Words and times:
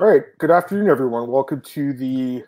All 0.00 0.06
right. 0.06 0.22
Good 0.38 0.52
afternoon, 0.52 0.88
everyone. 0.88 1.28
Welcome 1.28 1.60
to 1.60 1.92
the 1.92 2.44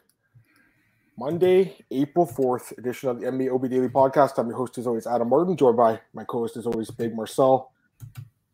Monday, 1.18 1.74
April 1.90 2.24
4th 2.24 2.78
edition 2.78 3.08
of 3.08 3.18
the 3.18 3.26
MMAOB 3.26 3.68
Daily 3.68 3.88
Podcast. 3.88 4.38
I'm 4.38 4.46
your 4.46 4.56
host, 4.56 4.78
as 4.78 4.86
always, 4.86 5.04
Adam 5.04 5.28
Martin, 5.28 5.56
joined 5.56 5.76
by 5.76 6.00
my 6.14 6.22
co 6.22 6.38
host, 6.38 6.56
as 6.56 6.64
always, 6.64 6.92
Big 6.92 7.12
Marcel. 7.12 7.72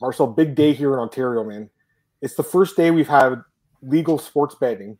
Marcel, 0.01 0.27
big 0.27 0.55
day 0.55 0.73
here 0.73 0.95
in 0.95 0.99
Ontario, 0.99 1.45
man. 1.45 1.69
It's 2.23 2.37
the 2.37 2.43
first 2.43 2.75
day 2.75 2.91
we've 2.91 3.07
had 3.07 3.43
legal 3.83 4.19
sports 4.19 4.55
betting 4.55 4.97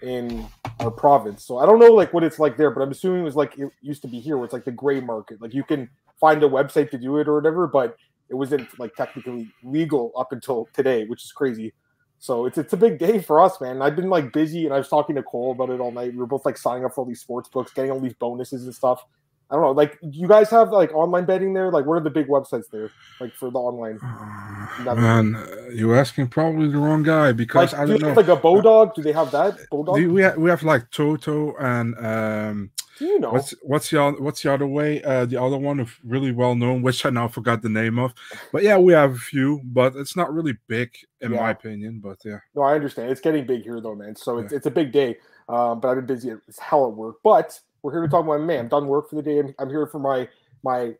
in 0.00 0.46
our 0.80 0.90
province. 0.90 1.44
So 1.44 1.58
I 1.58 1.66
don't 1.66 1.78
know 1.78 1.92
like 1.92 2.14
what 2.14 2.24
it's 2.24 2.38
like 2.38 2.56
there, 2.56 2.70
but 2.70 2.80
I'm 2.80 2.92
assuming 2.92 3.20
it 3.20 3.24
was 3.24 3.36
like 3.36 3.58
it 3.58 3.70
used 3.82 4.00
to 4.02 4.08
be 4.08 4.20
here 4.20 4.38
where 4.38 4.46
it's 4.46 4.54
like 4.54 4.64
the 4.64 4.72
gray 4.72 5.00
market. 5.00 5.42
Like 5.42 5.52
you 5.52 5.64
can 5.64 5.90
find 6.18 6.42
a 6.42 6.48
website 6.48 6.90
to 6.92 6.98
do 6.98 7.18
it 7.18 7.28
or 7.28 7.34
whatever, 7.34 7.66
but 7.66 7.94
it 8.30 8.36
wasn't 8.36 8.66
like 8.78 8.94
technically 8.94 9.52
legal 9.62 10.12
up 10.16 10.32
until 10.32 10.66
today, 10.72 11.04
which 11.04 11.26
is 11.26 11.30
crazy. 11.30 11.74
So 12.18 12.46
it's 12.46 12.56
it's 12.56 12.72
a 12.72 12.76
big 12.76 12.98
day 12.98 13.20
for 13.20 13.40
us, 13.40 13.60
man. 13.60 13.82
I've 13.82 13.96
been 13.96 14.08
like 14.08 14.32
busy, 14.32 14.64
and 14.64 14.74
I 14.74 14.78
was 14.78 14.88
talking 14.88 15.14
to 15.16 15.22
Cole 15.22 15.52
about 15.52 15.70
it 15.70 15.80
all 15.80 15.92
night. 15.92 16.12
We 16.12 16.18
were 16.18 16.26
both 16.26 16.46
like 16.46 16.56
signing 16.56 16.84
up 16.84 16.94
for 16.94 17.02
all 17.02 17.06
these 17.06 17.20
sports 17.20 17.48
books, 17.48 17.72
getting 17.72 17.90
all 17.90 18.00
these 18.00 18.14
bonuses 18.14 18.64
and 18.64 18.74
stuff. 18.74 19.04
I 19.50 19.54
don't 19.56 19.62
know. 19.64 19.70
Like, 19.72 19.98
you 20.02 20.26
guys 20.26 20.50
have 20.50 20.70
like 20.70 20.92
online 20.94 21.26
betting 21.26 21.52
there? 21.54 21.70
Like, 21.70 21.84
what 21.86 21.94
are 21.94 22.00
the 22.00 22.10
big 22.10 22.28
websites 22.28 22.68
there? 22.70 22.90
Like 23.20 23.32
for 23.34 23.50
the 23.50 23.58
online. 23.58 23.98
Man, 24.84 25.36
you're 25.72 25.96
asking 25.96 26.28
probably 26.28 26.68
the 26.68 26.78
wrong 26.78 27.02
guy 27.02 27.32
because 27.32 27.72
like, 27.72 27.82
I 27.82 27.86
do 27.86 27.98
don't 27.98 28.14
know. 28.14 28.20
like 28.20 28.28
a 28.28 28.36
Bodog? 28.40 28.94
Do 28.94 29.02
they 29.02 29.12
have 29.12 29.30
that 29.32 29.58
Bodog? 29.70 29.96
Do 29.96 30.12
we 30.12 30.22
have, 30.22 30.36
we 30.36 30.50
have 30.50 30.62
like 30.62 30.90
Toto 30.90 31.54
and 31.56 31.94
um, 31.98 32.70
Do 32.98 33.04
you 33.04 33.20
know? 33.20 33.30
what's 33.30 33.54
what's 33.62 33.90
the 33.90 34.16
what's 34.18 34.42
the 34.42 34.52
other 34.52 34.66
way? 34.66 35.02
Uh, 35.02 35.26
the 35.26 35.40
other 35.40 35.58
one 35.58 35.78
of 35.78 35.94
really 36.04 36.32
well 36.32 36.54
known, 36.54 36.82
which 36.82 37.04
I 37.06 37.10
now 37.10 37.28
forgot 37.28 37.62
the 37.62 37.68
name 37.68 37.98
of. 37.98 38.14
But 38.52 38.62
yeah, 38.62 38.78
we 38.78 38.92
have 38.94 39.12
a 39.12 39.18
few, 39.18 39.60
but 39.64 39.94
it's 39.96 40.16
not 40.16 40.32
really 40.34 40.56
big 40.66 40.90
in 41.20 41.32
Yeah. 41.32 41.40
my 41.40 41.50
opinion. 41.50 42.00
But 42.02 42.18
yeah, 42.24 42.38
No, 42.54 42.62
I 42.62 42.74
understand. 42.74 43.10
It's 43.10 43.20
getting 43.20 43.46
big 43.46 43.62
here, 43.62 43.80
though, 43.80 43.94
man. 43.94 44.16
So 44.16 44.38
it's, 44.38 44.52
it's 44.52 44.66
a 44.66 44.70
big 44.70 44.90
day. 44.90 45.18
Um, 45.48 45.78
but 45.80 45.88
I've 45.88 45.96
been 45.96 46.06
busy 46.06 46.30
as 46.48 46.58
hell 46.58 46.86
at 46.88 46.94
work. 46.94 47.16
But 47.22 47.60
we're 47.84 47.92
here 47.92 48.00
to 48.02 48.08
talk 48.08 48.24
about 48.24 48.40
man. 48.40 48.60
I'm 48.60 48.68
done 48.68 48.88
work 48.88 49.10
for 49.10 49.16
the 49.16 49.22
day. 49.22 49.38
I'm, 49.38 49.54
I'm 49.58 49.68
here 49.68 49.86
for 49.86 49.98
my 49.98 50.26
my, 50.64 50.94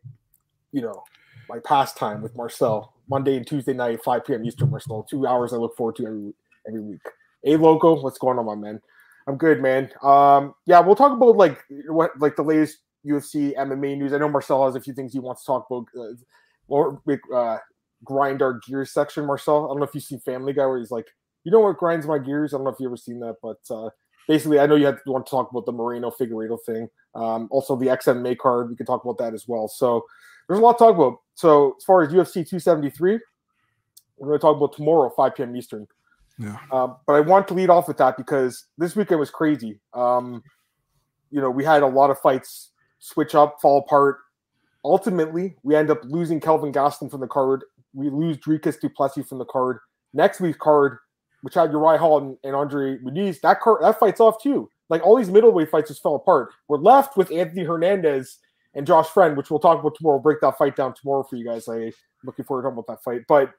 you 0.71 0.83
know, 0.83 1.03
my 1.49 1.59
pastime 1.65 2.21
with 2.23 2.37
Marcel. 2.37 2.93
Monday 3.09 3.37
and 3.37 3.47
Tuesday 3.47 3.75
night, 3.75 4.03
5 4.03 4.25
p.m. 4.25 4.45
Eastern, 4.45 4.71
Marcel. 4.71 5.03
Two 5.03 5.27
hours 5.27 5.53
I 5.53 5.57
look 5.57 5.77
forward 5.77 5.97
to 5.97 6.07
every 6.07 6.35
every 6.69 6.81
week. 6.81 7.01
Hey, 7.43 7.57
loco, 7.57 8.01
what's 8.01 8.19
going 8.19 8.39
on, 8.39 8.47
my 8.47 8.55
man? 8.55 8.81
I'm 9.27 9.37
good, 9.37 9.61
man. 9.63 9.91
Um, 10.03 10.55
yeah, 10.67 10.81
we'll 10.81 10.95
talk 10.95 11.13
about 11.13 11.37
like 11.37 11.59
what 11.89 12.11
like 12.21 12.37
the 12.37 12.45
latest 12.45 12.79
UFC 13.07 13.57
MMA 13.57 13.97
news. 13.97 14.13
I 14.13 14.19
know 14.19 14.29
Marcel 14.29 14.65
has 14.67 14.77
a 14.77 14.81
few 14.81 14.93
things 14.93 15.15
he 15.15 15.19
wants 15.19 15.43
to 15.43 15.47
talk 15.47 15.67
about. 15.71 15.87
Uh, 16.71 17.35
uh, 17.35 17.59
grind 18.05 18.43
our 18.43 18.61
gears 18.67 18.93
section, 18.93 19.27
Marcel. 19.27 19.65
I 19.65 19.69
don't 19.69 19.79
know 19.79 19.85
if 19.85 19.95
you've 19.95 20.05
seen 20.05 20.21
Family 20.21 20.53
Guy 20.53 20.67
where 20.67 20.79
he's 20.79 20.91
like, 20.91 21.07
you 21.45 21.53
know 21.53 21.61
what 21.61 21.79
grinds 21.79 22.07
my 22.07 22.19
gears? 22.19 22.53
I 22.53 22.59
don't 22.59 22.65
know 22.65 22.71
if 22.71 22.81
you 22.81 22.87
ever 22.87 22.97
seen 22.99 23.21
that, 23.21 23.37
but 23.43 23.59
uh, 23.71 23.89
basically, 24.29 24.59
I 24.59 24.67
know 24.67 24.77
you 24.77 24.87
to 24.87 24.99
want 25.07 25.27
to 25.27 25.31
talk 25.31 25.51
about 25.51 25.67
the 25.67 25.73
Moreno 25.73 26.11
Figueiredo 26.11 26.59
thing. 26.65 26.89
Um, 27.15 27.49
also, 27.51 27.77
the 27.77 27.87
XM 27.87 28.23
XMA 28.23 28.39
card, 28.39 28.71
we 28.71 28.77
can 28.77 28.87
talk 28.87 29.05
about 29.05 29.19
that 29.19 29.35
as 29.35 29.47
well. 29.47 29.69
So 29.69 30.05
there's 30.49 30.61
a 30.61 30.63
lot 30.63 30.79
to 30.79 30.85
talk 30.85 30.95
about. 30.95 31.19
So 31.35 31.75
as 31.79 31.85
far 31.85 32.03
as 32.03 32.11
UFC 32.11 32.47
273, 32.49 33.19
we're 34.19 34.29
going 34.29 34.39
to 34.39 34.43
talk 34.43 34.57
about 34.57 34.75
tomorrow, 34.75 35.11
5 35.17 35.35
p.m. 35.35 35.57
Eastern. 35.57 35.87
yeah. 36.39 36.57
Um, 36.73 36.97
but 37.07 37.15
I 37.15 37.21
want 37.21 37.49
to 37.49 37.55
lead 37.55 37.71
off 37.71 37.89
with 37.89 37.99
that 37.99 38.17
because 38.17 38.67
this 38.79 38.95
weekend 38.95 39.21
was 39.21 39.31
crazy. 39.31 39.81
Um, 39.93 40.43
you 41.31 41.41
know, 41.41 41.51
we 41.51 41.65
had 41.65 41.83
a 41.83 41.87
lot 41.87 42.11
of 42.11 42.19
fights 42.21 42.71
switch 43.01 43.35
up, 43.35 43.59
fall 43.61 43.79
apart. 43.79 44.19
Ultimately, 44.85 45.57
we 45.63 45.75
end 45.75 45.91
up 45.91 46.01
losing 46.05 46.41
Kelvin 46.41 46.73
Gastelum 46.73 47.11
from 47.11 47.21
the 47.21 47.27
card. 47.27 47.65
We 47.93 48.11
lose 48.11 48.37
Dricus 48.39 48.79
Du 48.81 48.89
Plessis 48.89 49.27
from 49.27 49.39
the 49.39 49.45
card. 49.45 49.79
Next 50.13 50.41
week's 50.41 50.59
card, 50.59 50.99
which 51.45 51.53
had 51.53 51.73
Uriah 51.73 51.99
Hall 51.99 52.17
and, 52.17 52.39
and 52.43 52.57
Andre 52.57 52.97
Muniz, 52.97 53.43
that 53.43 53.61
card 53.61 53.83
that 53.83 54.01
fight's 54.01 54.19
off 54.19 54.43
too. 54.43 54.71
Like 54.89 55.05
all 55.05 55.15
these 55.15 55.29
middleweight 55.29 55.71
fights 55.71 55.91
just 55.91 56.03
fell 56.03 56.15
apart. 56.15 56.55
We're 56.69 56.79
left 56.79 57.19
with 57.19 57.31
Anthony 57.31 57.65
Hernandez 57.65 58.39
and 58.73 58.87
Josh 58.87 59.09
Fremd, 59.09 59.37
which 59.37 59.51
we'll 59.51 59.61
talk 59.61 59.79
about 59.79 59.95
tomorrow. 59.95 60.17
We'll 60.17 60.23
break 60.23 60.41
that 60.41 60.57
fight 60.57 60.75
down 60.75 60.95
tomorrow 60.95 61.23
for 61.23 61.37
you 61.37 61.45
guys. 61.45 61.69
I'm 61.69 61.93
looking 62.25 62.47
forward 62.47 62.63
to 62.63 62.69
talking 62.69 62.79
about 62.79 62.87
that 62.87 63.05
fight. 63.05 63.27
But 63.29 63.53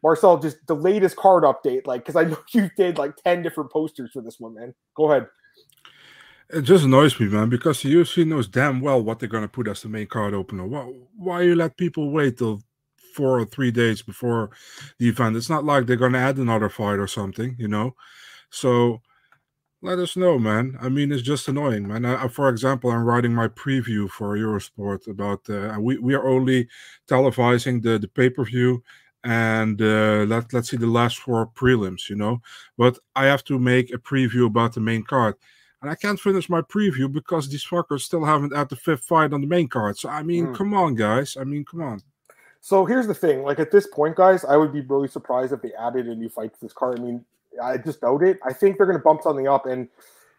Marcel, 0.00 0.38
just 0.38 0.64
the 0.68 0.76
latest 0.76 1.16
card 1.16 1.42
update, 1.42 1.88
like 1.88 2.02
because 2.02 2.14
I 2.14 2.22
know 2.22 2.38
you 2.52 2.70
did 2.76 2.98
like 2.98 3.16
10 3.16 3.42
different 3.42 3.72
posters 3.72 4.12
for 4.12 4.22
this 4.22 4.38
one, 4.38 4.54
man. 4.54 4.72
Go 4.96 5.10
ahead. 5.10 5.26
It 6.50 6.62
just 6.62 6.84
annoys 6.84 7.18
me, 7.18 7.26
man, 7.26 7.48
because 7.48 7.82
the 7.82 7.92
UFC 7.92 8.24
knows 8.24 8.46
damn 8.46 8.80
well 8.80 9.02
what 9.02 9.18
they're 9.18 9.28
gonna 9.28 9.48
put 9.48 9.66
as 9.66 9.82
the 9.82 9.88
main 9.88 10.06
card 10.06 10.34
opener. 10.34 10.68
Why, 10.68 10.92
why 11.16 11.42
you 11.42 11.56
let 11.56 11.76
people 11.76 12.12
wait 12.12 12.38
till 12.38 12.62
four 13.14 13.38
or 13.40 13.44
three 13.46 13.70
days 13.70 14.02
before 14.02 14.50
the 14.98 15.08
event? 15.08 15.36
It's 15.36 15.50
not 15.50 15.64
like 15.64 15.86
they're 15.86 15.96
gonna 16.04 16.18
add 16.18 16.38
another 16.38 16.68
fight 16.68 16.98
or 16.98 17.06
something, 17.08 17.56
you 17.58 17.68
know. 17.68 17.94
So 18.50 19.02
let 19.82 19.98
us 19.98 20.16
know, 20.16 20.38
man. 20.38 20.76
I 20.80 20.88
mean, 20.88 21.12
it's 21.12 21.22
just 21.22 21.48
annoying, 21.48 21.86
man. 21.88 22.04
I, 22.06 22.24
I- 22.24 22.28
for 22.28 22.48
example, 22.48 22.90
I'm 22.90 23.04
writing 23.04 23.34
my 23.34 23.48
preview 23.48 24.08
for 24.10 24.36
Eurosport 24.36 25.08
about, 25.08 25.48
uh, 25.50 25.76
we 25.80 25.98
we 25.98 26.14
are 26.14 26.26
only 26.26 26.68
televising 27.08 27.82
the 27.82 27.98
the 27.98 28.08
pay 28.08 28.30
per 28.30 28.44
view 28.44 28.82
and 29.24 29.80
uh, 29.82 30.24
let 30.32 30.52
let's 30.52 30.70
see 30.70 30.76
the 30.78 30.86
last 30.86 31.18
four 31.18 31.46
prelims, 31.48 32.08
you 32.10 32.16
know. 32.16 32.40
But 32.78 32.98
I 33.16 33.26
have 33.26 33.44
to 33.44 33.58
make 33.58 33.92
a 33.92 33.98
preview 33.98 34.46
about 34.46 34.74
the 34.74 34.80
main 34.80 35.02
card 35.04 35.34
and 35.82 35.90
I 35.90 35.94
can't 35.96 36.20
finish 36.20 36.48
my 36.48 36.62
preview 36.62 37.12
because 37.12 37.48
these 37.48 37.64
fuckers 37.66 38.00
still 38.02 38.24
haven't 38.24 38.56
had 38.56 38.68
the 38.70 38.76
fifth 38.76 39.04
fight 39.04 39.32
on 39.34 39.40
the 39.42 39.46
main 39.46 39.68
card. 39.68 39.98
So 39.98 40.08
I 40.08 40.22
mean, 40.22 40.48
Mm. 40.48 40.54
come 40.54 40.72
on, 40.74 40.94
guys. 40.94 41.36
I 41.40 41.44
mean, 41.44 41.64
come 41.64 41.82
on. 41.82 42.00
So 42.64 42.86
here's 42.86 43.06
the 43.06 43.14
thing: 43.14 43.42
like 43.42 43.58
at 43.58 43.70
this 43.70 43.86
point, 43.86 44.16
guys, 44.16 44.42
I 44.42 44.56
would 44.56 44.72
be 44.72 44.80
really 44.80 45.06
surprised 45.06 45.52
if 45.52 45.60
they 45.60 45.74
added 45.74 46.06
a 46.06 46.14
new 46.14 46.30
fight 46.30 46.54
to 46.54 46.60
this 46.62 46.72
card. 46.72 46.98
I 46.98 47.02
mean, 47.02 47.22
I 47.62 47.76
just 47.76 48.00
doubt 48.00 48.22
it. 48.22 48.38
I 48.42 48.54
think 48.54 48.78
they're 48.78 48.86
going 48.86 48.96
to 48.96 49.04
bump 49.04 49.20
something 49.20 49.46
up, 49.46 49.66
and 49.66 49.86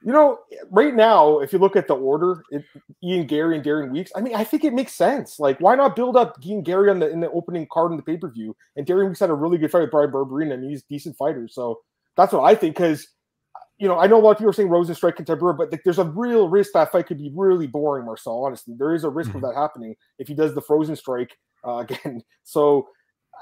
you 0.03 0.11
know, 0.11 0.39
right 0.71 0.95
now, 0.95 1.37
if 1.37 1.53
you 1.53 1.59
look 1.59 1.75
at 1.75 1.87
the 1.87 1.93
order, 1.93 2.41
it, 2.49 2.63
Ian 3.03 3.27
Garry 3.27 3.53
and 3.53 3.63
Darrian 3.63 3.91
Weeks, 3.91 4.11
I 4.15 4.21
mean, 4.21 4.33
I 4.33 4.43
think 4.43 4.63
it 4.63 4.73
makes 4.73 4.93
sense. 4.93 5.39
Like, 5.39 5.59
why 5.59 5.75
not 5.75 5.95
build 5.95 6.17
up 6.17 6.43
Ian 6.43 6.63
Garry 6.63 6.89
on 6.89 6.97
the 6.97 7.11
in 7.11 7.19
the 7.19 7.29
opening 7.29 7.67
card 7.71 7.91
in 7.91 7.97
the 7.97 8.03
pay 8.03 8.17
per 8.17 8.31
view? 8.31 8.55
And 8.75 8.87
Darrian 8.87 9.09
Weeks 9.09 9.19
had 9.19 9.29
a 9.29 9.35
really 9.35 9.59
good 9.59 9.69
fight 9.69 9.81
with 9.81 9.91
Bryan 9.91 10.09
Barberena, 10.09 10.55
and 10.55 10.67
he's 10.67 10.81
a 10.81 10.87
decent 10.89 11.15
fighter. 11.17 11.47
So 11.47 11.81
that's 12.17 12.33
what 12.33 12.41
I 12.41 12.55
think. 12.55 12.75
Because 12.75 13.07
you 13.77 13.87
know, 13.87 13.99
I 13.99 14.07
know 14.07 14.17
a 14.17 14.21
lot 14.21 14.31
of 14.31 14.37
people 14.37 14.49
are 14.49 14.53
saying 14.53 14.69
Rozenstruik 14.69 15.15
contemporary, 15.15 15.57
but 15.57 15.71
like, 15.71 15.83
there's 15.83 15.99
a 15.99 16.05
real 16.05 16.49
risk 16.49 16.71
that 16.73 16.91
fight 16.91 17.05
could 17.05 17.19
be 17.19 17.31
really 17.35 17.67
boring, 17.67 18.05
Marcel. 18.05 18.45
Honestly, 18.45 18.73
there 18.75 18.95
is 18.95 19.03
a 19.03 19.09
risk 19.09 19.29
of 19.29 19.41
mm-hmm. 19.41 19.45
that 19.45 19.55
happening 19.55 19.95
if 20.17 20.27
he 20.27 20.33
does 20.33 20.55
the 20.55 20.61
frozen 20.61 20.95
strike 20.95 21.37
uh, 21.65 21.77
again. 21.89 22.21
So 22.43 22.87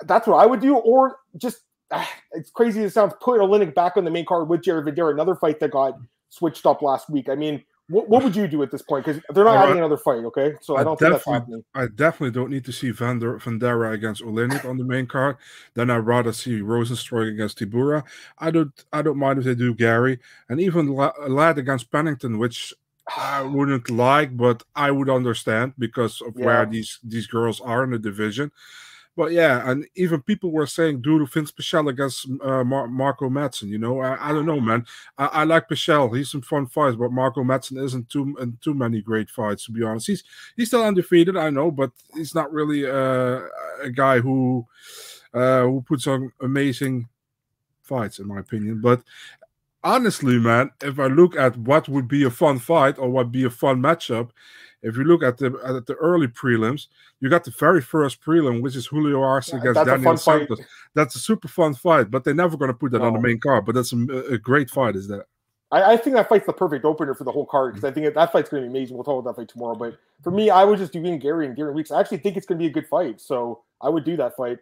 that's 0.03 0.28
what 0.28 0.38
I 0.38 0.45
would 0.45 0.59
do, 0.61 0.75
or 0.75 1.17
just 1.38 1.59
ah, 1.91 2.09
it's 2.31 2.51
crazy 2.51 2.81
to 2.81 2.89
sound 2.89 3.11
sounds, 3.11 3.22
put 3.23 3.39
Oleinik 3.39 3.75
back 3.75 3.97
on 3.97 4.06
the 4.06 4.11
main 4.11 4.25
card 4.25 4.50
with 4.50 4.63
Jared 4.63 4.85
Vanderaa, 4.85 5.11
another 5.11 5.35
fight 5.35 5.59
that 5.59 5.72
got 5.72 5.97
switched 6.29 6.66
up 6.66 6.81
last 6.81 7.09
week. 7.09 7.29
I 7.29 7.35
mean, 7.35 7.63
what, 7.89 8.07
what 8.09 8.23
would 8.23 8.35
you 8.35 8.47
do 8.47 8.63
at 8.63 8.72
this 8.72 8.81
point? 8.81 9.06
Because 9.06 9.22
they're 9.34 9.44
not 9.44 9.57
All 9.57 9.63
adding 9.63 9.78
another 9.78 9.97
fight, 9.97 10.23
okay? 10.25 10.53
So 10.61 10.75
I, 10.75 10.81
I 10.81 10.84
don't 10.84 10.97
think 10.97 11.11
that's 11.11 11.25
definitely- 11.25 11.39
happening. 11.39 11.63
I 11.75 11.88
definitely 11.94 12.31
don't 12.31 12.50
need 12.50 12.66
to 12.66 12.72
see 12.72 12.91
Vander, 12.91 13.38
Vanderaa 13.39 13.94
against 13.94 14.23
Oleinik 14.23 14.66
on 14.67 14.78
the 14.78 14.85
main 14.85 15.05
card. 15.05 15.38
Then 15.73 15.90
I'd 15.90 15.97
rather 15.97 16.31
see 16.31 16.61
Rozenstruik 16.61 17.31
against 17.31 17.59
Tybura. 17.59 18.03
I 18.40 18.51
don't 18.51 18.72
I 18.94 19.01
don't 19.01 19.17
mind 19.17 19.40
if 19.40 19.45
they 19.45 19.55
do 19.55 19.75
Garry 19.75 20.19
and 20.50 20.61
even 20.61 20.88
La- 20.88 21.13
Ladd 21.28 21.57
against 21.57 21.91
Pennington, 21.91 22.40
which 22.40 22.73
I 23.18 23.41
wouldn't 23.41 23.90
like, 23.90 24.36
but 24.38 24.64
I 24.75 24.91
would 24.91 25.09
understand 25.09 25.74
because 25.78 26.22
of 26.22 26.34
Yeah. 26.38 26.46
where 26.46 26.66
these 26.66 27.00
these 27.03 27.28
girls 27.28 27.59
are 27.62 27.84
in 27.84 27.91
the 27.91 28.00
division. 28.00 28.52
But 29.16 29.31
yeah, 29.31 29.69
and 29.69 29.86
even 29.94 30.24
people 30.24 30.52
were 30.52 30.66
saying 30.66 31.02
do 31.02 31.24
Vince 31.28 31.52
Pichel 31.52 31.88
against 31.90 32.28
uh, 32.41 32.64
Mar- 32.64 32.88
Marco 32.88 33.30
Madsen. 33.30 33.68
You 33.68 33.78
know, 33.78 34.00
I, 34.00 34.30
I 34.30 34.34
don't 34.34 34.47
know, 34.47 34.59
man. 34.59 34.88
I, 35.19 35.25
I 35.25 35.44
like 35.44 35.69
Pichel; 35.69 36.16
he's 36.18 36.31
some 36.31 36.41
fun 36.41 36.66
fights, 36.66 36.96
but 36.96 37.12
Marco 37.12 37.44
Madsen 37.44 37.84
isn't 37.84 38.09
too 38.09 38.36
in 38.40 38.58
too 38.62 38.74
many 38.74 39.02
great 39.02 39.30
fights. 39.30 39.66
To 39.66 39.72
be 39.72 39.84
honest, 39.84 40.08
he's 40.08 40.24
he's 40.56 40.70
still 40.70 40.84
undefeated, 40.84 41.38
I 41.38 41.52
know, 41.52 41.70
but 41.70 41.91
he's 42.16 42.34
not 42.34 42.52
really 42.52 42.85
uh, 42.90 43.41
a 43.84 43.91
guy 43.94 44.20
who 44.20 44.66
uh, 45.34 45.62
who 45.64 45.81
puts 45.88 46.08
on 46.08 46.31
amazing 46.41 47.08
fights, 47.84 48.18
in 48.18 48.28
my 48.28 48.40
opinion. 48.40 48.81
But 48.81 49.03
honestly, 49.84 50.38
man, 50.40 50.72
if 50.82 51.00
I 51.00 51.08
look 51.08 51.35
at 51.35 51.58
what 51.58 51.90
would 51.90 52.08
be 52.08 52.24
a 52.24 52.30
fun 52.30 52.59
fight 52.59 52.97
or 52.97 53.09
what 53.09 53.26
would 53.26 53.32
be 53.32 53.44
a 53.44 53.50
fun 53.50 53.82
matchup, 53.82 54.32
if 54.82 54.97
you 54.97 55.03
look 55.03 55.24
at 55.24 55.38
the 55.38 55.58
at 55.66 55.85
the 55.85 55.96
early 55.96 56.28
prelims, 56.28 56.88
you 57.22 57.30
got 57.30 57.46
the 57.46 57.52
very 57.52 57.82
first 57.82 58.22
prelim, 58.22 58.62
which 58.62 58.76
is 58.76 58.85
Julio 58.85 59.22
Arce 59.22 59.53
Yeah, 59.53 59.59
against 59.59 59.85
Daniel 59.85 60.16
fun 60.16 60.18
fight. 60.18 60.47
Santos. 60.47 60.66
That's 60.94 61.16
a 61.16 61.20
super 61.20 61.47
fun 61.47 61.74
fight, 61.74 62.12
but 62.12 62.24
they're 62.24 62.34
never 62.34 62.58
going 62.58 62.70
to 62.70 62.78
put 62.78 62.91
that 62.91 63.02
on 63.02 63.14
the 63.14 63.20
main 63.20 63.40
card. 63.40 63.66
But 63.66 63.76
that's 63.76 63.94
a, 63.94 63.97
a 64.34 64.38
great 64.38 64.70
fight, 64.70 64.96
is 64.96 65.08
that? 65.08 65.26
I, 65.72 65.94
I 65.94 65.97
think 65.97 66.16
that 66.16 66.29
fight's 66.29 66.46
the 66.46 66.53
perfect 66.53 66.86
opener 66.86 67.16
for 67.16 67.24
the 67.24 67.32
whole 67.32 67.46
card 67.46 67.74
because 67.74 67.90
I 67.90 67.94
think 67.94 68.06
that, 68.06 68.14
that 68.14 68.32
fight's 68.32 68.50
going 68.50 68.62
to 68.62 68.70
be 68.70 68.78
amazing. 68.78 68.96
We'll 68.96 69.06
talk 69.06 69.20
about 69.20 69.36
that 69.36 69.41
fight 69.41 69.50
tomorrow. 69.50 69.76
But 69.76 69.97
for 70.22 70.32
me, 70.32 70.50
I 70.50 70.64
would 70.66 70.78
just 70.78 70.94
do 70.94 71.03
Ian 71.03 71.18
Garry 71.18 71.47
and 71.47 71.56
Darrian 71.56 71.76
Weeks. 71.76 71.90
I 71.90 72.00
actually 72.00 72.18
think 72.18 72.38
it's 72.38 72.46
going 72.46 72.59
to 72.59 72.64
be 72.64 72.68
a 72.68 72.74
good 72.74 72.88
fight, 72.88 73.20
so 73.20 73.64
I 73.82 73.90
would 73.90 74.03
do 74.03 74.16
that 74.18 74.36
fight. 74.36 74.59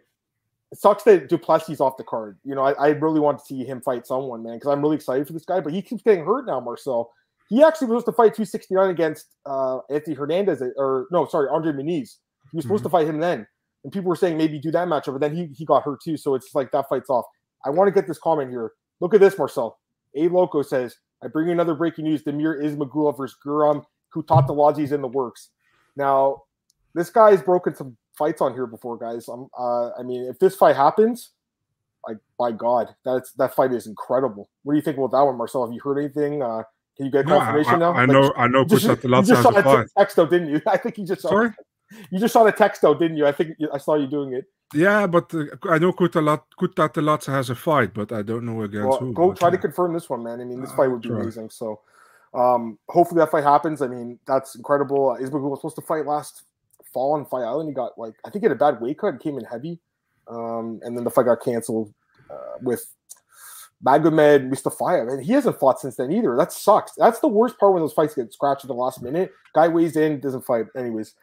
It 0.72 0.78
sucks 0.78 1.02
that 1.04 1.28
Du 1.28 1.36
Plessis 1.36 1.80
off 1.80 1.98
the 1.98 2.04
card. 2.04 2.38
You 2.44 2.54
know, 2.54 2.62
I, 2.62 2.72
I 2.72 2.88
really 2.88 3.20
want 3.20 3.38
to 3.38 3.44
see 3.44 3.62
him 3.62 3.82
fight 3.82 4.06
someone, 4.06 4.42
man, 4.42 4.54
because 4.54 4.72
I'm 4.72 4.80
really 4.80 4.96
excited 4.96 5.26
for 5.26 5.34
this 5.34 5.44
guy. 5.44 5.60
But 5.60 5.74
he 5.74 5.82
keeps 5.82 6.02
getting 6.02 6.24
hurt 6.24 6.46
now, 6.46 6.60
Marcel. 6.60 7.12
He 7.50 7.62
actually 7.62 7.88
was 7.88 8.02
supposed 8.02 8.06
to 8.06 8.12
fight 8.12 8.34
269 8.34 8.88
against 8.88 9.26
uh, 9.44 9.80
Anthony 9.90 10.16
Hernandez, 10.16 10.62
or 10.78 11.08
no, 11.10 11.26
sorry, 11.26 11.48
Andre 11.50 11.72
Muniz. 11.72 12.16
He 12.50 12.56
was 12.56 12.64
supposed 12.64 12.84
to 12.84 12.88
fight 12.88 13.06
him 13.06 13.20
then, 13.20 13.46
and 13.84 13.92
people 13.92 14.08
were 14.08 14.16
saying 14.16 14.38
maybe 14.38 14.58
do 14.58 14.70
that 14.70 14.88
matchup, 14.88 15.12
but 15.12 15.20
then 15.20 15.36
he, 15.36 15.46
he 15.54 15.66
got 15.66 15.82
hurt 15.82 16.00
too. 16.02 16.16
So 16.16 16.34
it's 16.34 16.54
like 16.54 16.72
that 16.72 16.88
fight's 16.88 17.10
off. 17.10 17.26
I 17.66 17.70
want 17.70 17.88
to 17.88 17.92
get 17.92 18.08
this 18.08 18.18
comment 18.18 18.50
here. 18.50 18.72
Look 19.00 19.12
at 19.12 19.20
this, 19.20 19.36
Marcel. 19.36 19.78
A 20.16 20.28
Loco 20.28 20.62
says, 20.62 20.96
I 21.22 21.28
bring 21.28 21.48
you 21.48 21.52
another 21.52 21.74
breaking 21.74 22.04
news. 22.04 22.22
Damir 22.22 22.62
Ismagulov 22.62 23.18
versus 23.18 23.36
Guram 23.44 23.84
Kutateladze 24.14 24.84
is 24.84 24.92
in 24.92 25.02
the 25.02 25.08
works. 25.08 25.50
Now, 25.96 26.44
this 26.94 27.10
guy 27.10 27.30
has 27.30 27.42
broken 27.42 27.74
some 27.74 27.96
fights 28.16 28.40
on 28.40 28.52
here 28.54 28.66
before, 28.66 28.96
guys. 28.96 29.28
Um, 29.28 29.48
uh, 29.58 29.90
I 29.98 30.02
mean, 30.02 30.24
if 30.24 30.38
this 30.38 30.56
fight 30.56 30.76
happens, 30.76 31.30
like 32.06 32.18
by 32.38 32.52
God, 32.52 32.94
that's 33.04 33.32
that 33.32 33.54
fight 33.54 33.72
is 33.72 33.86
incredible. 33.86 34.50
What 34.62 34.74
do 34.74 34.76
you 34.76 34.82
think 34.82 34.98
about 34.98 35.12
that 35.12 35.22
one, 35.22 35.36
Marcel? 35.36 35.64
Have 35.64 35.72
you 35.72 35.80
heard 35.80 35.98
anything? 35.98 36.42
Uh, 36.42 36.62
can 36.96 37.06
you 37.06 37.12
get 37.12 37.26
confirmation 37.26 37.78
no, 37.78 37.92
I, 37.92 37.94
now? 37.94 38.00
I, 38.02 38.06
know, 38.06 38.32
I 38.36 38.48
know. 38.48 38.64
Just, 38.64 38.84
you 38.84 39.22
just 39.22 39.42
saw 39.42 39.50
a 39.50 39.86
text 39.96 40.16
though, 40.16 40.26
didn't 40.26 40.48
you? 40.48 40.60
I 40.66 40.76
think 40.76 40.98
you 40.98 41.06
just 41.06 41.22
saw. 41.22 41.28
Sorry, 41.28 41.50
you 42.10 42.18
just 42.18 42.32
saw 42.32 42.44
the 42.44 42.52
text 42.52 42.82
though, 42.82 42.94
didn't 42.94 43.16
you? 43.16 43.26
I 43.26 43.32
think 43.32 43.56
I 43.72 43.78
saw 43.78 43.94
you 43.94 44.06
doing 44.06 44.32
it. 44.34 44.46
Yeah, 44.74 45.06
but 45.06 45.32
uh, 45.34 45.44
I 45.70 45.78
know 45.78 45.92
Kutateladze 45.92 47.26
has 47.26 47.50
a 47.50 47.54
fight, 47.54 47.92
but 47.92 48.10
I 48.10 48.22
don't 48.22 48.46
know 48.46 48.62
against 48.62 48.88
well, 48.88 48.98
who. 48.98 49.12
Go 49.12 49.34
try 49.34 49.48
yeah. 49.48 49.52
to 49.52 49.58
confirm 49.58 49.92
this 49.92 50.08
one, 50.08 50.22
man. 50.22 50.40
I 50.40 50.44
mean, 50.44 50.60
this 50.60 50.70
Uh, 50.70 50.76
fight 50.76 50.90
would 50.90 51.02
be 51.02 51.10
amazing. 51.10 51.50
So, 51.50 51.80
um, 52.34 52.78
hopefully 52.88 53.18
that 53.20 53.30
fight 53.30 53.44
happens. 53.44 53.82
I 53.82 53.88
mean, 53.88 54.18
that's 54.26 54.54
incredible. 54.54 55.10
Uh, 55.10 55.18
Ismagulov 55.18 55.50
was 55.50 55.58
supposed 55.58 55.76
to 55.76 55.82
fight 55.82 56.06
last 56.06 56.44
fall 56.92 57.12
on 57.12 57.26
Fight 57.26 57.44
Island. 57.44 57.68
He 57.68 57.74
got 57.74 57.98
like 57.98 58.14
I 58.24 58.30
think 58.30 58.42
he 58.42 58.48
had 58.48 58.56
a 58.56 58.58
bad 58.58 58.80
weight 58.80 58.98
cut 58.98 59.08
and 59.08 59.20
came 59.20 59.38
in 59.38 59.44
heavy, 59.44 59.80
um, 60.28 60.80
and 60.82 60.96
then 60.96 61.04
the 61.04 61.10
fight 61.10 61.26
got 61.26 61.42
canceled 61.42 61.92
uh, 62.30 62.58
with 62.62 62.84
Magomed 63.84 64.50
Mustafayev, 64.50 65.12
and 65.12 65.24
he 65.24 65.32
hasn't 65.32 65.58
fought 65.58 65.80
since 65.80 65.96
then 65.96 66.12
either. 66.12 66.36
That 66.36 66.52
sucks. 66.52 66.92
That's 66.96 67.20
the 67.20 67.28
worst 67.28 67.58
part 67.58 67.72
when 67.72 67.82
those 67.82 67.92
fights 67.92 68.14
get 68.14 68.32
scratched 68.32 68.64
at 68.64 68.68
the 68.68 68.74
last 68.74 69.02
minute. 69.02 69.32
Guy 69.54 69.68
weighs 69.68 69.96
in, 69.96 70.20
doesn't 70.20 70.44
fight. 70.44 70.66
Anyways, 70.76 71.14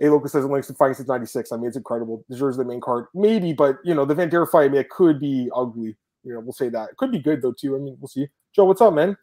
A 0.00 0.08
Locus 0.08 0.32
says 0.32 0.44
Langston 0.44 0.76
fighting 0.76 0.94
since 0.94 1.08
'96. 1.08 1.52
I 1.52 1.56
mean, 1.56 1.66
it's 1.66 1.76
incredible. 1.76 2.24
Deserves 2.28 2.56
the 2.56 2.64
main 2.64 2.80
card, 2.80 3.06
maybe, 3.14 3.52
but 3.52 3.76
you 3.84 3.94
know, 3.94 4.04
the 4.04 4.14
Van 4.14 4.28
Der 4.28 4.46
fight, 4.46 4.64
I 4.64 4.68
mean, 4.68 4.80
it 4.80 4.90
could 4.90 5.20
be 5.20 5.48
ugly. 5.54 5.96
You 6.24 6.34
know, 6.34 6.40
we'll 6.40 6.52
say 6.52 6.68
that. 6.68 6.90
It 6.90 6.96
could 6.96 7.12
be 7.12 7.20
good 7.20 7.40
though 7.40 7.54
too. 7.58 7.76
I 7.76 7.78
mean, 7.78 7.96
we'll 8.00 8.08
see. 8.08 8.28
Joe, 8.54 8.64
what's 8.64 8.80
up, 8.80 8.94
man? 8.94 9.16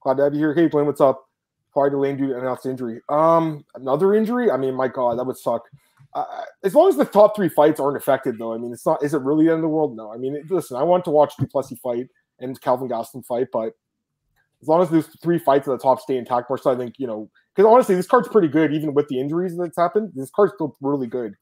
Glad 0.00 0.16
to 0.16 0.24
have 0.24 0.32
you 0.32 0.40
here. 0.40 0.54
Hey, 0.54 0.68
Blaine, 0.68 0.86
what's 0.86 1.00
up? 1.00 1.27
Probably 1.72 1.90
delayed 1.90 2.18
due 2.18 2.28
to 2.28 2.38
announced 2.38 2.66
injury. 2.66 3.00
Um, 3.08 3.64
another 3.74 4.14
injury. 4.14 4.50
I 4.50 4.56
mean, 4.56 4.74
my 4.74 4.88
God, 4.88 5.18
that 5.18 5.24
would 5.24 5.36
suck. 5.36 5.62
Uh, 6.14 6.24
as 6.64 6.74
long 6.74 6.88
as 6.88 6.96
the 6.96 7.04
top 7.04 7.36
three 7.36 7.48
fights 7.48 7.78
aren't 7.78 7.96
affected, 7.96 8.38
though, 8.38 8.54
I 8.54 8.58
mean, 8.58 8.72
it's 8.72 8.86
not. 8.86 9.02
Is 9.02 9.14
it 9.14 9.20
really 9.20 9.44
the 9.44 9.52
end 9.52 9.58
of 9.58 9.62
the 9.62 9.68
world? 9.68 9.96
No. 9.96 10.12
I 10.12 10.16
mean, 10.16 10.34
it, 10.34 10.50
listen, 10.50 10.76
I 10.76 10.82
want 10.82 11.04
to 11.04 11.10
watch 11.10 11.34
Du 11.38 11.46
Plessis 11.46 11.78
fight 11.80 12.06
and 12.40 12.60
Kelvin 12.60 12.88
Gastelum 12.88 13.24
fight, 13.26 13.48
but 13.52 13.72
as 14.62 14.68
long 14.68 14.82
as 14.82 14.90
those 14.90 15.06
three 15.22 15.38
fights 15.38 15.68
at 15.68 15.72
the 15.72 15.78
top 15.78 16.00
stay 16.00 16.16
intact, 16.16 16.50
Marcel, 16.50 16.72
I 16.72 16.76
think 16.76 16.94
you 16.98 17.06
know. 17.06 17.30
Because 17.54 17.70
honestly, 17.70 17.94
this 17.94 18.06
card's 18.06 18.28
pretty 18.28 18.48
good, 18.48 18.72
even 18.72 18.94
with 18.94 19.08
the 19.08 19.20
injuries 19.20 19.56
that's 19.56 19.76
happened. 19.76 20.12
This 20.14 20.30
card's 20.30 20.52
still 20.54 20.76
really 20.80 21.06
good. 21.06 21.34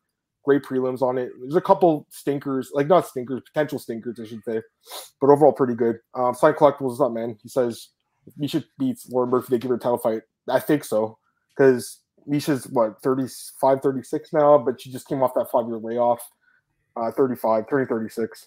Great 0.45 0.63
prelims 0.63 1.03
on 1.03 1.19
it. 1.19 1.31
There's 1.41 1.57
a 1.57 1.61
couple 1.61 2.07
stinkers, 2.11 2.71
like 2.73 2.87
not 2.87 3.07
stinkers, 3.07 3.43
potential 3.53 3.79
stinkers, 3.79 4.19
I 4.21 4.27
should 4.27 4.45
say, 4.45 4.61
but 5.21 5.29
overall 5.29 5.53
pretty 5.53 5.75
good. 5.75 5.97
Um, 6.15 6.35
Sign 6.35 6.55
Collectibles, 6.55 6.81
what's 6.81 7.01
up, 7.01 7.13
man? 7.13 7.37
He 7.43 7.49
says 7.49 7.89
Miesha 8.39 8.65
beats 8.79 9.09
Lauren 9.11 9.31
Murphy. 9.31 9.49
They 9.51 9.59
give 9.59 9.71
her 9.71 9.77
a 9.77 9.81
title 9.81 9.99
fight. 9.99 10.23
I 10.49 10.61
think 10.61 10.85
so 10.85 11.19
because 11.57 12.01
Miesha's 12.29 12.67
what 12.69 13.03
35, 13.03 13.81
36 13.83 14.33
now, 14.33 14.59
but 14.59 14.81
she 14.81 14.91
just 14.91 15.09
came 15.09 15.23
off 15.23 15.35
that 15.35 15.51
five 15.51 15.67
year 15.67 15.79
layoff. 15.79 16.21
Uh, 16.97 17.11
35, 17.11 17.69
turning 17.69 17.87
36. 17.87 18.47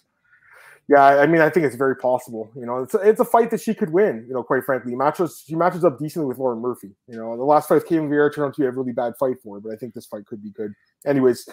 Yeah, 0.88 1.04
I 1.04 1.26
mean, 1.28 1.40
I 1.40 1.48
think 1.50 1.66
it's 1.66 1.76
very 1.76 1.94
possible. 1.94 2.50
You 2.56 2.66
know, 2.66 2.82
it's 2.82 2.94
a, 2.94 2.98
it's 2.98 3.20
a 3.20 3.24
fight 3.24 3.52
that 3.52 3.60
she 3.60 3.74
could 3.74 3.90
win. 3.90 4.24
You 4.26 4.34
know, 4.34 4.42
quite 4.42 4.64
frankly, 4.64 4.96
matches 4.96 5.44
she 5.46 5.54
matches 5.54 5.84
up 5.84 6.00
decently 6.00 6.26
with 6.26 6.38
Lauren 6.38 6.58
Murphy. 6.58 6.90
You 7.06 7.16
know, 7.16 7.36
the 7.36 7.44
last 7.44 7.68
fight 7.68 7.82
Ketlen 7.82 8.08
Vieira 8.08 8.34
turned 8.34 8.48
out 8.48 8.54
to 8.54 8.60
be 8.60 8.66
a 8.66 8.72
really 8.72 8.92
bad 8.92 9.12
fight 9.20 9.36
for 9.40 9.56
her, 9.56 9.60
but 9.60 9.72
I 9.72 9.76
think 9.76 9.94
this 9.94 10.06
fight 10.06 10.26
could 10.26 10.42
be 10.42 10.50
good. 10.50 10.72
Anyways, 11.06 11.48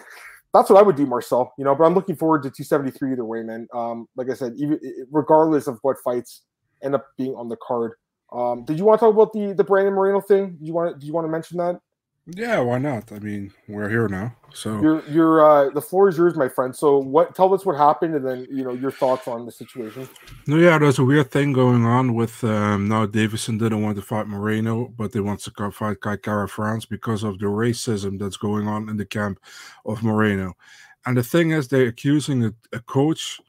that's 0.56 0.72
what 0.72 0.80
I 0.80 0.82
would 0.82 0.96
do, 0.96 1.06
Marcel. 1.06 1.54
You 1.60 1.66
know, 1.66 1.76
but 1.76 1.84
I'm 1.84 1.94
looking 1.94 2.16
forward 2.16 2.42
to 2.44 2.50
273 2.50 3.12
either 3.12 3.26
way, 3.26 3.44
man. 3.44 3.68
Um, 3.76 4.08
like 4.16 4.32
I 4.32 4.34
said, 4.34 4.54
even 4.58 4.80
regardless 5.12 5.68
of 5.68 5.78
what 5.84 5.98
fights 6.04 6.42
end 6.82 6.96
up 6.96 7.06
being 7.16 7.36
on 7.36 7.48
the 7.48 7.58
card. 7.58 7.94
Um, 8.32 8.66
did 8.66 8.78
you 8.78 8.86
want 8.86 9.00
to 9.00 9.06
talk 9.06 9.14
about 9.14 9.34
the 9.34 9.54
the 9.54 9.64
Brandon 9.64 9.94
Moreno 9.94 10.22
thing? 10.22 10.58
Did 10.58 10.68
you 10.68 10.74
want? 10.74 10.94
to, 10.94 11.00
Did 11.00 11.06
you 11.06 11.14
want 11.14 11.26
to 11.26 11.32
mention 11.32 11.58
that? 11.58 11.80
Yeah, 12.30 12.60
why 12.60 12.78
not? 12.78 13.10
I 13.14 13.20
mean, 13.20 13.54
we're 13.70 13.88
here 13.88 14.10
now, 14.10 14.36
so 14.54 14.82
Your 14.82 15.02
your 15.08 15.46
uh, 15.46 15.70
the 15.70 15.82
floor 15.82 16.10
is 16.10 16.18
yours, 16.18 16.36
my 16.36 16.50
friend. 16.50 16.76
So 16.76 16.98
what? 16.98 17.34
Tell 17.34 17.54
us 17.54 17.66
what 17.66 17.78
happened, 17.78 18.16
and 18.16 18.28
then 18.28 18.46
you 18.52 18.66
know 18.66 18.74
your 18.74 18.92
thoughts 18.92 19.30
on 19.30 19.46
the 19.46 19.52
situation. 19.52 20.10
no, 20.46 20.58
yeah, 20.58 20.78
there's 20.78 21.00
a 21.00 21.06
weird 21.06 21.32
thing 21.32 21.54
going 21.54 21.86
on 21.86 22.16
with 22.16 22.44
um, 22.44 22.90
now. 22.90 23.06
Deiveson 23.06 23.58
didn't 23.58 23.82
want 23.82 23.96
to 23.96 24.02
fight 24.02 24.28
Moreno, 24.28 24.90
but 24.98 25.14
they 25.14 25.22
want 25.22 25.40
to 25.40 25.72
fight 25.72 26.02
Kai 26.02 26.18
Kara 26.18 26.50
France 26.50 26.86
because 26.86 27.24
of 27.24 27.40
the 27.40 27.46
racism 27.46 28.20
that's 28.20 28.38
going 28.38 28.68
on 28.68 28.90
in 28.90 28.98
the 28.98 29.06
camp 29.06 29.40
of 29.86 30.04
Moreno. 30.04 30.54
And 31.06 31.16
the 31.16 31.24
thing 31.24 31.52
is, 31.52 31.70
they're 31.70 31.88
accusing 31.88 32.44
a, 32.44 32.54
a 32.74 32.82
coach 32.82 33.40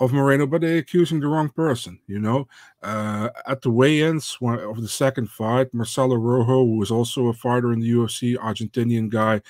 of 0.00 0.12
Moreno, 0.12 0.46
but 0.46 0.60
they're 0.60 0.78
accusing 0.78 1.20
the 1.20 1.26
wrong 1.26 1.48
person. 1.48 1.98
You 2.06 2.20
know, 2.20 2.48
uh, 2.82 3.30
at 3.46 3.62
the 3.62 3.70
weigh-ins 3.70 4.36
of 4.40 4.80
the 4.80 4.88
second 4.88 5.30
fight, 5.30 5.74
Marcelo 5.74 6.16
Rojo, 6.16 6.64
who 6.64 6.76
was 6.76 6.90
also 6.90 7.26
a 7.26 7.32
fighter 7.32 7.72
in 7.72 7.80
the 7.80 7.90
UFC, 7.90 8.36
Argentinian 8.36 9.08
guy, 9.08 9.40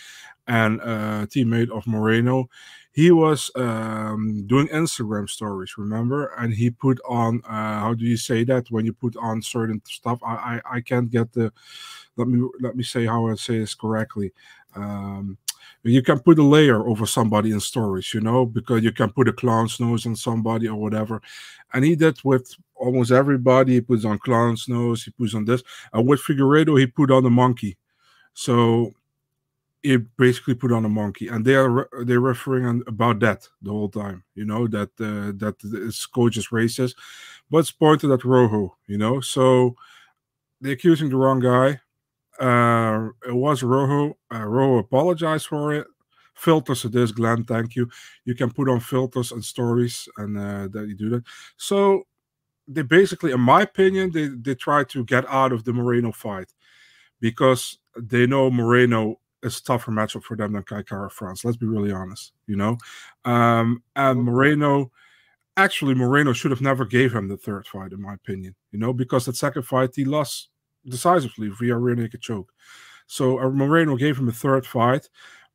and 0.47 0.81
uh, 0.81 1.27
teammate 1.27 1.71
of 1.71 1.87
Moreno, 1.87 2.49
he 2.93 3.11
was 3.11 3.51
um, 3.55 4.45
doing 4.47 4.67
Instagram 4.69 5.29
stories. 5.29 5.77
Remember, 5.79 6.33
and 6.39 6.53
he 6.55 6.71
put 6.71 6.99
on 7.09 7.43
uh, 7.45 7.81
how 7.81 7.95
do 7.95 8.05
you 8.05 8.17
say 8.17 8.45
that 8.45 8.71
when 8.71 8.85
you 8.85 8.93
put 8.93 9.17
on 9.17 9.43
certain 9.43 9.81
stuff? 9.87 10.19
I 10.25 10.61
I, 10.65 10.77
I 10.77 10.81
can't 10.81 11.11
get 11.11 11.33
the. 11.33 11.53
Let 12.17 12.27
me 12.27 12.49
let 12.61 12.75
me 12.75 12.83
say 12.83 13.07
how 13.07 13.29
I 13.29 13.35
say 13.37 13.59
this 13.59 13.75
correctly. 13.75 14.33
Um, 14.75 15.39
you 15.83 16.03
can 16.03 16.19
put 16.21 16.39
a 16.39 16.43
layer 16.43 16.87
over 16.87 17.07
somebody 17.07 17.51
in 17.51 17.61
stories, 17.61 18.13
you 18.13 18.21
know, 18.21 18.45
because 18.45 18.83
you 18.83 18.93
can 18.93 19.11
put 19.11 19.29
a 19.29 19.33
clown's 19.33 19.81
nose 19.81 20.07
on 20.07 20.17
somebody 20.17 20.69
or 20.69 20.77
whatever. 20.77 21.23
And 21.73 21.85
he 21.85 21.97
did 21.97 22.19
with 22.25 22.55
almost 22.75 23.11
everybody. 23.11 23.75
He 23.75 23.81
puts 23.81 24.05
on 24.05 24.19
clown's 24.19 24.69
nose, 24.69 25.05
he 25.05 25.11
puts 25.11 25.35
on 25.35 25.45
this. 25.45 25.63
And 25.93 26.07
with 26.07 26.21
Figueiredo, 26.21 26.79
he 26.79 26.87
put 26.87 27.11
on 27.11 27.25
a 27.25 27.31
monkey. 27.31 27.77
So 28.35 28.95
he 29.83 29.97
basically 29.97 30.55
put 30.55 30.73
on 30.73 30.85
a 30.85 30.89
monkey, 30.89 31.29
and 31.29 31.45
they 31.45 31.55
are 31.55 31.69
re- 31.69 32.05
they're 32.05 32.21
referring 32.21 32.67
on, 32.67 32.83
about 32.87 33.21
that 33.21 33.49
the 33.63 33.71
whole 33.71 33.89
time. 33.89 34.25
You 34.35 34.45
know 34.45 34.67
that 34.69 34.91
uh, 35.01 35.33
that 35.39 36.09
coach 36.15 36.37
is 36.37 36.49
racist, 36.49 36.95
but 37.51 37.59
it's 37.59 37.71
pointed 37.71 38.11
at 38.11 38.25
Rojo. 38.25 38.77
You 38.87 38.99
know, 38.99 39.21
so 39.21 39.77
they're 40.61 40.73
accusing 40.73 41.11
the 41.11 41.17
wrong 41.17 41.41
guy. 41.41 41.81
Uh, 42.39 43.09
it 43.27 43.35
was 43.35 43.63
Rojo. 43.63 44.17
Uh, 44.33 44.45
Rojo 44.45 44.79
apologized 44.79 45.47
for 45.47 45.75
it. 45.75 45.87
Filters 46.35 46.85
it 46.85 46.95
is, 46.95 47.11
Glenn. 47.11 47.45
Thank 47.45 47.75
you. 47.75 47.89
You 48.25 48.35
can 48.35 48.53
put 48.53 48.69
on 48.69 48.79
filters 48.81 49.33
and 49.33 49.45
stories, 49.45 50.09
and 50.19 50.39
uh, 50.39 50.69
that 50.69 50.87
you 50.89 50.95
do 50.95 51.09
that. 51.11 51.25
So 51.57 52.05
they 52.69 52.83
basically, 52.83 53.33
in 53.33 53.41
my 53.41 53.63
opinion, 53.63 54.13
they 54.13 54.29
they 54.29 54.55
try 54.55 54.85
to 54.85 55.05
get 55.05 55.29
out 55.29 55.53
of 55.53 55.65
the 55.65 55.73
Moreno 55.73 56.13
fight 56.13 56.53
because 57.21 57.79
they 57.97 58.27
know 58.27 58.51
Moreno 58.51 59.19
is 59.43 59.59
a 59.59 59.65
tougher 59.65 59.91
matchup 59.91 60.23
for 60.23 60.37
them 60.37 60.53
than 60.53 60.63
Kai 60.63 60.83
Kara 60.83 61.11
France. 61.11 61.45
Let's 61.45 61.57
be 61.57 61.67
really 61.67 61.93
honest, 61.93 62.33
you 62.47 62.57
know. 62.57 62.77
Um, 63.25 63.83
and 63.97 64.23
Moreno, 64.23 64.93
actually, 65.57 65.95
Moreno 65.95 66.33
should 66.33 66.51
have 66.51 66.61
never 66.61 66.85
gave 66.85 67.15
him 67.15 67.29
the 67.29 67.37
third 67.37 67.67
fight, 67.67 67.93
in 67.93 68.03
my 68.03 68.15
opinion, 68.15 68.55
you 68.71 68.79
know, 68.79 68.93
because 68.93 69.27
that 69.27 69.37
second 69.37 69.63
fight 69.63 69.91
he 69.95 70.05
lost 70.05 70.51
decisively 70.87 71.49
via 71.49 71.77
rear 71.77 71.95
naked 71.95 72.21
choke. 72.21 72.53
So 73.07 73.41
uh, 73.41 73.51
Moreno 73.51 73.97
gave 73.97 74.19
him 74.19 74.29
a 74.29 74.33
third 74.33 74.67
fight, 74.67 75.09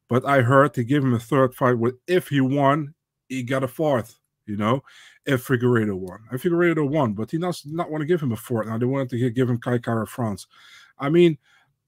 but 0.09 0.25
I 0.25 0.41
heard 0.41 0.73
they 0.73 0.83
gave 0.83 1.03
him 1.03 1.13
a 1.13 1.19
third 1.19 1.53
fight 1.55 1.77
with 1.77 1.95
if 2.07 2.29
he 2.29 2.41
won, 2.41 2.93
he 3.29 3.43
got 3.43 3.63
a 3.63 3.67
fourth. 3.67 4.19
You 4.45 4.57
know, 4.57 4.83
if 5.25 5.47
Figueiredo 5.47 5.95
won, 5.95 6.19
and 6.29 6.39
Figueiredo 6.39 6.89
won, 6.89 7.13
but 7.13 7.31
he 7.31 7.37
does 7.37 7.63
not 7.65 7.89
want 7.89 8.01
to 8.01 8.05
give 8.05 8.21
him 8.21 8.33
a 8.33 8.35
fourth. 8.35 8.67
Now 8.67 8.77
they 8.77 8.85
wanted 8.85 9.09
to 9.11 9.29
give 9.29 9.49
him 9.49 9.57
Kai 9.57 9.77
Kara 9.77 10.05
France. 10.05 10.47
I 10.99 11.09
mean, 11.09 11.37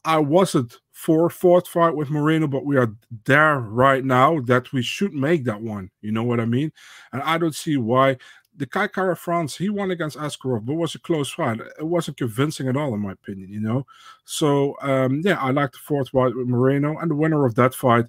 I 0.06 0.20
wasn't 0.20 0.78
for 0.92 1.30
fourth 1.30 1.68
fight 1.68 1.96
with 1.96 2.12
Moreno, 2.12 2.48
but 2.48 2.66
we 2.66 2.78
are 2.78 2.94
there 3.26 3.60
right 3.60 4.06
now 4.06 4.40
that 4.42 4.72
we 4.72 4.84
should 4.84 5.14
make 5.14 5.44
that 5.46 5.62
one. 5.62 5.90
You 6.02 6.12
know 6.12 6.24
what 6.24 6.40
I 6.40 6.46
mean? 6.46 6.72
And 7.12 7.24
I 7.24 7.38
don't 7.40 7.56
see 7.56 7.76
why 7.76 8.18
the 8.58 8.66
Kai 8.66 8.88
Kara 8.88 9.16
France 9.16 9.58
he 9.58 9.70
won 9.70 9.92
against 9.92 10.18
Askarov, 10.18 10.66
but 10.66 10.74
it 10.74 10.78
was 10.78 10.96
a 10.96 11.00
close 11.00 11.32
fight. 11.32 11.60
It 11.60 11.86
wasn't 11.86 12.18
convincing 12.18 12.68
at 12.68 12.78
all, 12.78 12.94
in 12.94 13.02
my 13.02 13.12
opinion. 13.12 13.52
You 13.52 13.62
know, 13.62 13.86
so 14.24 14.76
um, 14.82 15.22
yeah, 15.24 15.40
I 15.40 15.52
like 15.52 15.72
the 15.72 15.80
fourth 15.80 16.10
fight 16.10 16.36
with 16.36 16.48
Moreno, 16.48 16.98
and 16.98 17.12
the 17.12 17.16
winner 17.16 17.46
of 17.46 17.56
that 17.56 17.74
fight, 17.74 18.06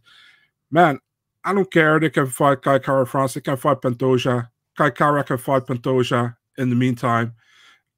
man. 0.71 1.01
I 1.45 1.53
don't 1.55 1.71
care. 1.71 2.01
They 2.01 2.11
can 2.11 2.27
fight 2.27 2.63
Kai 2.63 2.81
Kara 2.81 3.07
France. 3.07 3.35
They 3.35 3.41
can 3.41 3.57
fight 3.57 3.81
Pantoja. 3.81 4.49
Kai 4.77 4.91
Kara 4.91 5.23
can 5.23 5.39
fight 5.39 5.67
Pantoja. 5.67 6.37
In 6.59 6.71
the 6.71 6.75
meantime, 6.75 7.35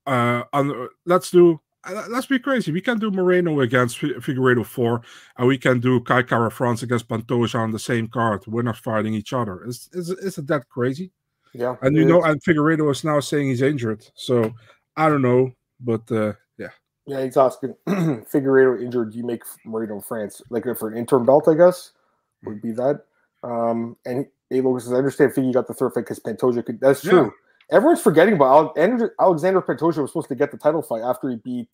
uh, 0.05 0.43
and 0.53 0.89
let's 1.07 1.31
do 1.31 1.61
uh, 1.85 2.07
let's 2.11 2.27
be 2.27 2.39
crazy. 2.39 2.73
We 2.73 2.81
can 2.81 2.99
do 2.99 3.11
Moreno 3.11 3.61
against 3.61 3.99
Fi- 3.99 4.15
Figueiredo 4.15 4.65
4, 4.65 5.01
and 5.39 5.49
we 5.49 5.59
can 5.59 5.81
do 5.81 6.01
Kai 6.01 6.23
Kara 6.23 6.51
France 6.51 6.83
against 6.83 7.09
Pantoja 7.09 7.57
on 7.57 7.71
the 7.71 7.79
same 7.79 8.09
card. 8.09 8.47
We're 8.47 8.63
not 8.63 8.77
fighting 8.77 9.15
each 9.15 9.33
other. 9.33 9.65
Is, 9.65 9.89
is, 9.93 10.11
isn't 10.11 10.49
that 10.49 10.69
crazy? 10.69 11.13
Yeah, 11.55 11.77
And 11.83 11.97
you 11.97 12.05
know, 12.05 12.23
and 12.23 12.43
Figueiredo 12.43 12.91
is 12.91 13.05
now 13.05 13.21
saying 13.21 13.49
he's 13.49 13.63
injured. 13.63 14.07
So 14.15 14.53
I 14.97 15.09
don't 15.09 15.23
know, 15.23 15.53
but 15.81 16.11
uh, 16.11 16.35
yeah. 16.59 16.69
yeah, 17.07 17.25
he's 17.25 17.37
asking 17.37 17.75
Figueiredo 17.89 18.83
injured. 18.83 19.15
You 19.15 19.25
make 19.25 19.43
Moreno 19.65 20.01
France 20.01 20.43
like 20.51 20.65
for 20.77 20.89
an 20.89 20.97
interim 20.97 21.25
belt, 21.25 21.49
I 21.49 21.55
guess 21.55 21.93
would 22.45 22.63
be 22.63 22.73
that. 22.73 23.03
Um, 23.43 23.97
and 24.05 24.27
A 24.51 24.81
says, 24.81 24.93
I 24.93 24.97
understand 24.97 25.33
Figgy 25.33 25.53
got 25.53 25.67
the 25.67 25.75
third 25.75 25.95
fight 25.95 26.03
because 26.03 26.21
Pantoja 26.21 26.65
could. 26.65 26.81
That's 26.81 27.05
Yeah. 27.05 27.11
true. 27.11 27.33
everyone's 27.71 28.01
forgetting 28.01 28.35
about 28.35 28.79
Alexander, 28.79 29.15
Alexander 29.21 29.61
Pantoja 29.61 29.99
was 29.99 30.11
supposed 30.11 30.29
to 30.29 30.35
get 30.35 30.51
the 30.51 30.57
title 30.57 30.81
fight 30.81 31.03
after 31.03 31.29
he 31.29 31.37
beat 31.37 31.69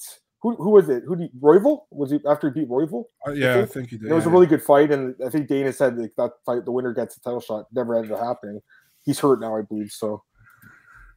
who, 0.45 0.54
who 0.57 0.71
was 0.71 0.90
it? 0.90 1.04
Who 1.07 1.16
did 1.16 1.31
Royval? 1.40 1.85
Was 1.90 2.11
he 2.11 2.21
after 2.28 2.50
he 2.50 2.61
beat 2.61 2.69
Royval? 2.69 3.04
Uh, 3.26 3.31
yeah, 3.31 3.52
I 3.52 3.54
think? 3.54 3.71
I 3.71 3.73
think, 3.73 3.88
he 3.88 3.97
did. 3.97 4.11
It 4.11 4.14
was 4.14 4.25
yeah. 4.25 4.31
a 4.31 4.33
really 4.33 4.47
good 4.47 4.62
fight, 4.62 4.90
and 4.93 5.14
I 5.25 5.31
think 5.31 5.49
Dana 5.49 5.73
said 5.73 5.97
like, 5.97 6.14
that 6.16 6.33
fight, 6.45 6.66
the 6.66 6.71
winner 6.71 6.93
gets 6.93 7.14
the 7.14 7.23
title 7.23 7.40
shot. 7.40 7.66
Never 7.73 7.95
ended 7.95 8.12
up 8.12 8.21
happening. 8.21 8.61
He's 9.05 9.21
hurt 9.21 9.41
now, 9.41 9.57
I 9.57 9.63
believe. 9.63 9.93
So, 9.93 10.23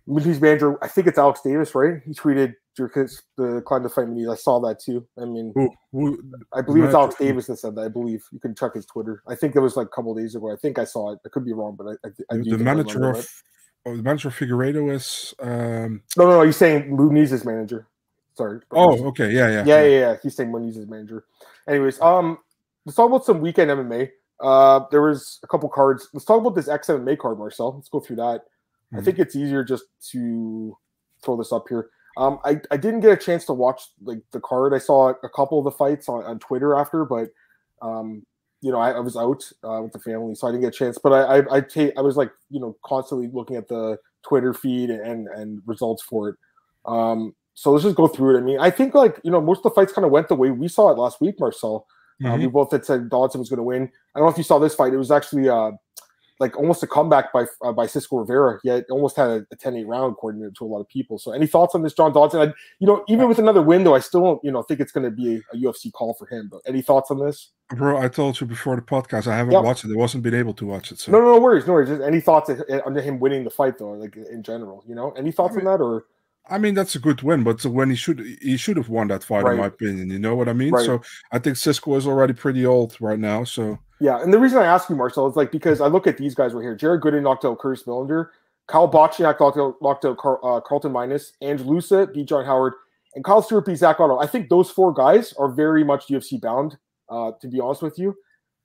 Muniz 0.07 0.41
manager, 0.41 0.77
I 0.83 0.87
think 0.87 1.07
it's 1.07 1.17
Alex 1.17 1.41
Davis, 1.41 1.73
right? 1.75 2.01
He 2.05 2.13
tweeted 2.13 2.55
the 2.77 3.61
climb 3.65 3.83
to 3.83 3.89
fight 3.89 4.07
Muniz. 4.07 4.31
I 4.31 4.35
saw 4.35 4.59
that 4.61 4.79
too. 4.79 5.07
I 5.19 5.25
mean, 5.25 5.51
who, 5.55 5.69
who, 5.91 6.23
I 6.53 6.61
believe 6.61 6.83
it's 6.83 6.93
Alex 6.93 7.15
Davis 7.15 7.47
that 7.47 7.57
said 7.57 7.75
that. 7.75 7.85
I 7.85 7.87
believe 7.87 8.23
you 8.31 8.39
can 8.39 8.55
check 8.55 8.75
his 8.75 8.85
Twitter. 8.85 9.23
I 9.27 9.35
think 9.35 9.55
it 9.55 9.59
was 9.59 9.75
like 9.75 9.87
a 9.87 9.89
couple 9.89 10.13
days 10.13 10.35
ago. 10.35 10.51
I 10.51 10.55
think 10.55 10.77
I 10.77 10.85
saw 10.85 11.11
it. 11.13 11.19
I 11.25 11.29
could 11.29 11.45
be 11.45 11.53
wrong, 11.53 11.75
but 11.75 11.87
I, 11.87 12.07
I, 12.07 12.35
I 12.35 12.37
the 12.37 12.57
manager 12.57 13.09
of. 13.09 13.27
Oh, 13.85 13.95
the 13.95 14.03
manager 14.03 14.27
of 14.27 14.35
Figueiredo 14.35 14.93
is 14.93 15.33
um... 15.39 16.01
no, 16.17 16.25
no, 16.25 16.31
no. 16.31 16.41
He's 16.41 16.57
saying 16.57 16.89
Muniz's 16.89 17.45
manager. 17.45 17.87
Sorry. 18.33 18.59
Oh, 18.71 19.05
okay. 19.07 19.31
Yeah, 19.31 19.49
yeah, 19.49 19.63
yeah, 19.65 19.81
yeah, 19.81 19.99
yeah. 19.99 20.17
He's 20.21 20.35
saying 20.35 20.51
Muniz's 20.51 20.87
manager. 20.87 21.23
Anyways, 21.67 21.99
um, 22.01 22.37
let's 22.85 22.97
talk 22.97 23.07
about 23.07 23.25
some 23.25 23.39
weekend 23.39 23.71
MMA. 23.71 24.09
Uh, 24.39 24.81
there 24.91 25.01
was 25.01 25.39
a 25.43 25.47
couple 25.47 25.69
cards. 25.69 26.09
Let's 26.13 26.25
talk 26.25 26.39
about 26.39 26.55
this 26.55 26.67
X 26.67 26.87
MMA 26.87 27.17
card, 27.17 27.39
Marcel. 27.39 27.75
Let's 27.75 27.89
go 27.89 27.99
through 27.99 28.17
that. 28.17 28.41
Mm-hmm. 28.41 28.99
I 28.99 29.01
think 29.01 29.19
it's 29.19 29.35
easier 29.35 29.63
just 29.63 29.85
to 30.11 30.77
throw 31.23 31.37
this 31.37 31.51
up 31.51 31.65
here. 31.69 31.89
Um, 32.17 32.39
I, 32.43 32.59
I 32.71 32.77
didn't 32.77 33.01
get 33.01 33.11
a 33.11 33.17
chance 33.17 33.45
to 33.45 33.53
watch 33.53 33.81
like 34.03 34.19
the 34.31 34.39
card. 34.39 34.73
I 34.73 34.79
saw 34.79 35.09
a 35.09 35.29
couple 35.29 35.59
of 35.59 35.65
the 35.65 35.71
fights 35.71 36.09
on, 36.09 36.23
on 36.23 36.39
Twitter 36.39 36.75
after, 36.75 37.05
but 37.05 37.29
um, 37.81 38.25
you 38.61 38.71
know, 38.71 38.79
I, 38.79 38.91
I 38.91 38.99
was 38.99 39.15
out 39.15 39.43
uh, 39.63 39.81
with 39.83 39.93
the 39.93 39.99
family, 39.99 40.33
so 40.33 40.47
I 40.47 40.51
didn't 40.51 40.63
get 40.63 40.73
a 40.73 40.77
chance. 40.77 40.97
But 40.97 41.13
I 41.13 41.37
I 41.37 41.57
I, 41.57 41.61
take, 41.61 41.97
I 41.97 42.01
was 42.01 42.17
like, 42.17 42.31
you 42.49 42.59
know, 42.59 42.75
constantly 42.83 43.29
looking 43.31 43.55
at 43.55 43.67
the 43.67 43.97
Twitter 44.23 44.53
feed 44.53 44.89
and 44.89 45.27
and 45.27 45.61
results 45.65 46.01
for 46.01 46.29
it. 46.29 46.35
Um, 46.85 47.35
so 47.53 47.71
let's 47.71 47.83
just 47.83 47.95
go 47.95 48.07
through 48.07 48.35
it. 48.35 48.39
I 48.39 48.43
mean, 48.43 48.59
I 48.59 48.71
think 48.71 48.95
like 48.95 49.19
you 49.23 49.31
know 49.31 49.41
most 49.41 49.59
of 49.59 49.63
the 49.63 49.71
fights 49.71 49.93
kind 49.93 50.05
of 50.05 50.11
went 50.11 50.27
the 50.27 50.35
way 50.35 50.49
we 50.49 50.67
saw 50.67 50.89
it 50.89 50.97
last 50.97 51.21
week, 51.21 51.39
Marcel. 51.39 51.85
Mm-hmm. 52.21 52.33
Um, 52.33 52.39
we 52.39 52.47
both 52.47 52.71
had 52.71 52.85
said 52.85 53.09
Dodson 53.09 53.39
was 53.39 53.49
going 53.49 53.57
to 53.57 53.63
win. 53.63 53.83
I 54.15 54.19
don't 54.19 54.27
know 54.27 54.31
if 54.31 54.37
you 54.37 54.43
saw 54.43 54.59
this 54.59 54.75
fight. 54.75 54.93
It 54.93 54.97
was 54.97 55.11
actually 55.11 55.49
uh, 55.49 55.71
like 56.39 56.57
almost 56.57 56.83
a 56.83 56.87
comeback 56.87 57.31
by 57.31 57.45
uh, 57.61 57.71
by 57.71 57.85
Cisco 57.85 58.17
Rivera. 58.17 58.59
Yet 58.63 58.85
almost 58.89 59.15
had 59.15 59.27
a, 59.27 59.45
a 59.51 59.55
10-8 59.55 59.87
round 59.87 60.13
according 60.13 60.51
to 60.51 60.65
a 60.65 60.67
lot 60.67 60.79
of 60.79 60.87
people. 60.87 61.17
So 61.19 61.31
any 61.31 61.47
thoughts 61.47 61.75
on 61.75 61.83
this, 61.83 61.93
John 61.93 62.13
Dodson? 62.13 62.41
I, 62.41 62.53
you 62.79 62.87
know, 62.87 63.03
even 63.07 63.27
with 63.27 63.39
another 63.39 63.61
win, 63.61 63.83
though, 63.83 63.95
I 63.95 63.99
still 63.99 64.21
don't 64.21 64.43
you 64.43 64.51
know 64.51 64.61
think 64.63 64.79
it's 64.79 64.91
going 64.91 65.03
to 65.03 65.11
be 65.11 65.35
a, 65.35 65.55
a, 65.55 65.59
UFC 65.59 65.91
call 65.91 66.13
for 66.13 66.27
him. 66.27 66.49
But 66.51 66.61
any 66.65 66.81
thoughts 66.81 67.11
on 67.11 67.19
this? 67.19 67.51
Bro, 67.75 67.97
I 68.01 68.07
told 68.07 68.39
you 68.39 68.47
before 68.47 68.75
the 68.75 68.81
podcast 68.81 69.27
I 69.27 69.35
haven't 69.35 69.53
yep. 69.53 69.63
watched 69.63 69.85
it. 69.85 69.91
I 69.91 69.95
wasn't 69.95 70.23
been 70.23 70.35
able 70.35 70.53
to 70.53 70.65
watch 70.65 70.91
it. 70.91 70.99
So 70.99 71.11
no, 71.11 71.19
no, 71.19 71.35
no 71.35 71.41
worries, 71.41 71.67
no 71.67 71.73
worries. 71.73 71.89
Just 71.89 72.01
any 72.01 72.21
thoughts 72.21 72.49
on 72.85 72.95
him 72.95 73.19
winning 73.19 73.43
the 73.43 73.49
fight 73.49 73.77
though, 73.77 73.91
like 73.91 74.15
in 74.15 74.43
general? 74.43 74.83
You 74.87 74.95
know, 74.95 75.11
any 75.11 75.31
thoughts 75.31 75.53
I 75.53 75.57
mean, 75.57 75.67
on 75.67 75.77
that 75.77 75.83
or? 75.83 76.05
I 76.49 76.57
mean, 76.57 76.73
that's 76.73 76.95
a 76.95 76.99
good 76.99 77.21
win, 77.21 77.43
but 77.43 77.63
when 77.65 77.89
he 77.89 77.95
should 77.95 78.19
he 78.41 78.57
should 78.57 78.77
have 78.77 78.89
won 78.89 79.07
that 79.09 79.23
fight, 79.23 79.43
right. 79.43 79.53
in 79.53 79.59
my 79.59 79.67
opinion. 79.67 80.09
You 80.09 80.19
know 80.19 80.35
what 80.35 80.49
I 80.49 80.53
mean? 80.53 80.73
Right. 80.73 80.85
So 80.85 81.01
I 81.31 81.39
think 81.39 81.57
Cisco 81.57 81.95
is 81.95 82.07
already 82.07 82.33
pretty 82.33 82.65
old 82.65 82.95
right 82.99 83.19
now. 83.19 83.43
So 83.43 83.79
yeah, 83.99 84.21
and 84.21 84.33
the 84.33 84.39
reason 84.39 84.59
I 84.59 84.65
ask 84.65 84.89
you, 84.89 84.95
Marcel, 84.95 85.27
is 85.27 85.35
like 85.35 85.51
because 85.51 85.81
I 85.81 85.87
look 85.87 86.07
at 86.07 86.17
these 86.17 86.35
guys 86.35 86.53
right 86.53 86.61
here. 86.61 86.75
Jared 86.75 87.01
Gooden 87.01 87.23
knocked 87.23 87.45
out 87.45 87.59
Curtis 87.59 87.83
Millender, 87.83 88.29
Kyle 88.67 88.89
Bochniak 88.89 89.39
knocked 89.39 89.57
out, 89.57 89.75
knocked 89.81 90.05
out 90.05 90.17
uh, 90.43 90.61
Carlton 90.61 90.91
Minus, 90.91 91.33
Ange 91.41 91.61
Loosa 91.61 92.07
beat 92.07 92.27
John 92.27 92.45
Howard, 92.45 92.73
and 93.15 93.23
Kyle 93.23 93.41
Stewart 93.41 93.65
beat 93.65 93.77
Zak 93.77 93.99
Otto. 93.99 94.19
I 94.19 94.27
think 94.27 94.49
those 94.49 94.69
four 94.69 94.93
guys 94.93 95.33
are 95.33 95.49
very 95.49 95.83
much 95.83 96.07
UFC 96.07 96.39
bound. 96.39 96.77
Uh, 97.09 97.31
to 97.39 97.47
be 97.47 97.59
honest 97.61 97.81
with 97.81 97.97
you, 97.97 98.13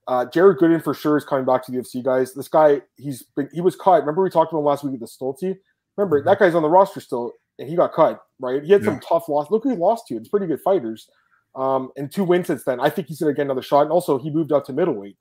uh, 0.08 0.24
Jared 0.26 0.58
Gooden 0.58 0.82
for 0.82 0.94
sure 0.94 1.16
is 1.16 1.24
coming 1.24 1.44
back 1.44 1.64
to 1.64 1.72
the 1.72 1.78
UFC 1.78 2.02
guys. 2.02 2.34
This 2.34 2.48
guy, 2.48 2.82
he's 2.96 3.22
been, 3.22 3.48
he 3.52 3.60
was 3.60 3.76
caught. 3.76 4.00
Remember 4.00 4.22
we 4.22 4.30
talked 4.30 4.52
about 4.52 4.60
him 4.60 4.64
last 4.64 4.82
week 4.82 4.92
with 4.92 5.00
the 5.00 5.06
Stolte. 5.06 5.56
Remember 5.96 6.18
mm-hmm. 6.18 6.28
that 6.28 6.40
guy's 6.40 6.56
on 6.56 6.62
the 6.62 6.68
roster 6.68 7.00
still 7.00 7.32
and 7.62 7.70
he 7.70 7.76
got 7.76 7.92
cut, 7.92 8.20
right? 8.40 8.62
He 8.62 8.72
had 8.72 8.82
yeah. 8.82 8.90
some 8.90 9.00
tough 9.00 9.28
loss. 9.28 9.50
Look 9.50 9.62
who 9.62 9.70
he 9.70 9.76
lost 9.76 10.08
to. 10.08 10.16
It's 10.16 10.28
pretty 10.28 10.46
good 10.46 10.60
fighters. 10.60 11.08
Um, 11.54 11.90
and 11.96 12.10
two 12.10 12.24
wins 12.24 12.48
since 12.48 12.64
then. 12.64 12.80
I 12.80 12.90
think 12.90 13.08
he's 13.08 13.20
gonna 13.20 13.32
get 13.32 13.42
another 13.42 13.62
shot. 13.62 13.82
And 13.82 13.92
also 13.92 14.18
he 14.18 14.30
moved 14.30 14.52
up 14.52 14.64
to 14.66 14.72
middleweight, 14.72 15.16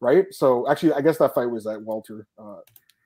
right? 0.00 0.26
So 0.30 0.68
actually, 0.70 0.92
I 0.92 1.00
guess 1.00 1.18
that 1.18 1.34
fight 1.34 1.46
was 1.46 1.66
at 1.66 1.82
welter. 1.82 2.26
Uh, 2.38 2.56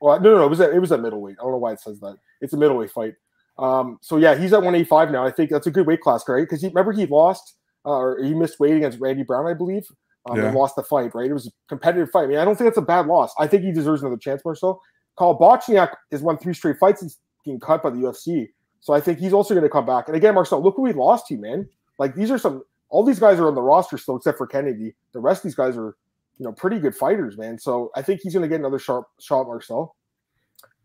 well, 0.00 0.18
no, 0.20 0.30
no, 0.32 0.38
no, 0.38 0.46
it 0.46 0.50
was 0.50 0.60
at, 0.60 0.72
it 0.72 0.80
was 0.80 0.92
at 0.92 1.00
middleweight. 1.00 1.36
I 1.38 1.42
don't 1.42 1.52
know 1.52 1.58
why 1.58 1.72
it 1.72 1.80
says 1.80 2.00
that. 2.00 2.16
It's 2.40 2.52
a 2.52 2.56
middleweight 2.56 2.90
fight. 2.90 3.14
Um, 3.58 3.98
so 4.00 4.16
yeah, 4.16 4.34
he's 4.34 4.52
at 4.52 4.62
185 4.62 5.12
now. 5.12 5.24
I 5.24 5.30
think 5.30 5.50
that's 5.50 5.66
a 5.66 5.70
good 5.70 5.86
weight 5.86 6.00
class, 6.00 6.24
right? 6.26 6.40
Because 6.40 6.62
he 6.62 6.68
remember 6.68 6.92
he 6.92 7.06
lost 7.06 7.56
uh, 7.84 7.90
or 7.90 8.22
he 8.22 8.34
missed 8.34 8.58
weight 8.58 8.76
against 8.76 8.98
Randy 8.98 9.22
Brown, 9.22 9.46
I 9.46 9.54
believe. 9.54 9.86
Um, 10.28 10.36
yeah. 10.36 10.48
and 10.48 10.56
lost 10.56 10.76
the 10.76 10.82
fight, 10.82 11.14
right? 11.14 11.30
It 11.30 11.32
was 11.32 11.46
a 11.46 11.50
competitive 11.68 12.10
fight. 12.10 12.24
I 12.24 12.26
mean, 12.26 12.38
I 12.38 12.44
don't 12.44 12.54
think 12.54 12.66
that's 12.66 12.78
a 12.78 12.82
bad 12.82 13.06
loss. 13.06 13.32
I 13.38 13.46
think 13.46 13.62
he 13.62 13.72
deserves 13.72 14.02
another 14.02 14.18
chance, 14.18 14.42
Marcel. 14.44 14.80
Kyle 15.18 15.38
Bochniak 15.38 15.94
has 16.10 16.20
won 16.20 16.36
three 16.38 16.52
straight 16.52 16.76
fights 16.78 17.00
since 17.00 17.18
being 17.44 17.60
cut 17.60 17.82
by 17.82 17.90
the 17.90 17.96
UFC. 17.96 18.48
So 18.80 18.94
I 18.94 19.00
think 19.00 19.18
he's 19.18 19.32
also 19.32 19.54
going 19.54 19.64
to 19.64 19.70
come 19.70 19.86
back. 19.86 20.08
And 20.08 20.16
again, 20.16 20.34
Marcel, 20.34 20.62
look 20.62 20.76
who 20.76 20.82
we 20.82 20.92
lost 20.92 21.26
to, 21.28 21.36
man. 21.36 21.68
Like 21.98 22.14
these 22.14 22.30
are 22.30 22.38
some. 22.38 22.62
All 22.88 23.04
these 23.04 23.20
guys 23.20 23.38
are 23.38 23.46
on 23.46 23.54
the 23.54 23.62
roster 23.62 23.98
still, 23.98 24.16
except 24.16 24.36
for 24.36 24.46
Kennedy. 24.46 24.94
The 25.12 25.20
rest 25.20 25.40
of 25.40 25.42
these 25.44 25.54
guys 25.54 25.76
are, 25.76 25.96
you 26.38 26.44
know, 26.44 26.52
pretty 26.52 26.80
good 26.80 26.96
fighters, 26.96 27.38
man. 27.38 27.56
So 27.56 27.92
I 27.94 28.02
think 28.02 28.20
he's 28.20 28.32
going 28.32 28.42
to 28.42 28.48
get 28.48 28.58
another 28.58 28.80
sharp 28.80 29.06
shot, 29.20 29.46
Marcel. 29.46 29.94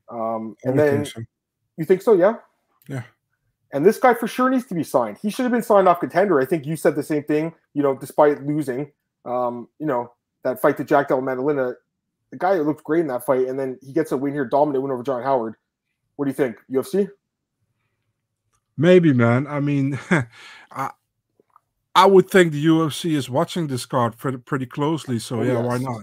Um, 0.10 0.56
and 0.64 0.78
then 0.78 1.06
think 1.06 1.08
so. 1.08 1.22
you 1.78 1.86
think 1.86 2.02
so? 2.04 2.14
Yeah. 2.14 2.36
Yeah. 2.88 3.04
And 3.72 3.86
this 3.86 3.98
guy 3.98 4.14
for 4.14 4.28
sure 4.28 4.50
needs 4.50 4.68
to 4.68 4.75
be 4.75 4.84
signed. 4.84 5.18
He 5.20 5.30
should 5.32 5.44
have 5.44 5.52
been 5.52 5.64
signed 5.64 5.88
off 5.88 6.00
contender. 6.00 6.40
I 6.40 6.46
think 6.46 6.66
you 6.66 6.75
said 6.75 6.96
the 6.96 7.04
same 7.04 7.24
thing. 7.24 7.54
You 7.74 7.82
know, 7.82 7.98
despite 7.98 8.46
losing, 8.46 8.92
um, 9.25 9.68
you 9.80 9.88
know, 9.88 10.14
that 10.44 10.62
fight 10.62 10.78
to 10.78 10.84
Jack 10.84 11.08
Della 11.08 11.22
Maddalena, 11.22 11.74
the 12.32 12.38
guy 12.38 12.54
looked 12.54 12.84
great 12.84 13.02
in 13.02 13.08
that 13.08 13.25
fight, 13.25 13.48
and 13.48 13.60
then 13.60 13.80
he 13.82 13.92
gets 13.92 14.12
a 14.12 14.18
win 14.18 14.34
here, 14.34 14.46
dominant 14.46 14.84
win 14.84 14.92
over 14.92 15.04
John 15.04 15.24
Howard. 15.24 15.56
What 16.16 16.25
do 16.25 16.30
you 16.30 16.36
think, 16.36 16.58
UFC? 16.72 17.10
Maybe, 18.77 19.13
man. 19.13 19.48
I 19.48 19.60
mean, 19.60 20.00
I 20.72 20.91
I 21.96 22.05
would 22.05 22.29
think 22.29 22.51
the 22.51 22.65
UFC 22.65 23.15
is 23.15 23.29
watching 23.29 23.67
this 23.67 23.86
card 23.86 24.17
pretty, 24.17 24.38
pretty 24.38 24.65
closely. 24.65 25.17
So 25.17 25.39
oh, 25.39 25.44
yeah, 25.44 25.53
yes. 25.53 25.65
why 25.65 25.77
not? 25.77 26.01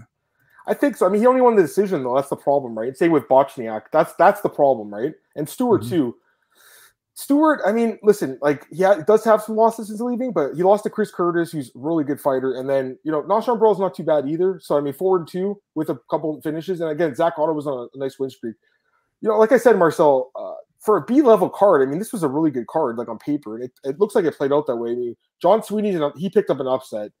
I 0.65 0.73
think 0.73 0.95
so. 0.95 1.05
I 1.05 1.09
mean, 1.09 1.21
he 1.21 1.27
only 1.27 1.41
won 1.41 1.55
the 1.55 1.61
decision 1.61 2.03
though. 2.03 2.15
That's 2.15 2.29
the 2.29 2.35
problem, 2.35 2.77
right? 2.77 2.95
Same 2.97 3.11
with 3.11 3.27
Bochniak. 3.27 3.83
That's 3.91 4.13
that's 4.15 4.41
the 4.41 4.49
problem, 4.49 4.93
right? 4.93 5.13
And 5.35 5.47
Stewart 5.47 5.81
mm-hmm. 5.81 5.89
too. 5.89 6.15
Stewart, 7.15 7.59
I 7.63 7.71
mean, 7.71 7.99
listen, 8.01 8.39
like 8.41 8.65
yeah, 8.71 8.97
it 8.97 9.05
does 9.05 9.23
have 9.23 9.43
some 9.43 9.55
losses 9.55 9.89
since 9.89 9.99
leaving, 10.01 10.31
but 10.31 10.55
he 10.55 10.63
lost 10.63 10.83
to 10.85 10.89
Chris 10.89 11.11
Curtis, 11.11 11.51
who's 11.51 11.67
a 11.67 11.71
really 11.75 12.03
good 12.03 12.19
fighter, 12.19 12.55
and 12.55 12.67
then 12.67 12.97
you 13.03 13.11
know 13.11 13.21
Nashon 13.21 13.59
Brawl's 13.59 13.79
not 13.79 13.93
too 13.93 14.03
bad 14.03 14.27
either. 14.27 14.59
So 14.63 14.77
I 14.77 14.81
mean, 14.81 14.93
four 14.93 15.17
and 15.17 15.27
two 15.27 15.61
with 15.75 15.89
a 15.89 15.99
couple 16.09 16.41
finishes, 16.41 16.81
and 16.81 16.89
again, 16.89 17.13
Zach 17.13 17.33
Otto 17.37 17.53
was 17.53 17.67
on 17.67 17.77
a, 17.77 17.81
a 17.95 17.99
nice 17.99 18.17
win 18.17 18.31
streak. 18.31 18.55
You 19.21 19.29
know, 19.29 19.37
like 19.37 19.51
I 19.51 19.57
said, 19.57 19.77
Marcel, 19.77 20.31
uh, 20.35 20.55
for 20.83 20.97
a 20.97 21.05
B 21.05 21.21
level 21.21 21.49
card, 21.49 21.81
I 21.81 21.89
mean, 21.89 21.99
this 21.99 22.11
was 22.11 22.23
a 22.23 22.27
really 22.27 22.51
good 22.51 22.67
card, 22.67 22.97
like 22.97 23.07
on 23.07 23.17
paper, 23.17 23.55
and 23.55 23.63
it, 23.63 23.71
it 23.83 23.99
looks 23.99 24.15
like 24.15 24.25
it 24.25 24.37
played 24.37 24.51
out 24.51 24.67
that 24.67 24.75
way. 24.75 24.91
I 24.91 24.95
mean, 24.95 25.15
John 25.41 25.63
Sweeney's 25.63 25.99
he 26.17 26.29
picked 26.29 26.49
up 26.49 26.59
an 26.59 26.67
upset 26.67 27.11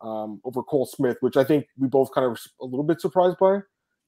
um, 0.00 0.40
over 0.44 0.62
Cole 0.62 0.86
Smith, 0.86 1.18
which 1.20 1.36
I 1.36 1.44
think 1.44 1.66
we 1.78 1.86
both 1.86 2.12
kind 2.12 2.26
of 2.26 2.38
a 2.60 2.64
little 2.64 2.84
bit 2.84 3.00
surprised 3.00 3.38
by. 3.38 3.60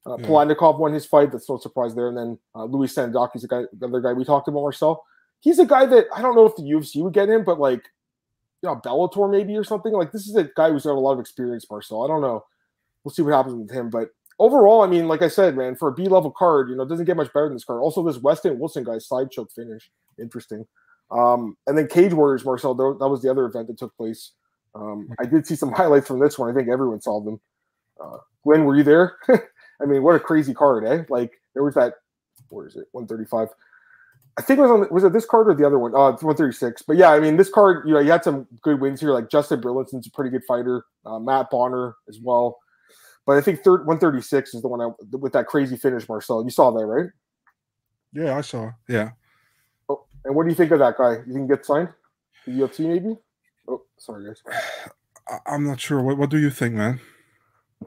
Uh, 0.06 0.18
yeah. 0.18 0.26
Palandikov 0.26 0.78
won 0.78 0.92
his 0.92 1.06
fight. 1.06 1.32
That's 1.32 1.48
no 1.48 1.58
surprise 1.58 1.94
there. 1.94 2.08
And 2.08 2.16
then 2.16 2.38
uh, 2.54 2.64
Louis 2.64 2.92
Sandok 2.92 3.30
is 3.34 3.42
the 3.42 3.48
guy, 3.48 3.62
the 3.72 3.86
other 3.86 4.00
guy 4.00 4.12
we 4.12 4.24
talked 4.24 4.48
about 4.48 4.64
ourselves. 4.64 5.00
He's 5.40 5.58
a 5.58 5.64
guy 5.64 5.86
that 5.86 6.06
I 6.14 6.20
don't 6.20 6.34
know 6.34 6.46
if 6.46 6.56
the 6.56 6.62
UFC 6.62 7.02
would 7.02 7.14
get 7.14 7.28
him, 7.28 7.44
but 7.44 7.60
like, 7.60 7.84
you 8.62 8.68
know, 8.68 8.76
Bellator 8.76 9.30
maybe 9.30 9.56
or 9.56 9.64
something. 9.64 9.92
Like, 9.92 10.10
this 10.10 10.26
is 10.26 10.36
a 10.36 10.50
guy 10.56 10.70
who's 10.70 10.84
got 10.84 10.92
a 10.92 11.00
lot 11.00 11.12
of 11.12 11.20
experience, 11.20 11.66
Marcel. 11.70 12.02
I 12.02 12.08
don't 12.08 12.22
know. 12.22 12.44
We'll 13.02 13.12
see 13.12 13.22
what 13.22 13.34
happens 13.34 13.54
with 13.54 13.70
him. 13.70 13.90
But 13.90 14.08
overall, 14.38 14.82
I 14.82 14.86
mean, 14.86 15.08
like 15.08 15.22
I 15.22 15.28
said, 15.28 15.56
man, 15.56 15.76
for 15.76 15.88
a 15.88 15.92
B 15.92 16.08
level 16.08 16.30
card, 16.30 16.68
you 16.68 16.76
know, 16.76 16.82
it 16.82 16.88
doesn't 16.88 17.06
get 17.06 17.16
much 17.16 17.32
better 17.32 17.46
than 17.46 17.54
this 17.54 17.64
card. 17.64 17.80
Also, 17.80 18.02
this 18.04 18.18
Weston 18.18 18.58
Wilson 18.58 18.84
guy 18.84 18.98
side 18.98 19.30
choke 19.30 19.52
finish, 19.52 19.90
interesting. 20.18 20.66
Um, 21.10 21.56
and 21.66 21.76
then 21.76 21.86
Cage 21.86 22.12
Warriors, 22.12 22.44
Marcel, 22.44 22.74
that 22.74 23.08
was 23.08 23.22
the 23.22 23.30
other 23.30 23.44
event 23.44 23.68
that 23.68 23.78
took 23.78 23.96
place. 23.96 24.32
Um, 24.74 25.08
I 25.20 25.26
did 25.26 25.46
see 25.46 25.56
some 25.56 25.72
highlights 25.76 26.08
from 26.08 26.18
this 26.18 26.38
one. 26.38 26.50
I 26.50 26.54
think 26.54 26.68
everyone 26.68 27.00
saw 27.00 27.20
them. 27.20 27.40
Uh, 28.02 28.18
Glenn, 28.42 28.64
were 28.64 28.76
you 28.76 28.82
there? 28.82 29.16
I 29.28 29.86
mean, 29.86 30.02
what 30.02 30.16
a 30.16 30.20
crazy 30.20 30.54
card, 30.54 30.84
eh? 30.84 31.04
Like 31.08 31.32
there 31.54 31.62
was 31.62 31.74
that. 31.74 31.94
Where 32.48 32.66
is 32.66 32.76
it? 32.76 32.86
One 32.92 33.06
thirty 33.06 33.24
five. 33.24 33.48
I 34.36 34.42
think 34.42 34.58
it 34.58 34.62
was 34.62 34.70
on. 34.70 34.86
Was 34.90 35.04
it 35.04 35.12
this 35.12 35.26
card 35.26 35.48
or 35.48 35.54
the 35.54 35.66
other 35.66 35.78
one? 35.78 35.94
Uh, 35.94 36.12
one 36.20 36.36
thirty 36.36 36.52
six. 36.52 36.82
But 36.82 36.96
yeah, 36.96 37.10
I 37.10 37.20
mean, 37.20 37.36
this 37.36 37.50
card, 37.50 37.86
you 37.86 37.94
know, 37.94 38.00
you 38.00 38.10
had 38.10 38.24
some 38.24 38.46
good 38.62 38.80
wins 38.80 39.00
here. 39.00 39.12
Like 39.12 39.30
Justin 39.30 39.60
Burlington's 39.60 40.06
a 40.06 40.10
pretty 40.10 40.30
good 40.30 40.44
fighter. 40.46 40.84
Uh, 41.06 41.18
Matt 41.18 41.50
Bonner 41.50 41.96
as 42.08 42.18
well. 42.20 42.58
But 43.26 43.38
I 43.38 43.40
think 43.40 43.62
third, 43.62 43.86
136 43.86 44.54
is 44.54 44.62
the 44.62 44.68
one 44.68 44.80
I, 44.80 44.90
with 45.16 45.32
that 45.32 45.46
crazy 45.46 45.76
finish, 45.76 46.08
Marcel. 46.08 46.44
You 46.44 46.50
saw 46.50 46.70
that, 46.70 46.84
right? 46.84 47.10
Yeah, 48.12 48.36
I 48.36 48.42
saw. 48.42 48.70
Yeah. 48.88 49.10
Oh, 49.88 50.04
and 50.24 50.34
what 50.34 50.44
do 50.44 50.50
you 50.50 50.54
think 50.54 50.70
of 50.70 50.78
that 50.78 50.98
guy? 50.98 51.18
You 51.26 51.32
think 51.32 51.48
get 51.48 51.64
signed? 51.64 51.88
The 52.46 52.52
UFC 52.52 52.80
maybe? 52.80 53.16
Oh, 53.66 53.82
sorry, 53.96 54.26
guys. 54.26 54.42
I'm 55.46 55.66
not 55.66 55.80
sure. 55.80 56.02
What, 56.02 56.18
what 56.18 56.30
do 56.30 56.38
you 56.38 56.50
think, 56.50 56.74
man? 56.74 57.00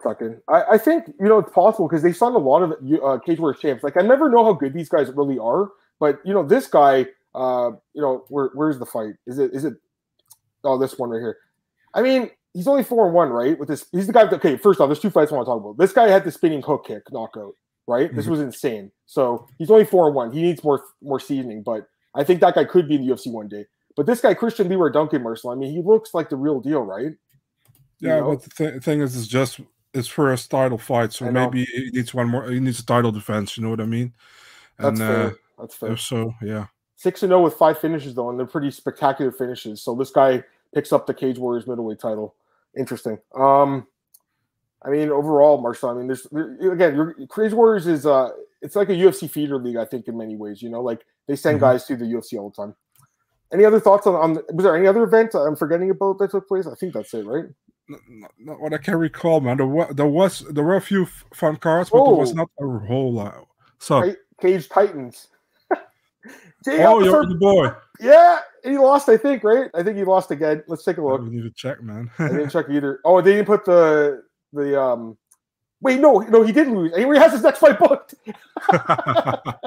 Fucking, 0.03 0.39
I, 0.47 0.63
I 0.73 0.77
think 0.77 1.07
you 1.19 1.27
know 1.27 1.39
it's 1.39 1.51
possible 1.51 1.87
because 1.87 2.03
they 2.03 2.13
signed 2.13 2.35
a 2.35 2.39
lot 2.39 2.61
of 2.61 2.73
uh, 3.03 3.17
Cage 3.19 3.39
Warriors 3.39 3.59
champs. 3.59 3.83
Like 3.83 3.97
I 3.97 4.05
never 4.05 4.29
know 4.29 4.43
how 4.43 4.53
good 4.53 4.73
these 4.73 4.89
guys 4.89 5.09
really 5.09 5.39
are, 5.39 5.71
but 5.99 6.19
you 6.23 6.33
know 6.33 6.43
this 6.43 6.67
guy. 6.67 7.07
Uh, 7.33 7.71
you 7.93 8.01
know 8.01 8.23
where 8.29 8.51
where's 8.53 8.77
the 8.77 8.85
fight? 8.85 9.13
Is 9.25 9.39
it 9.39 9.53
is 9.53 9.65
it? 9.65 9.73
Oh, 10.63 10.77
this 10.77 10.99
one 10.99 11.09
right 11.09 11.19
here. 11.19 11.37
I 11.95 12.01
mean, 12.01 12.29
he's 12.57 12.67
only 12.67 12.83
four 12.83 13.05
and 13.05 13.13
one, 13.13 13.29
right? 13.29 13.57
With 13.57 13.69
this, 13.69 13.85
he's 13.91 14.07
the 14.07 14.13
guy. 14.13 14.25
That, 14.25 14.33
okay, 14.37 14.57
first 14.57 14.81
off, 14.81 14.89
there's 14.89 14.99
two 14.99 15.11
fights 15.11 15.31
I 15.31 15.35
want 15.35 15.45
to 15.45 15.51
talk 15.51 15.61
about. 15.61 15.77
This 15.77 15.93
guy 15.93 16.07
had 16.09 16.23
the 16.23 16.31
spinning 16.31 16.63
hook 16.63 16.87
kick 16.87 17.03
knockout. 17.11 17.53
right? 17.85 18.07
Mm-hmm. 18.07 18.15
This 18.15 18.25
was 18.25 18.39
insane. 18.39 18.91
So 19.05 19.47
he's 19.59 19.69
only 19.69 19.85
four 19.85 20.07
and 20.07 20.15
one. 20.15 20.31
He 20.31 20.41
needs 20.41 20.63
more 20.63 20.83
more 21.01 21.19
seasoning, 21.19 21.61
but 21.61 21.87
I 22.15 22.23
think 22.23 22.41
that 22.41 22.55
guy 22.55 22.63
could 22.65 22.87
be 22.87 22.95
in 22.95 23.05
the 23.05 23.13
UFC 23.13 23.31
one 23.31 23.47
day. 23.47 23.65
But 23.95 24.07
this 24.07 24.21
guy, 24.21 24.33
Christian 24.33 24.69
Leroy 24.69 24.89
Duncan 24.89 25.23
Marcel, 25.23 25.51
I 25.51 25.55
mean, 25.55 25.71
he 25.71 25.81
looks 25.81 26.13
like 26.13 26.29
the 26.29 26.35
real 26.35 26.59
deal, 26.59 26.81
right? 26.81 27.13
You 27.99 28.09
yeah, 28.09 28.19
know? 28.19 28.31
but 28.31 28.43
the 28.43 28.49
th- 28.49 28.83
thing 28.83 29.01
is, 29.01 29.15
it's 29.15 29.27
just 29.27 29.59
it's 29.93 30.07
for 30.07 30.33
a 30.33 30.37
title 30.37 30.77
fight, 30.79 31.13
so 31.13 31.31
maybe 31.31 31.65
he 31.65 31.89
needs 31.93 32.13
one 32.13 32.27
more. 32.27 32.49
He 32.49 32.59
needs 32.59 32.79
a 32.79 32.85
title 32.85 33.11
defense. 33.11 33.57
You 33.57 33.63
know 33.63 33.69
what 33.69 33.81
I 33.81 33.85
mean? 33.85 34.13
And, 34.79 34.97
That's 34.97 34.99
fair. 34.99 35.25
Uh, 35.25 35.31
That's 35.59 35.75
fair. 35.75 35.97
So 35.97 36.33
yeah, 36.41 36.67
six 36.95 37.23
and 37.23 37.29
zero 37.29 37.43
with 37.43 37.53
five 37.53 37.79
finishes 37.79 38.15
though, 38.15 38.29
and 38.29 38.37
they're 38.37 38.45
pretty 38.45 38.71
spectacular 38.71 39.31
finishes. 39.31 39.81
So 39.81 39.95
this 39.95 40.11
guy 40.11 40.43
picks 40.73 40.91
up 40.91 41.07
the 41.07 41.13
Cage 41.13 41.37
Warriors 41.37 41.65
middleweight 41.67 41.99
title. 41.99 42.35
Interesting. 42.77 43.17
Um, 43.35 43.87
I 44.83 44.89
mean, 44.89 45.09
overall, 45.09 45.59
Marcel. 45.59 45.89
I 45.89 45.93
mean, 45.95 46.07
there's 46.07 46.25
again, 46.25 46.95
your 46.95 47.13
Cage 47.27 47.53
Warriors 47.53 47.87
is 47.87 48.05
uh, 48.05 48.29
it's 48.61 48.75
like 48.75 48.89
a 48.89 48.93
UFC 48.93 49.29
feeder 49.29 49.57
league. 49.57 49.77
I 49.77 49.85
think 49.85 50.07
in 50.07 50.17
many 50.17 50.35
ways, 50.35 50.61
you 50.61 50.69
know, 50.69 50.81
like 50.81 51.05
they 51.27 51.35
send 51.35 51.57
mm-hmm. 51.57 51.65
guys 51.65 51.85
to 51.85 51.95
the 51.95 52.05
UFC 52.05 52.37
all 52.37 52.49
the 52.49 52.55
time. 52.55 52.75
Any 53.51 53.65
other 53.65 53.79
thoughts 53.79 54.05
on, 54.07 54.15
on 54.15 54.43
was 54.53 54.63
there 54.63 54.75
any 54.75 54.87
other 54.87 55.03
event 55.03 55.33
I'm 55.33 55.55
forgetting 55.55 55.89
about 55.89 56.19
that 56.19 56.31
took 56.31 56.47
place? 56.47 56.67
I 56.67 56.75
think 56.75 56.93
that's 56.93 57.13
it, 57.13 57.25
right? 57.25 57.45
Not, 57.89 58.31
not 58.37 58.59
what 58.59 58.73
I 58.73 58.77
can 58.77 58.97
recall, 58.97 59.39
man. 59.39 59.57
There 59.57 59.65
was 59.65 59.95
there 59.95 60.07
was 60.07 60.39
there 60.51 60.63
were 60.63 60.75
a 60.75 60.81
few 60.81 61.07
fun 61.33 61.55
cards, 61.57 61.89
but 61.89 61.99
oh. 61.99 62.05
there 62.05 62.15
was 62.15 62.33
not 62.33 62.49
a 62.59 62.79
whole 62.79 63.13
lot. 63.13 63.47
So 63.79 64.13
Cage 64.41 64.69
Titans. 64.69 65.29
Jay 66.65 66.85
oh, 66.85 66.99
you're 66.99 67.25
the 67.25 67.35
boy. 67.35 67.69
Yeah, 67.99 68.39
he 68.67 68.77
lost. 68.77 69.09
I 69.09 69.17
think 69.17 69.43
right. 69.43 69.69
I 69.73 69.83
think 69.83 69.97
he 69.97 70.03
lost 70.03 70.31
again. 70.31 70.63
Let's 70.67 70.83
take 70.83 70.97
a 70.97 71.01
look. 71.01 71.21
I 71.21 71.29
need 71.29 71.43
to 71.43 71.51
check, 71.51 71.81
man. 71.81 72.09
I 72.19 72.29
didn't 72.29 72.49
check 72.51 72.67
either. 72.69 72.99
Oh, 73.05 73.21
they 73.21 73.33
didn't 73.33 73.47
put 73.47 73.65
the 73.65 74.23
the 74.53 74.81
um. 74.81 75.17
Wait, 75.79 75.99
no, 75.99 76.19
no, 76.19 76.41
he 76.43 76.51
did 76.51 76.67
lose. 76.69 76.95
He 76.95 77.03
has 77.03 77.33
his 77.33 77.43
next 77.43 77.59
fight 77.59 77.77
booked. 77.77 78.15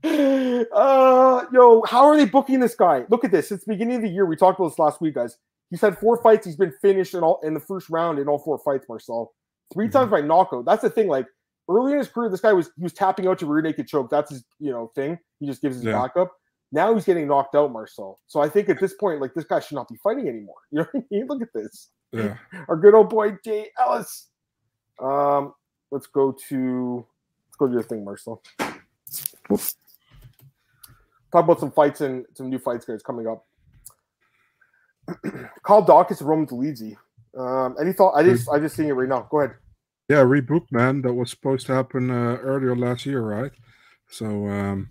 uh, 0.04 1.44
yo, 1.52 1.82
how 1.86 2.06
are 2.06 2.16
they 2.16 2.24
booking 2.24 2.60
this 2.60 2.74
guy? 2.74 3.04
Look 3.10 3.24
at 3.24 3.30
this. 3.30 3.52
It's 3.52 3.64
the 3.64 3.72
beginning 3.72 3.96
of 3.96 4.02
the 4.02 4.08
year. 4.08 4.24
We 4.24 4.36
talked 4.36 4.58
about 4.58 4.70
this 4.70 4.78
last 4.78 5.00
week, 5.00 5.16
guys. 5.16 5.36
He's 5.70 5.80
had 5.80 5.98
four 5.98 6.22
fights. 6.22 6.46
He's 6.46 6.56
been 6.56 6.72
finished 6.80 7.14
in 7.14 7.22
all 7.22 7.40
in 7.42 7.52
the 7.52 7.60
first 7.60 7.90
round 7.90 8.18
in 8.18 8.28
all 8.28 8.38
four 8.38 8.58
fights, 8.58 8.86
Marcel. 8.88 9.34
3 9.74 9.84
mm-hmm. 9.84 9.92
times 9.92 10.10
by 10.10 10.20
knockout. 10.22 10.64
That's 10.64 10.82
the 10.82 10.88
thing. 10.88 11.08
Like 11.08 11.26
early 11.68 11.92
in 11.92 11.98
his 11.98 12.08
career, 12.08 12.30
this 12.30 12.40
guy 12.40 12.52
was 12.52 12.70
he 12.76 12.82
was 12.82 12.92
tapping 12.92 13.26
out 13.26 13.38
to 13.40 13.46
rear 13.46 13.60
naked 13.60 13.86
choke. 13.86 14.08
That's 14.08 14.30
his 14.30 14.44
you 14.58 14.70
know 14.70 14.90
thing. 14.94 15.18
He 15.40 15.46
just 15.46 15.60
gives 15.60 15.76
his 15.76 15.84
yeah. 15.84 15.92
backup. 15.92 16.32
Now 16.70 16.94
he's 16.94 17.04
getting 17.04 17.26
knocked 17.26 17.54
out, 17.54 17.72
Marcel. 17.72 18.20
So 18.26 18.40
I 18.40 18.48
think 18.48 18.68
at 18.68 18.80
this 18.80 18.94
point, 18.94 19.20
like 19.20 19.34
this 19.34 19.44
guy 19.44 19.60
should 19.60 19.76
not 19.76 19.88
be 19.88 19.96
fighting 20.02 20.28
anymore. 20.28 20.56
You 20.70 20.78
know 20.80 20.86
what 20.92 21.02
I 21.02 21.06
mean? 21.10 21.26
Look 21.26 21.42
at 21.42 21.52
this. 21.54 21.88
Yeah. 22.12 22.36
Our 22.68 22.76
good 22.76 22.94
old 22.94 23.08
boy 23.08 23.36
Jay 23.44 23.68
Ellis. 23.78 24.28
Um, 25.02 25.54
let's 25.90 26.06
go 26.06 26.36
to 26.48 27.06
let's 27.46 27.56
go 27.58 27.66
to 27.66 27.72
your 27.72 27.82
thing, 27.82 28.04
Marcel. 28.04 28.42
Oops 29.50 29.74
talk 31.32 31.44
about 31.44 31.60
some 31.60 31.72
fights 31.72 32.00
and 32.00 32.24
some 32.34 32.48
new 32.48 32.58
fights 32.58 32.84
guys 32.84 33.02
coming 33.02 33.26
up. 33.26 33.44
Daukaus 35.66 36.20
and 36.20 36.28
Roman 36.28 36.46
Dolidze. 36.46 36.96
Um, 37.36 37.76
any 37.80 37.92
thought? 37.92 38.12
I 38.12 38.22
just 38.22 38.48
I 38.48 38.58
just 38.58 38.76
seeing 38.76 38.88
it 38.88 38.92
right 38.92 39.08
now. 39.08 39.26
Go 39.30 39.40
ahead. 39.40 39.56
Yeah, 40.08 40.22
rebook 40.22 40.66
man. 40.70 41.02
That 41.02 41.12
was 41.12 41.30
supposed 41.30 41.66
to 41.66 41.74
happen 41.74 42.10
uh, 42.10 42.36
earlier 42.38 42.74
last 42.74 43.06
year, 43.06 43.20
right? 43.20 43.52
So 44.08 44.46
um, 44.46 44.90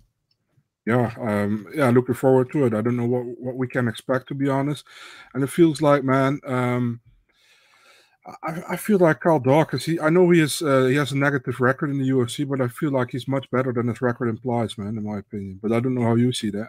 yeah, 0.88 1.12
um, 1.20 1.66
yeah, 1.74 1.90
looking 1.90 2.14
forward 2.14 2.50
to 2.52 2.64
it. 2.64 2.72
I 2.72 2.80
don't 2.80 2.96
know 2.96 3.04
what 3.04 3.24
what 3.38 3.56
we 3.56 3.68
can 3.68 3.88
expect 3.88 4.26
to 4.28 4.34
be 4.34 4.48
honest, 4.48 4.86
and 5.34 5.44
it 5.44 5.50
feels 5.50 5.82
like 5.82 6.02
man. 6.02 6.40
Um, 6.46 7.00
I, 8.42 8.62
I 8.70 8.76
feel 8.76 8.98
like 8.98 9.20
Carl 9.20 9.40
Daukaus. 9.40 9.84
He, 9.84 10.00
I 10.00 10.08
know 10.08 10.30
he 10.30 10.40
is. 10.40 10.62
Uh, 10.62 10.86
he 10.86 10.96
has 10.96 11.12
a 11.12 11.18
negative 11.18 11.60
record 11.60 11.90
in 11.90 11.98
the 11.98 12.08
UFC, 12.08 12.48
but 12.48 12.62
I 12.62 12.68
feel 12.68 12.90
like 12.90 13.10
he's 13.10 13.28
much 13.28 13.50
better 13.50 13.70
than 13.70 13.88
his 13.88 14.00
record 14.00 14.30
implies, 14.30 14.78
man. 14.78 14.96
In 14.96 15.04
my 15.04 15.18
opinion, 15.18 15.60
but 15.62 15.72
I 15.72 15.80
don't 15.80 15.94
know 15.94 16.04
how 16.04 16.14
you 16.14 16.32
see 16.32 16.48
that. 16.50 16.68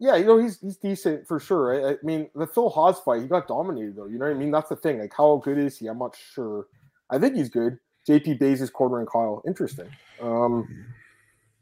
Yeah, 0.00 0.16
you 0.16 0.24
know 0.24 0.38
he's 0.38 0.58
he's 0.60 0.76
decent 0.76 1.28
for 1.28 1.38
sure. 1.38 1.88
I, 1.88 1.92
I 1.92 1.96
mean, 2.02 2.28
the 2.34 2.48
Phil 2.48 2.68
Hawes 2.68 2.98
fight, 2.98 3.22
he 3.22 3.28
got 3.28 3.46
dominated 3.46 3.94
though. 3.94 4.06
You 4.06 4.18
know 4.18 4.26
what 4.26 4.34
I 4.34 4.38
mean? 4.38 4.50
That's 4.50 4.70
the 4.70 4.76
thing. 4.76 4.98
Like, 4.98 5.14
how 5.16 5.36
good 5.36 5.58
is 5.58 5.78
he? 5.78 5.86
I'm 5.86 5.98
not 5.98 6.16
sure. 6.16 6.66
I 7.10 7.18
think 7.18 7.36
he's 7.36 7.48
good. 7.48 7.78
JP 8.08 8.40
Buys 8.40 8.60
is 8.60 8.70
cornering 8.70 9.06
Kyle. 9.06 9.40
Interesting. 9.46 9.88
Um, 10.20 10.86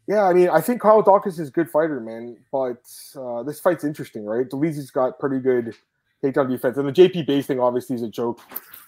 yeah, 0.06 0.24
I 0.24 0.34
mean, 0.34 0.50
I 0.50 0.60
think 0.60 0.82
Kyle 0.82 1.02
Daukaus 1.02 1.38
is 1.38 1.48
a 1.48 1.52
good 1.52 1.70
fighter, 1.70 2.00
man. 2.00 2.36
But 2.52 2.82
uh, 3.16 3.42
this 3.42 3.60
fight's 3.60 3.84
interesting, 3.84 4.24
right? 4.24 4.48
Dolidze's 4.48 4.90
got 4.90 5.18
pretty 5.18 5.38
good 5.38 5.74
takedown 6.22 6.48
defense, 6.50 6.76
and 6.76 6.88
the 6.88 6.92
JP 6.92 7.26
Buys 7.26 7.46
thing 7.46 7.60
obviously 7.60 7.96
is 7.96 8.02
a 8.02 8.08
joke. 8.08 8.40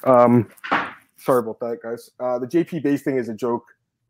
Um, 0.05 0.51
sorry 1.17 1.41
about 1.41 1.59
that, 1.61 1.79
guys. 1.83 2.11
Uh, 2.21 2.39
the 2.39 2.47
JP 2.47 2.83
Buys 2.83 3.03
thing 3.03 3.17
is 3.17 3.29
a 3.29 3.35
joke. 3.35 3.65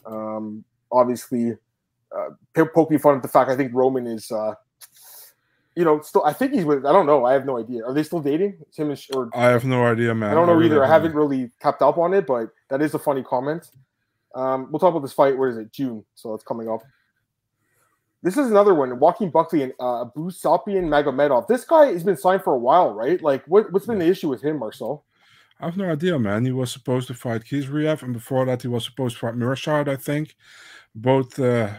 Um, 0.04 0.64
obviously, 0.90 1.56
uh, 2.16 2.64
poking 2.74 2.98
fun 2.98 3.16
at 3.16 3.22
the 3.22 3.28
fact 3.28 3.50
I 3.50 3.56
think 3.56 3.72
Roman 3.72 4.06
is, 4.08 4.30
uh, 4.32 4.54
you 5.76 5.84
know, 5.84 6.00
still. 6.00 6.24
I 6.24 6.32
think 6.32 6.54
he's 6.54 6.64
with. 6.64 6.84
I 6.84 6.92
don't 6.92 7.06
know. 7.06 7.24
I 7.24 7.34
have 7.34 7.46
no 7.46 7.58
idea. 7.58 7.84
Are 7.84 7.94
they 7.94 8.02
still 8.02 8.20
dating? 8.20 8.58
Him 8.74 8.90
and 8.90 9.06
or 9.14 9.30
I 9.32 9.44
have 9.44 9.64
no 9.64 9.86
idea, 9.86 10.12
man. 10.12 10.30
I 10.30 10.34
don't 10.34 10.46
know 10.46 10.54
I 10.54 10.56
really 10.56 10.66
either. 10.66 10.84
I 10.84 10.88
haven't 10.88 11.14
really 11.14 11.52
kept 11.62 11.82
up 11.82 11.98
on 11.98 12.14
it, 12.14 12.26
but 12.26 12.48
that 12.70 12.82
is 12.82 12.94
a 12.94 12.98
funny 12.98 13.22
comment. 13.22 13.70
Um, 14.34 14.68
we'll 14.70 14.80
talk 14.80 14.90
about 14.90 15.02
this 15.02 15.12
fight. 15.12 15.36
Where 15.36 15.48
is 15.48 15.56
it? 15.56 15.72
June. 15.72 16.04
So 16.14 16.34
it's 16.34 16.44
coming 16.44 16.68
up. 16.68 16.82
This 18.26 18.36
is 18.36 18.50
another 18.50 18.74
one. 18.74 18.98
Joaquin 18.98 19.30
Buckley 19.30 19.62
and 19.62 19.72
uh, 19.78 20.04
Busapian 20.04 20.88
Magomedov. 20.88 21.46
This 21.46 21.64
guy 21.64 21.92
has 21.92 22.02
been 22.02 22.16
signed 22.16 22.42
for 22.42 22.54
a 22.54 22.58
while, 22.58 22.92
right? 22.92 23.22
Like, 23.22 23.44
what, 23.46 23.72
what's 23.72 23.86
been 23.86 24.00
the 24.00 24.08
issue 24.08 24.28
with 24.28 24.42
him, 24.42 24.58
Marcel? 24.58 25.04
I 25.60 25.66
have 25.66 25.76
no 25.76 25.88
idea, 25.88 26.18
man. 26.18 26.44
He 26.44 26.50
was 26.50 26.72
supposed 26.72 27.06
to 27.06 27.14
fight 27.14 27.44
Khizriev, 27.44 28.02
and 28.02 28.12
before 28.12 28.44
that, 28.46 28.62
he 28.62 28.66
was 28.66 28.84
supposed 28.84 29.14
to 29.14 29.20
fight 29.20 29.36
Meerschaert, 29.36 29.86
I 29.86 29.94
think. 29.94 30.34
Both 30.92 31.38
uh, 31.38 31.74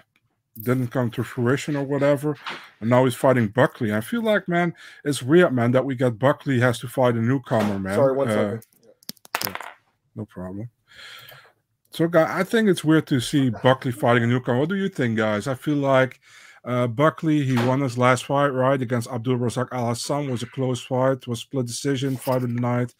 didn't 0.57 0.87
come 0.87 1.11
to 1.11 1.23
fruition 1.23 1.75
or 1.75 1.83
whatever. 1.83 2.37
And 2.79 2.89
now 2.91 3.03
he's 3.03 3.13
fighting 3.13 3.49
Buckley. 3.49 3.93
I 3.93 3.99
feel 3.99 4.21
like, 4.21 4.47
man, 4.47 4.73
it's 5.03 5.21
weird, 5.21 5.51
man, 5.51 5.73
that 5.73 5.83
we 5.83 5.95
got 5.95 6.17
Buckley 6.17 6.61
has 6.61 6.79
to 6.79 6.87
fight 6.87 7.15
a 7.15 7.21
newcomer, 7.21 7.77
man. 7.77 7.95
Sorry, 7.95 8.15
one 8.15 8.29
uh, 8.29 8.61
second. 9.43 9.57
No 10.15 10.23
problem. 10.23 10.69
So, 11.97 12.07
guy, 12.07 12.27
I 12.31 12.43
think 12.43 12.69
it's 12.69 12.83
weird 12.83 13.07
to 13.07 13.19
see 13.19 13.49
Buckley 13.49 13.91
fighting 13.91 14.23
a 14.23 14.27
newcomer. 14.27 14.59
What 14.59 14.69
do 14.69 14.75
you 14.75 14.87
think, 14.87 15.17
guys? 15.17 15.47
I 15.47 15.55
feel 15.55 15.77
like 15.77 16.19
uh, 16.63 16.85
Buckley, 16.85 17.43
he 17.43 17.55
won 17.65 17.81
his 17.81 17.97
last 17.97 18.25
fight, 18.25 18.49
right, 18.49 18.79
against 18.79 19.09
Abdul 19.09 19.39
Razak 19.39 19.69
Al 19.71 19.87
Hassan. 19.89 20.29
Was 20.29 20.43
a 20.43 20.45
close 20.45 20.79
fight, 20.79 21.25
was 21.25 21.39
split 21.39 21.65
decision, 21.65 22.15
fight 22.15 22.43
of 22.43 22.53
the 22.53 22.61
night. 22.61 22.93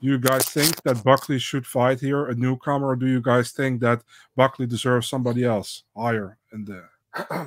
Do 0.00 0.06
you 0.06 0.20
guys 0.20 0.48
think 0.48 0.80
that 0.84 1.02
Buckley 1.02 1.40
should 1.40 1.66
fight 1.66 1.98
here, 1.98 2.26
a 2.26 2.36
newcomer, 2.36 2.90
or 2.90 2.94
do 2.94 3.08
you 3.08 3.20
guys 3.20 3.50
think 3.50 3.80
that 3.80 4.04
Buckley 4.36 4.68
deserves 4.68 5.08
somebody 5.08 5.42
else 5.42 5.82
higher 5.96 6.38
in 6.52 6.66
there? 6.66 6.90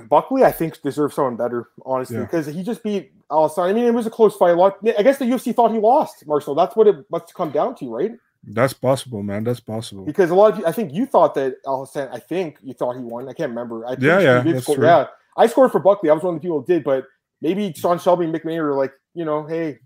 Buckley, 0.09 0.43
I 0.43 0.51
think, 0.51 0.81
deserves 0.81 1.15
someone 1.15 1.37
better, 1.37 1.69
honestly, 1.85 2.17
yeah. 2.17 2.23
because 2.23 2.45
he 2.47 2.61
just 2.61 2.83
beat 2.83 3.13
Al 3.31 3.47
Hassan. 3.47 3.69
I 3.69 3.73
mean, 3.73 3.85
it 3.85 3.93
was 3.93 4.05
a 4.05 4.09
close 4.09 4.35
fight. 4.35 4.51
A 4.51 4.55
lot. 4.55 4.75
I 4.97 5.01
guess 5.01 5.17
the 5.17 5.23
UFC 5.23 5.55
thought 5.55 5.71
he 5.71 5.79
lost, 5.79 6.27
Marcel. 6.27 6.55
That's 6.55 6.75
what 6.75 6.87
it 6.87 7.09
must 7.09 7.33
come 7.33 7.51
down 7.51 7.75
to, 7.75 7.89
right? 7.89 8.11
That's 8.43 8.73
possible, 8.73 9.21
man. 9.21 9.43
That's 9.43 9.59
possible. 9.59 10.05
Because 10.05 10.29
a 10.29 10.35
lot 10.35 10.53
of 10.53 10.59
you, 10.59 10.65
I 10.65 10.71
think 10.71 10.93
you 10.93 11.05
thought 11.05 11.35
that 11.35 11.55
Al 11.67 11.81
Hassan. 11.81 12.09
I 12.11 12.19
think 12.19 12.57
you 12.61 12.73
thought 12.73 12.95
he 12.95 13.03
won. 13.03 13.27
I 13.27 13.33
can't 13.33 13.49
remember. 13.49 13.85
I 13.85 13.95
yeah, 13.99 14.19
yeah, 14.19 14.41
that's 14.41 14.65
true. 14.65 14.83
yeah. 14.83 15.07
I 15.37 15.47
scored 15.47 15.71
for 15.71 15.79
Buckley. 15.79 16.09
I 16.09 16.13
was 16.13 16.23
one 16.23 16.35
of 16.35 16.41
the 16.41 16.45
people 16.45 16.59
who 16.59 16.65
did, 16.65 16.83
but 16.83 17.05
maybe 17.41 17.73
Sean 17.73 17.99
Shelby 17.99 18.25
and 18.25 18.33
McMahon 18.33 18.59
are 18.59 18.75
like, 18.75 18.93
you 19.13 19.25
know, 19.25 19.45
hey, 19.45 19.79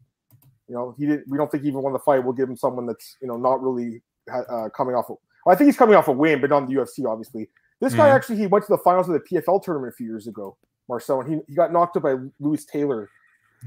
you 0.67 0.75
know, 0.75 0.95
he 0.97 1.05
didn't. 1.05 1.27
We 1.27 1.37
don't 1.37 1.51
think 1.51 1.63
he 1.63 1.69
even 1.69 1.81
won 1.81 1.93
the 1.93 1.99
fight. 1.99 2.23
We'll 2.23 2.33
give 2.33 2.49
him 2.49 2.55
someone 2.55 2.85
that's 2.85 3.17
you 3.21 3.27
know 3.27 3.37
not 3.37 3.61
really 3.61 4.01
uh, 4.31 4.69
coming 4.75 4.95
off. 4.95 5.09
Of, 5.09 5.17
well, 5.45 5.53
I 5.53 5.57
think 5.57 5.67
he's 5.67 5.77
coming 5.77 5.95
off 5.95 6.07
a 6.07 6.11
win, 6.11 6.39
but 6.39 6.49
not 6.49 6.67
the 6.67 6.73
UFC, 6.73 7.05
obviously. 7.05 7.49
This 7.79 7.93
guy 7.93 8.07
mm-hmm. 8.07 8.15
actually 8.15 8.37
he 8.37 8.47
went 8.47 8.65
to 8.65 8.71
the 8.71 8.77
finals 8.77 9.09
of 9.09 9.13
the 9.13 9.19
PFL 9.19 9.61
tournament 9.63 9.93
a 9.93 9.95
few 9.95 10.07
years 10.07 10.27
ago, 10.27 10.55
Marcel, 10.87 11.21
and 11.21 11.33
he, 11.33 11.39
he 11.47 11.55
got 11.55 11.73
knocked 11.73 11.97
out 11.97 12.03
by 12.03 12.15
Louis 12.39 12.63
Taylor, 12.65 13.09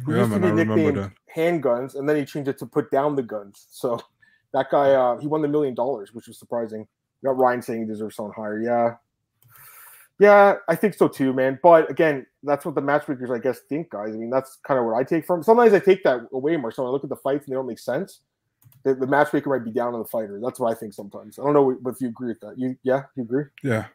who 0.04 0.12
yeah, 0.14 0.20
used 0.20 0.30
man, 0.30 0.40
to 0.40 0.46
be 0.46 0.52
nicknamed 0.54 1.12
Handguns, 1.34 1.96
and 1.96 2.08
then 2.08 2.16
he 2.16 2.24
changed 2.24 2.48
it 2.48 2.56
to 2.58 2.66
Put 2.66 2.90
Down 2.90 3.14
the 3.14 3.22
Guns. 3.22 3.66
So 3.70 4.00
that 4.52 4.70
guy, 4.70 4.92
uh, 4.92 5.18
he 5.18 5.26
won 5.26 5.42
the 5.42 5.48
million 5.48 5.74
dollars, 5.74 6.12
which 6.12 6.28
was 6.28 6.38
surprising. 6.38 6.80
You 7.22 7.28
got 7.28 7.38
Ryan 7.38 7.62
saying 7.62 7.80
he 7.82 7.86
deserves 7.86 8.16
someone 8.16 8.34
higher. 8.34 8.60
Yeah, 8.60 8.94
yeah, 10.18 10.54
I 10.68 10.76
think 10.76 10.94
so 10.94 11.08
too, 11.08 11.32
man. 11.32 11.58
But 11.62 11.90
again, 11.90 12.26
that's 12.42 12.64
what 12.64 12.74
the 12.74 12.80
matchmakers, 12.80 13.30
I 13.30 13.38
guess, 13.38 13.60
think, 13.68 13.90
guys. 13.90 14.14
I 14.14 14.16
mean, 14.16 14.30
that's 14.30 14.58
kind 14.66 14.78
of 14.80 14.86
what 14.86 14.94
I 14.94 15.04
take 15.04 15.26
from. 15.26 15.42
Sometimes 15.42 15.74
I 15.74 15.78
take 15.78 16.04
that 16.04 16.20
away 16.32 16.56
more. 16.56 16.72
So 16.72 16.86
I 16.86 16.88
look 16.88 17.04
at 17.04 17.10
the 17.10 17.16
fights 17.16 17.44
and 17.46 17.52
they 17.52 17.56
don't 17.56 17.66
make 17.66 17.78
sense. 17.78 18.20
The, 18.82 18.94
the 18.94 19.06
matchmaker 19.06 19.50
might 19.50 19.64
be 19.64 19.72
down 19.72 19.94
on 19.94 20.00
the 20.00 20.06
fighter. 20.06 20.40
That's 20.42 20.58
what 20.58 20.70
I 20.70 20.74
think 20.74 20.94
sometimes. 20.94 21.38
I 21.38 21.44
don't 21.44 21.52
know 21.52 21.76
if 21.90 22.00
you 22.00 22.08
agree 22.08 22.28
with 22.28 22.40
that. 22.40 22.58
You, 22.58 22.76
yeah, 22.82 23.02
you 23.14 23.24
agree? 23.24 23.44
Yeah, 23.62 23.86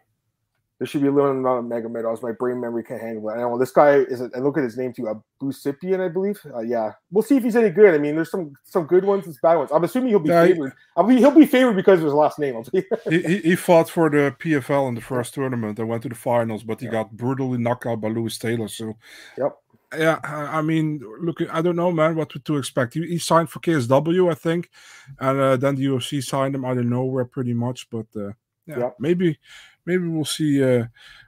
there 0.82 0.88
should 0.88 1.04
be 1.04 1.10
a 1.10 1.12
limited 1.12 1.38
amount 1.38 1.60
of 1.60 1.66
Magomedovs. 1.72 2.24
My 2.24 2.32
brain 2.32 2.60
memory 2.60 2.84
can't 2.84 3.00
handle 3.00 3.30
it. 3.30 3.34
I 3.34 3.42
know 3.42 3.56
this 3.56 3.70
guy 3.70 3.98
is. 3.98 4.20
A, 4.20 4.32
I 4.36 4.40
look 4.40 4.58
at 4.58 4.64
his 4.64 4.80
name 4.80 4.92
too, 4.92 5.04
Busapian, 5.40 6.04
I 6.04 6.08
believe. 6.08 6.42
Uh, 6.52 6.62
yeah, 6.62 6.94
we'll 7.12 7.22
see 7.22 7.38
if 7.38 7.44
he's 7.44 7.56
any 7.56 7.70
good. 7.70 7.94
I 7.94 8.00
mean, 8.00 8.16
there's 8.16 8.32
some 8.32 8.54
some 8.64 8.88
good 8.88 9.06
ones, 9.06 9.28
and 9.28 9.38
bad 9.44 9.58
ones. 9.58 9.70
I'm 9.72 9.84
assuming 9.84 10.10
he'll 10.10 10.18
be 10.18 10.30
yeah, 10.30 10.44
favored. 10.44 10.74
I 10.98 11.04
mean, 11.04 11.20
he'll 11.20 11.30
be 11.30 11.46
favored 11.46 11.76
because 11.76 12.00
of 12.00 12.06
his 12.06 12.16
last 12.16 12.40
name. 12.40 12.64
he, 13.10 13.38
he 13.42 13.56
fought 13.56 13.92
for 13.92 14.10
the 14.10 14.36
PFL 14.40 14.88
in 14.88 14.96
the 14.96 15.02
first 15.02 15.36
tournament 15.36 15.78
and 15.78 15.88
went 15.88 16.02
to 16.02 16.10
the 16.10 16.16
finals, 16.16 16.64
but 16.64 16.80
he 16.80 16.88
yeah. 16.88 16.94
got 16.94 17.12
brutally 17.16 17.60
knocked 17.60 17.86
out 17.86 18.02
by 18.02 18.08
Louis 18.08 18.36
Taylor. 18.40 18.68
So, 18.68 18.98
yep. 19.38 19.56
Yeah, 19.96 20.20
I 20.24 20.64
mean, 20.64 21.00
look, 21.20 21.42
I 21.52 21.62
don't 21.62 21.76
know, 21.76 21.92
man, 21.92 22.16
what 22.16 22.32
to, 22.32 22.40
to 22.40 22.58
expect. 22.58 22.96
He, 22.96 23.06
he, 23.06 23.18
signed 23.20 23.52
for 23.52 23.60
KSW, 23.60 24.32
I 24.32 24.36
think, 24.36 24.72
and 25.20 25.40
uh, 25.40 25.58
then 25.58 25.76
the 25.76 25.86
UFC 25.86 26.24
signed 26.24 26.56
him 26.56 26.66
out 26.66 26.78
of 26.78 26.86
nowhere, 26.86 27.26
pretty 27.26 27.54
much. 27.54 27.88
But 27.92 28.08
uh, 28.16 28.32
yeah, 28.66 28.80
yep. 28.80 28.96
maybe 29.00 29.38
maybe 29.86 30.08
we'll 30.08 30.26
see 30.26 30.64
uh, 30.64 30.86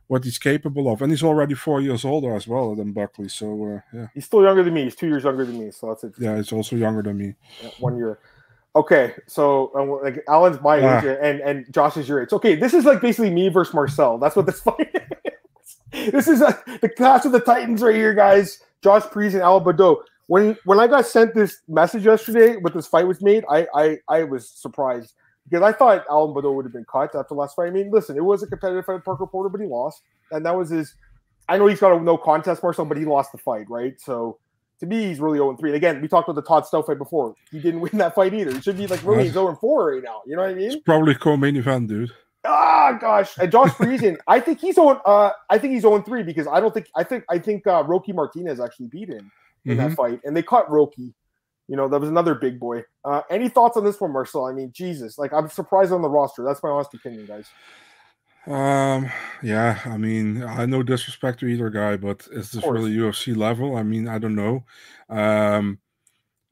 what 0.08 0.24
he's 0.24 0.38
capable 0.38 0.92
of. 0.92 1.02
And 1.02 1.12
he's 1.12 1.24
already 1.24 1.54
four 1.54 1.82
years 1.82 2.06
older 2.06 2.36
as 2.36 2.48
well 2.48 2.76
than 2.76 2.92
Buckley. 2.92 3.30
So 3.30 3.82
uh, 3.94 3.98
yeah, 3.98 4.08
he's 4.14 4.26
still 4.26 4.44
younger 4.44 4.64
than 4.64 4.74
me. 4.74 4.84
He's 4.84 4.96
two 4.96 5.08
years 5.08 5.24
younger 5.24 5.46
than 5.46 5.60
me. 5.60 5.72
So 5.72 5.90
that's 5.90 6.04
it. 6.04 6.14
Yeah, 6.20 6.38
he's 6.38 6.52
also 6.52 6.76
younger 6.76 7.02
than 7.02 7.18
me. 7.18 7.36
Yeah, 7.62 7.70
one 7.80 7.98
year. 7.98 8.20
Okay, 8.76 9.14
so 9.28 9.72
um, 9.76 10.00
like 10.04 10.24
Alan's 10.28 10.60
my 10.62 10.82
ah. 10.82 11.00
age 11.00 11.18
and 11.22 11.42
and 11.42 11.72
Josh 11.72 11.96
is 11.98 12.10
your 12.10 12.24
age. 12.24 12.34
Okay, 12.34 12.56
this 12.56 12.74
is 12.74 12.86
like 12.86 13.02
basically 13.02 13.30
me 13.30 13.50
versus 13.50 13.74
Marcel. 13.74 14.18
That's 14.18 14.36
what 14.36 14.46
this 14.46 14.62
fight 14.68 14.96
is. 15.94 16.12
this 16.12 16.28
is 16.28 16.42
a, 16.42 16.60
the 16.82 16.90
class 16.90 17.26
of 17.26 17.32
the 17.32 17.40
Titans 17.40 17.82
right 17.82 17.96
here, 17.96 18.14
guys. 18.14 18.62
Josh 18.82 19.04
Priest 19.04 19.36
and 19.36 19.44
Alan 19.44 19.64
Baudot. 19.64 19.98
When 20.28 20.58
when 20.66 20.80
I 20.80 20.88
got 20.88 21.06
sent 21.06 21.36
this 21.36 21.60
message 21.68 22.06
yesterday 22.06 22.56
with 22.58 22.74
this 22.74 22.88
fight 22.88 23.08
was 23.08 23.22
made, 23.22 23.46
I 23.50 23.68
I, 23.76 23.98
I 24.10 24.24
was 24.24 24.50
surprised 24.50 25.14
because 25.50 25.64
I 25.64 25.72
thought 25.72 26.06
Alan 26.10 26.34
Baudot 26.34 26.56
would 26.56 26.66
have 26.66 26.74
been 26.74 26.86
cut 26.92 27.16
after 27.16 27.36
last 27.36 27.56
fight. 27.56 27.68
I 27.68 27.72
mean, 27.72 27.92
listen, 27.92 28.18
it 28.18 28.24
was 28.24 28.44
a 28.44 28.48
competitive 28.48 28.86
fight 28.86 29.04
Parker 29.04 29.28
Porter, 29.28 29.50
but 29.50 29.62
he 29.62 29.68
lost, 29.68 30.02
and 30.32 30.46
that 30.46 30.56
was 30.56 30.70
his. 30.70 30.96
I 31.50 31.58
know 31.58 31.68
he's 31.68 31.80
got 31.80 31.92
a 31.94 32.02
no 32.02 32.18
contest, 32.18 32.64
Marcel, 32.64 32.86
but 32.86 32.98
he 32.98 33.06
lost 33.06 33.34
the 33.34 33.38
fight, 33.38 33.70
right? 33.70 34.00
So 34.00 34.40
to 34.80 34.86
me, 34.86 35.06
he's 35.08 35.20
really 35.20 35.38
0 35.38 35.56
3. 35.56 35.70
And 35.70 35.76
again, 35.76 36.02
we 36.02 36.08
talked 36.08 36.28
about 36.28 36.42
the 36.42 36.48
Todd 36.48 36.66
Stout 36.66 36.86
fight 36.86 36.98
before. 36.98 37.36
He 37.52 37.60
didn't 37.60 37.82
win 37.82 37.98
that 37.98 38.16
fight 38.16 38.34
either. 38.34 38.54
He 38.54 38.62
should 38.62 38.78
be 38.78 38.88
like 38.88 39.04
really 39.04 39.30
0 39.30 39.56
4 39.56 39.94
right 39.94 40.04
now. 40.04 40.22
You 40.26 40.36
know 40.36 40.42
what 40.42 40.52
I 40.52 40.54
mean? 40.54 40.72
It's 40.72 40.82
probably 40.84 41.16
co 41.16 41.38
main 41.38 41.56
event, 41.56 41.90
dude. 41.90 42.12
Ah, 42.46 42.98
gosh. 43.00 43.38
And 43.38 43.52
Josh 43.52 43.72
Parisian, 43.72 44.18
I 44.28 44.40
think 44.40 44.60
he's 44.60 44.78
on 44.78 45.00
uh 45.06 45.32
I 45.50 45.58
think 45.58 45.74
he's 45.74 45.84
0 45.84 46.02
3 46.02 46.24
because 46.24 46.48
I 46.48 46.60
don't 46.60 46.74
think 46.74 46.88
I 46.96 47.04
think 47.04 47.24
I 47.30 47.40
think 47.40 47.66
uh 47.66 47.84
Roque 47.86 48.10
Martinez 48.10 48.60
actually 48.60 48.88
beat 48.88 49.10
him 49.10 49.32
in 49.66 49.78
mm-hmm. 49.78 49.90
that 49.90 49.96
fight. 49.96 50.20
And 50.24 50.36
they 50.36 50.44
caught 50.44 50.70
Roque. 50.70 50.96
You 51.68 51.78
know, 51.78 51.88
that 51.88 52.00
was 52.00 52.10
another 52.10 52.36
big 52.36 52.60
boy. 52.60 52.84
Uh 53.06 53.22
any 53.30 53.50
thoughts 53.50 53.78
on 53.78 53.84
this 53.84 54.00
one, 54.00 54.12
Marcel? 54.12 54.46
I 54.46 54.54
mean, 54.54 54.72
Jesus, 54.74 55.18
like 55.18 55.34
I'm 55.34 55.50
surprised 55.50 55.92
on 55.92 56.02
the 56.02 56.10
roster. 56.10 56.44
That's 56.44 56.62
my 56.64 56.70
honest 56.70 56.94
opinion, 56.94 57.26
guys. 57.26 57.48
Um, 58.46 59.10
yeah, 59.42 59.80
I 59.86 59.98
mean, 59.98 60.44
I 60.44 60.66
no 60.66 60.84
disrespect 60.84 61.40
to 61.40 61.48
either 61.48 61.70
guy, 61.70 61.96
but 61.96 62.28
is 62.32 62.52
this 62.52 62.66
really 62.66 62.92
UFC 62.92 63.36
level? 63.36 63.78
I 63.78 63.84
mean, 63.84 64.08
I 64.08 64.18
don't 64.18 64.36
know. 64.36 64.66
Um, 65.10 65.80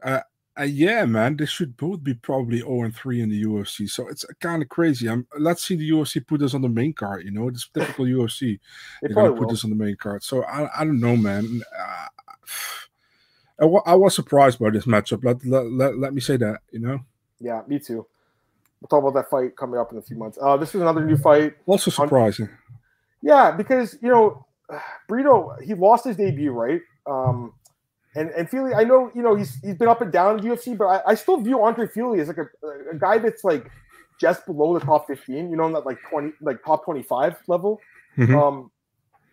uh, 0.01 0.21
uh, 0.59 0.63
yeah, 0.63 1.05
man, 1.05 1.37
they 1.37 1.45
should 1.45 1.75
both 1.77 2.03
be 2.03 2.13
probably 2.13 2.59
0 2.59 2.83
and 2.83 2.95
3 2.95 3.21
in 3.21 3.29
the 3.29 3.43
UFC. 3.43 3.89
So 3.89 4.07
it's 4.07 4.25
kind 4.39 4.61
of 4.61 4.69
crazy. 4.69 5.09
I'm, 5.09 5.25
let's 5.37 5.63
see 5.63 5.75
the 5.75 5.89
UFC 5.89 6.25
put 6.25 6.39
this 6.39 6.53
on 6.53 6.61
the 6.61 6.69
main 6.69 6.93
card. 6.93 7.23
You 7.23 7.31
know, 7.31 7.47
it's 7.47 7.67
typical 7.69 8.05
UFC. 8.05 8.59
They 9.01 9.11
are 9.11 9.13
gonna 9.13 9.31
put 9.31 9.41
will. 9.41 9.49
this 9.49 9.63
on 9.63 9.69
the 9.69 9.75
main 9.75 9.95
card. 9.95 10.23
So 10.23 10.43
I, 10.43 10.69
I 10.81 10.85
don't 10.85 10.99
know, 10.99 11.17
man. 11.17 11.61
Uh, 11.77 12.07
I, 13.61 13.65
w- 13.65 13.83
I 13.85 13.95
was 13.95 14.15
surprised 14.15 14.59
by 14.59 14.71
this 14.71 14.85
matchup. 14.85 15.23
Let, 15.23 15.45
let, 15.45 15.71
let, 15.71 15.97
let 15.97 16.13
me 16.13 16.21
say 16.21 16.35
that. 16.37 16.61
You 16.71 16.79
know. 16.79 16.99
Yeah, 17.39 17.61
me 17.67 17.79
too. 17.79 18.05
We'll 18.81 18.87
talk 18.89 19.07
about 19.07 19.13
that 19.13 19.29
fight 19.29 19.55
coming 19.55 19.79
up 19.79 19.91
in 19.91 19.99
a 19.99 20.01
few 20.01 20.17
months. 20.17 20.39
Uh, 20.41 20.57
this 20.57 20.73
is 20.73 20.81
another 20.81 21.05
new 21.05 21.15
fight. 21.15 21.55
Also 21.67 21.91
surprising. 21.91 22.45
On, 22.45 22.57
yeah, 23.21 23.51
because 23.51 23.97
you 24.01 24.09
know, 24.09 24.45
Brito 25.07 25.55
he 25.63 25.75
lost 25.75 26.05
his 26.05 26.15
debut, 26.15 26.51
right? 26.51 26.81
Um, 27.05 27.53
and 28.15 28.31
and 28.31 28.49
Fili, 28.49 28.73
I 28.73 28.83
know 28.83 29.11
you 29.13 29.21
know 29.21 29.35
he's 29.35 29.59
he's 29.61 29.75
been 29.75 29.87
up 29.87 30.01
and 30.01 30.11
down 30.11 30.39
in 30.39 30.45
UFC, 30.45 30.75
but 30.75 30.85
I, 30.85 31.11
I 31.11 31.15
still 31.15 31.37
view 31.37 31.63
Andre 31.63 31.87
Fili 31.87 32.19
as 32.19 32.27
like 32.27 32.39
a, 32.39 32.47
a 32.91 32.95
guy 32.97 33.19
that's 33.19 33.43
like 33.43 33.69
just 34.19 34.45
below 34.47 34.77
the 34.77 34.83
top 34.83 35.05
fifteen. 35.05 35.51
You 35.51 35.57
know, 35.57 35.71
that 35.71 35.85
like 35.85 35.99
twenty, 36.09 36.33
like 36.41 36.63
top 36.65 36.83
twenty 36.83 37.03
five 37.03 37.37
level. 37.47 37.79
Mm-hmm. 38.17 38.35
Um, 38.35 38.71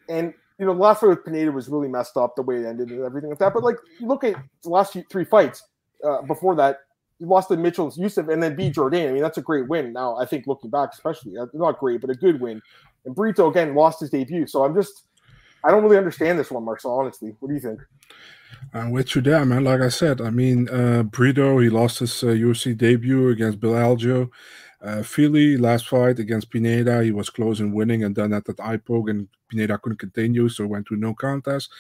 and 0.09 0.35
you 0.59 0.66
know, 0.66 0.75
the 0.75 0.81
last 0.81 1.01
fight 1.01 1.09
with 1.09 1.25
Pineda 1.25 1.53
was 1.53 1.68
really 1.68 1.88
messed 1.88 2.16
up 2.16 2.35
the 2.35 2.42
way 2.42 2.57
it 2.57 2.66
ended 2.66 2.90
and 2.90 3.05
everything 3.05 3.31
like 3.31 3.38
that. 3.38 3.55
But 3.55 3.62
like, 3.62 3.77
look 4.01 4.25
at 4.25 4.37
the 4.62 4.68
last 4.68 4.92
few, 4.92 5.05
three 5.11 5.25
fights 5.25 5.62
uh, 6.05 6.23
before 6.23 6.57
that 6.57 6.81
he 7.18 7.25
lost 7.25 7.49
to 7.49 7.57
Mitchell 7.57 7.92
Yusuf 7.97 8.29
and 8.29 8.42
then 8.42 8.55
beat 8.55 8.75
Jordan. 8.75 9.09
I 9.09 9.12
mean, 9.12 9.23
that's 9.23 9.38
a 9.38 9.42
great 9.42 9.68
win. 9.68 9.92
Now, 9.92 10.16
I 10.16 10.25
think 10.25 10.47
looking 10.47 10.71
back, 10.71 10.90
especially 10.92 11.37
uh, 11.37 11.47
not 11.53 11.79
great, 11.79 12.01
but 12.01 12.11
a 12.11 12.14
good 12.14 12.40
win. 12.40 12.62
And 13.05 13.14
Brito 13.14 13.51
again 13.51 13.75
lost 13.75 14.01
his 14.01 14.11
debut. 14.11 14.47
So 14.47 14.64
I'm 14.64 14.75
just, 14.75 15.05
I 15.64 15.71
don't 15.71 15.83
really 15.83 15.97
understand 15.97 16.38
this 16.38 16.51
one, 16.51 16.64
Marcel. 16.64 16.92
Honestly, 16.92 17.35
what 17.40 17.49
do 17.49 17.55
you 17.55 17.61
think? 17.61 17.81
I'm 18.73 18.90
with 18.90 19.14
you 19.14 19.23
there, 19.23 19.44
man. 19.44 19.64
Like 19.64 19.81
I 19.81 19.88
said, 19.88 20.21
I 20.21 20.31
mean, 20.31 20.68
uh, 20.68 21.03
Brito 21.03 21.59
he 21.59 21.71
lost 21.71 21.99
his 21.99 22.23
uh, 22.23 22.29
UFC 22.29 22.77
debut 22.77 23.29
against 23.29 23.61
Bill 23.61 23.73
Algeo. 23.73 24.31
Uh, 24.81 25.03
Fili 25.03 25.57
last 25.57 25.88
fight 25.88 26.19
against 26.21 26.51
Pineda, 26.51 27.03
he 27.03 27.11
was 27.11 27.31
close 27.31 27.59
in 27.59 27.73
winning, 27.73 28.05
and 28.05 28.14
then 28.14 28.33
at 28.33 28.45
that 28.45 28.61
eye 28.61 28.77
poke, 28.77 29.09
and 29.09 29.29
Pineda 29.49 29.77
couldn't 29.79 29.99
continue, 29.99 30.49
so 30.49 30.67
went 30.67 30.87
to 30.87 30.97
no 30.97 31.14
contest. 31.14 31.71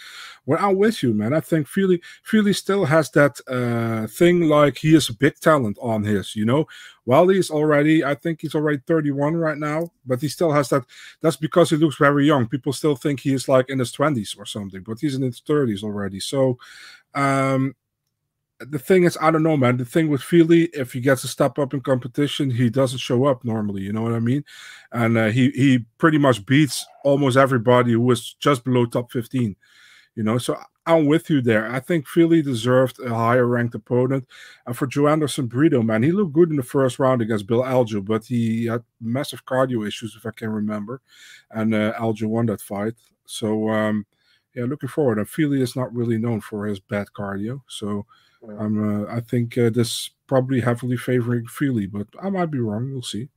Well, 0.46 0.58
I'm 0.60 0.76
with 0.76 1.02
you, 1.02 1.14
man. 1.14 1.32
I 1.32 1.40
think 1.40 1.68
Fili 1.68 2.00
Fili 2.24 2.52
still 2.52 2.84
has 2.86 3.10
that 3.10 3.38
uh, 3.46 4.08
thing 4.08 4.48
like 4.48 4.78
he 4.78 4.96
is 4.96 5.08
a 5.10 5.14
big 5.14 5.38
talent 5.38 5.78
on 5.80 6.02
his, 6.02 6.34
you 6.34 6.44
know. 6.44 6.66
While 7.04 7.28
he's 7.28 7.50
already, 7.50 8.04
I 8.04 8.14
think 8.14 8.40
he's 8.40 8.54
already 8.54 8.78
31 8.86 9.36
right 9.36 9.58
now, 9.58 9.92
but 10.04 10.20
he 10.20 10.28
still 10.28 10.50
has 10.52 10.68
that. 10.70 10.84
That's 11.20 11.36
because 11.36 11.70
he 11.70 11.76
looks 11.76 11.96
very 11.96 12.26
young. 12.26 12.48
People 12.48 12.72
still 12.72 12.96
think 12.96 13.20
he 13.20 13.32
is 13.32 13.48
like 13.48 13.70
in 13.70 13.78
his 13.78 13.92
20s 13.92 14.36
or 14.38 14.44
something, 14.44 14.82
but 14.82 14.98
he's 15.00 15.14
in 15.14 15.22
his 15.22 15.40
30s 15.40 15.84
already. 15.84 16.20
So, 16.20 16.58
um, 17.14 17.74
the 18.60 18.78
thing 18.78 19.04
is, 19.04 19.16
I 19.20 19.30
don't 19.30 19.42
know, 19.42 19.56
man. 19.56 19.76
The 19.76 19.84
thing 19.84 20.08
with 20.08 20.22
Fili, 20.22 20.64
if 20.74 20.92
he 20.92 21.00
gets 21.00 21.24
a 21.24 21.28
step 21.28 21.58
up 21.58 21.74
in 21.74 21.80
competition, 21.80 22.50
he 22.50 22.70
doesn't 22.70 22.98
show 22.98 23.26
up 23.26 23.44
normally. 23.44 23.82
You 23.82 23.92
know 23.92 24.02
what 24.02 24.14
I 24.14 24.20
mean? 24.20 24.44
And 24.92 25.16
uh, 25.16 25.28
he 25.28 25.50
he 25.50 25.84
pretty 25.98 26.18
much 26.18 26.44
beats 26.44 26.84
almost 27.04 27.36
everybody 27.36 27.92
who 27.92 28.00
was 28.00 28.34
just 28.34 28.64
below 28.64 28.86
top 28.86 29.12
fifteen. 29.12 29.56
You 30.16 30.24
know, 30.24 30.38
so 30.38 30.58
I'm 30.86 31.06
with 31.06 31.30
you 31.30 31.40
there. 31.40 31.70
I 31.70 31.78
think 31.78 32.08
Fili 32.08 32.42
deserved 32.42 32.98
a 32.98 33.14
higher 33.14 33.46
ranked 33.46 33.76
opponent. 33.76 34.26
And 34.66 34.76
for 34.76 34.88
Joanderson 34.88 35.48
Brito, 35.48 35.82
man, 35.82 36.02
he 36.02 36.10
looked 36.10 36.32
good 36.32 36.50
in 36.50 36.56
the 36.56 36.62
first 36.64 36.98
round 36.98 37.22
against 37.22 37.46
Bill 37.46 37.62
Algeo, 37.62 38.04
but 38.04 38.24
he 38.24 38.66
had 38.66 38.82
massive 39.00 39.44
cardio 39.44 39.86
issues, 39.86 40.16
if 40.16 40.26
I 40.26 40.32
can 40.32 40.50
remember. 40.50 41.00
And 41.52 41.72
uh, 41.72 41.92
Algeo 41.92 42.26
won 42.26 42.46
that 42.46 42.60
fight. 42.60 42.94
So 43.26 43.68
um, 43.68 44.06
yeah, 44.54 44.64
looking 44.64 44.88
forward. 44.88 45.18
And 45.18 45.28
Fili 45.28 45.62
is 45.62 45.76
not 45.76 45.94
really 45.94 46.18
known 46.18 46.40
for 46.40 46.66
his 46.66 46.80
bad 46.80 47.06
cardio, 47.16 47.60
so. 47.68 48.04
I'm. 48.42 49.04
Uh, 49.04 49.12
I 49.12 49.20
think 49.20 49.58
uh, 49.58 49.70
this 49.70 50.10
probably 50.26 50.60
heavily 50.60 50.96
favoring 50.96 51.46
Fili, 51.46 51.86
but 51.86 52.06
I 52.22 52.30
might 52.30 52.50
be 52.50 52.60
wrong. 52.60 52.92
We'll 52.92 53.02
see. 53.02 53.28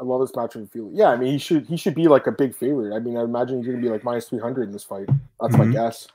I 0.00 0.04
love 0.04 0.20
this 0.20 0.34
match 0.34 0.56
with 0.56 0.72
Fili. 0.72 0.90
Yeah, 0.92 1.10
I 1.10 1.16
mean 1.16 1.32
he 1.32 1.38
should 1.38 1.66
he 1.66 1.76
should 1.76 1.94
be 1.94 2.08
like 2.08 2.26
a 2.26 2.32
big 2.32 2.54
favorite. 2.54 2.94
I 2.94 2.98
mean 2.98 3.16
I 3.16 3.22
imagine 3.22 3.58
he's 3.58 3.66
going 3.66 3.80
to 3.80 3.82
be 3.82 3.90
like 3.90 4.02
minus 4.02 4.28
three 4.28 4.40
hundred 4.40 4.64
in 4.64 4.72
this 4.72 4.82
fight. 4.82 5.06
That's 5.40 5.54
mm-hmm. 5.54 5.70
my 5.70 5.72
guess, 5.72 6.08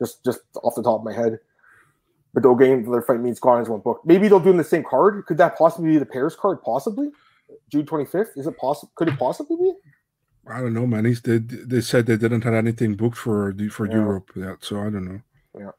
just 0.00 0.24
just 0.24 0.40
off 0.62 0.74
the 0.74 0.82
top 0.82 1.00
of 1.00 1.04
my 1.04 1.12
head. 1.12 1.38
But 2.34 2.42
the 2.42 2.52
game 2.54 2.90
their 2.90 3.02
fight 3.02 3.20
means 3.20 3.38
Gardens 3.38 3.68
won't 3.68 3.84
book. 3.84 4.00
Maybe 4.04 4.28
they'll 4.28 4.40
do 4.40 4.50
in 4.50 4.56
the 4.56 4.64
same 4.64 4.84
card. 4.84 5.24
Could 5.26 5.38
that 5.38 5.56
possibly 5.56 5.90
be 5.90 5.98
the 5.98 6.06
Paris 6.06 6.34
card? 6.34 6.60
Possibly, 6.62 7.10
June 7.70 7.86
twenty 7.86 8.04
fifth. 8.04 8.32
Is 8.36 8.46
it 8.46 8.56
possible? 8.58 8.90
Could 8.96 9.08
it 9.08 9.18
possibly 9.18 9.56
be? 9.56 9.72
I 10.48 10.60
don't 10.60 10.74
know, 10.74 10.86
man. 10.86 11.04
He's, 11.04 11.22
they 11.22 11.38
they 11.38 11.80
said 11.80 12.06
they 12.06 12.16
didn't 12.16 12.42
have 12.42 12.54
anything 12.54 12.96
booked 12.96 13.16
for 13.16 13.52
the 13.52 13.68
for 13.68 13.86
yeah. 13.86 13.94
Europe 13.94 14.30
yet, 14.34 14.56
so 14.60 14.80
I 14.80 14.90
don't 14.90 15.04
know. 15.04 15.20
Yeah. 15.56 15.70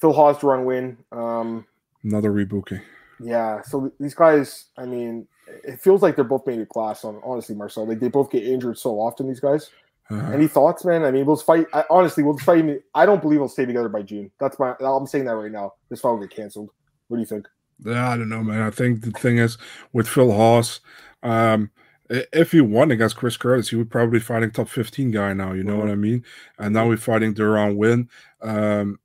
Phil 0.00 0.12
to 0.34 0.46
run 0.46 0.64
win. 0.64 0.98
Um, 1.12 1.66
Another 2.02 2.32
rebooking. 2.32 2.82
Yeah. 3.20 3.62
So 3.62 3.92
these 3.98 4.14
guys, 4.14 4.66
I 4.76 4.86
mean, 4.86 5.26
it 5.46 5.80
feels 5.80 6.02
like 6.02 6.16
they're 6.16 6.24
both 6.24 6.46
made 6.46 6.60
a 6.60 6.66
class. 6.66 7.04
On 7.04 7.20
honestly, 7.24 7.54
Marcel, 7.54 7.86
like 7.86 8.00
they 8.00 8.08
both 8.08 8.30
get 8.30 8.44
injured 8.44 8.78
so 8.78 9.00
often. 9.00 9.28
These 9.28 9.40
guys. 9.40 9.70
Uh-huh. 10.10 10.32
Any 10.32 10.48
thoughts, 10.48 10.84
man? 10.84 11.02
I 11.02 11.10
mean, 11.10 11.24
we'll 11.24 11.36
fight. 11.36 11.66
I, 11.72 11.84
honestly, 11.88 12.22
we'll 12.22 12.36
fight. 12.36 12.82
I 12.94 13.06
don't 13.06 13.22
believe 13.22 13.40
we'll 13.40 13.48
stay 13.48 13.64
together 13.64 13.88
by 13.88 14.02
June. 14.02 14.30
That's 14.38 14.58
my. 14.58 14.74
I'm 14.80 15.06
saying 15.06 15.24
that 15.24 15.34
right 15.34 15.50
now. 15.50 15.72
This 15.88 16.00
fight 16.00 16.10
will 16.10 16.20
get 16.20 16.30
canceled. 16.30 16.70
What 17.08 17.16
do 17.16 17.20
you 17.20 17.26
think? 17.26 17.48
Yeah, 17.84 18.10
I 18.10 18.16
don't 18.16 18.28
know, 18.28 18.42
man. 18.42 18.60
I 18.60 18.70
think 18.70 19.02
the 19.02 19.10
thing 19.12 19.38
is 19.38 19.56
with 19.92 20.06
Phil 20.06 20.30
Hawes, 20.30 20.80
um, 21.22 21.70
if 22.08 22.52
he 22.52 22.60
won 22.60 22.90
against 22.90 23.16
Chris 23.16 23.36
Curtis, 23.36 23.70
he 23.70 23.76
would 23.76 23.90
probably 23.90 24.18
be 24.18 24.24
fighting 24.24 24.50
top 24.50 24.68
15 24.68 25.10
guy 25.10 25.32
now. 25.32 25.52
You 25.52 25.64
know 25.64 25.72
mm-hmm. 25.72 25.80
what 25.80 25.90
I 25.90 25.96
mean? 25.96 26.24
And 26.58 26.74
now 26.74 26.86
we're 26.86 26.96
fighting 26.96 27.34
Deron 27.34 27.76
Winn. 27.76 28.08
Um, 28.42 28.98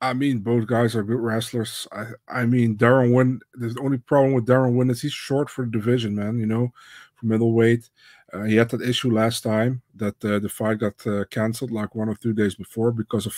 I 0.00 0.12
mean, 0.12 0.38
both 0.38 0.66
guys 0.66 0.94
are 0.94 1.02
good 1.02 1.18
wrestlers. 1.18 1.88
I, 1.92 2.06
I 2.28 2.46
mean, 2.46 2.76
Deron 2.76 3.12
Winn. 3.12 3.40
The 3.54 3.76
only 3.80 3.98
problem 3.98 4.32
with 4.32 4.46
Deron 4.46 4.76
Winn 4.76 4.90
is 4.90 5.02
he's 5.02 5.12
short 5.12 5.50
for 5.50 5.64
the 5.64 5.70
division, 5.70 6.14
man. 6.14 6.38
You 6.38 6.46
know, 6.46 6.72
for 7.16 7.26
middleweight. 7.26 7.90
Uh, 8.32 8.42
he 8.42 8.56
had 8.56 8.68
that 8.68 8.82
issue 8.82 9.10
last 9.10 9.42
time 9.42 9.80
that 9.94 10.22
uh, 10.22 10.38
the 10.38 10.48
fight 10.48 10.78
got 10.78 11.06
uh, 11.06 11.24
canceled 11.30 11.70
like 11.70 11.94
one 11.94 12.10
or 12.10 12.14
two 12.14 12.34
days 12.34 12.54
before 12.54 12.92
because 12.92 13.24
of 13.24 13.32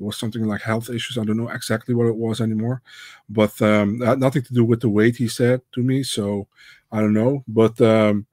it 0.00 0.02
was 0.02 0.16
something 0.16 0.46
like 0.46 0.62
health 0.62 0.88
issues. 0.88 1.18
I 1.18 1.24
don't 1.24 1.36
know 1.36 1.50
exactly 1.50 1.94
what 1.94 2.06
it 2.06 2.16
was 2.16 2.40
anymore, 2.40 2.80
but 3.28 3.60
um, 3.60 4.00
had 4.00 4.20
nothing 4.20 4.42
to 4.42 4.54
do 4.54 4.64
with 4.64 4.80
the 4.80 4.88
weight. 4.88 5.16
He 5.16 5.28
said 5.28 5.60
to 5.72 5.82
me, 5.82 6.02
so 6.02 6.48
I 6.90 7.00
don't 7.00 7.12
know. 7.12 7.44
But 7.46 7.78
um, 7.82 8.26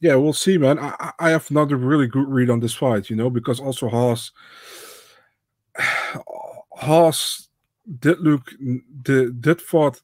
yeah, 0.00 0.16
we'll 0.16 0.32
see, 0.32 0.58
man. 0.58 0.80
I, 0.80 1.12
I 1.20 1.30
have 1.30 1.48
another 1.50 1.76
really 1.76 2.08
good 2.08 2.28
read 2.28 2.50
on 2.50 2.58
this 2.58 2.74
fight, 2.74 3.08
you 3.08 3.14
know, 3.14 3.30
because 3.30 3.60
also 3.60 3.88
Hawes 3.88 4.32
Hawes 6.76 7.48
did 7.98 8.20
look 8.20 8.52
did, 9.02 9.40
did 9.40 9.60
fought 9.60 10.00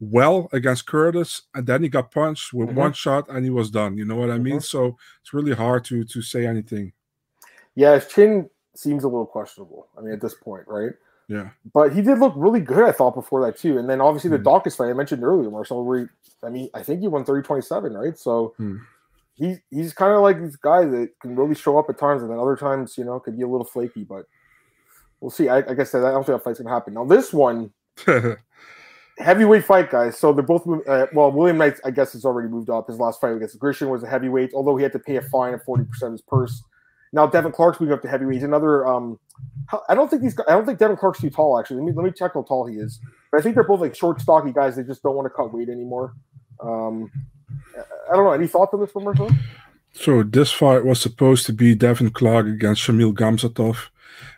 well 0.00 0.48
against 0.52 0.86
Curtis, 0.86 1.42
and 1.54 1.66
then 1.66 1.82
he 1.82 1.88
got 1.88 2.10
punched 2.10 2.52
with 2.52 2.68
mm-hmm. 2.68 2.78
one 2.78 2.92
shot, 2.92 3.28
and 3.28 3.44
he 3.44 3.50
was 3.50 3.70
done. 3.70 3.96
You 3.96 4.04
know 4.04 4.16
what 4.16 4.30
I 4.30 4.38
mean? 4.38 4.54
Mm-hmm. 4.54 4.60
So 4.60 4.96
it's 5.20 5.32
really 5.32 5.54
hard 5.54 5.84
to 5.86 6.04
to 6.04 6.22
say 6.22 6.46
anything. 6.46 6.92
Yeah, 7.74 7.94
his 7.94 8.06
chin 8.06 8.50
seems 8.74 9.04
a 9.04 9.08
little 9.08 9.26
questionable. 9.26 9.88
I 9.96 10.02
mean, 10.02 10.12
at 10.12 10.20
this 10.20 10.34
point, 10.34 10.64
right? 10.66 10.92
Yeah. 11.28 11.50
But 11.72 11.94
he 11.94 12.02
did 12.02 12.18
look 12.18 12.34
really 12.36 12.60
good, 12.60 12.84
I 12.86 12.92
thought, 12.92 13.14
before 13.14 13.44
that 13.46 13.56
too. 13.56 13.78
And 13.78 13.88
then 13.88 14.00
obviously 14.00 14.30
mm-hmm. 14.30 14.42
the 14.42 14.50
Daukaus 14.50 14.76
fight 14.76 14.90
I 14.90 14.92
mentioned 14.92 15.22
earlier, 15.22 15.50
Marcel. 15.50 15.84
Where 15.84 16.00
he, 16.00 16.06
I 16.42 16.50
mean, 16.50 16.68
I 16.74 16.82
think 16.82 17.00
he 17.00 17.08
won 17.08 17.24
30-27, 17.24 17.98
right? 17.98 18.18
So. 18.18 18.54
Hmm. 18.56 18.78
he 19.34 19.56
he's 19.70 19.94
kind 19.94 20.12
of 20.12 20.20
like 20.20 20.38
this 20.40 20.56
guy 20.56 20.84
that 20.84 21.18
can 21.20 21.36
really 21.36 21.54
show 21.54 21.78
up 21.78 21.88
at 21.88 21.98
times, 21.98 22.22
and 22.22 22.30
then 22.30 22.38
other 22.38 22.56
times, 22.56 22.98
you 22.98 23.04
know, 23.04 23.18
could 23.18 23.36
be 23.36 23.44
a 23.44 23.48
little 23.48 23.64
flaky. 23.64 24.04
But 24.04 24.26
we'll 25.22 25.30
see. 25.30 25.48
I, 25.48 25.58
I 25.58 25.74
guess 25.74 25.92
that 25.92 26.04
I 26.04 26.10
don't 26.10 26.26
think 26.26 26.38
that 26.38 26.44
fight's 26.44 26.58
gonna 26.58 26.74
happen. 26.74 26.94
Now 26.94 27.04
this 27.04 27.32
one, 27.32 27.70
heavyweight 29.18 29.64
fight, 29.64 29.90
guys. 29.90 30.18
So 30.18 30.32
they're 30.32 30.42
both 30.42 30.66
uh, 30.86 31.06
well. 31.14 31.30
William 31.30 31.56
Knight, 31.56 31.80
I 31.84 31.90
guess, 31.90 32.12
has 32.12 32.24
already 32.24 32.48
moved 32.48 32.68
up. 32.68 32.88
His 32.88 32.98
last 32.98 33.20
fight 33.20 33.34
against 33.34 33.58
Grishin 33.58 33.88
was 33.88 34.02
a 34.02 34.08
heavyweight, 34.08 34.52
although 34.52 34.76
he 34.76 34.82
had 34.82 34.92
to 34.92 34.98
pay 34.98 35.16
a 35.16 35.22
fine 35.22 35.54
of 35.54 35.62
forty 35.62 35.84
percent 35.84 36.08
of 36.08 36.12
his 36.14 36.22
purse. 36.22 36.62
Now 37.14 37.26
Devin 37.26 37.52
Clark's 37.52 37.80
moving 37.80 37.94
up 37.94 38.02
to 38.02 38.08
heavyweight. 38.08 38.34
He's 38.34 38.42
another. 38.42 38.86
Um, 38.86 39.18
I 39.88 39.94
don't 39.94 40.10
think 40.10 40.22
these. 40.22 40.38
I 40.48 40.52
don't 40.52 40.66
think 40.66 40.78
Devin 40.78 40.96
Clark's 40.96 41.20
too 41.20 41.30
tall. 41.30 41.58
Actually, 41.58 41.78
let 41.78 41.86
me 41.86 41.92
let 41.92 42.04
me 42.04 42.10
check 42.10 42.34
how 42.34 42.42
tall 42.42 42.66
he 42.66 42.76
is. 42.76 43.00
But 43.30 43.38
I 43.38 43.42
think 43.42 43.54
they're 43.54 43.64
both 43.64 43.80
like 43.80 43.94
short, 43.94 44.20
stocky 44.20 44.52
guys. 44.52 44.76
They 44.76 44.82
just 44.82 45.02
don't 45.02 45.14
want 45.14 45.26
to 45.26 45.30
cut 45.30 45.54
weight 45.54 45.68
anymore. 45.68 46.14
Um, 46.60 47.10
I 48.10 48.16
don't 48.16 48.24
know. 48.24 48.32
Any 48.32 48.46
thoughts 48.46 48.74
on 48.74 48.80
this 48.80 48.94
one, 48.94 49.04
Marcel? 49.04 49.30
So 49.94 50.22
this 50.22 50.50
fight 50.50 50.86
was 50.86 51.00
supposed 51.00 51.44
to 51.46 51.52
be 51.52 51.74
Devin 51.74 52.10
Clark 52.10 52.46
against 52.46 52.82
Shamil 52.82 53.12
Gamzatov. 53.12 53.88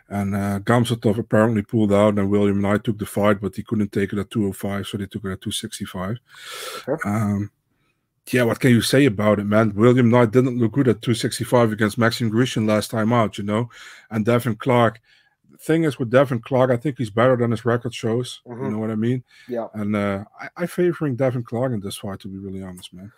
And 0.09 0.35
uh, 0.35 0.59
Gamzatov 0.59 1.17
apparently 1.17 1.61
pulled 1.61 1.93
out, 1.93 2.17
and 2.17 2.29
William 2.29 2.61
Knight 2.61 2.83
took 2.83 2.97
the 2.97 3.05
fight, 3.05 3.41
but 3.41 3.55
he 3.55 3.63
couldn't 3.63 3.91
take 3.91 4.13
it 4.13 4.19
at 4.19 4.29
205, 4.29 4.87
so 4.87 4.97
they 4.97 5.05
took 5.05 5.25
it 5.25 5.31
at 5.31 5.41
265. 5.41 6.19
Okay. 6.87 7.09
Um, 7.09 7.51
yeah, 8.31 8.43
what 8.43 8.59
can 8.59 8.71
you 8.71 8.81
say 8.81 9.05
about 9.05 9.39
it, 9.39 9.45
man? 9.45 9.73
William 9.75 10.09
Knight 10.09 10.31
didn't 10.31 10.57
look 10.57 10.71
good 10.73 10.87
at 10.87 11.01
265 11.01 11.71
against 11.71 11.97
Maxim 11.97 12.31
Grishin 12.31 12.67
last 12.67 12.89
time 12.89 13.13
out, 13.13 13.37
you 13.37 13.43
know. 13.43 13.69
And 14.09 14.25
Devin 14.25 14.55
Clark, 14.55 14.99
the 15.51 15.57
thing 15.57 15.83
is 15.83 15.99
with 15.99 16.09
Devin 16.09 16.39
Clark, 16.39 16.71
I 16.71 16.77
think 16.77 16.97
he's 16.97 17.11
better 17.11 17.37
than 17.37 17.51
his 17.51 17.65
record 17.65 17.93
shows. 17.93 18.41
Mm-hmm. 18.47 18.65
You 18.65 18.71
know 18.71 18.79
what 18.79 18.89
I 18.89 18.95
mean? 18.95 19.23
Yeah. 19.47 19.67
And 19.73 19.95
uh, 19.95 20.23
I, 20.39 20.49
I 20.57 20.65
favoring 20.65 21.15
Devin 21.15 21.43
Clark 21.43 21.73
in 21.73 21.81
this 21.81 21.97
fight, 21.97 22.19
to 22.21 22.27
be 22.27 22.37
really 22.37 22.63
honest, 22.63 22.93
man. 22.93 23.11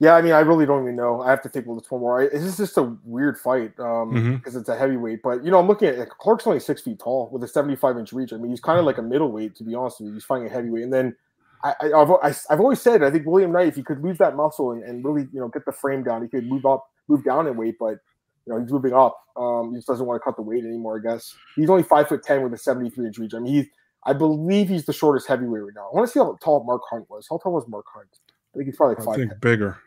Yeah, 0.00 0.16
I 0.16 0.22
mean, 0.22 0.32
I 0.32 0.40
really 0.40 0.66
don't 0.66 0.82
even 0.82 0.96
know. 0.96 1.22
I 1.22 1.30
have 1.30 1.42
to 1.42 1.48
think 1.48 1.66
about 1.66 1.80
this 1.80 1.90
one 1.90 2.00
more. 2.00 2.28
This 2.28 2.42
is 2.42 2.56
just 2.56 2.76
a 2.76 2.96
weird 3.04 3.38
fight 3.38 3.76
because 3.76 4.02
um, 4.02 4.12
mm-hmm. 4.12 4.58
it's 4.58 4.68
a 4.68 4.76
heavyweight. 4.76 5.22
But 5.22 5.44
you 5.44 5.50
know, 5.50 5.58
I'm 5.58 5.68
looking 5.68 5.88
at 5.88 6.10
Clark's 6.10 6.46
only 6.46 6.60
six 6.60 6.82
feet 6.82 6.98
tall 6.98 7.28
with 7.32 7.44
a 7.44 7.48
75 7.48 7.98
inch 7.98 8.12
reach. 8.12 8.32
I 8.32 8.36
mean, 8.36 8.50
he's 8.50 8.60
kind 8.60 8.78
of 8.78 8.84
like 8.84 8.98
a 8.98 9.02
middleweight, 9.02 9.54
to 9.56 9.64
be 9.64 9.74
honest 9.74 10.00
with 10.00 10.08
you. 10.08 10.14
He's 10.14 10.24
fighting 10.24 10.48
a 10.48 10.50
heavyweight, 10.50 10.82
and 10.82 10.92
then 10.92 11.16
I, 11.62 11.74
have 11.80 12.10
I've 12.50 12.60
always 12.60 12.80
said 12.80 13.02
I 13.02 13.10
think 13.10 13.26
William 13.26 13.52
Knight, 13.52 13.68
if 13.68 13.76
he 13.76 13.82
could 13.82 14.02
lose 14.02 14.18
that 14.18 14.36
muscle 14.36 14.72
and, 14.72 14.82
and, 14.82 15.02
really 15.04 15.28
you 15.32 15.40
know 15.40 15.48
get 15.48 15.64
the 15.64 15.72
frame 15.72 16.02
down, 16.02 16.22
he 16.22 16.28
could 16.28 16.46
move 16.46 16.66
up, 16.66 16.86
move 17.08 17.24
down 17.24 17.46
in 17.46 17.56
weight. 17.56 17.76
But 17.78 17.98
you 18.46 18.52
know, 18.52 18.60
he's 18.60 18.70
moving 18.70 18.92
up. 18.92 19.18
Um, 19.36 19.70
he 19.70 19.78
just 19.78 19.86
doesn't 19.86 20.04
want 20.04 20.20
to 20.20 20.24
cut 20.24 20.36
the 20.36 20.42
weight 20.42 20.64
anymore. 20.64 20.98
I 20.98 21.12
guess 21.12 21.34
he's 21.56 21.70
only 21.70 21.82
five 21.82 22.08
foot 22.08 22.22
ten 22.22 22.42
with 22.42 22.52
a 22.52 22.58
73 22.58 23.06
inch 23.06 23.18
reach. 23.18 23.32
I 23.34 23.38
mean, 23.38 23.54
he's 23.54 23.66
I 24.04 24.12
believe 24.12 24.68
he's 24.68 24.84
the 24.84 24.92
shortest 24.92 25.26
heavyweight 25.26 25.62
right 25.62 25.72
now. 25.74 25.88
I 25.90 25.96
want 25.96 26.06
to 26.08 26.12
see 26.12 26.20
how 26.20 26.36
tall 26.42 26.64
Mark 26.64 26.82
Hunt 26.90 27.08
was. 27.08 27.26
How 27.30 27.38
tall 27.38 27.52
was 27.54 27.66
Mark 27.68 27.86
Hunt? 27.94 28.08
I 28.54 28.58
think 28.58 28.66
he's 28.66 28.76
probably 28.76 28.96
like 28.96 29.04
five. 29.04 29.14
I 29.14 29.18
think 29.18 29.30
10. 29.30 29.38
bigger. 29.40 29.78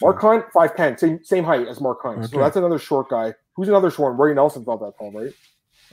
Mark 0.00 0.20
Hunt, 0.20 0.44
five 0.52 0.76
ten, 0.76 0.96
same 0.96 1.24
same 1.24 1.44
height 1.44 1.66
as 1.66 1.80
Mark 1.80 2.02
Hunt. 2.02 2.18
Okay. 2.18 2.26
So 2.28 2.38
that's 2.38 2.56
another 2.56 2.78
short 2.78 3.08
guy. 3.08 3.34
Who's 3.54 3.68
another 3.68 3.90
short? 3.90 4.16
one? 4.16 4.28
Roy 4.28 4.34
Nelson's 4.34 4.66
not 4.66 4.80
that 4.80 4.96
tall, 4.98 5.12
right? 5.12 5.32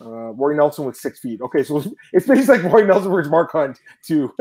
Uh, 0.02 0.32
Roy 0.34 0.54
Nelson 0.54 0.86
with 0.86 0.96
six 0.96 1.20
feet. 1.20 1.42
Okay, 1.42 1.64
so 1.64 1.78
it's 2.14 2.28
basically 2.28 2.60
like 2.60 2.72
Roy 2.72 2.86
Nelson 2.86 3.12
versus 3.12 3.32
Mark 3.32 3.52
Hunt 3.52 3.80
too. 4.04 4.34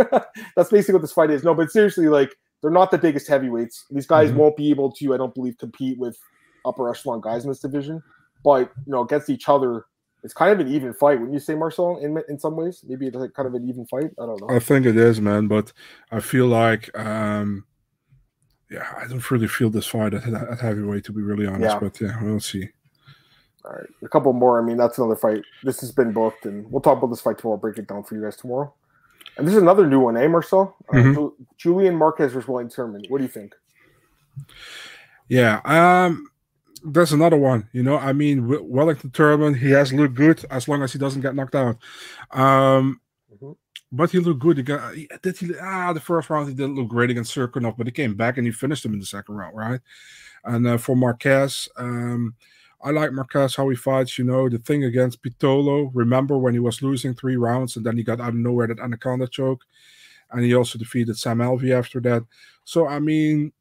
that's 0.56 0.70
basically 0.70 0.94
what 0.94 1.02
this 1.02 1.12
fight 1.12 1.30
is. 1.30 1.42
No, 1.42 1.54
but 1.54 1.70
seriously, 1.70 2.08
like 2.08 2.34
they're 2.60 2.70
not 2.70 2.90
the 2.90 2.98
biggest 2.98 3.28
heavyweights. 3.28 3.86
These 3.90 4.06
guys 4.06 4.30
mm-hmm. 4.30 4.38
won't 4.38 4.56
be 4.56 4.70
able 4.70 4.92
to, 4.92 5.14
I 5.14 5.16
don't 5.16 5.34
believe, 5.34 5.58
compete 5.58 5.98
with 5.98 6.18
upper 6.64 6.90
echelon 6.90 7.20
guys 7.20 7.44
in 7.44 7.50
this 7.50 7.60
division. 7.60 8.02
But 8.44 8.70
you 8.86 8.92
know, 8.92 9.02
against 9.02 9.30
each 9.30 9.48
other, 9.48 9.86
it's 10.22 10.34
kind 10.34 10.52
of 10.52 10.64
an 10.64 10.72
even 10.72 10.92
fight. 10.92 11.18
Wouldn't 11.18 11.32
you 11.32 11.40
say, 11.40 11.54
Marcel? 11.54 11.98
In 11.98 12.20
in 12.28 12.38
some 12.38 12.56
ways, 12.56 12.84
maybe 12.86 13.06
it's 13.06 13.16
like 13.16 13.32
kind 13.34 13.48
of 13.48 13.54
an 13.54 13.68
even 13.68 13.86
fight. 13.86 14.10
I 14.20 14.26
don't 14.26 14.40
know. 14.40 14.54
I 14.54 14.58
think 14.58 14.86
it 14.86 14.96
is, 14.96 15.20
man. 15.20 15.48
But 15.48 15.72
I 16.12 16.20
feel 16.20 16.46
like 16.46 16.96
um, 16.98 17.64
yeah, 18.70 18.86
I 18.96 19.06
don't 19.06 19.30
really 19.30 19.48
feel 19.48 19.70
this 19.70 19.86
fight 19.86 20.14
at, 20.14 20.26
at 20.26 20.60
heavyweight 20.60 21.04
to 21.04 21.12
be 21.12 21.22
really 21.22 21.46
honest. 21.46 21.74
Yeah. 21.74 21.78
But 21.78 22.00
yeah, 22.00 22.22
we'll 22.22 22.40
see. 22.40 22.68
All 23.64 23.72
right, 23.72 23.88
a 24.02 24.08
couple 24.08 24.32
more. 24.32 24.60
I 24.60 24.64
mean, 24.64 24.76
that's 24.76 24.98
another 24.98 25.16
fight. 25.16 25.42
This 25.62 25.80
has 25.80 25.92
been 25.92 26.12
booked, 26.12 26.46
and 26.46 26.70
we'll 26.70 26.80
talk 26.80 26.98
about 26.98 27.08
this 27.08 27.20
fight 27.20 27.38
tomorrow. 27.38 27.58
Break 27.58 27.78
it 27.78 27.88
down 27.88 28.04
for 28.04 28.14
you 28.14 28.22
guys 28.22 28.36
tomorrow. 28.36 28.72
And 29.36 29.46
this 29.46 29.54
is 29.54 29.62
another 29.62 29.86
new 29.86 30.00
one, 30.00 30.16
eh, 30.16 30.26
Marcel? 30.26 30.76
Uh, 30.88 30.96
mm-hmm. 30.96 31.42
Julian 31.56 31.94
Marquez 31.94 32.32
versus 32.32 32.48
Wellington 32.48 32.92
Turman. 32.92 33.10
What 33.10 33.18
do 33.18 33.24
you 33.24 33.30
think? 33.30 33.54
Yeah, 35.28 35.60
um, 35.64 36.28
that's 36.84 37.12
another 37.12 37.36
one. 37.36 37.68
You 37.72 37.82
know, 37.82 37.98
I 37.98 38.12
mean, 38.12 38.48
Wellington 38.48 39.10
Turman, 39.10 39.56
he 39.56 39.70
has 39.70 39.92
looked 39.92 40.14
good 40.14 40.44
as 40.50 40.66
long 40.68 40.82
as 40.82 40.92
he 40.92 40.98
doesn't 40.98 41.20
get 41.20 41.34
knocked 41.34 41.54
out. 41.54 41.76
Um, 42.30 43.00
but 43.90 44.10
he 44.10 44.18
looked 44.18 44.40
good. 44.40 44.64
Got, 44.64 44.94
did 45.22 45.36
he? 45.36 45.52
Ah, 45.60 45.92
the 45.92 46.00
first 46.00 46.28
round 46.28 46.48
he 46.48 46.54
didn't 46.54 46.76
look 46.76 46.88
great 46.88 47.10
against 47.10 47.34
Cirkunov, 47.34 47.76
but 47.76 47.86
he 47.86 47.92
came 47.92 48.14
back 48.14 48.36
and 48.36 48.46
he 48.46 48.52
finished 48.52 48.84
him 48.84 48.92
in 48.92 49.00
the 49.00 49.06
second 49.06 49.34
round, 49.34 49.56
right? 49.56 49.80
And 50.44 50.66
uh, 50.66 50.78
for 50.78 50.96
Marquez, 50.96 51.68
um, 51.76 52.34
I 52.82 52.90
like 52.90 53.12
Marquez 53.12 53.56
how 53.56 53.68
he 53.68 53.76
fights. 53.76 54.18
You 54.18 54.24
know, 54.24 54.48
the 54.48 54.58
thing 54.58 54.84
against 54.84 55.22
Pitolo. 55.22 55.90
Remember 55.94 56.38
when 56.38 56.52
he 56.52 56.60
was 56.60 56.82
losing 56.82 57.14
three 57.14 57.36
rounds 57.36 57.76
and 57.76 57.84
then 57.84 57.96
he 57.96 58.02
got 58.02 58.20
out 58.20 58.30
of 58.30 58.34
nowhere 58.34 58.66
that 58.66 58.80
anaconda 58.80 59.26
choke, 59.26 59.64
and 60.30 60.44
he 60.44 60.54
also 60.54 60.78
defeated 60.78 61.16
Sam 61.16 61.38
Alvey 61.38 61.76
after 61.76 62.00
that. 62.00 62.24
So 62.64 62.86
I 62.86 62.98
mean, 62.98 63.52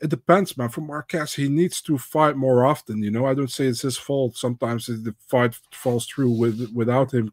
it 0.00 0.08
depends, 0.08 0.56
man. 0.56 0.70
For 0.70 0.80
Marquez, 0.80 1.34
he 1.34 1.48
needs 1.50 1.82
to 1.82 1.98
fight 1.98 2.36
more 2.36 2.64
often. 2.64 3.02
You 3.02 3.10
know, 3.10 3.26
I 3.26 3.34
don't 3.34 3.50
say 3.50 3.66
it's 3.66 3.82
his 3.82 3.98
fault. 3.98 4.36
Sometimes 4.36 4.86
the 4.86 5.14
fight 5.28 5.54
falls 5.72 6.06
through 6.06 6.30
with 6.30 6.70
without 6.74 7.12
him 7.12 7.32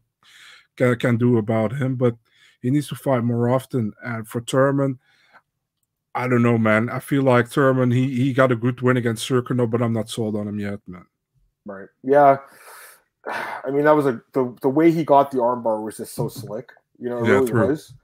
can, 0.76 0.96
can 0.98 1.16
do 1.16 1.38
about 1.38 1.72
him, 1.72 1.96
but 1.96 2.16
he 2.60 2.70
needs 2.70 2.88
to 2.88 2.94
fight 2.94 3.24
more 3.24 3.48
often. 3.48 3.92
And 4.02 4.26
for 4.26 4.40
Turman, 4.40 4.98
I 6.14 6.28
don't 6.28 6.42
know, 6.42 6.58
man. 6.58 6.88
I 6.88 7.00
feel 7.00 7.22
like 7.22 7.50
Turman, 7.50 7.92
he, 7.92 8.14
he 8.14 8.32
got 8.32 8.52
a 8.52 8.56
good 8.56 8.80
win 8.80 8.96
against 8.96 9.28
Cirkunov, 9.28 9.70
but 9.70 9.82
I'm 9.82 9.92
not 9.92 10.08
sold 10.08 10.36
on 10.36 10.48
him 10.48 10.58
yet, 10.58 10.80
man. 10.86 11.06
Right. 11.66 11.88
Yeah. 12.02 12.38
I 13.26 13.70
mean, 13.70 13.84
that 13.84 13.96
was 13.96 14.06
a 14.06 14.20
the, 14.32 14.54
the 14.60 14.68
way 14.68 14.90
he 14.90 15.04
got 15.04 15.30
the 15.30 15.38
armbar 15.38 15.82
was 15.82 15.96
just 15.96 16.14
so 16.14 16.24
mm-hmm. 16.24 16.46
slick. 16.46 16.70
You 16.98 17.08
know, 17.08 17.18
it 17.18 17.26
yeah, 17.26 17.32
really 17.32 17.50
true. 17.50 17.68
was. 17.68 17.94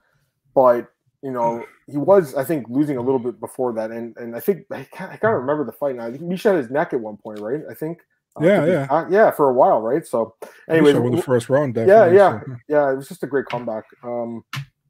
But 0.55 0.91
you 1.23 1.31
know, 1.31 1.65
he 1.87 1.99
was 1.99 2.35
I 2.35 2.45
think 2.45 2.67
losing 2.69 2.97
a 2.97 3.03
little 3.03 3.19
bit 3.19 3.39
before 3.39 3.73
that, 3.75 3.91
and 3.91 4.17
and 4.17 4.35
I 4.35 4.41
think 4.41 4.67
I 4.71 4.85
can't, 4.85 5.13
I 5.13 5.17
can't 5.17 5.35
remember 5.35 5.65
the 5.65 5.73
fight 5.73 5.97
now. 5.97 6.07
I 6.07 6.11
think 6.11 6.31
he 6.31 6.37
shot 6.37 6.57
his 6.57 6.71
neck 6.71 6.93
at 6.93 7.01
one 7.01 7.19
point, 7.19 7.41
right? 7.41 7.61
I 7.71 7.75
think 7.75 8.01
yeah, 8.43 8.65
yeah, 8.65 9.07
yeah, 9.11 9.31
for 9.31 9.49
a 9.49 9.53
while, 9.53 9.81
right? 9.81 10.07
So, 10.07 10.35
anyway, 10.69 10.93
the 10.93 11.23
first 11.23 11.49
round, 11.49 11.77
yeah, 11.77 12.11
yeah, 12.11 12.41
so. 12.41 12.57
yeah. 12.69 12.93
It 12.93 12.97
was 12.97 13.09
just 13.09 13.23
a 13.23 13.27
great 13.27 13.47
comeback. 13.47 13.85
Um, 14.03 14.45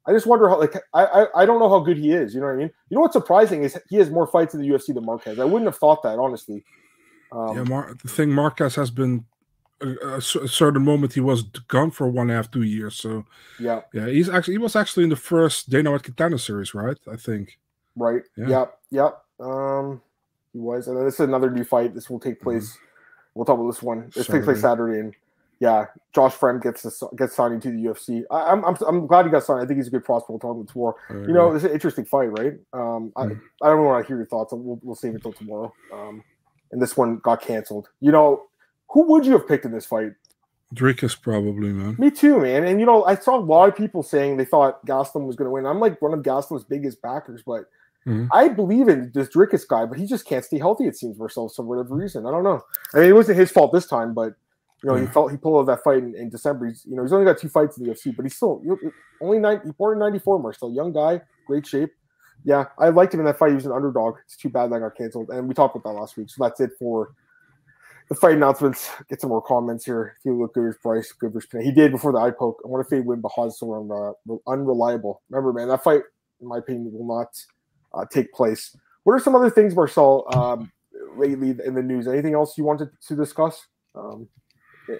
I 0.05 0.13
just 0.13 0.25
wonder 0.25 0.49
how, 0.49 0.59
like, 0.59 0.75
I, 0.93 1.05
I, 1.05 1.41
I 1.41 1.45
don't 1.45 1.59
know 1.59 1.69
how 1.69 1.79
good 1.79 1.97
he 1.97 2.11
is. 2.11 2.33
You 2.33 2.39
know 2.39 2.47
what 2.47 2.53
I 2.53 2.57
mean? 2.57 2.71
You 2.89 2.95
know 2.95 3.01
what's 3.01 3.13
surprising 3.13 3.63
is 3.63 3.77
he 3.89 3.97
has 3.97 4.09
more 4.09 4.25
fights 4.25 4.53
in 4.53 4.61
the 4.61 4.67
UFC 4.67 4.93
than 4.93 5.05
Marquez. 5.05 5.39
I 5.39 5.45
wouldn't 5.45 5.67
have 5.67 5.77
thought 5.77 6.01
that, 6.03 6.17
honestly. 6.17 6.63
Um, 7.31 7.55
yeah, 7.55 7.63
Mar- 7.63 7.95
the 8.01 8.09
thing 8.09 8.31
Marquez 8.31 8.75
has 8.75 8.89
been 8.91 9.25
a, 9.81 10.15
a, 10.17 10.21
certain 10.21 10.83
moment 10.83 11.13
he 11.13 11.21
was 11.21 11.43
gone 11.43 11.91
for 11.91 12.09
one 12.09 12.23
and 12.23 12.31
a 12.31 12.35
half, 12.35 12.51
two 12.51 12.63
years. 12.63 12.95
So 12.95 13.25
yeah, 13.59 13.81
yeah, 13.93 14.07
he's 14.07 14.29
actually 14.29 14.55
he 14.55 14.57
was 14.57 14.75
actually 14.75 15.03
in 15.03 15.09
the 15.09 15.15
first 15.15 15.69
Dana 15.69 15.91
White 15.91 16.03
Contender 16.03 16.37
Series, 16.37 16.73
right? 16.73 16.97
I 17.11 17.15
think. 17.15 17.57
Right. 17.95 18.21
Yeah. 18.35 18.47
Yep. 18.47 18.79
Yep. 18.91 19.21
Um, 19.39 20.01
he 20.53 20.59
was, 20.59 20.87
and 20.87 20.97
this 21.05 21.15
is 21.15 21.19
another 21.21 21.49
new 21.49 21.63
fight. 21.63 21.93
This 21.93 22.09
will 22.09 22.19
take 22.19 22.35
mm-hmm. 22.35 22.43
place. 22.43 22.71
Mm-hmm 22.71 22.85
We'll 23.33 23.45
talk 23.45 23.59
about 23.59 23.71
this 23.71 23.81
one. 23.81 24.11
It 24.15 24.25
takes 24.27 24.45
place 24.45 24.61
Saturday, 24.61 24.99
and 24.99 25.15
yeah, 25.59 25.85
Josh 26.13 26.35
Fremd 26.35 26.63
gets 26.63 26.81
the, 26.81 27.09
gets 27.15 27.35
signed 27.35 27.53
into 27.53 27.69
the 27.69 27.77
UFC. 27.77 28.23
I, 28.31 28.51
am 28.51 28.65
I'm, 28.65 28.75
I'm 28.87 29.07
glad 29.07 29.25
he 29.25 29.31
got 29.31 29.43
signed. 29.43 29.61
I 29.61 29.65
think 29.65 29.77
he's 29.77 29.87
a 29.87 29.91
good 29.91 30.03
prospect. 30.03 30.31
We'll 30.31 30.39
talk 30.39 30.55
about 30.55 30.67
tomorrow. 30.67 30.95
You 31.27 31.33
know, 31.33 31.53
it's 31.53 31.63
an 31.63 31.71
interesting 31.71 32.03
fight, 32.03 32.31
right? 32.31 32.53
Um, 32.73 33.13
I, 33.15 33.25
mm. 33.25 33.41
I 33.61 33.69
don't 33.69 33.85
want 33.85 34.03
to 34.03 34.07
hear 34.07 34.17
your 34.17 34.25
thoughts. 34.25 34.53
We'll, 34.53 34.79
we'll 34.81 34.95
save 34.95 35.11
it 35.11 35.15
until 35.15 35.33
tomorrow. 35.33 35.73
Um, 35.93 36.23
and 36.71 36.81
this 36.81 36.97
one 36.97 37.17
got 37.17 37.41
canceled. 37.41 37.89
You 37.99 38.11
know, 38.11 38.47
who 38.89 39.03
would 39.03 39.25
you 39.25 39.33
have 39.33 39.47
picked 39.47 39.65
in 39.65 39.71
this 39.71 39.85
fight? 39.85 40.13
Dricus 40.73 41.19
probably, 41.19 41.69
man. 41.69 41.95
Me 41.99 42.09
too, 42.09 42.39
man. 42.39 42.63
And 42.63 42.79
you 42.79 42.85
know, 42.85 43.03
I 43.03 43.15
saw 43.15 43.37
a 43.37 43.39
lot 43.39 43.69
of 43.69 43.75
people 43.75 44.03
saying 44.03 44.37
they 44.37 44.45
thought 44.45 44.85
Gastelum 44.85 45.25
was 45.27 45.35
going 45.35 45.45
to 45.45 45.51
win. 45.51 45.65
I'm 45.65 45.79
like 45.79 46.01
one 46.01 46.13
of 46.13 46.21
Gastelum's 46.21 46.63
biggest 46.63 47.01
backers, 47.01 47.43
but 47.45 47.65
Mm-hmm. 48.07 48.27
I 48.33 48.47
believe 48.47 48.87
in 48.87 49.11
this 49.13 49.29
Dricus 49.29 49.67
guy, 49.67 49.85
but 49.85 49.97
he 49.99 50.07
just 50.07 50.25
can't 50.25 50.43
stay 50.43 50.57
healthy. 50.57 50.87
It 50.87 50.97
seems 50.97 51.17
for 51.17 51.29
some 51.29 51.49
for 51.49 51.63
whatever 51.63 51.95
reason. 51.95 52.25
I 52.25 52.31
don't 52.31 52.43
know. 52.43 52.61
I 52.93 52.99
mean, 52.99 53.09
it 53.09 53.13
wasn't 53.13 53.37
his 53.37 53.51
fault 53.51 53.71
this 53.71 53.85
time, 53.85 54.13
but 54.13 54.33
you 54.83 54.89
know, 54.89 54.95
yeah. 54.95 55.01
he 55.01 55.07
felt 55.07 55.29
he 55.29 55.37
pulled 55.37 55.61
out 55.61 55.75
that 55.75 55.83
fight 55.83 55.99
in, 55.99 56.15
in, 56.15 56.29
December. 56.29 56.67
He's 56.67 56.83
you 56.89 56.95
know 56.95 57.03
he's 57.03 57.13
only 57.13 57.25
got 57.25 57.37
two 57.37 57.49
fights 57.49 57.77
in 57.77 57.83
the 57.83 57.91
UFC, 57.91 58.15
but 58.15 58.25
he's 58.25 58.35
still 58.35 58.61
you 58.65 58.91
only 59.21 59.37
nine. 59.37 59.61
He 59.63 59.71
born 59.71 59.97
in 59.97 59.99
'94, 59.99 60.39
Marcel, 60.39 60.73
young 60.73 60.91
guy, 60.91 61.21
great 61.45 61.67
shape. 61.67 61.91
Yeah, 62.43 62.65
I 62.79 62.89
liked 62.89 63.13
him 63.13 63.19
in 63.19 63.27
that 63.27 63.37
fight. 63.37 63.49
He 63.49 63.55
was 63.55 63.67
an 63.67 63.71
underdog. 63.71 64.15
It's 64.25 64.35
too 64.35 64.49
bad 64.49 64.71
that 64.71 64.79
got 64.79 64.97
canceled, 64.97 65.29
and 65.29 65.47
we 65.47 65.53
talked 65.53 65.75
about 65.75 65.91
that 65.91 65.99
last 65.99 66.17
week. 66.17 66.31
So 66.31 66.43
that's 66.43 66.59
it 66.59 66.71
for 66.79 67.13
the 68.09 68.15
fight 68.15 68.33
announcements. 68.33 68.89
Get 69.09 69.21
some 69.21 69.29
more 69.29 69.43
comments 69.43 69.85
here. 69.85 70.17
He 70.23 70.31
look 70.31 70.55
good 70.55 70.73
Bryce, 70.81 71.11
good 71.11 71.33
versus 71.33 71.49
He 71.63 71.71
did 71.71 71.91
before 71.91 72.11
the 72.11 72.17
eye 72.17 72.31
poke. 72.31 72.59
I 72.65 72.67
want 72.67 72.83
to 72.85 72.95
fade 72.95 73.05
win, 73.05 73.21
but 73.21 73.29
Hawes 73.29 73.59
so 73.59 74.15
uh, 74.27 74.35
unreliable. 74.47 75.21
Remember, 75.29 75.53
man, 75.53 75.67
that 75.67 75.83
fight, 75.83 76.01
in 76.41 76.47
my 76.47 76.57
opinion, 76.57 76.91
will 76.91 77.07
not 77.07 77.27
uh, 77.93 78.05
take 78.11 78.31
place. 78.33 78.75
What 79.03 79.13
are 79.13 79.19
some 79.19 79.35
other 79.35 79.49
things, 79.49 79.75
Marcel, 79.75 80.25
um, 80.35 80.71
lately 81.15 81.55
in 81.65 81.73
the 81.73 81.81
news? 81.81 82.07
Anything 82.07 82.33
else 82.33 82.57
you 82.57 82.63
wanted 82.63 82.89
to 83.07 83.15
discuss 83.15 83.67
um, 83.95 84.27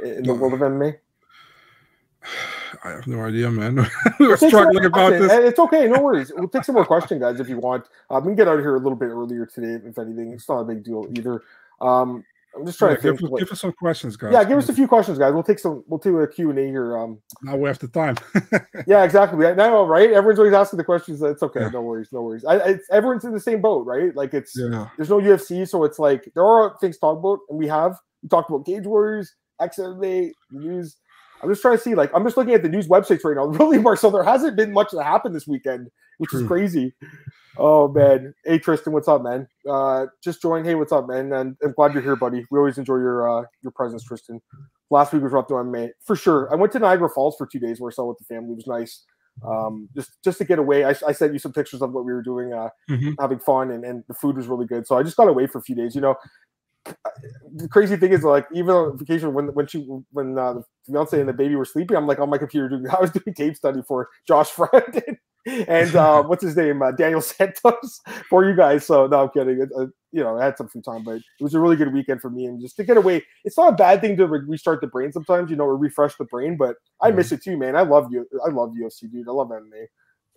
in 0.04 0.24
the 0.24 0.34
world 0.34 0.54
of 0.54 0.60
MMA? 0.60 0.98
I 2.84 2.90
have 2.92 3.06
no 3.06 3.22
idea, 3.22 3.52
man. 3.52 3.86
we 4.20 4.28
were 4.30 4.38
struggling 4.38 4.86
about 4.86 5.12
this. 5.12 5.32
It's 5.32 5.60
okay, 5.60 5.88
no 5.88 6.02
worries. 6.02 6.32
We'll 6.34 6.48
take 6.48 6.64
some 6.64 6.76
more 6.76 6.86
questions, 6.86 7.20
guys, 7.20 7.40
if 7.40 7.50
you 7.50 7.58
want. 7.58 7.88
Uh, 8.10 8.20
we 8.24 8.30
can 8.30 8.36
get 8.36 8.48
out 8.48 8.58
of 8.58 8.62
here 8.62 8.76
a 8.76 8.80
little 8.80 8.96
bit 8.96 9.10
earlier 9.10 9.46
today, 9.46 9.86
if 9.86 9.98
anything. 10.00 10.32
It's 10.32 10.48
not 10.48 10.60
a 10.60 10.64
big 10.64 10.84
deal 10.84 11.06
either. 11.14 11.44
Um, 11.82 12.24
I'm 12.56 12.66
just 12.66 12.80
trying 12.80 12.92
yeah, 12.92 12.96
to 12.98 13.02
think. 13.02 13.20
Give, 13.20 13.40
give, 13.40 13.52
us 13.52 13.62
some 13.62 13.72
questions, 13.72 14.18
guys. 14.18 14.34
Yeah, 14.34 14.44
give 14.44 14.58
us 14.58 14.68
a 14.68 14.74
few 14.74 14.88
questions, 14.88 15.18
guys. 15.18 15.34
We'll 15.34 15.44
take 15.44 15.60
some. 15.60 15.84
We'll 15.88 16.00
do 16.00 16.20
a 16.20 16.28
Q 16.28 16.50
and 16.50 16.60
A 16.60 16.68
here. 16.68 16.98
Um, 16.98 17.22
now 17.44 17.56
we 17.56 17.68
have 17.68 17.80
the 17.80 17.88
time. 17.88 18.18
yeah, 18.88 19.04
exactly. 19.04 19.40
Now, 19.56 19.84
right? 19.86 20.12
Everyone's 20.12 20.40
always 20.40 20.54
asking 20.54 20.78
the 20.78 20.84
questions. 20.84 21.22
It's 21.22 21.44
okay. 21.44 21.62
Yeah. 21.62 21.70
No 21.70 21.82
worries. 21.82 22.10
No 22.12 22.22
worries. 22.24 22.44
I, 22.44 22.58
it's 22.58 22.90
everyone's 22.92 23.24
in 23.24 23.32
the 23.32 23.40
same 23.40 23.62
boat, 23.62 23.86
right? 23.86 24.14
Like 24.16 24.34
it's 24.34 24.58
yeah. 24.58 24.90
there's 24.98 25.10
no 25.10 25.20
UFC, 25.20 25.68
so 25.68 25.84
it's 25.86 25.98
like 25.98 26.30
there 26.36 26.46
are 26.46 26.76
things 26.82 26.98
to 26.98 27.00
talk 27.00 27.20
about, 27.20 27.40
and 27.50 27.58
we 27.58 27.68
have 27.68 27.98
we 28.22 28.30
talked 28.30 28.50
about 28.50 28.66
Cage 28.66 28.86
Warriors, 28.86 29.34
XMA 29.62 30.32
news. 30.52 30.98
I'm 31.42 31.50
just 31.50 31.62
trying 31.62 31.78
to 31.78 31.84
see, 31.84 31.96
like, 31.96 32.12
I'm 32.14 32.24
just 32.24 32.38
looking 32.38 32.54
at 32.54 32.62
the 32.62 32.70
news 32.70 32.88
websites 32.88 33.24
right 33.24 33.36
now. 33.36 33.46
Really, 33.62 33.80
Marcel, 33.80 34.12
there 34.12 34.24
hasn't 34.24 34.56
been 34.56 34.72
much 34.72 34.92
that 34.92 35.04
happened 35.04 35.34
this 35.34 35.48
weekend, 35.48 35.90
which 36.20 36.30
True. 36.30 36.42
is 36.42 36.48
crazy. 36.48 36.94
Oh 37.58 37.88
man. 37.88 38.34
Hey 38.46 38.60
Tristan, 38.60 38.94
what's 38.94 39.08
up, 39.08 39.24
man? 39.24 39.48
Uh 39.70 40.08
just 40.24 40.42
joined. 40.42 40.66
Hey, 40.66 40.76
what's 40.76 40.92
up, 40.92 41.08
man? 41.08 41.32
And 41.34 41.56
I'm 41.64 41.74
glad 41.74 41.94
you're 41.94 42.04
here, 42.04 42.16
buddy. 42.16 42.46
We 42.50 42.60
always 42.60 42.78
enjoy 42.78 42.96
your 42.96 43.30
uh 43.30 43.46
your 43.62 43.72
presence, 43.72 44.04
Tristan. 44.04 44.42
Last 44.90 45.14
week 45.14 45.24
was 45.24 45.32
rough 45.32 45.48
to 45.48 45.64
May 45.64 45.92
for 46.06 46.16
sure. 46.16 46.52
I 46.52 46.56
went 46.56 46.72
to 46.74 46.80
Niagara 46.80 47.10
Falls 47.10 47.36
for 47.38 47.46
two 47.46 47.60
days 47.60 47.80
where 47.80 47.92
I 47.92 47.94
saw 47.94 48.06
with 48.06 48.18
the 48.18 48.26
family. 48.26 48.54
It 48.54 48.58
was 48.58 48.68
nice. 48.68 49.04
Um, 49.46 49.90
just 49.96 50.12
just 50.24 50.38
to 50.40 50.46
get 50.46 50.60
away. 50.60 50.84
I, 50.84 50.94
I 51.08 51.12
sent 51.14 51.34
you 51.34 51.40
some 51.40 51.54
pictures 51.54 51.82
of 51.82 51.94
what 51.94 52.06
we 52.06 52.14
were 52.14 52.22
doing, 52.22 52.54
uh, 52.54 52.70
mm-hmm. 52.90 53.12
having 53.20 53.40
fun, 53.40 53.72
and, 53.72 53.86
and 53.86 54.04
the 54.08 54.14
food 54.14 54.36
was 54.36 54.48
really 54.48 54.66
good. 54.66 54.86
So 54.86 54.98
I 54.98 55.04
just 55.04 55.18
got 55.18 55.30
away 55.30 55.48
for 55.48 55.60
a 55.60 55.62
few 55.62 55.74
days. 55.74 55.96
You 55.96 56.02
know, 56.02 56.16
the 57.56 57.68
crazy 57.70 57.96
thing 57.96 58.12
is 58.12 58.24
like 58.24 58.46
even 58.54 58.72
on 58.72 58.98
vacation 58.98 59.34
when 59.34 59.48
when 59.54 59.68
she 59.68 59.88
when 60.12 60.38
uh, 60.38 60.54
the 60.54 60.64
fiance 60.86 61.20
and 61.20 61.30
the 61.30 61.34
baby 61.34 61.56
were 61.56 61.66
sleeping, 61.66 61.96
I'm 61.96 62.08
like 62.08 62.20
on 62.20 62.30
my 62.30 62.38
computer 62.38 62.70
doing 62.70 62.88
I 62.92 63.00
was 63.00 63.12
doing 63.12 63.34
tape 63.34 63.56
study 63.56 63.82
for 63.88 64.10
Josh 64.28 64.52
Fremd 64.52 65.18
and 65.46 65.96
uh, 65.96 66.24
what's 66.28 66.44
his 66.44 66.56
name 66.56 66.82
uh, 66.82 66.92
Daniel 66.92 67.22
Santos 67.22 68.02
for 68.30 68.48
you 68.48 68.56
guys. 68.56 68.86
So 68.86 69.08
no, 69.08 69.24
I'm 69.24 69.30
kidding. 69.30 69.68
Uh, 69.78 69.88
you 70.12 70.22
know, 70.24 70.38
I 70.38 70.46
had 70.46 70.58
some 70.58 70.68
free 70.68 70.82
time, 70.82 71.04
but 71.04 71.16
it 71.16 71.24
was 71.44 71.54
a 71.54 71.60
really 71.60 71.76
good 71.76 71.94
weekend 71.94 72.22
for 72.22 72.30
me 72.30 72.46
and 72.46 72.60
just 72.60 72.76
to 72.78 72.84
get 72.84 72.98
away. 72.98 73.24
It's 73.46 73.58
not 73.58 73.74
a 73.74 73.76
bad 73.76 74.02
thing 74.02 74.18
to 74.18 74.28
re- 74.28 74.44
restart 74.46 74.82
the 74.82 74.88
brain 74.88 75.12
sometimes, 75.12 75.50
you 75.50 75.56
know, 75.56 75.66
or 75.66 75.78
refresh 75.78 76.16
the 76.18 76.26
brain. 76.26 76.58
But 76.58 76.76
I 77.02 77.08
mm-hmm. 77.08 77.18
miss 77.18 77.32
it 77.32 77.44
too, 77.44 77.58
man. 77.58 77.76
I 77.76 77.82
love 77.82 78.12
you. 78.12 78.28
I 78.46 78.50
love 78.50 78.72
UFC, 78.72 79.12
dude. 79.12 79.28
I 79.28 79.32
love 79.32 79.50
MMA. 79.50 79.86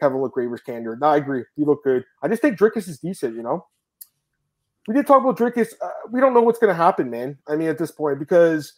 Kevin 0.00 0.18
McGraver's 0.18 0.60
candor. 0.60 0.96
No, 1.00 1.08
I 1.08 1.16
agree. 1.16 1.44
You 1.56 1.66
look 1.66 1.84
good. 1.84 2.04
I 2.22 2.28
just 2.28 2.42
think 2.42 2.58
Dricus 2.58 2.88
is 2.88 2.98
decent, 2.98 3.36
you 3.36 3.42
know 3.42 3.66
we 4.86 4.94
did 4.94 5.06
talk 5.06 5.22
about 5.22 5.38
Dricus. 5.38 5.72
Uh, 5.80 5.88
we 6.10 6.20
don't 6.20 6.34
know 6.34 6.42
what's 6.42 6.58
going 6.58 6.74
to 6.74 6.74
happen, 6.74 7.10
man. 7.10 7.38
I 7.48 7.56
mean, 7.56 7.68
at 7.68 7.78
this 7.78 7.90
point, 7.90 8.18
because 8.18 8.74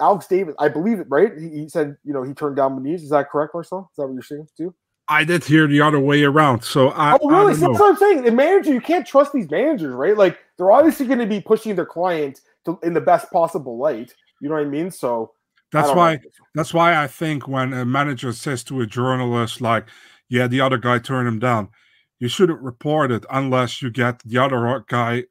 Alex 0.00 0.26
Davis, 0.26 0.54
I 0.58 0.68
believe 0.68 1.00
it, 1.00 1.06
right? 1.10 1.32
He, 1.38 1.48
he 1.48 1.68
said, 1.68 1.96
you 2.04 2.12
know, 2.12 2.22
he 2.22 2.32
turned 2.32 2.56
down 2.56 2.78
Muniz. 2.78 3.02
Is 3.02 3.10
that 3.10 3.30
correct, 3.30 3.54
Marcel? 3.54 3.90
Is 3.92 3.96
that 3.96 4.06
what 4.06 4.14
you're 4.14 4.22
saying 4.22 4.48
too? 4.56 4.74
I 5.10 5.24
did 5.24 5.44
hear 5.44 5.66
the 5.66 5.80
other 5.80 6.00
way 6.00 6.22
around. 6.22 6.62
So 6.62 6.90
I. 6.90 7.18
Oh, 7.20 7.28
really? 7.28 7.54
That's 7.54 7.78
what 7.78 7.90
I'm 7.90 7.96
saying. 7.96 8.22
The 8.22 8.32
manager, 8.32 8.72
you 8.72 8.80
can't 8.80 9.06
trust 9.06 9.32
these 9.32 9.50
managers, 9.50 9.92
right? 9.92 10.16
Like 10.16 10.38
they're 10.56 10.72
obviously 10.72 11.06
going 11.06 11.18
to 11.18 11.26
be 11.26 11.40
pushing 11.40 11.74
their 11.74 11.86
client 11.86 12.40
to, 12.64 12.78
in 12.82 12.94
the 12.94 13.00
best 13.00 13.30
possible 13.30 13.76
light. 13.76 14.14
You 14.40 14.48
know 14.48 14.54
what 14.54 14.66
I 14.66 14.68
mean? 14.68 14.90
So. 14.90 15.32
That's 15.72 15.94
why. 15.94 16.14
Know. 16.14 16.20
That's 16.54 16.74
why 16.74 16.96
I 16.96 17.06
think 17.06 17.46
when 17.46 17.72
a 17.72 17.84
manager 17.84 18.32
says 18.32 18.64
to 18.64 18.80
a 18.80 18.86
journalist, 18.86 19.60
like, 19.60 19.86
"Yeah, 20.28 20.46
the 20.48 20.60
other 20.60 20.78
guy 20.78 20.98
turned 20.98 21.28
him 21.28 21.38
down," 21.38 21.68
you 22.18 22.28
shouldn't 22.28 22.60
report 22.60 23.12
it 23.12 23.24
unless 23.30 23.80
you 23.80 23.90
get 23.90 24.20
the 24.24 24.38
other 24.38 24.84
guy 24.88 25.24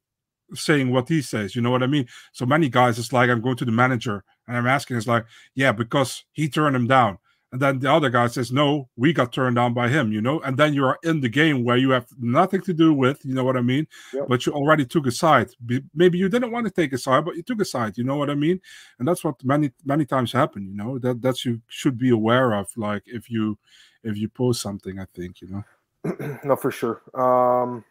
saying 0.54 0.92
what 0.92 1.10
he 1.10 1.22
says. 1.22 1.56
You 1.56 1.62
know 1.62 1.72
what 1.72 1.84
I 1.84 1.88
mean? 1.88 2.08
So 2.32 2.46
many 2.46 2.70
guys, 2.70 3.00
it's 3.00 3.14
like 3.14 3.30
I'm 3.30 3.42
going 3.42 3.58
to 3.58 3.66
the 3.66 3.72
manager 3.72 4.24
and 4.48 4.58
I'm 4.58 4.68
asking, 4.68 4.98
it's 4.98 5.08
like, 5.08 5.26
yeah, 5.56 5.72
because 5.72 6.26
he 6.32 6.50
turned 6.50 6.76
him 6.76 6.88
down. 6.88 7.20
And 7.52 7.60
then 7.60 7.80
the 7.80 7.92
other 7.92 8.10
guy 8.10 8.28
says, 8.28 8.52
no, 8.52 8.90
we 8.96 9.12
got 9.12 9.34
turned 9.34 9.56
down 9.56 9.74
by 9.74 9.90
him, 9.90 10.12
you 10.12 10.22
know? 10.22 10.40
And 10.42 10.56
then 10.56 10.74
you 10.74 10.86
are 10.86 11.00
in 11.04 11.20
the 11.20 11.30
game 11.30 11.64
where 11.64 11.78
you 11.78 11.90
have 11.90 12.06
nothing 12.20 12.62
to 12.62 12.74
do 12.74 12.94
with, 12.94 13.26
you 13.26 13.34
know 13.34 13.44
what 13.44 13.58
I 13.58 13.62
mean? 13.62 13.88
Yep. 14.14 14.28
But 14.28 14.46
you 14.46 14.54
already 14.54 14.86
took 14.86 15.08
a 15.08 15.12
side. 15.12 15.50
Maybe 15.96 16.20
you 16.20 16.30
didn't 16.30 16.52
want 16.52 16.68
to 16.68 16.72
take 16.72 16.94
a 16.94 16.98
side, 16.98 17.26
but 17.26 17.36
you 17.36 17.42
took 17.42 17.60
a 17.60 17.66
side, 17.66 17.98
you 17.98 18.04
know 18.04 18.18
what 18.18 18.30
I 18.30 18.36
mean? 18.36 18.62
And 19.00 19.08
that's 19.08 19.24
what 19.24 19.44
many, 19.44 19.72
many 19.84 20.06
times 20.06 20.32
happen, 20.32 20.68
you 20.68 20.76
know? 20.76 21.00
That 21.00 21.22
that's 21.22 21.44
you 21.44 21.60
should 21.68 21.98
be 21.98 22.12
aware 22.12 22.54
of, 22.54 22.70
like 22.78 23.04
if 23.08 23.30
you 23.30 23.58
if 24.04 24.16
you 24.16 24.30
post 24.30 24.62
something, 24.62 25.00
I 25.00 25.06
think, 25.16 25.42
you 25.42 25.48
know. 25.50 26.40
no, 26.44 26.56
for 26.56 26.72
sure. 26.72 27.02
Um 27.20 27.84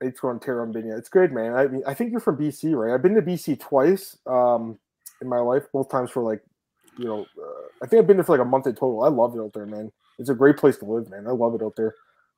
it's 0.00 0.20
going 0.20 0.40
Terra 0.40 0.66
Binya. 0.66 0.98
It's 0.98 1.08
great, 1.08 1.32
man. 1.32 1.54
I 1.54 1.66
mean, 1.66 1.82
I 1.86 1.94
think 1.94 2.10
you're 2.10 2.20
from 2.20 2.36
BC, 2.36 2.74
right? 2.74 2.94
I've 2.94 3.02
been 3.02 3.14
to 3.14 3.22
BC 3.22 3.60
twice 3.60 4.16
um, 4.26 4.78
in 5.20 5.28
my 5.28 5.38
life, 5.38 5.64
both 5.72 5.90
times 5.90 6.10
for 6.10 6.22
like, 6.22 6.42
you 6.98 7.04
know, 7.04 7.26
uh, 7.40 7.68
I 7.82 7.86
think 7.86 8.00
I've 8.00 8.06
been 8.06 8.16
there 8.16 8.24
for 8.24 8.36
like 8.36 8.46
a 8.46 8.48
month 8.48 8.66
in 8.66 8.74
total. 8.74 9.02
I 9.02 9.08
love 9.08 9.34
it 9.36 9.40
out 9.40 9.52
there, 9.52 9.66
man. 9.66 9.92
It's 10.18 10.30
a 10.30 10.34
great 10.34 10.56
place 10.56 10.76
to 10.78 10.84
live, 10.84 11.08
man. 11.10 11.26
I 11.26 11.30
love 11.30 11.54
it 11.54 11.62
out 11.62 11.74
there. 11.76 11.94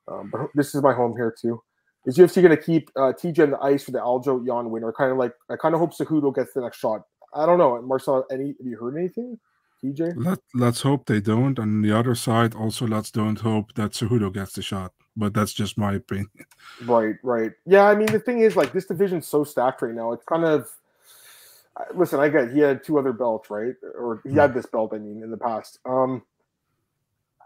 Um, 0.07 0.29
but 0.31 0.49
this 0.55 0.75
is 0.75 0.81
my 0.81 0.93
home 0.93 1.15
here 1.15 1.33
too. 1.39 1.61
Is 2.05 2.17
UFC 2.17 2.41
going 2.41 2.55
to 2.55 2.61
keep 2.61 2.89
uh, 2.95 3.13
TJ 3.13 3.43
on 3.43 3.51
the 3.51 3.59
ice 3.59 3.83
for 3.83 3.91
the 3.91 3.99
Aljo 3.99 4.45
Yan 4.45 4.71
winner? 4.71 4.91
Kind 4.91 5.11
of 5.11 5.17
like 5.17 5.33
I 5.49 5.55
kind 5.55 5.73
of 5.73 5.79
hope 5.79 5.93
Cejudo 5.93 6.33
gets 6.33 6.53
the 6.53 6.61
next 6.61 6.77
shot. 6.77 7.01
I 7.33 7.45
don't 7.45 7.57
know, 7.57 7.81
Marcel. 7.81 8.25
Any 8.31 8.55
have 8.57 8.67
you 8.67 8.77
heard 8.77 8.97
anything? 8.97 9.39
TJ? 9.83 10.13
Let 10.15 10.39
Let's 10.53 10.81
hope 10.81 11.05
they 11.05 11.21
don't. 11.21 11.57
On 11.59 11.81
the 11.81 11.97
other 11.97 12.15
side, 12.15 12.55
also 12.55 12.87
let's 12.87 13.11
don't 13.11 13.39
hope 13.39 13.73
that 13.73 13.91
Cejudo 13.91 14.33
gets 14.33 14.53
the 14.53 14.61
shot 14.61 14.93
but 15.15 15.33
that's 15.33 15.53
just 15.53 15.77
my 15.77 15.93
opinion. 15.93 16.29
Right, 16.85 17.15
right. 17.23 17.51
Yeah, 17.65 17.85
I 17.85 17.95
mean 17.95 18.07
the 18.07 18.19
thing 18.19 18.39
is 18.39 18.55
like 18.55 18.71
this 18.73 18.85
division's 18.85 19.27
so 19.27 19.43
stacked 19.43 19.81
right 19.81 19.93
now. 19.93 20.13
It's 20.13 20.25
kind 20.25 20.45
of 20.45 20.69
listen, 21.95 22.19
I 22.19 22.29
get 22.29 22.51
he 22.51 22.59
had 22.59 22.83
two 22.83 22.99
other 22.99 23.13
belts, 23.13 23.49
right? 23.49 23.75
Or 23.97 24.21
he 24.23 24.33
had 24.33 24.51
hmm. 24.51 24.57
this 24.57 24.65
belt, 24.65 24.91
I 24.93 24.97
mean, 24.99 25.23
in 25.23 25.31
the 25.31 25.37
past. 25.37 25.79
Um 25.85 26.23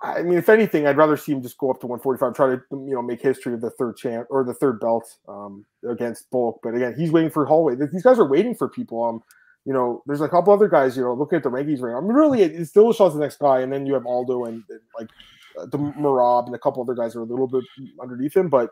I 0.02 0.22
mean, 0.22 0.38
if 0.38 0.50
anything, 0.50 0.86
I'd 0.86 0.98
rather 0.98 1.18
see 1.18 1.32
him 1.32 1.42
just 1.42 1.58
go 1.58 1.72
up 1.72 1.80
to 1.82 1.88
145, 1.88 2.36
try 2.36 2.56
to 2.56 2.62
you 2.72 2.94
know 2.94 3.02
make 3.02 3.22
history 3.22 3.54
of 3.54 3.62
the 3.62 3.72
third 3.72 3.98
champ 3.98 4.28
or 4.30 4.44
the 4.44 4.54
third 4.54 4.80
belt 4.80 5.18
um, 5.28 5.66
against 5.90 6.30
Volk. 6.32 6.60
But 6.62 6.76
again, 6.76 6.96
he's 6.98 7.12
waiting 7.12 7.32
for 7.32 7.46
Holloway. 7.46 7.76
These 7.92 8.04
guys 8.04 8.20
are 8.20 8.28
waiting 8.28 8.56
for 8.56 8.70
people. 8.70 9.04
Um, 9.04 9.24
you 9.66 9.74
know, 9.74 10.04
there's 10.06 10.22
a 10.22 10.30
couple 10.30 10.54
other 10.54 10.68
guys. 10.68 10.96
You 10.96 11.04
know, 11.04 11.14
looking 11.14 11.38
at 11.38 11.44
the 11.44 11.50
rankings 11.50 11.82
right 11.82 11.92
now. 11.92 11.98
I 11.98 12.02
mean, 12.02 12.14
really, 12.14 12.42
it's 12.42 12.72
Dillashaw's 12.72 13.14
the 13.14 13.20
next 13.20 13.40
guy, 13.40 13.62
and 13.62 13.72
then 13.72 13.86
you 13.86 13.94
have 13.94 14.06
Aldo 14.06 14.46
and, 14.46 14.64
and 14.70 14.80
like 15.00 15.10
the 15.56 15.78
Merab 15.78 16.46
and 16.46 16.56
a 16.56 16.60
couple 16.60 16.84
other 16.84 16.94
guys 16.94 17.16
are 17.16 17.22
a 17.22 17.26
little 17.26 17.48
bit 17.48 17.64
underneath 18.02 18.36
him. 18.36 18.50
But 18.50 18.70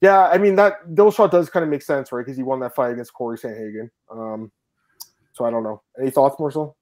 yeah, 0.00 0.28
I 0.28 0.38
mean 0.38 0.56
that 0.56 0.86
Dillashaw 0.88 1.30
does 1.30 1.48
kind 1.48 1.64
of 1.64 1.70
make 1.70 1.82
sense, 1.82 2.12
right? 2.12 2.24
Because 2.24 2.36
he 2.36 2.42
won 2.42 2.60
that 2.60 2.74
fight 2.74 2.92
against 2.92 3.14
Corey 3.14 3.38
Sandhagen. 3.38 3.90
Um, 4.10 4.52
so 5.36 5.44
I 5.44 5.50
don't 5.50 5.62
know. 5.62 5.82
Any 6.00 6.10
thoughts, 6.10 6.36
Marcel? 6.40 6.76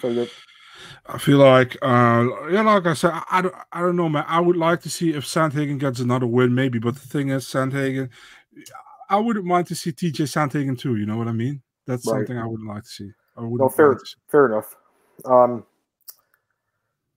So 0.00 0.12
good. 0.12 0.30
I 1.06 1.18
feel 1.18 1.38
like, 1.38 1.76
uh, 1.82 2.26
yeah, 2.50 2.62
like 2.62 2.86
I 2.86 2.94
said, 2.94 3.12
I, 3.12 3.22
I, 3.30 3.42
don't, 3.42 3.54
I 3.72 3.80
don't 3.80 3.96
know, 3.96 4.08
man. 4.08 4.24
I 4.26 4.40
would 4.40 4.56
like 4.56 4.82
to 4.82 4.90
see 4.90 5.14
if 5.14 5.24
Sandhagen 5.24 5.78
gets 5.78 6.00
another 6.00 6.26
win, 6.26 6.54
maybe. 6.54 6.78
But 6.78 6.94
the 6.94 7.06
thing 7.06 7.30
is, 7.30 7.46
Sandhagen, 7.46 8.10
I 9.08 9.16
wouldn't 9.16 9.44
mind 9.44 9.68
to 9.68 9.74
see 9.74 9.92
TJ 9.92 10.22
Sandhagen 10.22 10.78
too. 10.78 10.96
You 10.96 11.06
know 11.06 11.16
what 11.16 11.28
I 11.28 11.32
mean? 11.32 11.62
That's 11.86 12.06
right. 12.06 12.18
something 12.18 12.36
I 12.36 12.46
wouldn't 12.46 12.68
like 12.68 12.82
to 12.82 12.88
see. 12.88 13.10
I 13.36 13.42
would 13.42 13.60
no, 13.60 13.68
fair, 13.68 13.98
fair 14.28 14.46
enough. 14.46 14.76
Um, 15.24 15.64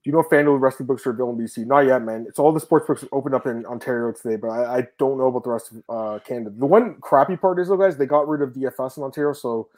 do 0.02 0.08
you 0.08 0.12
know 0.12 0.20
if 0.20 0.28
FanDuel 0.28 0.60
Wrestling 0.60 0.86
books 0.86 1.06
are 1.06 1.10
available 1.10 1.38
in 1.38 1.44
BC? 1.44 1.66
Not 1.66 1.80
yet, 1.80 2.02
man. 2.02 2.24
It's 2.26 2.38
all 2.38 2.52
the 2.52 2.60
sports 2.60 2.86
books 2.86 3.04
opened 3.12 3.34
up 3.34 3.46
in 3.46 3.66
Ontario 3.66 4.12
today, 4.12 4.36
but 4.36 4.48
I, 4.48 4.78
I 4.78 4.88
don't 4.98 5.18
know 5.18 5.26
about 5.26 5.44
the 5.44 5.50
rest 5.50 5.72
of 5.72 5.82
uh, 5.94 6.18
Canada. 6.20 6.52
The 6.56 6.64
one 6.64 6.96
crappy 7.02 7.36
part 7.36 7.58
is, 7.58 7.68
though, 7.68 7.76
guys, 7.76 7.98
they 7.98 8.06
got 8.06 8.26
rid 8.26 8.40
of 8.40 8.54
DFS 8.54 8.96
in 8.96 9.02
Ontario, 9.02 9.34
so 9.34 9.68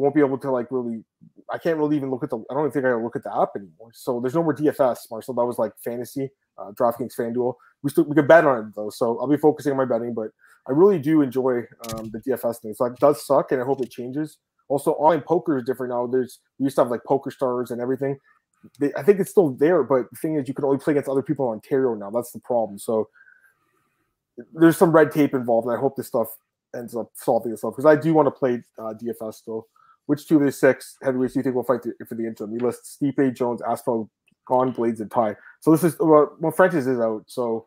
won't 0.00 0.14
be 0.14 0.20
able 0.20 0.38
to 0.38 0.50
like 0.50 0.66
really. 0.70 1.04
I 1.52 1.58
can't 1.58 1.78
really 1.78 1.96
even 1.96 2.10
look 2.10 2.22
at 2.22 2.30
the. 2.30 2.38
I 2.50 2.54
don't 2.54 2.62
even 2.62 2.70
think 2.72 2.84
I 2.84 2.90
can 2.90 3.02
look 3.02 3.16
at 3.16 3.24
the 3.24 3.36
app 3.36 3.50
anymore. 3.56 3.90
So 3.92 4.20
there's 4.20 4.34
no 4.34 4.42
more 4.42 4.54
DFS, 4.54 5.10
Marcel. 5.10 5.34
That 5.34 5.44
was 5.44 5.58
like 5.58 5.72
fantasy, 5.82 6.30
uh, 6.58 6.70
DraftKings, 6.72 7.16
FanDuel. 7.18 7.54
We 7.82 7.90
still 7.90 8.04
we 8.04 8.14
could 8.14 8.28
bet 8.28 8.44
on 8.44 8.66
it 8.66 8.74
though, 8.74 8.90
so 8.90 9.18
I'll 9.18 9.28
be 9.28 9.36
focusing 9.36 9.72
on 9.72 9.78
my 9.78 9.84
betting. 9.84 10.14
But 10.14 10.30
I 10.68 10.72
really 10.72 10.98
do 10.98 11.22
enjoy 11.22 11.62
um, 11.94 12.10
the 12.10 12.20
DFS 12.26 12.60
thing. 12.60 12.74
So 12.74 12.84
it 12.86 12.96
does 12.96 13.26
suck, 13.26 13.52
and 13.52 13.60
I 13.60 13.64
hope 13.64 13.80
it 13.80 13.90
changes. 13.90 14.38
Also, 14.68 14.92
online 14.92 15.22
poker 15.22 15.58
is 15.58 15.64
different 15.64 15.92
now. 15.92 16.06
There's 16.06 16.40
we 16.58 16.64
used 16.64 16.76
to 16.76 16.82
have 16.82 16.90
like 16.90 17.04
Poker 17.04 17.30
Stars 17.30 17.70
and 17.70 17.80
everything 17.80 18.18
they, 18.78 18.92
I 18.94 19.02
think 19.02 19.20
it's 19.20 19.30
still 19.30 19.50
there, 19.50 19.82
but 19.82 20.10
the 20.10 20.16
thing 20.16 20.36
is, 20.36 20.48
you 20.48 20.54
can 20.54 20.64
only 20.64 20.78
play 20.78 20.92
against 20.92 21.08
other 21.08 21.22
people 21.22 21.46
in 21.46 21.54
Ontario 21.54 21.94
now. 21.94 22.10
That's 22.10 22.32
the 22.32 22.40
problem. 22.40 22.78
So 22.78 23.08
there's 24.52 24.76
some 24.76 24.92
red 24.92 25.10
tape 25.12 25.34
involved, 25.34 25.66
and 25.66 25.76
I 25.76 25.80
hope 25.80 25.96
this 25.96 26.08
stuff 26.08 26.28
ends 26.74 26.94
up 26.94 27.10
solving 27.14 27.52
itself 27.52 27.74
because 27.74 27.86
I 27.86 28.00
do 28.00 28.14
want 28.14 28.26
to 28.26 28.30
play 28.30 28.62
uh, 28.78 28.94
DFS 28.94 29.34
still. 29.34 29.66
Which 30.10 30.26
two 30.26 30.38
of 30.38 30.42
the 30.42 30.50
six 30.50 30.96
heavyweights 31.04 31.34
do 31.34 31.38
you 31.38 31.44
think 31.44 31.54
will 31.54 31.62
fight 31.62 31.82
for 32.08 32.16
the 32.16 32.26
interim? 32.26 32.50
We 32.50 32.58
list 32.58 32.98
Stipe, 33.00 33.32
Jones, 33.32 33.62
Aspinall, 33.62 34.10
Gane, 34.48 34.72
Blaydes, 34.72 34.98
and 34.98 35.08
Tai. 35.08 35.36
So 35.60 35.70
this 35.70 35.84
is 35.84 35.96
well, 36.00 36.36
well, 36.40 36.50
Francis 36.50 36.88
is 36.88 36.98
out. 36.98 37.22
So 37.28 37.66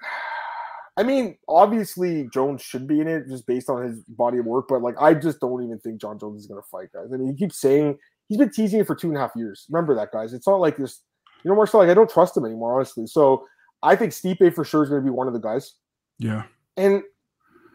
I 0.96 1.02
mean, 1.02 1.36
obviously 1.46 2.30
Jones 2.32 2.62
should 2.62 2.86
be 2.86 2.98
in 2.98 3.08
it 3.08 3.28
just 3.28 3.46
based 3.46 3.68
on 3.68 3.82
his 3.82 4.00
body 4.08 4.38
of 4.38 4.46
work, 4.46 4.68
but 4.70 4.80
like 4.80 4.94
I 4.98 5.12
just 5.12 5.38
don't 5.38 5.62
even 5.62 5.78
think 5.80 6.00
Jon 6.00 6.18
Jones 6.18 6.40
is 6.40 6.46
going 6.46 6.62
to 6.62 6.66
fight, 6.66 6.90
guys. 6.94 7.12
I 7.12 7.18
mean, 7.18 7.28
he 7.28 7.36
keeps 7.36 7.60
saying 7.60 7.98
he's 8.30 8.38
been 8.38 8.50
teasing 8.50 8.80
it 8.80 8.86
for 8.86 8.94
two 8.94 9.08
and 9.08 9.16
a 9.18 9.20
half 9.20 9.32
years. 9.36 9.66
Remember 9.68 9.94
that, 9.96 10.12
guys. 10.12 10.32
It's 10.32 10.46
not 10.46 10.60
like 10.60 10.78
this, 10.78 11.02
you 11.44 11.50
know, 11.50 11.56
Marcel, 11.56 11.80
like 11.80 11.90
I 11.90 11.94
don't 11.94 12.08
trust 12.08 12.38
him 12.38 12.46
anymore, 12.46 12.76
honestly. 12.76 13.06
So 13.06 13.44
I 13.82 13.96
think 13.96 14.12
Stipe 14.12 14.54
for 14.54 14.64
sure 14.64 14.82
is 14.82 14.88
going 14.88 15.02
to 15.02 15.04
be 15.04 15.10
one 15.10 15.26
of 15.26 15.34
the 15.34 15.40
guys. 15.40 15.74
Yeah. 16.18 16.44
And 16.78 17.02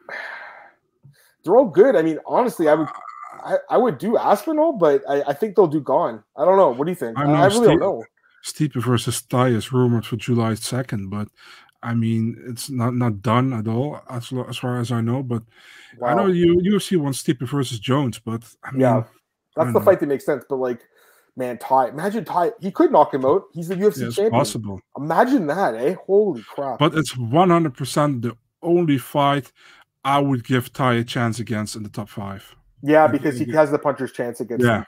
they're 1.43 1.55
all 1.55 1.69
good. 1.69 1.95
I 1.95 2.01
mean, 2.01 2.17
honestly, 2.25 2.67
I 2.67 2.73
would 2.73 2.87
I, 3.43 3.57
I 3.69 3.77
would 3.77 3.97
do 3.97 4.17
Aspinall, 4.17 4.73
but 4.73 5.03
I, 5.09 5.23
I 5.27 5.33
think 5.33 5.55
they'll 5.55 5.67
do 5.67 5.81
Gane. 5.81 6.23
I 6.37 6.45
don't 6.45 6.57
know. 6.57 6.69
What 6.69 6.85
do 6.85 6.91
you 6.91 6.95
think? 6.95 7.17
I, 7.17 7.23
I 7.23 7.47
really 7.47 7.67
don't 7.67 7.79
know. 7.79 8.03
Stipe 8.43 8.81
versus 8.81 9.21
Tai 9.21 9.49
is 9.49 9.71
rumored 9.71 10.05
for 10.05 10.15
July 10.15 10.53
second, 10.55 11.09
but 11.09 11.27
I 11.81 11.93
mean 11.93 12.37
it's 12.47 12.69
not 12.69 12.93
not 12.93 13.21
done 13.21 13.53
at 13.53 13.67
all 13.67 14.01
as 14.09 14.31
as 14.47 14.57
far 14.57 14.79
as 14.79 14.91
I 14.91 15.01
know. 15.01 15.23
But 15.23 15.43
wow. 15.97 16.07
I 16.09 16.13
know 16.15 16.27
you 16.27 16.55
UFC 16.57 16.97
wants 16.97 17.21
Stipe 17.21 17.47
versus 17.47 17.79
Jones, 17.79 18.19
but 18.19 18.43
I 18.63 18.71
mean, 18.71 18.81
yeah, 18.81 19.03
that's 19.55 19.73
the 19.73 19.79
know. 19.79 19.85
fight 19.85 19.99
that 19.99 20.07
makes 20.07 20.25
sense. 20.25 20.45
But 20.47 20.57
like, 20.57 20.81
man, 21.35 21.57
Tai, 21.57 21.89
imagine 21.89 22.25
Tai, 22.25 22.51
he 22.59 22.71
could 22.71 22.91
knock 22.91 23.13
him 23.13 23.25
out. 23.25 23.43
He's 23.53 23.67
the 23.67 23.75
UFC 23.75 24.01
yeah, 24.01 24.09
champion. 24.09 24.31
Possible. 24.31 24.81
Imagine 24.97 25.47
that, 25.47 25.75
eh? 25.75 25.95
Holy 26.05 26.43
crap! 26.43 26.79
But 26.79 26.95
it's 26.95 27.17
one 27.17 27.49
hundred 27.49 27.75
percent 27.75 28.21
the 28.21 28.37
only 28.61 28.97
fight 28.97 29.51
I 30.03 30.19
would 30.19 30.43
give 30.43 30.71
Tai 30.71 30.93
a 30.95 31.03
chance 31.03 31.39
against 31.39 31.75
in 31.75 31.83
the 31.83 31.89
top 31.89 32.09
five. 32.09 32.55
Yeah, 32.81 33.07
because 33.07 33.37
he 33.37 33.51
has 33.51 33.71
the 33.71 33.79
puncher's 33.79 34.11
chance 34.11 34.39
against. 34.39 34.65
Yeah. 34.65 34.83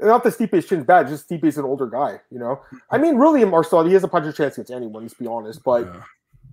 Not 0.00 0.22
that 0.24 0.34
Stipe's 0.34 0.66
chin's 0.66 0.84
bad, 0.84 1.08
just 1.08 1.28
Stipe's 1.28 1.56
an 1.56 1.64
older 1.64 1.86
guy, 1.86 2.20
you 2.30 2.38
know. 2.38 2.60
I 2.90 2.98
mean, 2.98 3.16
really, 3.16 3.44
Marcel, 3.44 3.84
he 3.84 3.92
has 3.94 4.04
a 4.04 4.08
puncher's 4.08 4.36
chance 4.36 4.54
against 4.54 4.70
anyone. 4.70 5.02
Let's 5.02 5.14
be 5.14 5.26
honest, 5.26 5.62
but 5.64 5.86
yeah. 5.86 6.02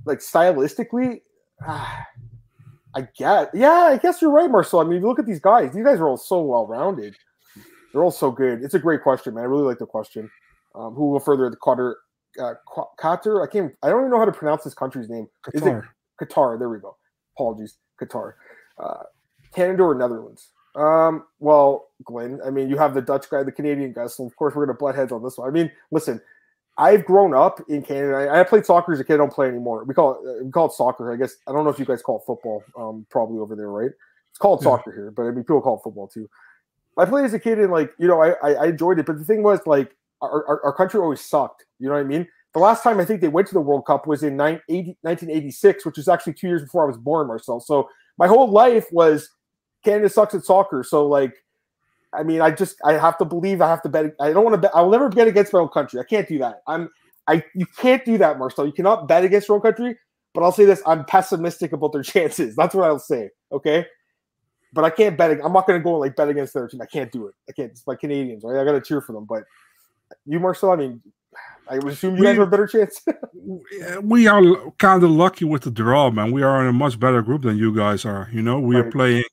like 0.06 0.20
stylistically, 0.20 1.22
ah, 1.66 2.06
I 2.96 3.08
get, 3.16 3.52
yeah, 3.54 3.90
I 3.92 3.98
guess 3.98 4.22
you're 4.22 4.32
right, 4.32 4.50
Marcel. 4.50 4.80
I 4.80 4.84
mean, 4.84 5.02
you 5.02 5.08
look 5.08 5.20
at 5.20 5.28
these 5.28 5.40
guys; 5.40 5.74
these 5.74 5.84
guys 5.84 6.00
are 6.00 6.08
all 6.08 6.18
so 6.18 6.42
well 6.42 6.66
rounded. 6.66 7.16
They're 7.92 8.04
all 8.04 8.12
so 8.12 8.32
good. 8.32 8.64
It's 8.64 8.74
a 8.74 8.80
great 8.80 9.04
question, 9.04 9.36
man. 9.36 9.44
I 9.44 9.48
really 9.48 9.64
like 9.64 9.80
the 9.80 9.86
question. 9.86 10.30
Um, 10.74 10.96
who 10.96 11.12
will 11.12 11.20
further 11.20 11.50
the 11.50 11.58
Qatar? 11.58 11.94
Uh, 12.40 12.54
Qatar. 13.00 13.44
I 13.44 13.50
can't. 13.50 13.74
I 13.84 13.90
don't 13.90 14.02
even 14.02 14.12
know 14.12 14.20
how 14.20 14.26
to 14.26 14.32
pronounce 14.32 14.64
this 14.64 14.74
country's 14.74 15.08
name. 15.08 15.28
Qatar. 15.46 15.56
Is 15.56 15.62
it 15.62 16.28
Qatar? 16.28 16.58
There 16.58 16.68
we 16.68 16.80
go. 16.80 16.98
Apologies, 17.38 17.78
Qatar. 18.02 18.34
Uh, 18.78 19.04
Canada 19.54 19.84
or 19.84 19.96
Netherlands? 19.96 20.52
Um, 20.76 21.24
well, 21.40 21.88
Glenn, 22.04 22.40
I 22.46 22.50
mean, 22.50 22.70
you 22.70 22.78
have 22.78 22.94
the 22.94 23.02
Dutch 23.02 23.30
guy, 23.30 23.44
the 23.44 23.52
Canadian 23.52 23.94
guy, 23.94 24.08
so 24.08 24.26
of 24.26 24.36
course 24.36 24.56
we're 24.56 24.66
gonna 24.66 24.78
butt 24.78 24.96
heads 24.96 25.12
on 25.12 25.24
this 25.24 25.38
one. 25.38 25.48
I 25.48 25.52
mean, 25.52 25.72
listen, 25.92 26.22
I've 26.78 27.06
grown 27.06 27.34
up 27.34 27.62
in 27.70 27.82
Canada. 27.82 28.16
I, 28.16 28.42
I 28.42 28.44
played 28.44 28.66
soccer 28.66 28.92
as 28.92 29.00
a 29.00 29.04
kid. 29.04 29.14
I 29.14 29.18
don't 29.18 29.32
play 29.32 29.48
anymore. 29.48 29.86
We 29.86 29.94
call 29.94 30.16
it 30.16 30.44
we 30.44 30.52
call 30.52 30.66
it 30.66 30.74
soccer. 30.74 31.14
I 31.14 31.16
guess 31.16 31.38
I 31.48 31.54
don't 31.54 31.64
know 31.64 31.70
if 31.70 31.80
you 31.80 31.86
guys 31.86 32.02
call 32.02 32.18
it 32.18 32.24
football. 32.26 32.64
Um, 32.78 33.06
probably 33.10 33.40
over 33.40 33.56
there, 33.56 33.70
right? 33.70 33.92
It's 34.32 34.38
called 34.38 34.60
yeah. 34.62 34.72
soccer 34.72 34.92
here, 34.92 35.12
but 35.12 35.24
I 35.24 35.32
mean, 35.32 35.44
people 35.44 35.62
call 35.62 35.78
it 35.78 35.84
football 35.84 36.08
too. 36.08 36.30
I 36.98 37.06
played 37.06 37.26
as 37.26 37.34
a 37.34 37.40
kid 37.40 37.60
and 37.60 37.72
like 37.72 37.94
you 37.98 38.08
know, 38.08 38.22
I 38.22 38.34
I, 38.42 38.68
enjoyed 38.68 39.00
it, 39.00 39.06
but 39.06 39.18
the 39.18 39.26
thing 39.26 39.44
was 39.44 39.60
like 39.66 39.96
our, 40.22 40.46
our, 40.46 40.66
our 40.66 40.74
country 40.74 41.00
always 41.00 41.22
sucked. 41.22 41.66
You 41.80 41.88
know 41.88 41.94
what 41.94 42.02
I 42.02 42.04
mean? 42.04 42.28
The 42.54 42.60
last 42.60 42.84
time 42.84 43.00
I 43.00 43.06
think 43.06 43.22
they 43.22 43.28
went 43.28 43.48
to 43.48 43.54
the 43.54 43.62
World 43.62 43.86
Cup 43.86 44.08
was 44.08 44.24
in 44.24 44.38
1986, 44.38 45.86
which 45.86 45.98
is 45.98 46.08
actually 46.08 46.34
two 46.34 46.48
years 46.48 46.62
before 46.62 46.84
I 46.84 46.88
was 46.88 46.98
born, 46.98 47.28
Marcel. 47.28 47.60
So 47.60 47.90
my 48.18 48.28
whole 48.28 48.50
life 48.50 48.88
was 48.94 49.30
Canada 49.86 50.10
sucks 50.10 50.34
at 50.34 50.44
soccer. 50.44 50.84
So 50.84 51.08
like, 51.08 51.34
I 52.14 52.24
mean, 52.24 52.42
I 52.42 52.52
just 52.52 52.78
I 52.84 52.94
have 52.94 53.18
to 53.20 53.26
believe 53.26 53.62
I 53.62 53.70
have 53.70 53.82
to 53.84 53.90
bet. 53.90 54.16
I 54.20 54.34
don't 54.34 54.44
want 54.44 54.56
to 54.56 54.62
bet. 54.62 54.72
I 54.76 54.82
will 54.82 54.92
never 54.92 55.10
bet 55.10 55.28
against 55.28 55.54
my 55.54 55.60
own 55.60 55.70
country. 55.70 56.00
I 56.00 56.04
can't 56.04 56.28
do 56.28 56.40
that. 56.40 56.62
I'm 56.68 56.90
I 57.28 57.44
you 57.54 57.66
can't 57.66 58.04
do 58.04 58.18
that, 58.18 58.38
Marcel. 58.38 58.66
You 58.66 58.74
cannot 58.74 59.08
bet 59.08 59.24
against 59.24 59.48
your 59.48 59.56
own 59.56 59.62
country. 59.62 59.98
But 60.34 60.44
I'll 60.44 60.52
say 60.52 60.66
this: 60.66 60.82
I'm 60.86 61.06
pessimistic 61.06 61.72
about 61.72 61.94
their 61.94 62.04
chances. 62.14 62.56
That's 62.56 62.76
what 62.76 62.86
I'll 62.86 63.00
say. 63.00 63.30
Okay. 63.52 63.86
But 64.74 64.84
I 64.84 64.90
can't 64.90 65.18
bet. 65.18 65.32
I'm 65.32 65.54
not 65.54 65.68
going 65.68 65.80
to 65.80 65.84
go 65.84 65.92
and 65.92 66.02
like 66.02 66.18
bet 66.18 66.28
against 66.28 66.54
their 66.54 66.68
team. 66.68 66.82
I 66.82 66.86
can't 66.86 67.12
do 67.12 67.28
it. 67.28 67.36
I 67.48 67.54
can't. 67.54 67.72
It's 67.72 67.88
my 67.88 67.96
Canadians, 67.96 68.44
right? 68.44 68.60
I 68.60 68.66
got 68.66 68.74
to 68.74 68.82
cheer 68.82 69.00
for 69.00 69.14
them. 69.14 69.24
But 69.24 69.44
you, 70.26 70.38
Marcel, 70.38 70.72
I 70.72 70.76
mean, 70.76 71.02
I 71.70 71.80
would 71.80 71.94
assume 71.94 72.16
you 72.16 72.22
we, 72.22 72.28
guys 72.28 72.38
have 72.38 72.48
a 72.48 72.52
better 72.52 72.68
chance. 72.68 73.02
we 74.04 74.28
are 74.28 74.72
kind 74.78 75.04
of 75.04 75.10
lucky 75.10 75.46
with 75.46 75.64
the 75.64 75.72
draw, 75.72 76.12
man. 76.12 76.32
We 76.32 76.44
are 76.44 76.62
in 76.62 76.68
a 76.68 76.74
much 76.74 77.00
better 77.00 77.22
group 77.22 77.44
than 77.44 77.58
you 77.58 77.74
guys 77.74 78.06
are. 78.06 78.30
You 78.32 78.42
know, 78.42 78.60
we 78.60 78.76
right. 78.76 78.86
are 78.86 78.92
playing 78.92 79.24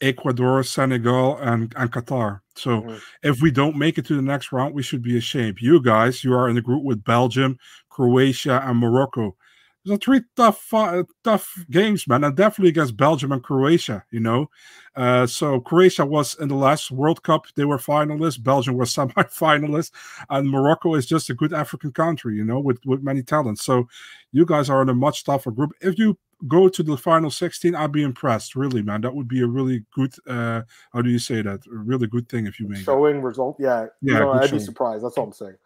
Ecuador, 0.00 0.62
Senegal, 0.62 1.36
and, 1.38 1.72
and 1.76 1.92
Qatar. 1.92 2.40
So 2.54 2.82
mm-hmm. 2.82 2.96
if 3.22 3.40
we 3.42 3.50
don't 3.50 3.76
make 3.76 3.98
it 3.98 4.06
to 4.06 4.16
the 4.16 4.22
next 4.22 4.52
round, 4.52 4.74
we 4.74 4.82
should 4.82 5.02
be 5.02 5.16
ashamed. 5.16 5.58
You 5.60 5.82
guys, 5.82 6.24
you 6.24 6.34
are 6.34 6.48
in 6.48 6.54
the 6.54 6.62
group 6.62 6.84
with 6.84 7.04
Belgium, 7.04 7.58
Croatia, 7.88 8.62
and 8.64 8.78
Morocco. 8.78 9.36
Those 9.84 9.94
are 9.94 9.98
three 9.98 10.20
tough, 10.36 10.74
uh, 10.74 11.04
tough 11.24 11.64
games, 11.70 12.06
man, 12.06 12.22
and 12.24 12.36
definitely 12.36 12.68
against 12.68 12.98
Belgium 12.98 13.32
and 13.32 13.42
Croatia. 13.42 14.04
You 14.10 14.20
know, 14.20 14.50
uh, 14.94 15.26
so 15.26 15.58
Croatia 15.58 16.04
was 16.04 16.38
in 16.38 16.48
the 16.48 16.54
last 16.54 16.90
World 16.90 17.22
Cup; 17.22 17.46
they 17.56 17.64
were 17.64 17.78
finalists. 17.78 18.42
Belgium 18.42 18.76
was 18.76 18.92
semi-finalists, 18.94 19.90
and 20.28 20.50
Morocco 20.50 20.94
is 20.94 21.06
just 21.06 21.30
a 21.30 21.34
good 21.34 21.54
African 21.54 21.92
country, 21.92 22.36
you 22.36 22.44
know, 22.44 22.60
with 22.60 22.78
with 22.84 23.02
many 23.02 23.22
talents. 23.22 23.64
So 23.64 23.88
you 24.32 24.44
guys 24.44 24.68
are 24.68 24.82
in 24.82 24.90
a 24.90 24.94
much 24.94 25.24
tougher 25.24 25.50
group. 25.50 25.70
If 25.80 25.98
you 25.98 26.18
go 26.48 26.68
to 26.68 26.82
the 26.82 26.96
final 26.96 27.30
16 27.30 27.74
i'd 27.74 27.92
be 27.92 28.02
impressed 28.02 28.56
really 28.56 28.82
man. 28.82 29.00
That 29.02 29.14
would 29.14 29.28
be 29.28 29.42
a 29.42 29.46
really 29.46 29.84
good 29.94 30.14
uh 30.26 30.62
how 30.92 31.02
do 31.02 31.10
you 31.10 31.18
say 31.18 31.42
that? 31.42 31.66
A 31.66 31.76
really 31.76 32.06
good 32.06 32.28
thing 32.28 32.46
if 32.46 32.58
you 32.58 32.66
make 32.68 32.82
showing 32.84 33.16
it. 33.16 33.22
result 33.22 33.56
yeah. 33.58 33.86
Yeah 34.00 34.14
you 34.14 34.18
know, 34.20 34.32
i'd 34.32 34.48
showing. 34.48 34.58
be 34.60 34.64
surprised 34.64 35.04
that's 35.04 35.16
all 35.18 35.24
i'm 35.26 35.32
saying. 35.32 35.56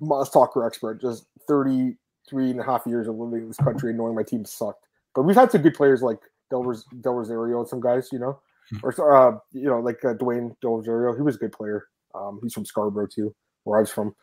My 0.00 0.24
soccer 0.24 0.64
expert 0.66 1.00
just 1.00 1.26
33 1.48 2.50
and 2.52 2.60
a 2.60 2.64
half 2.64 2.86
years 2.86 3.08
of 3.08 3.16
living 3.16 3.42
in 3.42 3.48
this 3.48 3.56
country 3.58 3.90
and 3.90 3.98
knowing 3.98 4.14
my 4.14 4.22
team 4.22 4.44
sucked. 4.44 4.86
But 5.14 5.22
we've 5.22 5.36
had 5.36 5.50
some 5.50 5.62
good 5.62 5.74
players 5.74 6.00
like 6.00 6.20
del, 6.48 6.62
Ros- 6.64 6.86
del 7.00 7.14
rosario 7.14 7.58
and 7.58 7.68
some 7.68 7.80
guys 7.80 8.08
you 8.12 8.18
know? 8.18 8.40
Hmm. 8.70 8.76
or 8.84 9.12
uh 9.12 9.38
you 9.52 9.64
know 9.68 9.80
like 9.80 10.04
uh, 10.04 10.14
dwayne 10.14 10.54
del 10.60 10.76
rosario 10.76 11.14
he 11.16 11.22
was 11.22 11.36
a 11.36 11.38
good 11.38 11.52
player. 11.52 11.86
Um 12.14 12.38
he's 12.42 12.54
from 12.54 12.64
scarborough 12.64 13.08
too 13.08 13.34
where 13.64 13.78
i 13.78 13.80
was 13.82 13.90
from. 13.90 14.14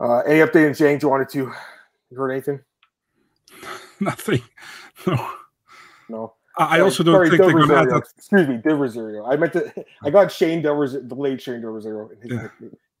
Uh 0.00 0.18
any 0.20 0.40
update 0.40 0.66
in 0.66 0.72
Zhang? 0.72 1.02
Wanted 1.04 1.28
to 1.30 1.38
you 2.10 2.16
heard 2.16 2.32
anything 2.32 2.60
Nothing. 4.04 4.42
No. 5.06 5.30
No. 6.08 6.34
I 6.56 6.64
sorry, 6.64 6.80
also 6.80 7.02
don't 7.04 7.14
sorry, 7.14 7.30
think 7.30 7.42
they're 7.42 7.52
going 7.52 7.68
to 7.68 7.76
have 7.76 7.88
that. 7.88 8.04
Excuse 8.16 8.48
me, 8.48 8.56
Del 8.56 8.76
Rosario. 8.76 9.24
I 9.24 9.36
meant 9.36 9.52
to. 9.52 9.72
I 10.02 10.10
got 10.10 10.32
Shane 10.32 10.62
Del 10.62 10.74
Rosario, 10.74 11.06
the 11.06 11.14
late 11.14 11.40
Shane 11.40 11.60
Del 11.60 11.70
Rosario. 11.70 12.10
Yeah. 12.24 12.48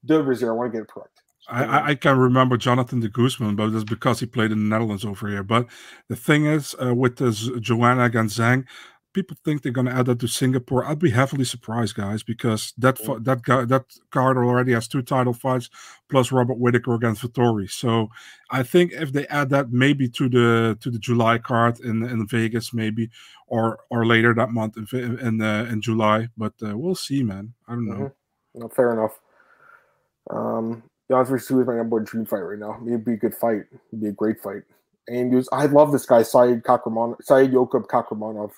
Del 0.04 0.22
Rosario. 0.22 0.54
I 0.54 0.56
want 0.56 0.72
to 0.72 0.78
get 0.78 0.84
it 0.84 0.88
correct. 0.88 1.22
I, 1.48 1.90
I, 1.90 1.94
can 1.96 2.16
remember 2.16 2.56
Jonathan 2.56 3.00
de 3.00 3.08
Guzman, 3.08 3.56
but 3.56 3.70
that's 3.70 3.82
because 3.82 4.20
he 4.20 4.26
played 4.26 4.52
in 4.52 4.58
the 4.58 4.76
Netherlands 4.76 5.04
over 5.04 5.28
here. 5.28 5.42
But 5.42 5.66
the 6.08 6.14
thing 6.14 6.46
is, 6.46 6.76
uh, 6.80 6.94
with 6.94 7.16
this 7.16 7.50
Joanna 7.60 8.04
against 8.04 8.38
Zhang, 8.38 8.66
people 9.12 9.36
think 9.44 9.62
they're 9.62 9.72
going 9.72 9.86
to 9.86 9.94
add 9.94 10.06
that 10.06 10.20
to 10.20 10.28
Singapore. 10.28 10.84
I'd 10.84 10.98
be 10.98 11.10
heavily 11.10 11.44
surprised, 11.44 11.96
guys, 11.96 12.22
because 12.22 12.72
that 12.78 12.96
mm. 12.98 13.24
that 13.24 13.42
guy 13.42 13.64
that 13.64 13.84
card 14.10 14.36
already 14.36 14.72
has 14.72 14.88
two 14.88 15.02
title 15.02 15.32
fights 15.32 15.70
plus 16.08 16.32
Robert 16.32 16.58
Whitaker 16.58 16.94
against 16.94 17.22
Vettori. 17.22 17.70
So 17.70 18.08
I 18.50 18.62
think 18.62 18.92
if 18.92 19.12
they 19.12 19.26
add 19.28 19.50
that 19.50 19.72
maybe 19.72 20.08
to 20.10 20.28
the 20.28 20.78
to 20.80 20.90
the 20.90 20.98
July 20.98 21.38
card 21.38 21.80
in 21.80 22.02
in 22.04 22.26
Vegas, 22.26 22.72
maybe 22.72 23.10
or 23.46 23.78
or 23.90 24.06
later 24.06 24.34
that 24.34 24.50
month 24.50 24.76
in 24.76 25.18
in, 25.18 25.40
uh, 25.40 25.66
in 25.70 25.80
July, 25.80 26.28
but 26.36 26.54
uh, 26.62 26.76
we'll 26.76 26.94
see, 26.94 27.22
man. 27.22 27.54
I 27.68 27.72
don't 27.72 27.86
know. 27.86 27.94
Mm-hmm. 27.94 28.60
No, 28.60 28.68
fair 28.68 28.92
enough. 28.92 29.20
Um, 30.28 30.82
Jan 31.10 31.24
versus 31.24 31.50
is 31.50 31.66
my 31.66 31.76
number 31.76 31.96
one 31.96 32.04
dream 32.04 32.24
fight 32.24 32.40
right 32.40 32.58
now. 32.58 32.78
It'd 32.86 33.04
be 33.04 33.14
a 33.14 33.16
good 33.16 33.34
fight. 33.34 33.62
It'd 33.88 34.00
be 34.00 34.08
a 34.08 34.12
great 34.12 34.40
fight. 34.40 34.62
And 35.08 35.44
I 35.52 35.66
love 35.66 35.90
this 35.90 36.06
guy, 36.06 36.22
Saeed 36.22 36.62
Kakhramonov, 36.62 37.16
Saeed 37.22 37.50
Yokub 37.50 37.86
Kakramanov. 37.86 38.52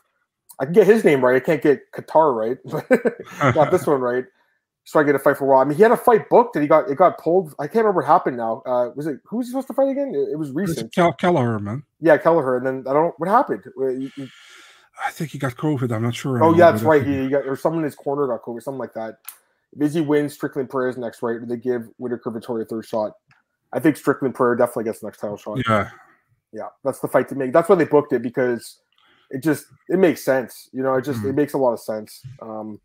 I 0.63 0.65
can 0.65 0.75
get 0.75 0.87
his 0.87 1.05
name 1.05 1.25
right. 1.25 1.35
I 1.35 1.41
can't 1.41 1.61
get 1.61 1.91
Qatar 1.91 2.37
right, 2.37 2.57
but 2.65 3.53
got 3.53 3.73
this 3.73 3.85
one 3.87 4.01
right. 4.01 4.25
So 4.85 5.01
I 5.01 5.03
get 5.03 5.17
a 5.17 5.19
fight 5.19 5.37
for 5.37 5.45
a 5.45 5.49
while. 5.49 5.61
I 5.61 5.65
mean, 5.65 5.77
he 5.77 5.83
had 5.83 5.91
a 5.91 5.97
fight 5.97 6.29
booked 6.29 6.55
and 6.55 6.63
he 6.63 6.69
got 6.69 6.89
it 6.89 6.97
got 6.97 7.19
pulled. 7.19 7.53
I 7.59 7.67
can't 7.67 7.85
remember 7.85 8.03
what 8.03 8.07
happened 8.07 8.37
now. 8.37 8.63
Uh, 8.65 8.91
was 8.95 9.09
it 9.09 9.19
who 9.25 9.39
was 9.39 9.49
he 9.49 9.51
supposed 9.51 9.67
to 9.69 9.75
fight 9.75 9.89
again? 9.89 10.15
It, 10.15 10.33
it 10.33 10.39
was 10.39 10.53
recent. 10.53 10.95
Kel- 10.95 11.15
Kelleher, 11.15 11.59
man. 11.59 11.83
Yeah, 12.01 12.17
Kelleher. 12.17 12.57
And 12.57 12.67
then 12.67 12.85
I 12.89 12.93
don't 12.93 13.13
what 13.19 13.29
happened. 13.29 13.65
I 15.05 15.11
think 15.11 15.31
he 15.31 15.39
got 15.39 15.57
COVID. 15.57 15.91
I'm 15.93 16.03
not 16.03 16.15
sure. 16.15 16.43
Oh 16.45 16.55
yeah, 16.55 16.71
that's 16.71 16.85
right. 16.85 17.05
He, 17.05 17.25
he, 17.25 17.29
got 17.29 17.45
or 17.45 17.57
someone 17.57 17.81
in 17.81 17.85
his 17.85 17.97
corner 17.97 18.29
got 18.29 18.43
COVID, 18.43 18.63
something 18.63 18.79
like 18.79 18.95
that. 18.95 19.17
Busy 19.77 20.01
wins, 20.01 20.35
Strickland 20.35 20.71
Pereira 20.71 20.97
next, 20.97 21.23
right? 21.23 21.39
They 21.43 21.57
give 21.57 21.89
Whitaker 21.97 22.31
Vettori 22.31 22.63
a 22.63 22.65
third 22.67 22.85
shot. 22.85 23.15
I 23.73 23.81
think 23.81 23.97
Strickland 23.97 24.37
Pereira 24.37 24.57
definitely 24.57 24.85
gets 24.85 25.01
the 25.01 25.07
next 25.07 25.19
title 25.19 25.37
shot. 25.37 25.59
Yeah, 25.67 25.91
yeah, 26.53 26.69
that's 26.85 27.01
the 27.01 27.09
fight 27.09 27.29
to 27.31 27.35
make. 27.35 27.53
That's 27.53 27.69
why 27.69 27.75
they 27.75 27.85
booked 27.85 28.13
it 28.13 28.23
because 28.23 28.82
it 29.33 29.43
just 29.43 29.67
it 29.89 29.99
makes 29.99 30.25
sense. 30.25 30.69
You 30.73 30.83
know, 30.83 30.95
it 30.95 31.05
just 31.05 31.21
mm-hmm. 31.21 31.31
it 31.31 31.35
makes 31.35 31.55
a 31.55 31.59
lot 31.59 31.73
of 31.73 31.81
sense. 31.81 32.21
Um, 32.41 32.81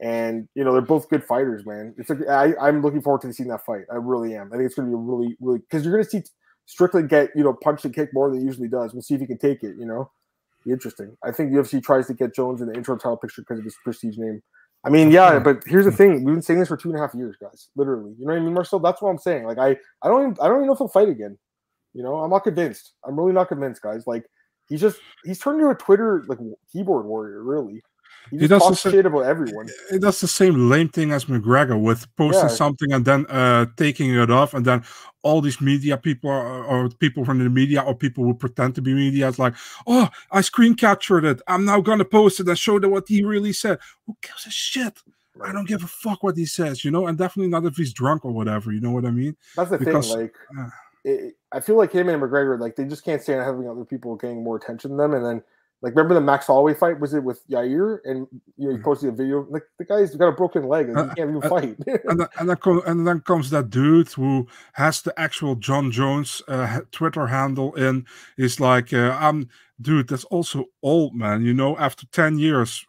and 0.00 0.48
you 0.54 0.64
know 0.64 0.72
they're 0.72 0.80
both 0.80 1.08
good 1.08 1.22
fighters, 1.22 1.64
man. 1.64 1.94
It's 1.96 2.10
like 2.10 2.26
I, 2.28 2.54
I'm 2.60 2.82
looking 2.82 3.02
forward 3.02 3.20
to 3.22 3.32
seeing 3.32 3.50
that 3.50 3.64
fight. 3.64 3.82
I 3.90 3.96
really 3.96 4.34
am. 4.34 4.50
I 4.52 4.56
think 4.56 4.66
it's 4.66 4.74
going 4.74 4.90
to 4.90 4.96
be 4.96 5.00
really, 5.00 5.36
really 5.40 5.58
because 5.60 5.84
you're 5.84 5.94
going 5.94 6.04
to 6.04 6.10
see 6.10 6.22
Strickland 6.66 7.08
get 7.08 7.30
you 7.36 7.44
know 7.44 7.52
punch 7.62 7.84
and 7.84 7.94
kick 7.94 8.10
more 8.12 8.30
than 8.30 8.40
he 8.40 8.44
usually 8.44 8.68
does. 8.68 8.92
We'll 8.92 9.02
see 9.02 9.14
if 9.14 9.20
he 9.20 9.26
can 9.26 9.38
take 9.38 9.62
it. 9.62 9.76
You 9.78 9.86
know, 9.86 10.10
be 10.64 10.72
interesting. 10.72 11.16
I 11.22 11.30
think 11.30 11.52
UFC 11.52 11.82
tries 11.82 12.06
to 12.08 12.14
get 12.14 12.34
Jones 12.34 12.60
in 12.60 12.68
the 12.68 12.74
interim 12.74 12.98
title 12.98 13.16
picture 13.16 13.42
because 13.42 13.58
of 13.58 13.64
his 13.64 13.76
prestige 13.84 14.16
name. 14.18 14.42
I 14.84 14.90
mean, 14.90 15.12
yeah, 15.12 15.38
but 15.38 15.62
here's 15.66 15.84
the 15.84 15.92
thing: 15.92 16.24
we've 16.24 16.34
been 16.34 16.42
saying 16.42 16.58
this 16.58 16.68
for 16.68 16.76
two 16.76 16.88
and 16.88 16.98
a 16.98 17.00
half 17.00 17.14
years, 17.14 17.36
guys. 17.40 17.68
Literally, 17.76 18.14
you 18.18 18.26
know 18.26 18.32
what 18.32 18.40
I 18.40 18.44
mean, 18.44 18.54
Marcel? 18.54 18.80
That's 18.80 19.00
what 19.00 19.10
I'm 19.10 19.18
saying. 19.18 19.44
Like, 19.44 19.58
I, 19.58 19.76
I 20.02 20.08
don't, 20.08 20.22
even, 20.22 20.36
I 20.40 20.48
don't 20.48 20.56
even 20.56 20.66
know 20.66 20.72
if 20.72 20.78
he'll 20.78 20.88
fight 20.88 21.08
again. 21.08 21.38
You 21.94 22.02
know, 22.02 22.16
I'm 22.16 22.30
not 22.30 22.42
convinced. 22.42 22.94
I'm 23.06 23.16
really 23.16 23.32
not 23.32 23.48
convinced, 23.48 23.82
guys. 23.82 24.04
Like, 24.06 24.24
he's 24.72 24.80
just 24.80 24.98
he's 25.24 25.38
turned 25.38 25.60
into 25.60 25.70
a 25.70 25.74
Twitter 25.74 26.24
like 26.26 26.38
keyboard 26.72 27.06
warrior, 27.06 27.42
really. 27.42 27.82
He, 28.30 28.38
he 28.38 28.46
does 28.46 28.62
talks 28.62 28.80
shit 28.80 29.04
about 29.04 29.20
everyone. 29.20 29.68
He 29.90 29.98
does 29.98 30.20
the 30.20 30.28
same 30.28 30.70
lame 30.70 30.88
thing 30.88 31.10
as 31.12 31.26
McGregor 31.26 31.80
with 31.80 32.06
posting 32.16 32.48
yeah. 32.48 32.54
something 32.54 32.92
and 32.92 33.04
then 33.04 33.26
uh, 33.26 33.66
taking 33.76 34.14
it 34.14 34.30
off, 34.30 34.54
and 34.54 34.64
then 34.64 34.84
all 35.22 35.40
these 35.40 35.60
media 35.60 35.96
people 35.96 36.30
or, 36.30 36.64
or, 36.64 36.88
people 36.88 37.24
from 37.24 37.38
the 37.38 37.50
media 37.50 37.82
or 37.82 37.94
people 37.94 38.24
who 38.24 38.34
pretend 38.34 38.74
to 38.76 38.82
be 38.82 38.94
media 38.94 39.28
is 39.28 39.38
like, 39.38 39.54
"Oh, 39.86 40.08
I 40.30 40.40
screen 40.40 40.74
captured 40.74 41.24
it. 41.24 41.42
I'm 41.46 41.64
now 41.64 41.80
gonna 41.80 42.04
post 42.04 42.40
it 42.40 42.48
and 42.48 42.58
show 42.58 42.78
them 42.78 42.92
what 42.92 43.08
he 43.08 43.22
really 43.22 43.52
said." 43.52 43.78
Who 44.06 44.16
gives 44.22 44.46
a 44.46 44.50
shit? 44.50 45.02
Right. 45.34 45.50
I 45.50 45.52
don't 45.52 45.68
give 45.68 45.82
a 45.82 45.86
fuck 45.86 46.22
what 46.22 46.36
he 46.36 46.44
says, 46.44 46.84
you 46.84 46.90
know, 46.90 47.06
and 47.06 47.16
definitely 47.16 47.50
not 47.50 47.64
if 47.64 47.76
he's 47.76 47.92
drunk 47.92 48.24
or 48.24 48.32
whatever. 48.32 48.70
You 48.70 48.80
know 48.80 48.90
what 48.90 49.06
I 49.06 49.10
mean? 49.10 49.36
That's 49.56 49.70
the 49.70 49.78
because, 49.78 50.08
thing. 50.08 50.20
Like, 50.20 50.34
uh, 50.58 50.68
it, 51.04 51.34
I 51.52 51.60
feel 51.60 51.76
like 51.76 51.92
him 51.92 52.08
and 52.08 52.22
McGregor, 52.22 52.58
like 52.58 52.76
they 52.76 52.84
just 52.84 53.04
can't 53.04 53.22
stand 53.22 53.40
having 53.40 53.68
other 53.68 53.84
people 53.84 54.16
getting 54.16 54.42
more 54.42 54.56
attention 54.56 54.96
than 54.96 54.98
them. 54.98 55.14
And 55.14 55.24
then, 55.24 55.42
like, 55.80 55.96
remember 55.96 56.14
the 56.14 56.20
Max 56.20 56.46
Holloway 56.46 56.74
fight? 56.74 57.00
Was 57.00 57.12
it 57.12 57.24
with 57.24 57.46
Yair? 57.48 57.98
And 58.04 58.28
you 58.56 58.66
know, 58.66 58.70
he 58.70 58.76
mm-hmm. 58.76 58.84
posted 58.84 59.08
a 59.08 59.12
video. 59.12 59.46
Like, 59.50 59.64
the 59.78 59.84
guy's 59.84 60.14
got 60.14 60.28
a 60.28 60.32
broken 60.32 60.68
leg 60.68 60.88
and 60.88 60.98
uh, 60.98 61.08
he 61.08 61.14
can't 61.16 61.30
even 61.30 61.42
uh, 61.42 61.48
fight. 61.48 61.76
and, 61.86 62.20
then, 62.20 62.28
and, 62.38 62.48
then 62.48 62.80
and 62.86 63.06
then 63.06 63.20
comes 63.20 63.50
that 63.50 63.70
dude 63.70 64.08
who 64.12 64.46
has 64.74 65.02
the 65.02 65.18
actual 65.18 65.56
Jon 65.56 65.90
Jones 65.90 66.40
uh, 66.46 66.80
Twitter 66.92 67.26
handle 67.26 67.74
in. 67.74 68.06
He's 68.36 68.60
like, 68.60 68.92
uh, 68.92 69.16
I'm, 69.18 69.48
dude, 69.80 70.08
that's 70.08 70.24
also 70.24 70.66
old, 70.82 71.16
man. 71.16 71.42
You 71.42 71.52
know, 71.52 71.76
after 71.78 72.06
10 72.06 72.38
years, 72.38 72.86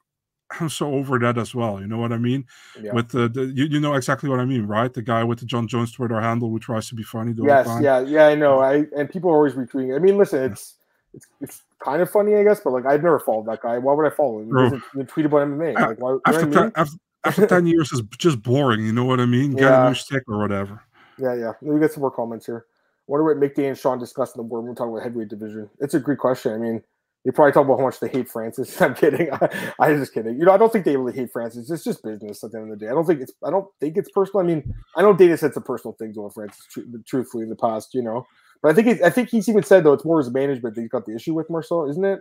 I'm 0.60 0.70
so 0.70 0.94
over 0.94 1.20
that 1.20 1.38
as 1.38 1.54
well. 1.56 1.80
You 1.80 1.88
know 1.88 1.98
what 1.98 2.12
I 2.12 2.18
mean? 2.18 2.46
Yeah. 2.82 2.94
With 2.94 3.10
the, 3.10 3.30
the 3.30 3.46
you, 3.46 3.66
you 3.66 3.80
know 3.80 3.94
exactly 3.94 4.30
what 4.30 4.40
I 4.40 4.46
mean, 4.46 4.64
right? 4.66 4.94
The 4.94 5.02
guy 5.02 5.24
with 5.24 5.40
the 5.40 5.46
Jon 5.46 5.68
Jones 5.68 5.92
Twitter 5.92 6.20
handle 6.20 6.50
who 6.50 6.60
tries 6.60 6.88
to 6.90 6.96
be 6.96 7.04
funny. 7.04 7.34
yes, 7.44 7.68
yeah, 7.82 8.00
yeah, 8.02 8.28
I 8.28 8.36
know. 8.36 8.60
I 8.60 8.86
and 8.96 9.10
people 9.10 9.30
are 9.30 9.36
always 9.36 9.54
retweeting. 9.54 9.96
I 9.96 10.00
mean, 10.00 10.18
listen, 10.18 10.52
it's 10.52 10.76
it's 11.14 11.28
it's 11.42 11.62
kind 11.80 12.02
of 12.02 12.10
funny, 12.10 12.36
I 12.36 12.44
guess, 12.44 12.60
but 12.60 12.72
like 12.72 12.86
I've 12.86 13.04
never 13.04 13.20
followed 13.20 13.48
that 13.48 13.62
guy. 13.62 13.78
Why 13.78 13.94
would 13.94 14.06
I 14.06 14.16
follow 14.16 14.40
him? 14.40 14.48
He 14.48 14.54
doesn't 14.54 15.10
tweet 15.10 15.26
about 15.26 15.48
MMA. 15.48 15.76
Like, 15.76 16.00
why, 16.00 16.18
after, 16.26 16.46
mean? 16.46 16.72
after, 16.76 16.98
after 17.24 17.48
ten 17.48 17.68
years 17.68 17.92
is 17.92 18.02
just 18.18 18.42
boring. 18.42 18.86
You 18.86 18.94
know 18.94 19.06
what 19.06 19.20
I 19.20 19.26
mean? 19.26 19.52
Get 19.52 19.62
yeah. 19.62 19.86
a 19.86 19.90
new 19.90 19.96
stick 19.96 20.24
or 20.28 20.40
whatever. 20.40 20.82
Yeah, 21.18 21.36
yeah. 21.36 21.54
We 21.62 21.80
get 21.80 21.92
some 21.92 22.02
more 22.02 22.12
comments 22.12 22.46
here. 22.46 22.66
Wonder 23.08 23.26
what 23.26 23.38
Mick 23.38 23.56
Day 23.56 23.68
and 23.68 23.78
Sean 23.78 24.00
discussed 24.00 24.36
in 24.36 24.42
the 24.42 24.48
board. 24.48 24.64
We're 24.64 24.76
talking 24.76 24.94
about 24.94 25.04
heavyweight 25.04 25.28
division. 25.28 25.70
It's 25.80 25.94
a 25.94 26.00
great 26.00 26.20
question. 26.20 26.54
I 26.54 26.58
mean, 26.58 26.82
they 27.24 27.32
probably 27.32 27.54
talk 27.54 27.66
about 27.66 27.80
how 27.80 27.86
much 27.86 28.00
they 28.00 28.10
hate 28.10 28.30
Francis. 28.30 28.82
I'm 28.82 28.94
kidding. 28.94 29.30
I, 29.34 29.74
I'm 29.80 29.98
just 29.98 30.14
kidding. 30.14 30.38
You 30.38 30.46
know, 30.46 30.52
I 30.52 30.58
don't 30.58 30.72
think 30.72 30.86
they 30.86 30.98
really 30.98 31.18
hate 31.18 31.32
Francis. 31.32 31.70
It's 31.70 31.84
just 31.84 32.04
business 32.04 32.44
at 32.44 32.52
the 32.52 32.60
end 32.60 32.72
of 32.72 32.80
the 32.80 32.86
day. 32.86 32.92
I 32.92 32.94
don't 32.94 33.06
think 33.06 33.22
it's. 33.22 33.34
I 33.44 33.50
don't 33.50 33.68
think 33.80 33.98
it's 33.98 34.10
personal. 34.12 34.44
I 34.44 34.48
mean, 34.48 34.74
I 34.96 35.02
know 35.02 35.14
Dana 35.14 35.38
said 35.38 35.54
some 35.54 35.64
personal 35.64 35.94
things 35.94 36.18
about 36.18 36.34
Francis, 36.34 36.66
tr- 36.70 36.82
truthfully, 37.08 37.44
in 37.44 37.50
the 37.50 37.56
past. 37.56 37.94
You 37.94 38.02
know, 38.04 38.26
but 38.62 38.72
I 38.72 38.74
think 38.74 38.88
it, 38.88 39.02
I 39.02 39.10
think 39.10 39.30
he's 39.30 39.48
even 39.48 39.64
said 39.64 39.84
though 39.84 39.94
it's 39.94 40.06
more 40.06 40.20
his 40.20 40.32
management 40.32 40.76
that 40.76 40.82
he's 40.82 40.90
got 40.90 41.06
the 41.06 41.16
issue 41.16 41.34
with 41.34 41.50
Marcel, 41.50 41.90
isn't 41.90 42.06
it? 42.06 42.20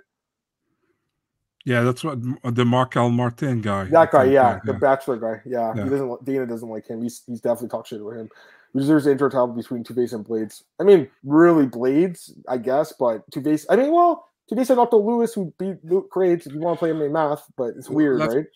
Yeah, 1.64 1.82
that's 1.82 2.02
what 2.02 2.18
the 2.42 2.64
Marquel 2.64 3.10
Martin 3.10 3.60
guy. 3.60 3.84
That 3.84 4.10
guy, 4.10 4.24
yeah, 4.24 4.58
the 4.64 4.74
Bachelor 4.74 5.16
guy. 5.16 5.42
Yeah, 5.46 5.72
yeah, 5.76 5.84
he 5.84 5.90
doesn't. 5.90 6.24
Dana 6.24 6.46
doesn't 6.46 6.68
like 6.68 6.88
him. 6.88 7.02
He's 7.02 7.22
he's 7.26 7.40
definitely 7.40 7.68
talked 7.68 7.88
shit 7.88 8.04
with 8.04 8.16
him. 8.16 8.28
He 8.72 8.80
deserves 8.80 9.04
the 9.04 9.12
interim 9.12 9.30
title 9.30 9.48
between 9.48 9.84
Two 9.84 9.94
Face 9.94 10.12
and 10.12 10.24
Blaydes. 10.24 10.62
I 10.80 10.84
mean, 10.84 11.08
really 11.22 11.66
Blaydes, 11.66 12.32
I 12.48 12.56
guess, 12.56 12.92
but 12.98 13.22
Two 13.30 13.42
Face. 13.42 13.64
I 13.70 13.76
mean, 13.76 13.92
well, 13.92 14.28
Two 14.54 14.64
said 14.64 14.78
Otto 14.78 14.98
Lewis, 14.98 15.34
who 15.34 15.52
beat 15.58 15.84
Luke 15.84 16.10
Crates, 16.10 16.46
if 16.46 16.52
you 16.52 16.60
want 16.60 16.76
to 16.76 16.78
play 16.78 16.90
him 16.90 17.02
in 17.02 17.12
math, 17.12 17.44
but 17.56 17.74
it's 17.76 17.88
weird, 17.88 18.20
right? 18.20 18.46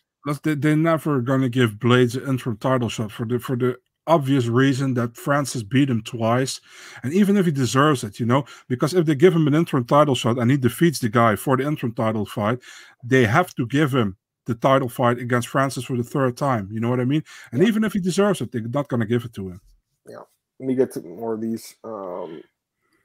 They, 0.43 0.55
they're 0.55 0.77
never 0.77 1.21
going 1.21 1.41
to 1.43 1.49
give 1.49 1.73
Blaydes 1.73 2.21
an 2.21 2.29
interim 2.29 2.57
title 2.57 2.89
shot 2.89 3.13
for 3.13 3.25
the 3.25 3.39
for 3.39 3.57
the 3.57 3.77
obvious 4.07 4.47
reason 4.47 4.95
that 4.95 5.17
Francis 5.17 5.63
beat 5.63 5.91
him 5.91 6.03
twice. 6.03 6.61
And 7.03 7.13
even 7.13 7.37
if 7.37 7.47
he 7.47 7.53
deserves 7.53 8.05
it, 8.05 8.21
you 8.21 8.27
know, 8.27 8.45
because 8.69 8.95
if 8.95 9.07
they 9.07 9.15
give 9.15 9.35
him 9.35 9.47
an 9.47 9.55
interim 9.55 9.85
title 9.85 10.15
shot 10.15 10.39
and 10.39 10.51
he 10.51 10.57
defeats 10.57 10.99
the 10.99 11.09
guy 11.09 11.37
for 11.37 11.57
the 11.57 11.67
interim 11.67 11.93
title 11.93 12.27
fight, 12.27 12.59
they 13.03 13.25
have 13.25 13.55
to 13.57 13.67
give 13.67 13.95
him 13.95 14.17
the 14.47 14.55
title 14.55 14.89
fight 14.89 15.19
against 15.19 15.49
Francis 15.49 15.85
for 15.85 15.97
the 15.97 16.05
third 16.05 16.37
time. 16.37 16.69
You 16.71 16.81
know 16.81 16.91
what 16.91 17.01
I 17.01 17.05
mean? 17.05 17.25
And 17.53 17.63
yeah. 17.63 17.69
even 17.69 17.85
if 17.85 17.93
he 17.93 18.01
deserves 18.01 18.41
it, 18.41 18.53
they're 18.53 18.63
not 18.63 18.89
going 18.89 19.01
to 19.01 19.07
give 19.07 19.25
it 19.25 19.35
to 19.35 19.49
him. 19.49 19.61
Yeah. 20.09 20.23
Let 20.61 20.67
me 20.67 20.75
get 20.75 20.93
to 20.93 21.03
more 21.03 21.35
of 21.35 21.41
these. 21.41 21.75
Um, 21.83 22.43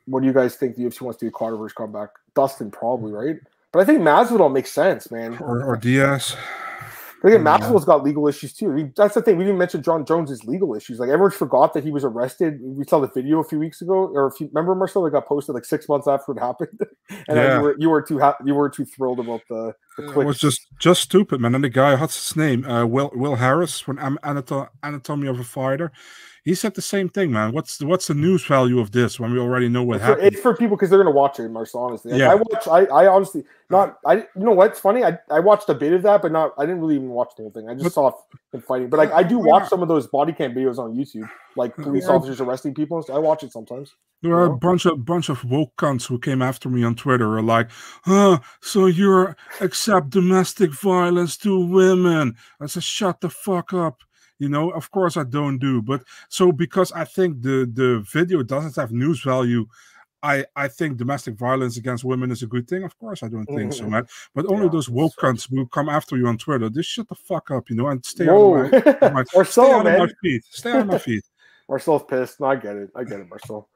what 0.05 0.21
do 0.21 0.27
you 0.27 0.33
guys 0.33 0.55
think 0.55 0.75
the 0.75 0.83
UFC 0.83 1.01
wants 1.01 1.19
to 1.19 1.25
do 1.25 1.31
Carter 1.31 1.57
versus 1.57 1.73
comeback? 1.73 2.09
Dustin 2.35 2.71
probably, 2.71 3.11
right? 3.11 3.37
But 3.71 3.79
I 3.81 3.85
think 3.85 4.01
Masvidal 4.01 4.51
makes 4.51 4.71
sense, 4.71 5.11
man. 5.11 5.37
Or, 5.37 5.63
or 5.63 5.77
Diaz. 5.77 6.35
But 7.21 7.33
again, 7.33 7.43
Masvidal's 7.43 7.85
got 7.85 8.03
legal 8.03 8.27
issues 8.27 8.51
too. 8.51 8.71
I 8.71 8.73
mean, 8.73 8.93
that's 8.97 9.13
the 9.13 9.21
thing. 9.21 9.37
We 9.37 9.43
didn't 9.43 9.59
mention 9.59 9.83
Jon 9.83 10.05
Jones's 10.05 10.43
legal 10.43 10.73
issues. 10.73 10.97
Like 10.97 11.09
everyone 11.09 11.29
forgot 11.29 11.73
that 11.75 11.83
he 11.83 11.91
was 11.91 12.03
arrested. 12.03 12.57
We 12.61 12.83
saw 12.83 12.99
the 12.99 13.07
video 13.09 13.39
a 13.39 13.43
few 13.43 13.59
weeks 13.59 13.79
ago, 13.79 13.93
or 13.93 14.27
if 14.27 14.39
you 14.39 14.47
remember, 14.51 14.73
Marcel, 14.73 15.05
it 15.05 15.11
got 15.11 15.27
posted 15.27 15.53
like 15.53 15.65
six 15.65 15.87
months 15.87 16.07
after 16.07 16.31
it 16.31 16.39
happened, 16.39 16.79
and 17.09 17.37
yeah. 17.37 17.57
you 17.57 17.61
were 17.61 17.75
you 17.77 17.89
were 17.91 18.01
too 18.01 18.17
ha- 18.17 18.37
you 18.43 18.55
were 18.55 18.69
too 18.69 18.85
thrilled 18.85 19.19
about 19.19 19.41
the. 19.49 19.75
the 19.97 20.19
it 20.19 20.25
was 20.25 20.39
just 20.39 20.65
just 20.79 21.03
stupid, 21.03 21.39
man. 21.39 21.53
And 21.53 21.63
the 21.63 21.69
guy, 21.69 21.93
what's 21.93 22.29
his 22.29 22.35
name? 22.35 22.65
Uh, 22.65 22.87
Will 22.87 23.11
Will 23.13 23.35
Harris 23.35 23.79
from 23.79 23.99
Anatomy 24.23 25.27
of 25.27 25.39
a 25.39 25.43
Fighter 25.43 25.91
he 26.43 26.55
said 26.55 26.73
the 26.73 26.81
same 26.81 27.07
thing, 27.07 27.31
man. 27.31 27.51
What's 27.51 27.77
the, 27.77 27.85
what's 27.85 28.07
the 28.07 28.15
news 28.15 28.43
value 28.43 28.79
of 28.79 28.91
this 28.91 29.19
when 29.19 29.31
we 29.31 29.39
already 29.39 29.69
know 29.69 29.83
what 29.83 29.97
it's 29.97 30.05
happened? 30.05 30.21
For, 30.21 30.27
it's 30.27 30.41
for 30.41 30.55
people 30.55 30.75
because 30.75 30.89
they're 30.89 30.97
gonna 30.97 31.11
watch 31.11 31.39
it, 31.39 31.47
Marcel. 31.49 31.81
Honestly, 31.81 32.13
like, 32.13 32.19
yeah. 32.19 32.31
I 32.31 32.35
watch. 32.35 32.67
I, 32.67 32.85
I 32.85 33.07
honestly 33.07 33.43
not. 33.69 33.99
I 34.05 34.15
you 34.15 34.27
know 34.35 34.51
what's 34.51 34.79
funny? 34.79 35.03
I, 35.03 35.19
I 35.29 35.39
watched 35.39 35.69
a 35.69 35.75
bit 35.75 35.93
of 35.93 36.01
that, 36.01 36.23
but 36.23 36.31
not. 36.31 36.53
I 36.57 36.65
didn't 36.65 36.81
really 36.81 36.95
even 36.95 37.09
watch 37.09 37.33
the 37.37 37.43
whole 37.43 37.51
thing. 37.51 37.69
I 37.69 37.73
just 37.73 37.83
but, 37.83 37.93
saw 37.93 38.11
him 38.51 38.61
fighting. 38.61 38.89
But 38.89 38.97
like 38.97 39.11
I 39.11 39.21
do 39.21 39.37
watch 39.37 39.69
some 39.69 39.83
of 39.83 39.87
those 39.87 40.07
body 40.07 40.33
cam 40.33 40.53
videos 40.55 40.79
on 40.79 40.95
YouTube, 40.95 41.29
like 41.55 41.75
police 41.75 42.07
officers 42.07 42.41
arresting 42.41 42.73
people. 42.73 43.05
I 43.13 43.19
watch 43.19 43.43
it 43.43 43.51
sometimes. 43.51 43.93
There 44.23 44.33
are 44.33 44.45
a 44.45 44.57
bunch 44.57 44.85
of 44.85 45.05
bunch 45.05 45.29
of 45.29 45.43
woke 45.43 45.75
cunts 45.77 46.07
who 46.07 46.17
came 46.17 46.41
after 46.41 46.69
me 46.69 46.83
on 46.83 46.95
Twitter 46.95 47.37
are 47.37 47.43
like, 47.43 47.69
huh, 48.03 48.39
so 48.61 48.87
you're 48.87 49.35
accept 49.59 50.09
domestic 50.09 50.73
violence 50.73 51.37
to 51.37 51.67
women. 51.67 52.35
I 52.59 52.65
said, 52.65 52.83
shut 52.83 53.21
the 53.21 53.29
fuck 53.29 53.73
up 53.73 54.01
you 54.41 54.49
know 54.49 54.71
of 54.71 54.89
course 54.89 55.17
i 55.17 55.23
don't 55.23 55.59
do 55.59 55.81
but 55.81 56.03
so 56.27 56.51
because 56.51 56.91
i 56.93 57.05
think 57.05 57.41
the 57.43 57.69
the 57.73 58.03
video 58.11 58.41
doesn't 58.41 58.75
have 58.75 58.91
news 58.91 59.21
value 59.21 59.65
I, 60.23 60.45
I 60.55 60.67
think 60.67 60.97
domestic 60.97 61.33
violence 61.33 61.77
against 61.77 62.03
women 62.03 62.29
is 62.29 62.43
a 62.43 62.45
good 62.45 62.67
thing. 62.67 62.83
Of 62.83 62.95
course, 62.99 63.23
I 63.23 63.27
don't 63.27 63.47
think 63.47 63.73
so, 63.73 63.81
mm-hmm. 63.81 63.91
man. 63.91 64.07
But 64.35 64.45
only 64.45 64.65
yeah, 64.65 64.71
those 64.71 64.87
woke 64.87 65.13
so. 65.19 65.25
cunts 65.25 65.51
will 65.51 65.65
come 65.65 65.89
after 65.89 66.15
you 66.15 66.27
on 66.27 66.37
Twitter. 66.37 66.69
Just 66.69 66.91
shut 66.91 67.07
the 67.07 67.15
fuck 67.15 67.49
up, 67.49 67.71
you 67.71 67.75
know, 67.75 67.87
and 67.87 68.05
stay 68.05 68.27
Whoa. 68.27 68.65
of 68.65 69.01
my, 69.01 69.09
my 69.09 69.23
Marcel, 69.33 69.45
stay 69.45 69.71
out 69.71 69.83
man. 69.83 69.97
my 69.97 70.07
feet. 70.21 70.43
Stay 70.51 70.71
on 70.73 70.85
my 70.85 70.99
feet. 70.99 71.23
Marcel's 71.67 72.03
pissed. 72.03 72.39
No, 72.39 72.45
I 72.45 72.55
get 72.55 72.75
it. 72.75 72.91
I 72.95 73.03
get 73.03 73.19
it, 73.19 73.29
Marcel. 73.29 73.67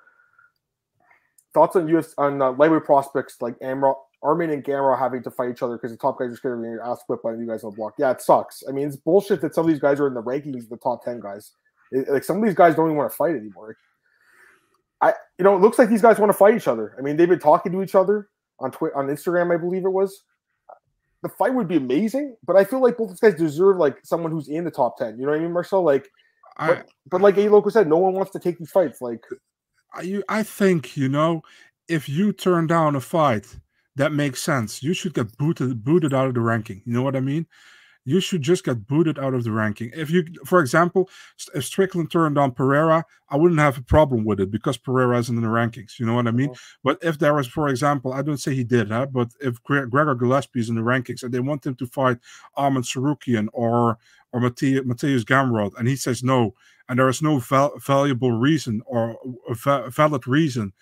Thoughts 1.51 1.75
on 1.77 1.87
US 1.97 2.13
on 2.19 2.39
uh, 2.39 2.51
lightweight 2.51 2.83
prospects 2.83 3.41
like 3.41 3.55
Amro, 3.61 4.04
Arman 4.23 4.51
and 4.51 4.63
Gamrot 4.63 4.97
having 4.97 5.23
to 5.23 5.31
fight 5.31 5.51
each 5.51 5.61
other 5.61 5.77
because 5.77 5.91
the 5.91 5.97
top 5.97 6.19
guys 6.19 6.31
are 6.31 6.35
scared 6.35 6.57
of 6.57 6.63
getting 6.63 6.79
ass 6.83 7.03
whipped 7.07 7.23
by 7.23 7.33
you 7.33 7.47
guys 7.47 7.63
on 7.63 7.71
the 7.71 7.75
block. 7.75 7.93
Yeah, 7.97 8.11
it 8.11 8.21
sucks. 8.21 8.63
I 8.67 8.71
mean, 8.71 8.87
it's 8.87 8.95
bullshit 8.95 9.41
that 9.41 9.53
some 9.53 9.65
of 9.65 9.69
these 9.69 9.79
guys 9.79 9.99
are 9.99 10.07
in 10.07 10.13
the 10.13 10.23
rankings, 10.23 10.67
the 10.69 10.77
top 10.77 11.03
ten 11.03 11.19
guys. 11.19 11.51
It, 11.91 12.09
like 12.09 12.23
some 12.23 12.37
of 12.37 12.43
these 12.43 12.55
guys 12.55 12.75
don't 12.75 12.87
even 12.87 12.97
want 12.97 13.11
to 13.11 13.15
fight 13.15 13.35
anymore. 13.35 13.77
I, 15.01 15.13
you 15.37 15.43
know, 15.43 15.55
it 15.55 15.61
looks 15.61 15.77
like 15.77 15.89
these 15.89 16.01
guys 16.01 16.17
want 16.17 16.31
to 16.31 16.37
fight 16.37 16.55
each 16.55 16.67
other. 16.67 16.95
I 16.97 17.01
mean, 17.01 17.17
they've 17.17 17.29
been 17.29 17.39
talking 17.39 17.71
to 17.73 17.83
each 17.83 17.95
other 17.95 18.29
on 18.59 18.71
Twitter, 18.71 18.97
on 18.97 19.07
Instagram, 19.07 19.53
I 19.53 19.57
believe 19.57 19.85
it 19.85 19.89
was. 19.89 20.23
The 21.21 21.29
fight 21.29 21.53
would 21.53 21.67
be 21.67 21.77
amazing, 21.77 22.35
but 22.45 22.55
I 22.55 22.63
feel 22.63 22.81
like 22.81 22.97
both 22.97 23.09
these 23.09 23.19
guys 23.19 23.35
deserve 23.35 23.77
like 23.77 23.97
someone 24.03 24.31
who's 24.31 24.47
in 24.47 24.63
the 24.63 24.71
top 24.71 24.97
ten. 24.97 25.17
You 25.17 25.25
know 25.25 25.31
what 25.31 25.39
I 25.39 25.43
mean, 25.43 25.53
Marcel? 25.53 25.83
Like, 25.83 26.07
I, 26.57 26.67
but, 26.67 26.89
but 27.09 27.21
like 27.21 27.37
A 27.37 27.49
Loco 27.49 27.69
said, 27.69 27.87
no 27.87 27.97
one 27.97 28.13
wants 28.13 28.31
to 28.31 28.39
take 28.39 28.57
these 28.57 28.71
fights. 28.71 29.01
Like, 29.01 29.23
I, 29.93 30.21
I 30.29 30.43
think 30.43 30.95
you 30.95 31.09
know, 31.09 31.41
if 31.87 32.07
you 32.07 32.31
turn 32.31 32.67
down 32.67 32.95
a 32.95 33.01
fight 33.01 33.57
that 33.95 34.11
makes 34.11 34.41
sense. 34.41 34.83
You 34.83 34.93
should 34.93 35.13
get 35.13 35.37
booted 35.37 35.83
booted 35.83 36.13
out 36.13 36.27
of 36.27 36.33
the 36.33 36.41
ranking. 36.41 36.81
You 36.85 36.93
know 36.93 37.01
what 37.01 37.15
I 37.15 37.21
mean? 37.21 37.47
You 38.07 38.19
should 38.19 38.43
just 38.43 38.63
get 38.63 38.85
booted 38.85 39.17
out 39.17 39.33
of 39.33 39.43
the 39.43 39.51
ranking. 39.51 39.91
If 39.95 40.11
you, 40.11 40.23
for 40.45 40.59
example, 40.59 41.09
if 41.55 41.65
Strickland 41.65 42.11
turned 42.11 42.37
on 42.37 42.51
Pereira, 42.51 43.03
I 43.29 43.35
wouldn't 43.35 43.59
have 43.59 43.79
a 43.79 43.81
problem 43.81 44.25
with 44.25 44.39
it 44.39 44.51
because 44.51 44.77
Pereira 44.77 45.17
isn't 45.17 45.35
in 45.35 45.41
the 45.41 45.47
rankings. 45.47 45.97
You 45.97 46.05
know 46.05 46.13
what 46.13 46.27
I 46.27 46.31
mean? 46.31 46.49
Mm-hmm. 46.49 46.79
But 46.83 46.99
if 47.01 47.17
there 47.17 47.33
was, 47.33 47.47
for 47.47 47.67
example, 47.67 48.13
I 48.13 48.21
don't 48.21 48.37
say 48.37 48.53
he 48.53 48.63
did, 48.63 48.91
huh? 48.91 49.07
but 49.07 49.29
if 49.41 49.61
Gre- 49.63 49.85
Gregor 49.85 50.13
Gillespie 50.13 50.59
is 50.59 50.69
in 50.69 50.75
the 50.75 50.81
rankings 50.81 51.23
and 51.23 51.33
they 51.33 51.39
want 51.39 51.65
him 51.65 51.73
to 51.75 51.87
fight 51.87 52.19
Arman 52.57 52.83
Tsarukyan 52.83 53.47
or 53.53 53.97
or 54.31 54.39
Mateusz 54.41 55.23
Gamrot, 55.23 55.71
and 55.79 55.87
he 55.87 55.95
says 55.95 56.21
no, 56.21 56.53
and 56.87 56.99
there 56.99 57.09
is 57.09 57.23
no 57.23 57.39
val- 57.39 57.73
valuable 57.79 58.33
reason 58.33 58.83
or 58.85 59.17
a 59.49 59.55
va- 59.55 59.89
valid 59.89 60.27
reason 60.27 60.73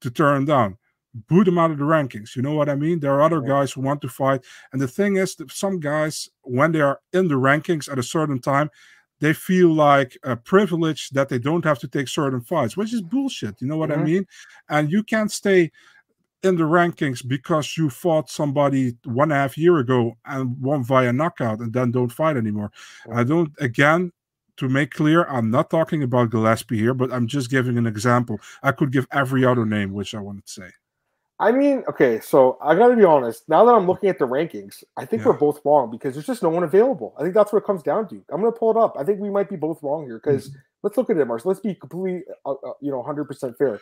to 0.00 0.10
turn 0.10 0.38
him 0.38 0.44
down 0.46 0.78
boot 1.28 1.44
them 1.44 1.58
out 1.58 1.70
of 1.70 1.78
the 1.78 1.84
rankings. 1.84 2.36
You 2.36 2.42
know 2.42 2.54
what 2.54 2.68
I 2.68 2.74
mean? 2.74 3.00
There 3.00 3.14
are 3.14 3.22
other 3.22 3.40
guys 3.40 3.72
who 3.72 3.80
want 3.80 4.00
to 4.02 4.08
fight. 4.08 4.44
And 4.72 4.80
the 4.80 4.88
thing 4.88 5.16
is 5.16 5.34
that 5.36 5.50
some 5.50 5.80
guys, 5.80 6.28
when 6.42 6.72
they 6.72 6.80
are 6.80 7.00
in 7.12 7.28
the 7.28 7.34
rankings 7.34 7.90
at 7.90 7.98
a 7.98 8.02
certain 8.02 8.40
time, 8.40 8.70
they 9.20 9.32
feel 9.32 9.72
like 9.72 10.18
a 10.24 10.36
privilege 10.36 11.08
that 11.10 11.28
they 11.28 11.38
don't 11.38 11.64
have 11.64 11.78
to 11.78 11.88
take 11.88 12.08
certain 12.08 12.40
fights, 12.40 12.76
which 12.76 12.92
is 12.92 13.00
bullshit. 13.00 13.60
You 13.60 13.66
know 13.66 13.78
what 13.78 13.90
mm-hmm. 13.90 14.00
I 14.00 14.04
mean? 14.04 14.26
And 14.68 14.90
you 14.90 15.02
can't 15.02 15.32
stay 15.32 15.70
in 16.42 16.56
the 16.56 16.64
rankings 16.64 17.26
because 17.26 17.76
you 17.76 17.88
fought 17.88 18.28
somebody 18.30 18.94
one 19.04 19.32
and 19.32 19.32
a 19.32 19.36
half 19.36 19.56
year 19.56 19.78
ago 19.78 20.16
and 20.26 20.60
won 20.60 20.84
via 20.84 21.12
knockout 21.12 21.60
and 21.60 21.72
then 21.72 21.90
don't 21.90 22.12
fight 22.12 22.36
anymore. 22.36 22.70
I 23.10 23.24
don't, 23.24 23.52
again, 23.58 24.12
to 24.58 24.68
make 24.68 24.90
clear, 24.92 25.24
I'm 25.24 25.50
not 25.50 25.70
talking 25.70 26.02
about 26.02 26.30
Gillespie 26.30 26.78
here, 26.78 26.94
but 26.94 27.12
I'm 27.12 27.26
just 27.26 27.50
giving 27.50 27.78
an 27.78 27.86
example. 27.86 28.38
I 28.62 28.72
could 28.72 28.92
give 28.92 29.06
every 29.12 29.44
other 29.44 29.66
name 29.66 29.92
which 29.92 30.14
I 30.14 30.20
wanted 30.20 30.46
to 30.46 30.52
say. 30.52 30.70
I 31.38 31.52
mean, 31.52 31.84
okay, 31.88 32.18
so 32.20 32.56
I 32.62 32.74
got 32.74 32.88
to 32.88 32.96
be 32.96 33.04
honest. 33.04 33.46
Now 33.48 33.64
that 33.66 33.72
I'm 33.72 33.86
looking 33.86 34.08
at 34.08 34.18
the 34.18 34.26
rankings, 34.26 34.82
I 34.96 35.04
think 35.04 35.20
yeah. 35.20 35.28
we're 35.28 35.38
both 35.38 35.60
wrong 35.64 35.90
because 35.90 36.14
there's 36.14 36.26
just 36.26 36.42
no 36.42 36.48
one 36.48 36.64
available. 36.64 37.14
I 37.18 37.22
think 37.22 37.34
that's 37.34 37.52
what 37.52 37.62
it 37.62 37.66
comes 37.66 37.82
down 37.82 38.08
to. 38.08 38.24
I'm 38.30 38.40
going 38.40 38.52
to 38.52 38.58
pull 38.58 38.70
it 38.70 38.78
up. 38.78 38.96
I 38.98 39.04
think 39.04 39.20
we 39.20 39.28
might 39.28 39.50
be 39.50 39.56
both 39.56 39.82
wrong 39.82 40.06
here 40.06 40.18
because 40.22 40.48
mm-hmm. 40.48 40.58
let's 40.82 40.96
look 40.96 41.10
at 41.10 41.16
it, 41.18 41.24
Mars. 41.26 41.44
Let's 41.44 41.60
be 41.60 41.74
completely, 41.74 42.22
uh, 42.46 42.52
uh, 42.52 42.72
you 42.80 42.90
know, 42.90 43.02
100% 43.02 43.56
fair. 43.58 43.80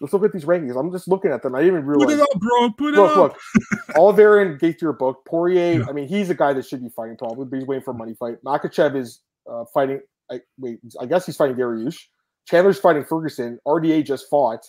Let's 0.00 0.12
look 0.12 0.24
at 0.24 0.32
these 0.32 0.44
rankings. 0.44 0.78
I'm 0.78 0.90
just 0.90 1.06
looking 1.06 1.32
at 1.32 1.42
them. 1.42 1.54
I 1.54 1.60
didn't 1.60 1.74
even 1.74 1.86
realize. 1.86 2.06
Put 2.06 2.14
it 2.14 2.20
up, 2.20 2.40
bro. 2.40 2.70
Put 2.70 2.94
it 2.94 2.96
look, 2.96 3.16
up. 3.16 3.36
look. 3.54 3.96
Oliveira 3.96 4.46
and 4.46 4.60
Gaethje 4.60 4.82
are 4.84 4.92
booked. 4.92 5.26
Poirier, 5.26 5.80
Yeah. 5.80 5.86
I 5.88 5.92
mean, 5.92 6.08
he's 6.08 6.30
a 6.30 6.34
guy 6.34 6.52
that 6.54 6.66
should 6.66 6.82
be 6.82 6.90
fighting 6.90 7.16
probably, 7.16 7.46
but 7.46 7.58
he's 7.58 7.66
waiting 7.66 7.82
for 7.82 7.90
a 7.90 7.94
money 7.94 8.14
fight. 8.14 8.42
Makhachev 8.44 8.96
is 8.96 9.20
uh, 9.50 9.64
fighting. 9.72 10.00
I, 10.30 10.40
wait, 10.58 10.80
I 11.00 11.06
guess 11.06 11.26
he's 11.26 11.36
fighting 11.36 11.56
Dariush. 11.56 11.98
Chandler's 12.46 12.78
fighting 12.78 13.04
Ferguson. 13.04 13.58
RDA 13.66 14.04
just 14.04 14.28
fought. 14.30 14.66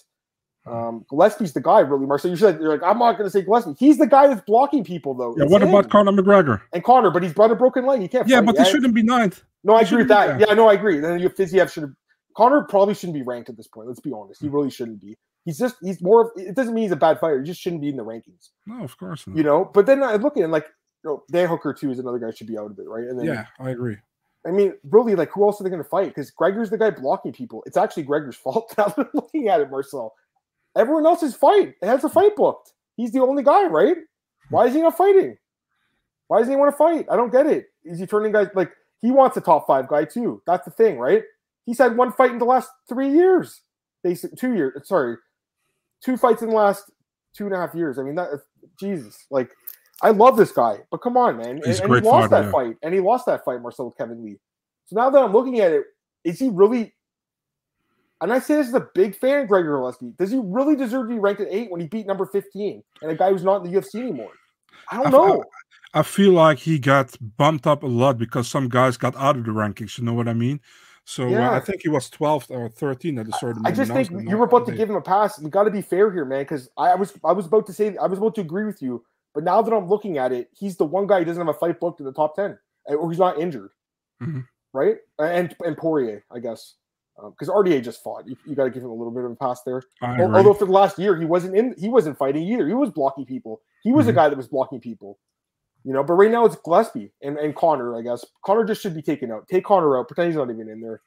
Um, 0.69 1.05
Gillespie's 1.09 1.53
the 1.53 1.61
guy, 1.61 1.79
really, 1.79 2.05
Marcel. 2.05 2.29
You 2.31 2.37
said 2.37 2.59
you're 2.59 2.69
like, 2.69 2.83
I'm 2.83 2.99
not 2.99 3.13
going 3.17 3.25
to 3.25 3.29
say 3.29 3.41
Gillespie. 3.41 3.73
He's 3.77 3.97
the 3.97 4.07
guy 4.07 4.27
that's 4.27 4.41
blocking 4.41 4.83
people, 4.83 5.13
though. 5.13 5.35
Yeah, 5.37 5.43
It's 5.43 5.51
what 5.51 5.61
him. 5.61 5.69
about 5.69 5.89
Conor 5.89 6.11
McGregor? 6.11 6.61
and 6.73 6.83
Conor? 6.83 7.11
But 7.11 7.23
he's 7.23 7.33
brought 7.33 7.51
a 7.51 7.55
broken 7.55 7.85
leg. 7.85 8.01
He 8.01 8.07
can't. 8.07 8.27
Yeah, 8.27 8.37
fight 8.37 8.45
but 8.47 8.55
yet. 8.57 8.65
he 8.67 8.71
shouldn't 8.71 8.93
be 8.93 9.03
ninth. 9.03 9.43
No, 9.63 9.75
I 9.75 9.79
He 9.79 9.85
agree 9.87 9.97
with 9.99 10.07
that. 10.09 10.39
Yeah, 10.39 10.53
no, 10.53 10.67
I 10.67 10.73
agree. 10.73 10.99
Then 10.99 11.19
you 11.19 11.29
Fiziev 11.29 11.71
should 11.71 11.83
have. 11.83 11.93
Conor 12.35 12.63
probably 12.69 12.93
shouldn't 12.93 13.15
be 13.15 13.23
ranked 13.23 13.49
at 13.49 13.57
this 13.57 13.67
point. 13.67 13.87
Let's 13.87 13.99
be 13.99 14.11
honest. 14.13 14.41
He 14.41 14.47
really 14.49 14.69
shouldn't 14.69 15.01
be. 15.01 15.17
He's 15.45 15.57
just 15.57 15.75
he's 15.81 16.01
more. 16.01 16.21
of 16.25 16.31
It 16.35 16.55
doesn't 16.55 16.73
mean 16.73 16.83
he's 16.83 16.91
a 16.91 16.95
bad 16.97 17.19
fighter. 17.19 17.39
He 17.41 17.45
just 17.47 17.61
shouldn't 17.61 17.81
be 17.81 17.89
in 17.89 17.95
the 17.97 18.03
rankings. 18.05 18.49
No, 18.65 18.83
of 18.83 18.97
course 18.97 19.25
not. 19.25 19.35
You 19.37 19.43
know. 19.43 19.65
But 19.73 19.85
then 19.85 20.03
I 20.03 20.15
look 20.15 20.37
at 20.37 20.43
him 20.43 20.51
like, 20.51 20.67
you 21.03 21.09
know, 21.09 21.23
Dan 21.31 21.47
Hooker 21.47 21.73
too 21.73 21.89
is 21.89 21.99
another 21.99 22.19
guy 22.19 22.31
should 22.31 22.47
be 22.47 22.57
out 22.57 22.69
of 22.69 22.77
it, 22.79 22.87
right? 22.87 23.05
And 23.07 23.17
then 23.17 23.25
yeah, 23.25 23.45
I 23.59 23.69
agree. 23.71 23.97
I 24.45 24.51
mean, 24.51 24.73
really, 24.83 25.15
like 25.15 25.31
who 25.31 25.43
else 25.45 25.59
are 25.59 25.63
they 25.63 25.69
going 25.69 25.81
to 25.83 25.89
fight? 25.89 26.09
Because 26.09 26.31
Gregor's 26.31 26.69
the 26.69 26.77
guy 26.77 26.89
blocking 26.91 27.31
people. 27.33 27.63
It's 27.65 27.77
actually 27.77 28.03
Gregor's 28.03 28.35
fault. 28.43 28.73
Now 28.77 28.85
that 28.89 28.99
I'm 28.99 29.09
looking 29.13 29.47
at 29.47 29.61
it, 29.61 29.71
Marcel. 29.71 30.13
Everyone 30.77 31.05
else 31.05 31.23
is 31.23 31.35
fight. 31.35 31.73
It 31.81 31.87
has 31.87 32.03
a 32.03 32.09
fight 32.09 32.35
booked. 32.35 32.73
He's 32.95 33.11
the 33.11 33.21
only 33.21 33.43
guy, 33.43 33.65
right? 33.67 33.97
Why 34.49 34.67
is 34.67 34.73
he 34.73 34.81
not 34.81 34.97
fighting? 34.97 35.37
Why 36.27 36.39
doesn't 36.39 36.51
he 36.51 36.57
want 36.57 36.71
to 36.71 36.77
fight? 36.77 37.05
I 37.11 37.15
don't 37.15 37.31
get 37.31 37.47
it. 37.47 37.67
Is 37.83 37.99
he 37.99 38.05
turning 38.05 38.31
guys 38.31 38.47
like 38.53 38.71
he 39.01 39.11
wants 39.11 39.37
a 39.37 39.41
top 39.41 39.65
five 39.67 39.87
guy 39.87 40.05
too? 40.05 40.41
That's 40.45 40.65
the 40.65 40.71
thing, 40.71 40.97
right? 40.99 41.23
He's 41.65 41.77
had 41.77 41.97
one 41.97 42.11
fight 42.11 42.31
in 42.31 42.37
the 42.37 42.45
last 42.45 42.69
three 42.87 43.09
years. 43.09 43.61
Basic 44.03 44.35
two 44.37 44.53
years. 44.53 44.87
Sorry, 44.87 45.17
two 46.03 46.17
fights 46.17 46.41
in 46.41 46.49
the 46.49 46.55
last 46.55 46.91
two 47.35 47.45
and 47.45 47.53
a 47.53 47.57
half 47.57 47.73
years. 47.75 47.97
I 47.97 48.03
mean, 48.03 48.15
that 48.15 48.29
Jesus, 48.79 49.25
like 49.29 49.51
I 50.01 50.11
love 50.11 50.37
this 50.37 50.51
guy, 50.51 50.79
but 50.91 50.97
come 50.97 51.17
on, 51.17 51.37
man. 51.37 51.61
He's 51.63 51.79
and, 51.79 51.91
and 51.91 52.03
he 52.03 52.09
lost 52.09 52.29
fighter, 52.29 52.43
that 52.43 52.47
yeah. 52.47 52.51
fight, 52.51 52.75
and 52.83 52.93
he 52.93 52.99
lost 52.99 53.25
that 53.25 53.43
fight, 53.43 53.61
Marcel 53.61 53.87
with 53.87 53.97
Kevin 53.97 54.23
Lee. 54.23 54.37
So 54.85 54.95
now 54.95 55.09
that 55.09 55.21
I'm 55.21 55.33
looking 55.33 55.59
at 55.59 55.71
it, 55.71 55.85
is 56.23 56.39
he 56.39 56.49
really? 56.49 56.93
And 58.21 58.33
I 58.33 58.39
say 58.39 58.55
this 58.55 58.67
as 58.69 58.73
a 58.73 58.87
big 58.95 59.15
fan 59.15 59.41
of 59.43 59.47
Gregor 59.47 59.77
Gillespie. 59.77 60.13
Does 60.17 60.31
he 60.31 60.39
really 60.43 60.75
deserve 60.75 61.07
to 61.07 61.13
be 61.13 61.19
ranked 61.19 61.41
at 61.41 61.47
eight 61.51 61.69
when 61.71 61.79
he 61.81 61.87
beat 61.87 62.07
number 62.07 62.25
15 62.25 62.83
and 63.01 63.11
a 63.11 63.15
guy 63.15 63.29
who's 63.31 63.43
not 63.43 63.63
in 63.63 63.71
the 63.71 63.79
UFC 63.79 63.99
anymore? 63.99 64.31
I 64.91 64.97
don't 64.97 65.07
I- 65.07 65.11
know. 65.11 65.43
I 65.93 66.03
feel 66.03 66.33
like 66.33 66.59
he 66.59 66.79
got 66.79 67.15
bumped 67.37 67.65
up 67.65 67.81
a 67.81 67.87
lot 67.87 68.17
because 68.17 68.47
some 68.47 68.67
guys 68.69 68.97
got 68.97 69.15
out 69.15 69.37
of 69.37 69.45
the 69.45 69.51
rankings. 69.51 69.97
You 69.97 70.03
know 70.03 70.13
what 70.13 70.27
I 70.27 70.33
mean? 70.33 70.59
So 71.05 71.33
uh, 71.33 71.51
I 71.51 71.61
think 71.61 71.81
he 71.81 71.87
was 71.89 72.09
12th 72.09 72.51
or 72.51 72.67
13th 72.69 73.21
at 73.21 73.27
a 73.29 73.31
certain 73.39 73.65
I 73.65 73.71
just 73.71 73.91
think 73.93 74.11
you 74.11 74.37
were 74.37 74.43
about 74.43 74.65
to 74.67 74.73
give 74.73 74.89
him 74.89 74.97
a 74.97 75.01
pass. 75.01 75.39
We 75.39 75.49
got 75.49 75.63
to 75.63 75.71
be 75.71 75.81
fair 75.81 76.11
here, 76.11 76.25
man, 76.25 76.41
because 76.41 76.69
I 76.77 76.93
was 76.95 77.13
I 77.23 77.31
was 77.31 77.45
about 77.45 77.65
to 77.67 77.73
say 77.73 77.95
I 77.95 78.05
was 78.07 78.19
about 78.19 78.35
to 78.35 78.41
agree 78.41 78.65
with 78.65 78.81
you, 78.81 79.05
but 79.33 79.45
now 79.45 79.61
that 79.61 79.73
I'm 79.73 79.87
looking 79.87 80.17
at 80.17 80.33
it, 80.33 80.49
he's 80.51 80.75
the 80.75 80.83
one 80.85 81.07
guy 81.07 81.19
who 81.19 81.25
doesn't 81.25 81.43
have 81.45 81.55
a 81.55 81.57
fight 81.57 81.79
booked 81.79 82.01
in 82.01 82.05
the 82.05 82.11
top 82.11 82.35
ten, 82.35 82.59
uh, 82.91 82.95
or 82.95 83.09
he's 83.09 83.19
not 83.19 83.39
injured, 83.39 83.71
Mhm. 84.21 84.45
right? 84.73 84.97
And 85.17 85.55
and 85.63 85.77
Poirier, 85.77 86.25
I 86.29 86.39
guess, 86.39 86.75
because 87.23 87.49
RDA 87.49 87.83
just 87.83 88.03
fought. 88.03 88.27
You, 88.27 88.35
you 88.45 88.55
got 88.55 88.65
to 88.65 88.69
give 88.69 88.83
him 88.83 88.89
a 88.89 88.93
little 88.93 89.11
bit 89.11 89.23
of 89.25 89.31
a 89.31 89.35
pass 89.35 89.61
there. 89.63 89.81
Although 90.01 90.53
for 90.53 90.65
the 90.65 90.71
last 90.71 90.99
year 90.99 91.15
he 91.17 91.25
wasn't 91.25 91.55
in, 91.55 91.73
he 91.77 91.89
wasn't 91.89 92.17
fighting 92.17 92.43
either. 92.43 92.67
He 92.67 92.73
was 92.73 92.91
blocking 92.91 93.25
people. 93.25 93.61
He 93.83 93.91
was 93.91 94.07
a 94.07 94.11
Mhm. 94.11 94.15
guy 94.15 94.29
that 94.29 94.37
was 94.37 94.47
blocking 94.47 94.79
people. 94.79 95.17
You 95.83 95.93
know, 95.93 96.03
but 96.03 96.13
right 96.13 96.29
now 96.31 96.45
it's 96.45 96.55
Gillespie 96.57 97.11
and, 97.21 97.37
and 97.37 97.55
Conor, 97.55 97.97
I 97.97 98.01
guess. 98.01 98.25
Conor 98.45 98.65
just 98.65 98.81
should 98.81 98.93
be 98.95 99.01
taken 99.01 99.31
out. 99.31 99.47
Take 99.47 99.63
Conor 99.65 99.97
out. 99.97 100.07
Pretend 100.07 100.27
he's 100.27 100.35
not 100.37 100.49
even 100.49 100.67
in 100.69 100.81
there. 100.81 101.01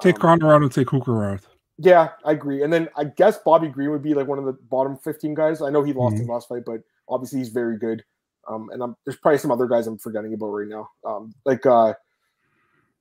Take 0.00 0.16
Um, 0.16 0.20
Conor 0.40 0.52
out 0.54 0.62
and 0.62 0.72
take 0.72 0.90
Hooker 0.90 1.24
out. 1.24 1.40
yeah, 1.78 2.08
I 2.24 2.32
agree. 2.32 2.62
And 2.62 2.72
then 2.72 2.88
I 2.96 3.04
guess 3.04 3.38
Bobby 3.38 3.68
Green 3.68 3.90
would 3.90 4.02
be 4.02 4.14
like 4.14 4.26
one 4.26 4.38
of 4.38 4.44
the 4.44 4.54
bottom 4.68 4.96
15 4.96 5.34
guys. 5.34 5.62
I 5.62 5.70
know 5.70 5.82
he 5.82 5.92
lost 5.92 6.16
Mhm. 6.16 6.20
his 6.20 6.28
last 6.28 6.48
fight, 6.48 6.64
but 6.66 6.80
obviously 7.08 7.38
he's 7.38 7.50
very 7.50 7.78
good. 7.78 8.04
Um, 8.48 8.68
and 8.72 8.82
I'm, 8.82 8.96
there's 9.04 9.16
probably 9.16 9.38
some 9.38 9.50
other 9.52 9.66
guys 9.66 9.86
I'm 9.86 9.98
forgetting 9.98 10.32
about 10.34 10.48
right 10.48 10.68
now. 10.68 10.88
Um, 11.04 11.32
like 11.44 11.64
uh, 11.66 11.94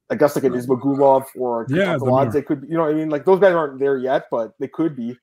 I 0.10 0.16
guess 0.16 0.36
like 0.36 0.46
an 0.46 0.54
Ismagulov 0.54 1.26
or 1.36 1.66
Yeah, 1.70 1.98
the 1.98 2.06
odds 2.06 2.34
they 2.34 2.42
could 2.42 2.62
be, 2.62 2.68
you 2.68 2.76
know 2.76 2.84
what 2.84 2.92
I 2.92 2.94
mean? 2.94 3.10
Like 3.10 3.26
those 3.26 3.40
guys 3.40 3.54
aren't 3.54 3.80
there 3.80 3.98
yet, 3.98 4.26
but 4.30 4.54
they 4.60 4.68
could 4.68 4.96
be. 4.96 5.18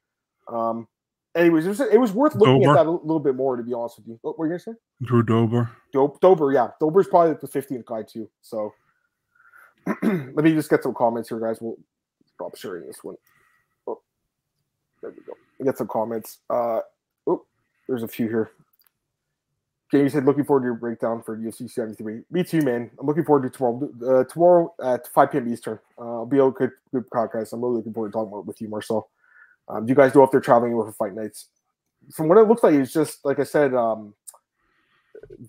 Um, 0.48 0.88
anyways, 1.36 1.66
it 1.66 1.68
was, 1.68 1.80
it 1.80 2.00
was 2.00 2.12
worth 2.12 2.34
looking 2.34 2.62
Dober. 2.62 2.70
at 2.70 2.84
that 2.84 2.86
a 2.86 2.90
little 2.90 3.20
bit 3.20 3.36
more, 3.36 3.56
to 3.56 3.62
be 3.62 3.72
honest 3.72 3.98
with 3.98 4.08
you. 4.08 4.18
What 4.22 4.38
were 4.38 4.46
you 4.46 4.50
gonna 4.50 4.60
say? 4.60 4.72
Drew 5.02 5.22
Dober. 5.22 5.70
Dope, 5.92 6.20
Dober, 6.20 6.52
yeah, 6.52 6.68
Dober's 6.80 7.06
probably 7.06 7.34
the 7.40 7.46
15th 7.46 7.84
guy 7.84 8.02
too. 8.02 8.28
So 8.40 8.72
let 10.02 10.34
me 10.36 10.52
just 10.52 10.70
get 10.70 10.82
some 10.82 10.94
comments 10.94 11.28
here, 11.28 11.38
guys. 11.38 11.58
We'll 11.60 11.78
stop 12.34 12.56
sharing 12.56 12.86
this 12.86 13.04
one. 13.04 13.16
Oh, 13.86 14.00
there 15.00 15.10
we 15.10 15.22
go. 15.24 15.32
We 15.58 15.64
get 15.64 15.78
some 15.78 15.88
comments. 15.88 16.38
Uh, 16.50 16.80
oh, 17.26 17.44
there's 17.88 18.02
a 18.02 18.08
few 18.08 18.26
here. 18.26 18.50
Jamie 19.92 20.08
said, 20.08 20.24
"Looking 20.24 20.44
forward 20.44 20.62
to 20.62 20.64
your 20.64 20.74
breakdown 20.74 21.22
for 21.22 21.36
UFC 21.36 21.68
73." 21.70 22.22
Me 22.30 22.42
too, 22.42 22.62
man. 22.62 22.90
I'm 22.98 23.06
looking 23.06 23.24
forward 23.24 23.42
to 23.42 23.50
tomorrow. 23.50 23.90
Uh, 24.02 24.24
tomorrow 24.24 24.74
at 24.82 25.06
5 25.08 25.30
p.m. 25.30 25.52
Eastern. 25.52 25.78
Uh, 25.98 26.14
I'll 26.14 26.26
be 26.26 26.38
a 26.38 26.50
good, 26.50 26.70
good 26.92 27.08
podcast. 27.10 27.52
I'm 27.52 27.60
really 27.60 27.76
looking 27.76 27.92
forward 27.92 28.08
to 28.08 28.12
talking 28.14 28.46
with 28.46 28.60
you, 28.62 28.68
Marcel. 28.68 29.10
Um, 29.68 29.84
do 29.84 29.90
you 29.90 29.94
guys 29.94 30.14
know 30.14 30.22
if 30.22 30.30
they're 30.30 30.40
traveling 30.40 30.72
for 30.72 30.90
fight 30.92 31.14
nights? 31.14 31.48
From 32.14 32.28
what 32.28 32.38
it 32.38 32.48
looks 32.48 32.62
like, 32.62 32.74
it's 32.74 32.92
just 32.92 33.22
like 33.24 33.38
I 33.38 33.44
said. 33.44 33.74
Um, 33.74 34.14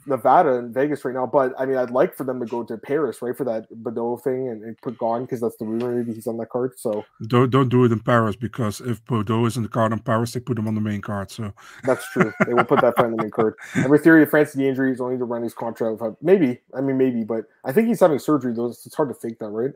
Nevada 0.06 0.58
and 0.58 0.74
Vegas 0.74 1.04
right 1.04 1.14
now, 1.14 1.26
but 1.26 1.54
I 1.58 1.66
mean, 1.66 1.78
I'd 1.78 1.90
like 1.90 2.16
for 2.16 2.24
them 2.24 2.40
to 2.40 2.46
go 2.46 2.64
to 2.64 2.78
Paris, 2.78 3.22
right, 3.22 3.36
for 3.36 3.44
that 3.46 3.66
Baudot 3.72 4.24
thing 4.24 4.50
and, 4.50 4.64
and 4.64 4.78
put 4.82 5.00
Gane 5.00 5.22
because 5.22 5.42
that's 5.42 5.58
the 5.58 5.66
rumor. 5.66 5.96
Maybe 5.96 6.14
he's 6.14 6.28
on 6.28 6.38
that 6.38 6.50
card. 6.50 6.74
So 6.78 7.06
Don't 7.28 7.50
don't 7.50 7.70
do 7.70 7.84
it 7.84 7.92
in 7.92 8.00
Paris 8.00 8.36
because 8.36 8.82
if 8.82 9.04
Baudot 9.06 9.48
is 9.48 9.58
in 9.58 9.64
the 9.64 9.70
card 9.70 9.92
in 9.92 10.00
Paris, 10.00 10.34
they 10.34 10.40
put 10.40 10.60
him 10.60 10.68
on 10.68 10.76
the 10.76 10.82
main 10.82 11.02
card. 11.02 11.32
So 11.32 11.54
that's 11.84 12.10
true. 12.12 12.32
they 12.46 12.54
will 12.54 12.66
put 12.66 12.82
that 12.82 12.96
fight 12.96 13.06
on 13.06 13.12
the 13.12 13.24
main 13.24 13.32
card. 13.32 13.56
And 13.76 13.90
with 13.90 14.04
theory 14.04 14.24
of 14.24 14.30
Francis, 14.30 14.56
the 14.56 14.68
injury 14.68 14.92
is 14.92 15.02
only 15.02 15.18
to 15.18 15.26
run 15.26 15.44
his 15.44 15.54
contract. 15.54 16.02
Maybe, 16.22 16.60
I 16.76 16.82
mean, 16.82 16.98
maybe, 16.98 17.24
but 17.24 17.46
I 17.66 17.72
think 17.72 17.88
he's 17.88 18.00
having 18.00 18.20
surgery 18.20 18.54
though. 18.54 18.68
It's 18.68 18.96
hard 18.96 19.10
to 19.10 19.16
fake 19.16 19.40
that, 19.40 19.50
right? 19.50 19.72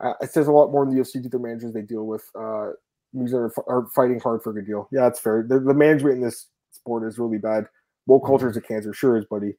Uh, 0.00 0.14
it 0.20 0.30
says 0.30 0.46
a 0.46 0.52
lot 0.52 0.70
more 0.70 0.82
in 0.84 0.94
the 0.94 1.00
UFC 1.00 1.22
to 1.22 1.28
the 1.28 1.38
managers 1.38 1.74
they 1.74 1.82
deal 1.82 2.06
with. 2.06 2.30
Uh, 2.34 2.70
these 3.12 3.34
are, 3.34 3.52
are 3.66 3.86
fighting 3.94 4.20
hard 4.20 4.42
for 4.42 4.50
a 4.50 4.54
good 4.54 4.66
deal. 4.66 4.88
Yeah, 4.90 5.02
that's 5.02 5.20
fair. 5.20 5.44
The, 5.46 5.60
the 5.60 5.74
management 5.74 6.16
in 6.16 6.20
this 6.22 6.46
sport 6.70 7.06
is 7.06 7.18
really 7.18 7.38
bad. 7.38 7.66
Woke 8.06 8.24
culture 8.26 8.48
is 8.50 8.56
a 8.56 8.60
cancer, 8.60 8.92
sure 8.92 9.16
is, 9.16 9.24
buddy. 9.26 9.54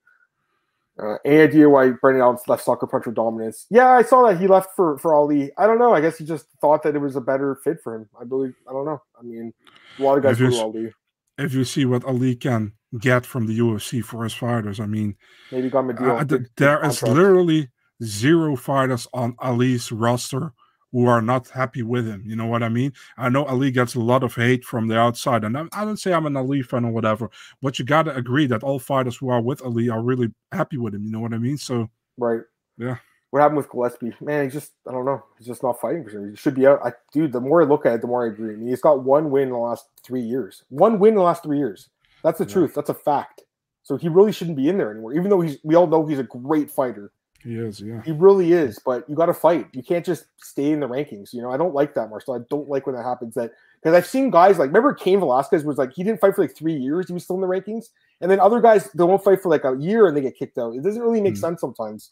Uh, 1.01 1.15
any 1.25 1.39
idea 1.39 1.69
why 1.69 1.89
Brendan 1.89 2.21
Allen's 2.21 2.41
left 2.47 2.63
Sucker 2.63 2.85
Punch 2.85 3.05
with 3.05 3.15
dominance? 3.15 3.65
Yeah, 3.69 3.89
I 3.91 4.01
saw 4.03 4.27
that 4.27 4.39
he 4.39 4.47
left 4.47 4.69
for 4.75 4.97
for 4.97 5.15
Ali. 5.15 5.51
I 5.57 5.65
don't 5.65 5.79
know. 5.79 5.93
I 5.93 6.01
guess 6.01 6.17
he 6.17 6.25
just 6.25 6.47
thought 6.59 6.83
that 6.83 6.95
it 6.95 6.99
was 6.99 7.15
a 7.15 7.21
better 7.21 7.55
fit 7.63 7.81
for 7.81 7.95
him. 7.95 8.09
I 8.19 8.25
believe. 8.25 8.53
I 8.67 8.73
don't 8.73 8.85
know. 8.85 9.01
I 9.17 9.23
mean, 9.23 9.53
a 9.97 10.03
lot 10.03 10.17
of 10.17 10.23
guys 10.23 10.39
you 10.39 10.53
Ali. 10.59 10.91
if 11.37 11.53
you 11.53 11.63
see 11.63 11.85
what 11.85 12.03
Ali 12.03 12.35
can 12.35 12.73
get 12.99 13.25
from 13.25 13.47
the 13.47 13.57
UFC 13.57 14.03
for 14.03 14.23
his 14.25 14.33
fighters, 14.33 14.79
I 14.81 14.85
mean, 14.85 15.15
Maybe 15.51 15.69
got 15.69 15.79
him 15.79 15.89
a 15.91 15.93
deal. 15.93 16.11
uh, 16.11 16.17
th- 16.17 16.27
big- 16.27 16.41
big 16.43 16.55
there 16.57 16.85
is 16.85 17.01
literally 17.01 17.69
zero 18.03 18.55
fighters 18.57 19.07
on 19.13 19.35
Ali's 19.39 19.91
roster 19.93 20.51
who 20.91 21.07
are 21.07 21.21
not 21.21 21.47
happy 21.49 21.83
with 21.83 22.05
him. 22.05 22.23
You 22.25 22.35
know 22.35 22.45
what 22.47 22.63
I 22.63 22.69
mean? 22.69 22.93
I 23.17 23.29
know 23.29 23.45
Ali 23.45 23.71
gets 23.71 23.95
a 23.95 23.99
lot 23.99 24.23
of 24.23 24.35
hate 24.35 24.63
from 24.65 24.87
the 24.87 24.97
outside, 24.97 25.43
and 25.43 25.57
I, 25.57 25.65
I 25.73 25.85
don't 25.85 25.97
say 25.97 26.13
I'm 26.13 26.25
an 26.25 26.37
Ali 26.37 26.61
fan 26.61 26.85
or 26.85 26.91
whatever, 26.91 27.29
but 27.61 27.79
you 27.79 27.85
got 27.85 28.03
to 28.03 28.15
agree 28.15 28.45
that 28.47 28.63
all 28.63 28.79
fighters 28.79 29.17
who 29.17 29.29
are 29.29 29.41
with 29.41 29.61
Ali 29.61 29.89
are 29.89 30.01
really 30.01 30.31
happy 30.51 30.77
with 30.77 30.93
him. 30.93 31.03
You 31.03 31.11
know 31.11 31.19
what 31.19 31.33
I 31.33 31.37
mean? 31.37 31.57
So 31.57 31.89
Right. 32.17 32.41
Yeah. 32.77 32.97
What 33.29 33.39
happened 33.41 33.57
with 33.57 33.69
Gillespie? 33.69 34.13
Man, 34.19 34.43
he's 34.43 34.53
just 34.53 34.73
I 34.87 34.91
don't 34.91 35.05
know. 35.05 35.23
He's 35.37 35.47
just 35.47 35.63
not 35.63 35.79
fighting 35.79 36.03
for 36.03 36.09
sure. 36.09 36.29
He 36.29 36.35
should 36.35 36.55
be 36.55 36.67
out. 36.67 36.81
I, 36.83 36.91
dude, 37.13 37.31
the 37.31 37.39
more 37.39 37.61
I 37.61 37.65
look 37.65 37.85
at 37.85 37.93
it, 37.93 38.01
the 38.01 38.07
more 38.07 38.25
I 38.25 38.27
agree. 38.27 38.53
I 38.53 38.57
mean, 38.57 38.67
he's 38.67 38.81
got 38.81 39.03
one 39.03 39.31
win 39.31 39.43
in 39.43 39.49
the 39.51 39.57
last 39.57 39.85
three 40.03 40.21
years. 40.21 40.63
One 40.67 40.99
win 40.99 41.13
in 41.13 41.15
the 41.15 41.21
last 41.21 41.41
three 41.43 41.57
years. 41.57 41.89
That's 42.23 42.39
the 42.39 42.45
Yeah. 42.45 42.51
truth. 42.53 42.73
That's 42.73 42.89
a 42.89 42.93
fact. 42.93 43.43
So 43.83 43.95
he 43.95 44.09
really 44.09 44.33
shouldn't 44.33 44.57
be 44.57 44.67
in 44.67 44.77
there 44.77 44.91
anymore. 44.91 45.13
Even 45.13 45.29
though 45.29 45.39
he's 45.41 45.57
we 45.63 45.75
all 45.75 45.87
know 45.87 46.05
he's 46.05 46.19
a 46.19 46.23
great 46.23 46.69
fighter. 46.69 47.13
He 47.43 47.55
is, 47.55 47.81
yeah. 47.81 48.01
He 48.03 48.11
really 48.11 48.53
is, 48.53 48.79
but 48.85 49.09
you 49.09 49.15
got 49.15 49.25
to 49.27 49.33
fight. 49.33 49.67
You 49.73 49.83
can't 49.83 50.05
just 50.05 50.25
stay 50.41 50.71
in 50.71 50.79
the 50.79 50.87
rankings. 50.87 51.33
You 51.33 51.41
know, 51.41 51.51
I 51.51 51.57
don't 51.57 51.73
like 51.73 51.93
that, 51.95 52.09
Marcel. 52.09 52.35
I 52.35 52.39
don't 52.49 52.69
like 52.69 52.85
when 52.85 52.95
that 52.95 53.03
happens. 53.03 53.33
That 53.35 53.51
because 53.81 53.95
I've 53.95 54.05
seen 54.05 54.29
guys 54.29 54.59
like 54.59 54.67
remember 54.67 54.93
Cain 54.93 55.19
Velasquez 55.19 55.63
was 55.63 55.77
like 55.77 55.91
he 55.93 56.03
didn't 56.03 56.19
fight 56.21 56.35
for 56.35 56.41
like 56.41 56.55
three 56.55 56.75
years. 56.75 57.07
He 57.07 57.13
was 57.13 57.23
still 57.23 57.35
in 57.35 57.41
the 57.41 57.47
rankings, 57.47 57.85
and 58.21 58.29
then 58.29 58.39
other 58.39 58.61
guys 58.61 58.91
they 58.93 59.03
won't 59.03 59.23
fight 59.23 59.41
for 59.41 59.49
like 59.49 59.63
a 59.63 59.75
year 59.79 60.07
and 60.07 60.15
they 60.15 60.21
get 60.21 60.37
kicked 60.37 60.57
out. 60.57 60.75
It 60.75 60.83
doesn't 60.83 61.01
really 61.01 61.21
make 61.21 61.33
Hmm. 61.33 61.39
sense 61.41 61.61
sometimes. 61.61 62.11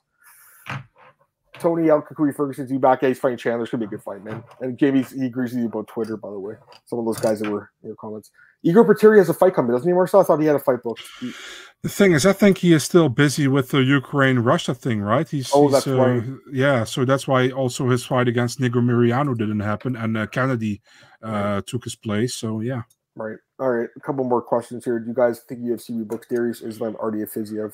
Tony 1.57 1.89
El 1.89 2.01
Cucuy 2.01 2.35
Ferguson's 2.35 2.71
you 2.71 2.79
back. 2.79 3.01
Yeah, 3.01 3.09
he's 3.09 3.19
fighting 3.19 3.37
Chandler. 3.37 3.63
It's 3.63 3.71
gonna 3.71 3.81
be 3.81 3.85
a 3.87 3.89
good 3.89 4.03
fight, 4.03 4.23
man. 4.23 4.43
And 4.61 4.77
Jamie 4.77 5.03
he 5.03 5.25
agrees 5.25 5.51
with 5.51 5.61
you 5.61 5.67
about 5.67 5.87
Twitter, 5.87 6.15
by 6.17 6.29
the 6.29 6.39
way. 6.39 6.55
Some 6.85 6.99
of 6.99 7.05
those 7.05 7.19
guys 7.19 7.39
that 7.39 7.49
were 7.49 7.71
in 7.83 7.87
your 7.89 7.95
comments. 7.95 8.31
Igor 8.63 8.85
Potieria 8.85 9.19
has 9.19 9.29
a 9.29 9.33
fight 9.33 9.53
coming, 9.55 9.71
doesn't 9.71 9.87
he, 9.87 9.93
Marcel? 9.93 10.21
I 10.21 10.23
thought 10.23 10.39
he 10.39 10.45
had 10.45 10.55
a 10.55 10.59
fight 10.59 10.83
booked. 10.83 11.03
He- 11.19 11.33
The 11.81 11.87
thing 11.89 12.11
is, 12.11 12.25
I 12.25 12.33
think 12.33 12.57
he 12.57 12.73
is 12.73 12.83
still 12.83 13.07
busy 13.07 13.47
with 13.47 13.69
the 13.69 13.79
Ukraine 13.79 14.39
Russia 14.39 14.75
thing, 14.75 14.99
right? 15.01 15.25
He's, 15.27 15.49
Oh, 15.53 15.63
he's, 15.69 15.71
that's 15.71 15.87
uh, 15.87 15.95
right. 15.97 16.23
Yeah, 16.51 16.83
so 16.83 17.05
that's 17.05 17.25
why 17.25 17.51
also 17.51 17.87
his 17.89 18.05
fight 18.05 18.27
against 18.27 18.59
Negumereanu 18.59 19.37
didn't 19.37 19.61
happen, 19.61 19.95
and 19.95 20.17
uh, 20.17 20.27
Kennedy 20.27 20.81
uh, 21.23 21.61
took 21.65 21.85
his 21.85 21.95
place. 21.95 22.35
So 22.35 22.59
yeah, 22.59 22.81
Right. 23.15 23.37
All 23.59 23.69
right. 23.69 23.89
A 23.95 23.99
couple 24.01 24.23
more 24.25 24.41
questions 24.41 24.83
here. 24.85 24.99
Do 24.99 25.07
you 25.07 25.13
guys 25.13 25.39
think 25.39 25.61
UFC 25.61 25.91
rebooks 26.05 26.27
Dariush 26.29 26.65
Islam, 26.65 26.95
RDA 26.95 27.31
Fiziev? 27.33 27.73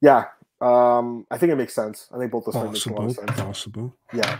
Yeah. 0.00 0.24
Um, 0.60 1.26
I 1.30 1.38
think 1.38 1.52
it 1.52 1.56
makes 1.56 1.74
sense. 1.74 2.08
I 2.14 2.18
think 2.18 2.30
both 2.30 2.44
those 2.44 2.54
make 2.54 2.86
a 2.86 3.00
lot 3.00 3.10
of 3.10 3.16
sense. 3.16 3.40
possible. 3.40 3.94
Yeah. 4.12 4.38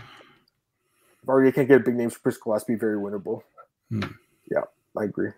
If 1.21 1.27
RDA 1.27 1.55
can't 1.55 1.67
get 1.67 1.81
a 1.81 1.83
big 1.83 1.95
names 1.95 2.13
for 2.13 2.19
Chris 2.19 2.37
Gillespie, 2.37 2.75
very 2.75 2.97
winnable. 2.97 3.41
Hmm. 3.89 4.03
Yeah. 4.49 4.61
I 4.97 5.03
agree. 5.03 5.31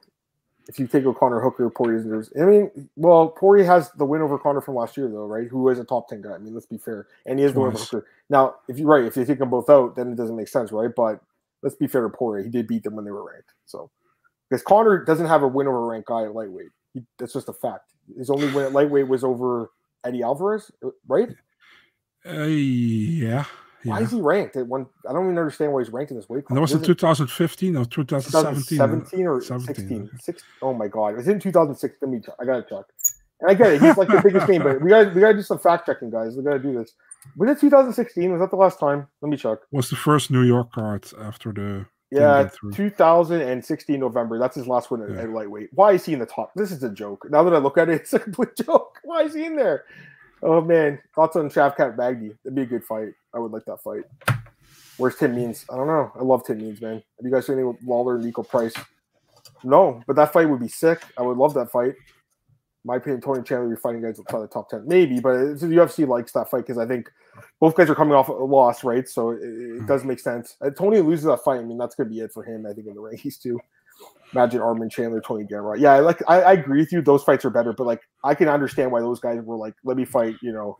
If 0.67 0.79
you 0.79 0.87
take 0.87 1.05
O'Connor, 1.05 1.39
Hooker, 1.39 1.69
Poirier, 1.69 2.03
there's. 2.03 2.29
I 2.39 2.43
mean, 2.43 2.89
well, 2.97 3.29
Poirier 3.29 3.63
has 3.65 3.89
the 3.91 4.03
win 4.03 4.21
over 4.21 4.37
Conor 4.37 4.59
from 4.59 4.75
last 4.75 4.97
year, 4.97 5.07
though, 5.07 5.25
right? 5.25 5.47
Who 5.47 5.69
is 5.69 5.79
a 5.79 5.85
top 5.85 6.09
ten 6.09 6.21
guy. 6.21 6.33
I 6.33 6.39
mean, 6.39 6.53
let's 6.53 6.65
be 6.65 6.77
fair, 6.77 7.07
and 7.25 7.39
he 7.39 7.45
is 7.45 7.53
the 7.53 7.61
win 7.61 7.69
over 7.69 7.77
Hooker. 7.77 8.05
Now, 8.29 8.55
if 8.67 8.77
you're 8.77 8.87
right, 8.87 9.05
if 9.05 9.15
you 9.15 9.23
take 9.23 9.39
them 9.39 9.49
both 9.49 9.69
out, 9.69 9.95
then 9.95 10.11
it 10.11 10.17
doesn't 10.17 10.35
make 10.35 10.49
sense, 10.49 10.73
right? 10.73 10.91
But 10.93 11.21
let's 11.63 11.75
be 11.75 11.87
fair 11.87 12.01
to 12.01 12.09
Poirier, 12.09 12.43
he 12.43 12.49
did 12.49 12.67
beat 12.67 12.83
them 12.83 12.95
when 12.95 13.05
they 13.05 13.11
were 13.11 13.23
ranked. 13.23 13.53
So, 13.65 13.89
because 14.49 14.61
Conor 14.61 15.05
doesn't 15.05 15.27
have 15.27 15.41
a 15.41 15.47
win 15.47 15.67
over 15.67 15.85
ranked 15.85 16.09
guy 16.09 16.23
at 16.23 16.35
lightweight, 16.35 16.71
he, 16.93 17.03
that's 17.17 17.31
just 17.33 17.47
a 17.47 17.53
fact. 17.53 17.93
His 18.17 18.29
only 18.29 18.51
win 18.51 18.65
at 18.65 18.73
lightweight 18.73 19.07
was 19.07 19.23
over 19.23 19.71
Eddie 20.07 20.23
Alvarez, 20.23 20.71
right? 21.07 21.29
Uh, 22.25 22.43
yeah. 22.43 23.45
Why 23.83 24.01
is 24.01 24.11
he 24.11 24.19
ranked 24.19 24.55
at 24.55 24.67
one? 24.67 24.87
I 25.07 25.13
don't 25.13 25.25
even 25.25 25.37
understand 25.37 25.71
why 25.71 25.81
he's 25.81 25.91
ranked 25.91 26.11
in 26.11 26.17
this 26.17 26.27
weight 26.27 26.45
class. 26.45 26.55
And 26.55 26.61
was 26.61 26.73
it 26.73 26.83
2015 26.83 27.77
or 27.77 27.85
2017? 27.85 28.77
2017 28.77 29.27
or 29.27 29.41
17. 29.41 30.09
16. 30.19 30.49
Oh 30.61 30.73
my 30.73 30.87
god, 30.87 31.13
it 31.13 31.17
was 31.17 31.27
in 31.27 31.39
2006. 31.39 31.95
Let 32.01 32.11
me. 32.11 32.21
I 32.39 32.45
gotta 32.45 32.63
check. 32.63 32.85
And 33.39 33.51
I 33.51 33.53
get 33.53 33.73
it. 33.73 33.81
He's 33.81 33.97
like 33.97 34.07
the 34.07 34.21
biggest 34.21 34.49
name, 34.49 34.63
but 34.63 34.81
we 34.81 34.89
got 34.89 35.13
we 35.13 35.21
gotta 35.21 35.35
do 35.35 35.41
some 35.41 35.59
fact 35.59 35.85
checking, 35.85 36.09
guys. 36.09 36.35
We 36.35 36.43
gotta 36.43 36.59
do 36.59 36.73
this. 36.73 36.93
Was 37.37 37.49
it 37.49 37.59
2016? 37.59 38.31
Was 38.31 38.41
that 38.41 38.49
the 38.49 38.57
last 38.57 38.79
time? 38.79 39.07
Let 39.21 39.29
me 39.29 39.37
check. 39.37 39.59
Was 39.71 39.89
the 39.89 39.95
first 39.95 40.31
New 40.31 40.43
York 40.43 40.71
card 40.71 41.07
after 41.21 41.51
the 41.53 41.85
yeah 42.11 42.49
2016 42.73 43.99
November. 43.99 44.39
That's 44.39 44.55
his 44.55 44.67
last 44.67 44.91
win 44.91 45.01
yeah. 45.01 45.21
at 45.21 45.29
lightweight. 45.29 45.69
Why 45.73 45.93
is 45.93 46.05
he 46.05 46.13
in 46.13 46.19
the 46.19 46.25
top? 46.25 46.51
This 46.55 46.71
is 46.71 46.83
a 46.83 46.89
joke. 46.89 47.27
Now 47.29 47.43
that 47.43 47.53
I 47.53 47.57
look 47.57 47.77
at 47.77 47.89
it, 47.89 48.01
it's 48.01 48.13
a 48.13 48.19
complete 48.19 48.55
joke. 48.55 48.99
Why 49.03 49.23
is 49.23 49.33
he 49.33 49.45
in 49.45 49.55
there? 49.55 49.85
Oh 50.43 50.61
man, 50.61 50.99
thoughts 51.15 51.35
on 51.35 51.49
Shavkat 51.49 51.97
Bagby? 51.97 52.35
That'd 52.43 52.55
be 52.55 52.61
a 52.61 52.65
good 52.65 52.83
fight. 52.83 53.13
I 53.33 53.39
would 53.39 53.51
like 53.51 53.65
that 53.65 53.81
fight. 53.81 54.03
Where's 54.97 55.15
Tim 55.15 55.35
Means? 55.35 55.65
I 55.71 55.77
don't 55.77 55.87
know. 55.87 56.11
I 56.15 56.23
love 56.23 56.45
Tim 56.45 56.57
Means, 56.57 56.81
man. 56.81 56.95
Have 56.95 57.25
you 57.25 57.31
guys 57.31 57.45
seen 57.45 57.55
any 57.55 57.63
with 57.63 57.77
Lawler 57.83 58.15
and 58.15 58.25
Niko 58.25 58.47
Price? 58.47 58.73
No, 59.63 60.01
but 60.07 60.15
that 60.15 60.33
fight 60.33 60.49
would 60.49 60.59
be 60.59 60.67
sick. 60.67 61.01
I 61.17 61.21
would 61.21 61.37
love 61.37 61.53
that 61.55 61.71
fight. 61.71 61.95
My 62.87 62.95
opinion, 62.95 63.21
Tony 63.21 63.43
Chandler, 63.43 63.67
you're 63.67 63.77
fighting 63.77 64.01
guys 64.01 64.17
outside 64.19 64.39
the 64.39 64.47
top 64.47 64.69
ten, 64.69 64.87
maybe, 64.87 65.19
but 65.19 65.59
the 65.59 65.67
UFC 65.67 66.07
likes 66.07 66.31
that 66.31 66.49
fight 66.49 66.65
because 66.65 66.77
I 66.77 66.85
think 66.85 67.11
both 67.59 67.75
guys 67.75 67.89
are 67.89 67.95
coming 67.95 68.15
off 68.15 68.29
a 68.29 68.31
loss, 68.31 68.83
right? 68.83 69.07
So 69.07 69.31
it, 69.31 69.41
it 69.41 69.85
does 69.85 70.05
make 70.05 70.19
sense. 70.19 70.55
Uh, 70.61 70.69
Tony 70.69 71.01
loses 71.01 71.25
that 71.25 71.43
fight. 71.43 71.59
I 71.59 71.63
mean, 71.63 71.77
that's 71.77 71.95
gonna 71.95 72.09
be 72.09 72.21
it 72.21 72.31
for 72.31 72.43
him. 72.43 72.65
I 72.65 72.71
think 72.71 72.87
in 72.87 72.95
the 72.95 73.01
rankings 73.01 73.39
too. 73.41 73.59
Imagine 74.31 74.61
Arman 74.61 74.89
Chandler, 74.91 75.21
Tony 75.21 75.43
Gamrot. 75.43 75.79
Yeah, 75.79 75.97
like 75.97 76.21
I, 76.27 76.41
I 76.41 76.53
agree 76.53 76.79
with 76.79 76.91
you. 76.91 77.01
Those 77.01 77.23
fights 77.23 77.43
are 77.43 77.49
better, 77.49 77.73
but 77.73 77.87
like 77.87 78.01
I 78.23 78.35
can 78.35 78.47
understand 78.47 78.91
why 78.91 79.01
those 79.01 79.19
guys 79.19 79.41
were 79.41 79.57
like, 79.57 79.73
let 79.83 79.97
me 79.97 80.05
fight, 80.05 80.35
you 80.41 80.53
know, 80.53 80.79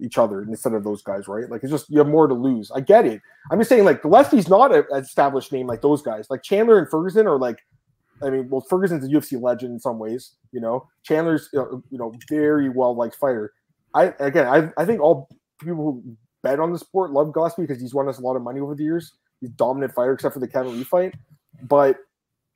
each 0.00 0.18
other 0.18 0.42
instead 0.42 0.74
of 0.74 0.84
those 0.84 1.02
guys, 1.02 1.28
right? 1.28 1.50
Like 1.50 1.62
it's 1.62 1.72
just 1.72 1.90
you 1.90 1.98
have 1.98 2.08
more 2.08 2.26
to 2.26 2.34
lose. 2.34 2.70
I 2.70 2.80
get 2.80 3.06
it. 3.06 3.20
I'm 3.50 3.58
just 3.58 3.68
saying, 3.68 3.84
like 3.84 4.02
Gillespie's 4.02 4.48
not 4.48 4.74
an 4.74 4.84
established 4.94 5.52
name 5.52 5.66
like 5.66 5.82
those 5.82 6.02
guys. 6.02 6.28
Like 6.30 6.42
Chandler 6.42 6.78
and 6.78 6.88
Ferguson 6.88 7.26
are 7.26 7.38
like, 7.38 7.58
I 8.22 8.30
mean, 8.30 8.48
well, 8.48 8.62
Ferguson's 8.68 9.04
a 9.04 9.08
UFC 9.08 9.40
legend 9.40 9.72
in 9.72 9.80
some 9.80 9.98
ways. 9.98 10.32
You 10.52 10.60
know, 10.60 10.88
Chandler's 11.02 11.48
you 11.52 11.82
know 11.92 12.14
very 12.28 12.68
well 12.68 12.94
liked 12.94 13.16
fighter. 13.16 13.52
I 13.94 14.14
again, 14.18 14.46
I 14.46 14.70
I 14.80 14.84
think 14.84 15.00
all 15.00 15.28
people 15.60 15.76
who 15.76 16.16
bet 16.42 16.60
on 16.60 16.72
the 16.72 16.78
sport 16.78 17.12
love 17.12 17.32
Gillespie 17.32 17.62
because 17.62 17.80
he's 17.80 17.94
won 17.94 18.08
us 18.08 18.18
a 18.18 18.22
lot 18.22 18.36
of 18.36 18.42
money 18.42 18.60
over 18.60 18.74
the 18.74 18.84
years. 18.84 19.12
He's 19.40 19.50
dominant 19.50 19.94
fighter 19.94 20.12
except 20.12 20.34
for 20.34 20.40
the 20.40 20.48
Kevin 20.48 20.76
Lee 20.76 20.84
fight, 20.84 21.14
but 21.62 21.98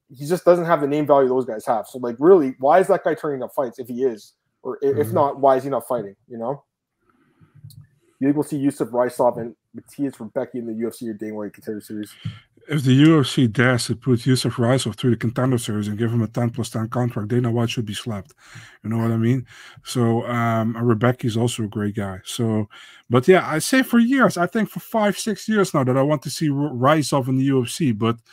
he 0.09 0.27
just 0.27 0.45
doesn't 0.45 0.65
have 0.65 0.81
the 0.81 0.89
name 0.89 1.07
value 1.07 1.29
those 1.29 1.45
guys 1.45 1.65
have. 1.67 1.87
So 1.87 1.99
like, 1.99 2.17
really, 2.19 2.55
why 2.59 2.81
is 2.81 2.89
that 2.89 3.05
guy 3.05 3.15
turning 3.15 3.43
up 3.43 3.55
fights 3.55 3.79
if 3.79 3.89
he 3.89 4.05
is, 4.05 4.35
or 4.63 4.79
if 4.83 4.97
mm-hmm. 4.97 5.15
not, 5.15 5.41
why 5.41 5.57
is 5.57 5.65
he 5.65 5.71
not 5.71 5.87
fighting? 5.87 6.17
You 6.29 6.39
know. 6.39 6.65
You 8.19 8.29
think 8.29 8.37
we'll 8.37 8.45
see 8.45 8.59
Yusuf 8.59 8.89
Raisov 8.91 9.39
and 9.41 9.57
Matthias 9.73 10.17
Rebecki 10.17 10.57
in 10.57 10.67
the 10.67 10.75
UFC 10.75 11.09
or 11.09 11.15
Dana 11.15 11.35
White 11.35 11.55
Contender 11.55 11.81
Series? 11.81 12.13
If 12.71 12.85
the 12.85 13.03
UFC 13.03 13.53
dares 13.53 13.87
to 13.87 13.97
put 13.97 14.25
Yusuf 14.25 14.55
Raisov 14.55 14.95
through 14.95 15.11
the 15.11 15.17
Contender 15.17 15.59
Series 15.59 15.89
and 15.89 15.99
give 15.99 16.13
him 16.13 16.23
a 16.23 16.29
10 16.29 16.51
plus 16.51 16.71
10 16.71 16.89
contract, 16.89 17.29
Dana 17.29 17.51
White 17.51 17.71
should 17.71 17.85
be 17.85 17.95
slapped. 17.95 18.33
You 18.85 18.91
know 18.91 18.99
what 18.99 19.11
I 19.11 19.17
mean? 19.17 19.45
So, 19.83 20.25
um, 20.27 20.75
Rebecki 20.75 21.25
is 21.25 21.37
also 21.37 21.65
a 21.65 21.69
great 21.69 21.97
guy. 21.97 22.21
So, 22.25 22.69
but 23.11 23.27
yeah, 23.27 23.47
I 23.47 23.59
say 23.59 23.83
for 23.83 23.99
years, 23.99 24.37
I 24.37 24.47
think 24.47 24.71
for 24.71 24.81
five, 24.81 25.19
six 25.19 25.49
years 25.49 25.75
now 25.75 25.85
that 25.85 25.97
I 25.97 26.03
want 26.03 26.23
to 26.23 26.31
see 26.31 26.49
Raisov 26.49 27.29
in 27.29 27.39
the 27.39 27.49
UFC, 27.49 27.97
but– 27.97 28.17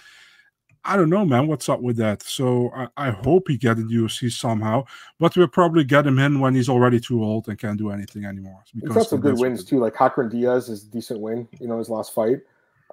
I 0.88 0.95
don't 0.95 1.09
know, 1.09 1.25
man, 1.25 1.47
what's 1.47 1.67
up 1.67 1.81
with 1.81 1.97
that. 1.97 2.23
So 2.23 2.71
I, 2.73 2.88
I 2.95 3.09
hope 3.09 3.49
he 3.49 3.57
get 3.57 3.77
in 3.77 3.89
UFC 3.89 4.31
somehow, 4.31 4.85
but 5.19 5.35
we'll 5.35 5.49
probably 5.49 5.83
get 5.83 6.07
him 6.07 6.17
in 6.17 6.39
when 6.39 6.55
he's 6.55 6.69
already 6.69 7.01
too 7.01 7.21
old 7.21 7.49
and 7.49 7.59
can't 7.59 7.77
do 7.77 7.91
anything 7.91 8.23
anymore. 8.23 8.63
Because 8.73 8.88
he's 8.88 9.03
got 9.03 9.07
some 9.07 9.19
good 9.19 9.38
wins 9.38 9.65
too, 9.65 9.79
like 9.79 9.93
Hacran 9.93 10.31
Dias 10.31 10.69
is 10.69 10.85
a 10.85 10.88
decent 10.88 11.19
win. 11.19 11.45
You 11.59 11.67
know, 11.67 11.77
his 11.77 11.89
last 11.89 12.13
fight. 12.13 12.38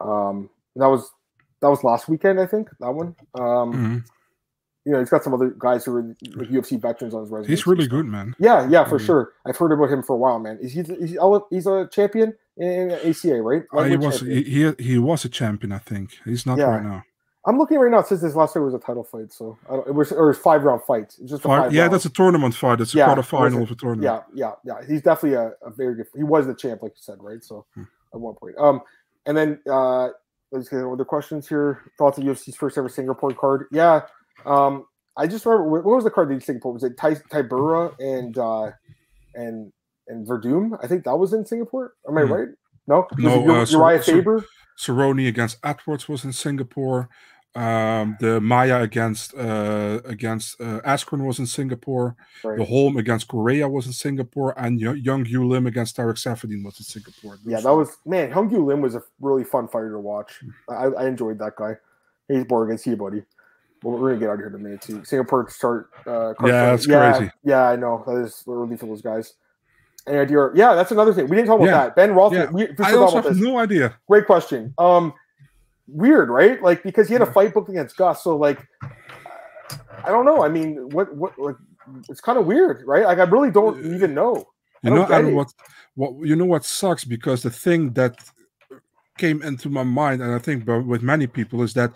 Um, 0.00 0.50
that 0.74 0.88
was 0.88 1.12
that 1.64 1.70
was 1.70 1.82
last 1.82 2.08
weekend, 2.08 2.38
I 2.38 2.46
think. 2.46 2.68
That 2.78 2.92
one. 2.92 3.16
Um, 3.34 3.72
mm-hmm. 3.72 3.98
You 4.84 4.92
know, 4.92 4.98
he's 4.98 5.08
got 5.08 5.24
some 5.24 5.32
other 5.32 5.48
guys 5.58 5.86
who 5.86 5.96
are 5.96 6.02
like 6.34 6.50
UFC 6.50 6.78
veterans 6.78 7.14
on 7.14 7.22
his 7.22 7.30
resume. 7.30 7.48
He's 7.48 7.66
really 7.66 7.86
good, 7.86 8.04
man. 8.04 8.36
Yeah, 8.38 8.68
yeah, 8.68 8.84
for 8.84 8.98
mm-hmm. 8.98 9.06
sure. 9.06 9.32
I've 9.46 9.56
heard 9.56 9.72
about 9.72 9.88
him 9.88 10.02
for 10.02 10.12
a 10.12 10.18
while, 10.18 10.38
man. 10.38 10.58
He's 10.60 10.74
he's, 10.74 10.88
he's, 10.88 11.16
he's 11.48 11.66
a 11.66 11.88
champion 11.90 12.34
in 12.58 12.90
ACA, 12.90 13.40
right? 13.40 13.62
Uh, 13.72 13.84
he 13.84 13.96
was 13.96 14.20
he, 14.20 14.42
he, 14.42 14.72
he 14.78 14.98
was 14.98 15.24
a 15.24 15.30
champion, 15.30 15.72
I 15.72 15.78
think. 15.78 16.18
He's 16.26 16.44
not 16.44 16.58
yeah. 16.58 16.66
right 16.66 16.84
now. 16.84 17.02
I'm 17.46 17.56
looking 17.56 17.78
right 17.78 17.90
now. 17.90 18.00
It 18.00 18.08
says 18.08 18.20
this 18.20 18.34
last 18.34 18.52
fight 18.52 18.60
was 18.60 18.74
a 18.74 18.78
title 18.78 19.04
fight, 19.04 19.32
so 19.32 19.56
it 19.86 19.94
was 19.94 20.12
or 20.12 20.34
five 20.34 20.64
round 20.64 20.82
fight. 20.82 21.16
Just 21.24 21.42
five, 21.42 21.64
five 21.64 21.74
yeah, 21.74 21.88
that's 21.88 22.04
a 22.04 22.10
tournament 22.10 22.54
fight. 22.54 22.82
It's 22.82 22.94
a 22.94 22.98
yeah, 22.98 23.08
quarterfinal 23.08 23.62
of 23.62 23.70
a 23.70 23.74
tournament. 23.74 24.22
Yeah, 24.34 24.52
yeah, 24.66 24.80
yeah. 24.80 24.86
He's 24.86 25.00
definitely 25.00 25.38
a, 25.38 25.52
a, 25.62 25.70
very 25.70 25.94
good. 25.94 26.06
He 26.14 26.24
was 26.24 26.46
the 26.46 26.54
champ, 26.54 26.82
like 26.82 26.92
you 26.92 27.00
said, 27.00 27.16
right? 27.20 27.42
So 27.42 27.64
hmm. 27.74 27.84
at 28.12 28.20
one 28.20 28.34
point, 28.34 28.56
um, 28.58 28.82
and 29.26 29.36
then 29.36 29.60
uh, 29.70 30.08
let's 30.54 30.68
get 30.68 30.84
other 30.84 31.04
questions 31.04 31.48
here. 31.48 31.82
Thoughts 31.98 32.18
of 32.18 32.24
UFC's 32.24 32.56
first 32.56 32.78
ever 32.78 32.88
Singapore 32.88 33.32
card? 33.32 33.66
Yeah, 33.72 34.02
um, 34.46 34.86
I 35.16 35.26
just 35.26 35.44
remember 35.44 35.68
what 35.68 35.84
was 35.84 36.04
the 36.04 36.10
card 36.10 36.30
that 36.30 36.34
you 36.34 36.40
Singapore 36.40 36.72
was 36.72 36.84
it 36.84 36.96
Ty, 36.96 37.16
Tybura 37.30 37.94
and 37.98 38.38
uh, 38.38 38.70
and 39.34 39.72
and 40.08 40.26
Werdum? 40.26 40.78
I 40.82 40.86
think 40.86 41.04
that 41.04 41.16
was 41.16 41.32
in 41.32 41.44
Singapore. 41.44 41.94
Am 42.08 42.16
I 42.16 42.22
hmm. 42.22 42.32
right? 42.32 42.48
No, 42.86 43.06
no. 43.18 43.60
uh, 43.60 43.66
Uriah 43.66 44.02
Faber. 44.02 44.44
Cerrone 44.78 45.28
against 45.28 45.58
Edwards 45.62 46.08
was 46.08 46.24
in 46.24 46.32
Singapore. 46.32 47.08
Um, 47.56 48.16
the 48.18 48.40
Maia 48.40 48.82
against 48.82 49.32
uh, 49.34 50.00
against 50.04 50.60
uh, 50.60 50.80
Askren 50.80 51.24
was 51.24 51.38
in 51.38 51.46
Singapore. 51.46 52.16
Right. 52.42 52.58
The 52.58 52.64
Holm 52.64 52.96
against 52.96 53.28
Correia 53.28 53.68
was 53.68 53.86
in 53.86 53.92
Singapore, 53.92 54.58
and 54.58 54.84
y- 54.84 54.94
Young 54.94 55.24
Yu 55.24 55.46
Lim 55.46 55.66
against 55.68 55.96
Tarec 55.96 56.16
Saffiedine 56.16 56.64
was 56.64 56.80
in 56.80 56.84
Singapore. 56.84 57.38
Yeah, 57.46 57.60
that 57.60 57.72
was 57.72 57.96
man. 58.04 58.30
Young 58.30 58.50
Yu 58.50 58.64
Lim 58.64 58.80
was 58.80 58.96
a 58.96 59.02
really 59.20 59.44
fun 59.44 59.68
fighter 59.68 59.92
to 59.92 60.00
watch. 60.00 60.42
I, 60.68 60.86
I 60.86 61.06
enjoyed 61.06 61.38
that 61.38 61.54
guy. 61.54 61.76
He's 62.26 62.44
bored 62.44 62.68
against 62.68 62.86
you, 62.86 62.96
buddy. 62.96 63.22
Well, 63.84 63.98
we're 63.98 64.08
gonna 64.10 64.20
get 64.20 64.30
out 64.30 64.32
of 64.34 64.38
here 64.40 64.48
in 64.48 64.54
a 64.54 64.58
minute 64.58 64.80
too. 64.80 65.04
Singapore 65.04 65.48
start. 65.48 65.90
Uh, 66.04 66.34
yeah, 66.44 66.70
that's 66.70 66.88
yeah, 66.88 67.16
crazy. 67.16 67.32
Yeah, 67.44 67.68
I 67.68 67.76
know 67.76 68.02
that 68.04 68.16
is 68.16 68.42
really 68.46 68.76
for 68.76 68.86
those 68.86 69.02
guys. 69.02 69.34
Any 70.06 70.18
idea? 70.18 70.50
Yeah, 70.54 70.74
that's 70.74 70.90
another 70.90 71.14
thing. 71.14 71.28
We 71.28 71.36
didn't 71.36 71.48
talk 71.48 71.60
about 71.60 71.66
yeah. 71.66 71.84
that. 71.84 71.96
Ben 71.96 72.14
Roth. 72.14 72.32
Yeah. 72.32 72.50
We, 72.50 72.68
I 72.82 72.94
also 72.94 73.22
have 73.22 73.36
no 73.36 73.58
idea. 73.58 73.96
Great 74.08 74.26
question. 74.26 74.74
Um, 74.76 75.14
weird, 75.86 76.28
right? 76.30 76.62
Like 76.62 76.82
because 76.82 77.08
he 77.08 77.14
had 77.14 77.22
a 77.22 77.32
fight 77.32 77.54
booked 77.54 77.68
against 77.68 77.96
Gus, 77.96 78.22
so 78.22 78.36
like 78.36 78.66
I 80.04 80.08
don't 80.10 80.24
know. 80.24 80.42
I 80.42 80.48
mean, 80.48 80.88
what 80.90 81.14
what 81.14 81.38
like 81.38 81.56
it's 82.08 82.20
kind 82.20 82.38
of 82.38 82.46
weird, 82.46 82.82
right? 82.86 83.04
Like 83.04 83.18
I 83.18 83.24
really 83.24 83.50
don't 83.50 83.94
even 83.94 84.14
know. 84.14 84.44
You 84.82 84.90
know, 84.90 85.30
what 85.30 85.52
what 85.94 86.26
you 86.26 86.36
know 86.36 86.44
what 86.44 86.64
sucks 86.64 87.04
because 87.04 87.42
the 87.42 87.50
thing 87.50 87.92
that 87.94 88.18
came 89.16 89.42
into 89.42 89.70
my 89.70 89.82
mind, 89.82 90.22
and 90.22 90.34
I 90.34 90.38
think 90.38 90.66
with 90.66 91.02
many 91.02 91.26
people, 91.26 91.62
is 91.62 91.74
that 91.74 91.92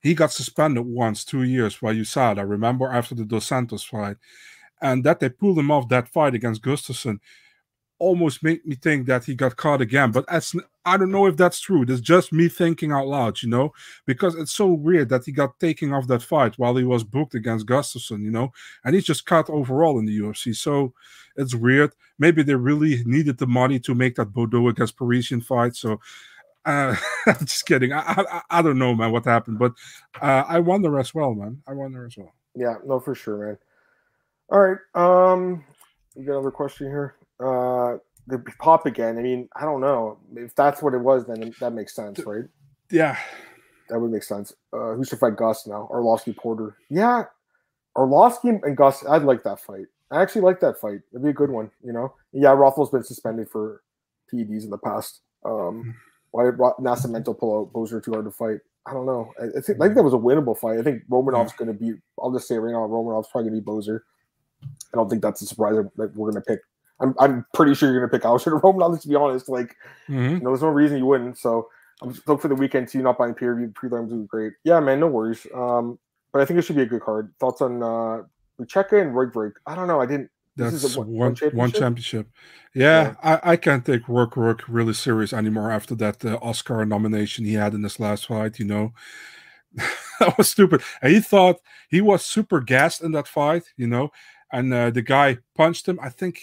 he 0.00 0.14
got 0.14 0.30
suspended 0.30 0.84
once, 0.84 1.24
two 1.24 1.42
years 1.42 1.82
while 1.82 1.92
you 1.92 2.04
saw 2.04 2.32
it. 2.32 2.38
I 2.38 2.42
remember 2.42 2.90
after 2.90 3.14
the 3.14 3.24
Dos 3.24 3.46
Santos 3.46 3.82
fight, 3.82 4.18
and 4.80 5.02
that 5.04 5.18
they 5.18 5.28
pulled 5.28 5.58
him 5.58 5.70
off 5.70 5.88
that 5.88 6.08
fight 6.08 6.34
against 6.34 6.62
Gustafsson 6.62 7.18
almost 7.98 8.42
made 8.42 8.64
me 8.64 8.76
think 8.76 9.06
that 9.06 9.24
he 9.24 9.34
got 9.34 9.56
caught 9.56 9.80
again. 9.80 10.12
But 10.12 10.24
as 10.28 10.54
I 10.88 10.96
don't 10.96 11.10
know 11.10 11.26
if 11.26 11.36
that's 11.36 11.60
true. 11.60 11.84
That's 11.84 12.00
just 12.00 12.32
me 12.32 12.48
thinking 12.48 12.92
out 12.92 13.06
loud, 13.06 13.42
you 13.42 13.48
know, 13.48 13.72
because 14.06 14.34
it's 14.34 14.52
so 14.52 14.66
weird 14.66 15.08
that 15.10 15.24
he 15.24 15.32
got 15.32 15.58
taken 15.60 15.92
off 15.92 16.06
that 16.08 16.22
fight 16.22 16.58
while 16.58 16.76
he 16.76 16.84
was 16.84 17.04
booked 17.04 17.34
against 17.34 17.66
Gustafsson, 17.66 18.22
you 18.22 18.30
know, 18.30 18.52
and 18.84 18.94
he's 18.94 19.04
just 19.04 19.26
cut 19.26 19.48
overall 19.50 19.98
in 19.98 20.06
the 20.06 20.18
UFC. 20.18 20.54
So 20.56 20.92
it's 21.36 21.54
weird. 21.54 21.92
Maybe 22.18 22.42
they 22.42 22.54
really 22.54 23.02
needed 23.04 23.38
the 23.38 23.46
money 23.46 23.78
to 23.80 23.94
make 23.94 24.16
that 24.16 24.32
Baudot 24.32 24.70
against 24.70 24.96
Parisian 24.96 25.40
fight. 25.40 25.76
So 25.76 26.00
uh, 26.64 26.96
I'm 27.26 27.46
just 27.46 27.66
kidding. 27.66 27.92
I, 27.92 28.00
I, 28.06 28.42
I 28.50 28.62
don't 28.62 28.78
know, 28.78 28.94
man, 28.94 29.12
what 29.12 29.24
happened, 29.24 29.58
but 29.58 29.72
uh, 30.20 30.44
I 30.46 30.58
wonder 30.60 30.98
as 30.98 31.14
well, 31.14 31.34
man. 31.34 31.62
I 31.66 31.72
wonder 31.72 32.06
as 32.06 32.16
well. 32.16 32.34
Yeah, 32.54 32.76
no, 32.84 32.98
for 32.98 33.14
sure, 33.14 33.46
man. 33.46 33.58
All 34.50 34.60
right. 34.60 34.78
Um, 34.94 35.64
we 36.16 36.24
got 36.24 36.32
another 36.32 36.50
question 36.50 36.86
here 36.88 37.14
uh, 37.40 37.98
the 38.28 38.38
pop 38.60 38.86
again. 38.86 39.18
I 39.18 39.22
mean, 39.22 39.48
I 39.56 39.62
don't 39.62 39.80
know 39.80 40.18
if 40.36 40.54
that's 40.54 40.82
what 40.82 40.94
it 40.94 40.98
was. 40.98 41.26
Then 41.26 41.52
that 41.60 41.72
makes 41.72 41.94
sense, 41.94 42.20
right? 42.20 42.44
Yeah, 42.90 43.16
that 43.88 43.98
would 43.98 44.12
make 44.12 44.22
sense. 44.22 44.52
Uh, 44.72 44.94
who 44.94 45.04
should 45.04 45.18
fight 45.18 45.36
Gus 45.36 45.66
now? 45.66 45.88
Arlovsky 45.92 46.36
Porter. 46.36 46.76
Yeah, 46.90 47.24
Arlovsky 47.96 48.60
and 48.62 48.76
Gus. 48.76 49.04
I'd 49.06 49.22
like 49.22 49.42
that 49.44 49.60
fight. 49.60 49.86
I 50.10 50.22
actually 50.22 50.42
like 50.42 50.60
that 50.60 50.78
fight. 50.78 51.00
It'd 51.12 51.22
be 51.22 51.30
a 51.30 51.34
good 51.34 51.50
one. 51.50 51.70
You 51.82 51.92
know. 51.92 52.14
Yeah, 52.32 52.50
Rothwell's 52.50 52.90
been 52.90 53.02
suspended 53.02 53.48
for 53.50 53.82
PEDs 54.32 54.64
in 54.64 54.70
the 54.70 54.78
past. 54.78 55.20
Um, 55.44 55.94
why 56.30 56.44
did 56.44 56.58
Nascimento 56.58 57.38
pull 57.38 57.58
out 57.58 57.72
Bozer 57.72 58.02
too 58.02 58.12
hard 58.12 58.26
to 58.26 58.30
fight? 58.30 58.58
I 58.86 58.92
don't 58.92 59.06
know. 59.06 59.32
I, 59.40 59.44
I, 59.58 59.60
think, 59.60 59.80
I 59.80 59.84
think 59.84 59.96
that 59.96 60.02
was 60.02 60.14
a 60.14 60.18
winnable 60.18 60.58
fight. 60.58 60.78
I 60.78 60.82
think 60.82 61.02
Romanov's 61.10 61.52
going 61.52 61.68
to 61.68 61.74
beat. 61.74 61.96
I'll 62.20 62.32
just 62.32 62.48
say 62.48 62.56
right 62.56 62.72
now, 62.72 62.86
Romanov's 62.86 63.28
probably 63.30 63.50
going 63.50 63.60
to 63.60 63.64
be 63.64 63.70
Bozer. 63.70 64.00
I 64.62 64.96
don't 64.96 65.08
think 65.08 65.22
that's 65.22 65.42
a 65.42 65.46
surprise 65.46 65.76
that 65.96 66.16
we're 66.16 66.30
going 66.30 66.42
to 66.42 66.46
pick. 66.46 66.60
I'm, 67.00 67.14
I'm 67.18 67.46
pretty 67.54 67.74
sure 67.74 67.90
you're 67.90 68.00
going 68.00 68.10
to 68.10 68.16
pick 68.16 68.24
Alexander 68.24 68.58
Romanov. 68.62 69.00
To 69.00 69.08
be 69.08 69.14
honest, 69.14 69.48
like 69.48 69.76
mm-hmm. 70.08 70.34
you 70.34 70.40
know, 70.40 70.50
there's 70.50 70.62
no 70.62 70.68
reason 70.68 70.98
you 70.98 71.06
wouldn't. 71.06 71.38
So 71.38 71.68
I'm 72.02 72.12
just 72.12 72.24
for 72.24 72.48
the 72.48 72.54
weekend 72.54 72.88
too. 72.88 73.02
Not 73.02 73.18
buying 73.18 73.34
peer 73.34 73.54
review 73.54 73.72
prelims 73.72 74.10
would 74.10 74.22
be 74.22 74.26
great. 74.26 74.52
Yeah, 74.64 74.80
man, 74.80 75.00
no 75.00 75.06
worries. 75.06 75.46
Um, 75.54 75.98
but 76.32 76.42
I 76.42 76.44
think 76.44 76.58
it 76.58 76.62
should 76.62 76.76
be 76.76 76.82
a 76.82 76.86
good 76.86 77.02
card. 77.02 77.32
Thoughts 77.40 77.60
on 77.60 77.82
uh, 77.82 78.22
Lucheka 78.60 79.00
and 79.00 79.14
Roig 79.14 79.52
I 79.66 79.74
don't 79.74 79.88
know. 79.88 80.00
I 80.00 80.06
didn't. 80.06 80.30
That's 80.56 80.96
one, 80.96 81.06
one, 81.08 81.34
championship? 81.36 81.54
one, 81.54 81.72
championship? 81.72 82.28
Yeah, 82.74 83.14
yeah. 83.22 83.38
I, 83.44 83.52
I 83.52 83.56
can't 83.56 83.86
take 83.86 84.06
Roig 84.06 84.32
Roig 84.32 84.62
really 84.66 84.92
serious 84.92 85.32
anymore 85.32 85.70
after 85.70 85.94
that 85.96 86.24
uh, 86.24 86.36
Oscar 86.42 86.84
nomination 86.84 87.44
he 87.44 87.54
had 87.54 87.74
in 87.74 87.82
this 87.82 88.00
last 88.00 88.26
fight. 88.26 88.58
You 88.58 88.64
know, 88.64 88.92
that 90.20 90.36
was 90.36 90.50
stupid. 90.50 90.82
And 91.00 91.12
he 91.12 91.20
thought 91.20 91.60
he 91.88 92.00
was 92.00 92.24
super 92.24 92.60
gassed 92.60 93.02
in 93.02 93.12
that 93.12 93.28
fight. 93.28 93.64
You 93.76 93.86
know, 93.86 94.10
and 94.52 94.74
uh, 94.74 94.90
the 94.90 95.02
guy 95.02 95.38
punched 95.54 95.88
him. 95.88 96.00
I 96.02 96.08
think 96.08 96.40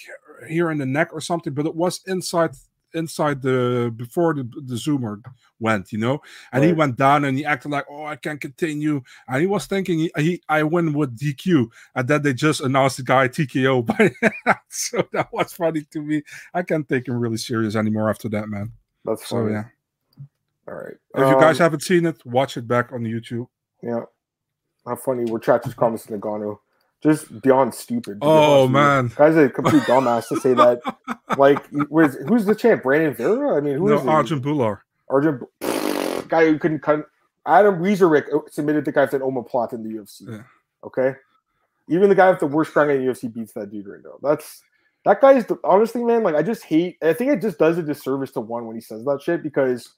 here 0.47 0.71
in 0.71 0.77
the 0.77 0.85
neck 0.85 1.09
or 1.13 1.21
something, 1.21 1.53
but 1.53 1.65
it 1.65 1.75
was 1.75 2.01
inside 2.07 2.51
inside 2.95 3.41
the 3.41 3.93
before 3.95 4.33
the, 4.33 4.43
the 4.43 4.75
zoomer 4.75 5.21
went, 5.59 5.91
you 5.91 5.99
know, 5.99 6.21
and 6.51 6.61
right. 6.61 6.67
he 6.67 6.73
went 6.73 6.95
down 6.95 7.25
and 7.25 7.37
he 7.37 7.45
acted 7.45 7.71
like, 7.71 7.85
oh, 7.89 8.05
I 8.05 8.15
can't 8.15 8.41
continue, 8.41 9.01
and 9.27 9.41
he 9.41 9.47
was 9.47 9.65
thinking 9.65 9.99
he, 9.99 10.11
he 10.17 10.41
I 10.49 10.63
win 10.63 10.93
with 10.93 11.17
DQ, 11.19 11.67
and 11.95 12.07
then 12.07 12.21
they 12.21 12.33
just 12.33 12.61
announced 12.61 12.97
the 12.97 13.03
guy 13.03 13.27
TKO. 13.27 13.85
But 14.45 14.57
so 14.69 15.07
that 15.13 15.31
was 15.31 15.53
funny 15.53 15.85
to 15.91 16.01
me. 16.01 16.23
I 16.53 16.63
can't 16.63 16.87
take 16.87 17.07
him 17.07 17.19
really 17.19 17.37
serious 17.37 17.75
anymore 17.75 18.09
after 18.09 18.29
that, 18.29 18.47
man. 18.49 18.71
That's 19.03 19.25
funny. 19.25 19.49
So 19.49 19.51
yeah. 19.51 19.63
All 20.67 20.73
right. 20.75 20.95
If 21.13 21.23
um, 21.23 21.33
you 21.33 21.39
guys 21.39 21.59
um, 21.59 21.65
haven't 21.65 21.83
seen 21.83 22.05
it, 22.05 22.25
watch 22.25 22.57
it 22.57 22.67
back 22.67 22.91
on 22.91 23.01
YouTube. 23.01 23.47
Yeah. 23.83 24.01
How 24.85 24.95
funny. 24.95 25.25
We're 25.25 25.39
chat 25.39 25.63
just 25.63 25.77
comments 25.77 26.07
in 26.07 26.19
Nagano 26.19 26.59
just 27.05 27.41
beyond 27.41 27.73
stupid. 27.73 28.17
Oh 28.21 28.67
man, 28.67 29.11
guy's 29.15 29.37
a 29.37 29.47
complete 29.47 29.83
dumbass 29.89 30.27
to 30.29 30.39
say 30.39 30.53
that. 30.55 30.81
Like, 31.37 31.65
where's 31.89 32.15
who's 32.27 32.45
the 32.45 32.55
champ? 32.55 32.83
Brandon 32.83 33.13
Vera? 33.13 33.55
I 33.55 33.61
mean, 33.61 33.75
who 33.75 33.89
no, 33.89 33.95
is 33.95 34.01
Arjan 34.01 34.41
Bhullar. 34.41 34.79
Arjan, 35.09 36.27
guy 36.27 36.47
who 36.47 36.57
couldn't 36.57 36.79
cut. 36.79 37.07
Adam 37.45 37.75
Wieczorek 37.75 38.33
uh, 38.33 38.39
submitted 38.49 38.85
the 38.85 38.91
guy 38.91 39.05
for 39.05 39.17
an 39.17 39.21
omoplata 39.21 39.73
in 39.73 39.83
the 39.83 39.89
UFC. 39.89 40.27
Yeah. 40.27 40.43
Okay, 40.83 41.13
even 41.87 42.09
the 42.09 42.15
guy 42.15 42.31
with 42.31 42.39
the 42.39 42.47
worst 42.47 42.75
rank 42.75 42.89
in 42.89 43.05
the 43.05 43.11
UFC 43.11 43.31
beats 43.31 43.53
that 43.53 43.69
dude 43.69 43.87
right 43.87 44.01
now. 44.03 44.17
That's 44.23 44.63
that 45.05 45.21
guy's 45.21 45.45
honestly, 45.63 46.03
man. 46.03 46.23
Like, 46.23 46.35
I 46.35 46.41
just 46.41 46.63
hate. 46.63 46.97
I 47.03 47.13
think 47.13 47.31
it 47.31 47.41
just 47.41 47.59
does 47.59 47.77
a 47.77 47.83
disservice 47.83 48.31
to 48.31 48.41
one 48.41 48.65
when 48.65 48.75
he 48.75 48.81
says 48.81 49.05
that 49.05 49.21
shit 49.21 49.43
because 49.43 49.93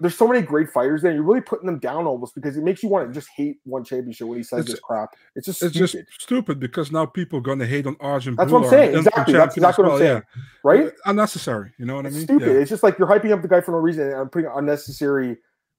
there's 0.00 0.16
so 0.16 0.26
many 0.26 0.42
great 0.42 0.70
fighters 0.70 1.02
there. 1.02 1.12
You're 1.12 1.22
really 1.22 1.40
putting 1.40 1.66
them 1.66 1.78
down 1.78 2.06
almost 2.06 2.34
because 2.34 2.56
it 2.56 2.64
makes 2.64 2.82
you 2.82 2.88
want 2.88 3.08
to 3.08 3.14
just 3.14 3.28
hate 3.34 3.58
one 3.64 3.84
championship 3.84 4.26
when 4.26 4.38
he 4.38 4.42
says 4.42 4.60
it's, 4.60 4.72
this 4.72 4.80
crap. 4.80 5.14
It's 5.36 5.46
just 5.46 5.62
it's 5.62 5.74
stupid. 5.74 6.06
just 6.06 6.22
stupid 6.22 6.60
because 6.60 6.90
now 6.90 7.06
people 7.06 7.38
are 7.38 7.42
going 7.42 7.60
to 7.60 7.66
hate 7.66 7.86
on 7.86 7.94
Arjan. 7.96 8.36
That's 8.36 8.50
what 8.50 8.64
I'm 8.64 8.70
saying. 8.70 8.96
Exactly. 8.96 9.34
That's 9.34 9.56
exactly 9.56 9.84
what 9.84 9.92
I'm 9.92 9.98
saying. 9.98 10.22
Yeah. 10.36 10.42
Right? 10.64 10.92
Unnecessary. 11.06 11.72
You 11.78 11.86
know 11.86 11.96
what 11.96 12.06
it's 12.06 12.14
I 12.14 12.18
mean? 12.18 12.26
Stupid. 12.26 12.48
Yeah. 12.48 12.60
It's 12.60 12.70
just 12.70 12.82
like 12.82 12.98
you're 12.98 13.08
hyping 13.08 13.32
up 13.32 13.42
the 13.42 13.48
guy 13.48 13.60
for 13.60 13.72
no 13.72 13.78
reason 13.78 14.12
and 14.12 14.30
putting 14.30 14.50
unnecessary, 14.52 15.36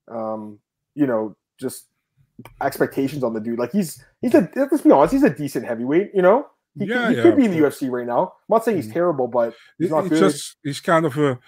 um, 0.09 0.59
you 0.95 1.07
know, 1.07 1.35
just 1.59 1.87
expectations 2.61 3.23
on 3.23 3.33
the 3.33 3.41
dude. 3.41 3.59
Like 3.59 3.71
he's 3.71 4.01
he's 4.21 4.33
a 4.33 4.49
let's 4.55 4.81
be 4.81 4.91
honest, 4.91 5.13
he's 5.13 5.23
a 5.23 5.29
decent 5.29 5.65
heavyweight. 5.65 6.11
You 6.13 6.21
know. 6.21 6.47
He, 6.77 6.87
yeah, 6.87 7.09
he, 7.09 7.21
could 7.21 7.37
be 7.37 7.45
in 7.45 7.51
the 7.51 7.59
UFC 7.59 7.89
right 7.89 8.05
now. 8.05 8.23
I'm 8.23 8.29
not 8.49 8.65
saying 8.65 8.75
he's 8.75 8.89
mm. 8.89 8.93
terrible, 8.93 9.29
but 9.29 9.53
he's 9.79 9.91
not 9.91 10.09
good. 10.09 10.19
Just 10.19 10.57
he's 10.61 10.81
kind 10.81 11.05
of 11.05 11.17
a 11.17 11.39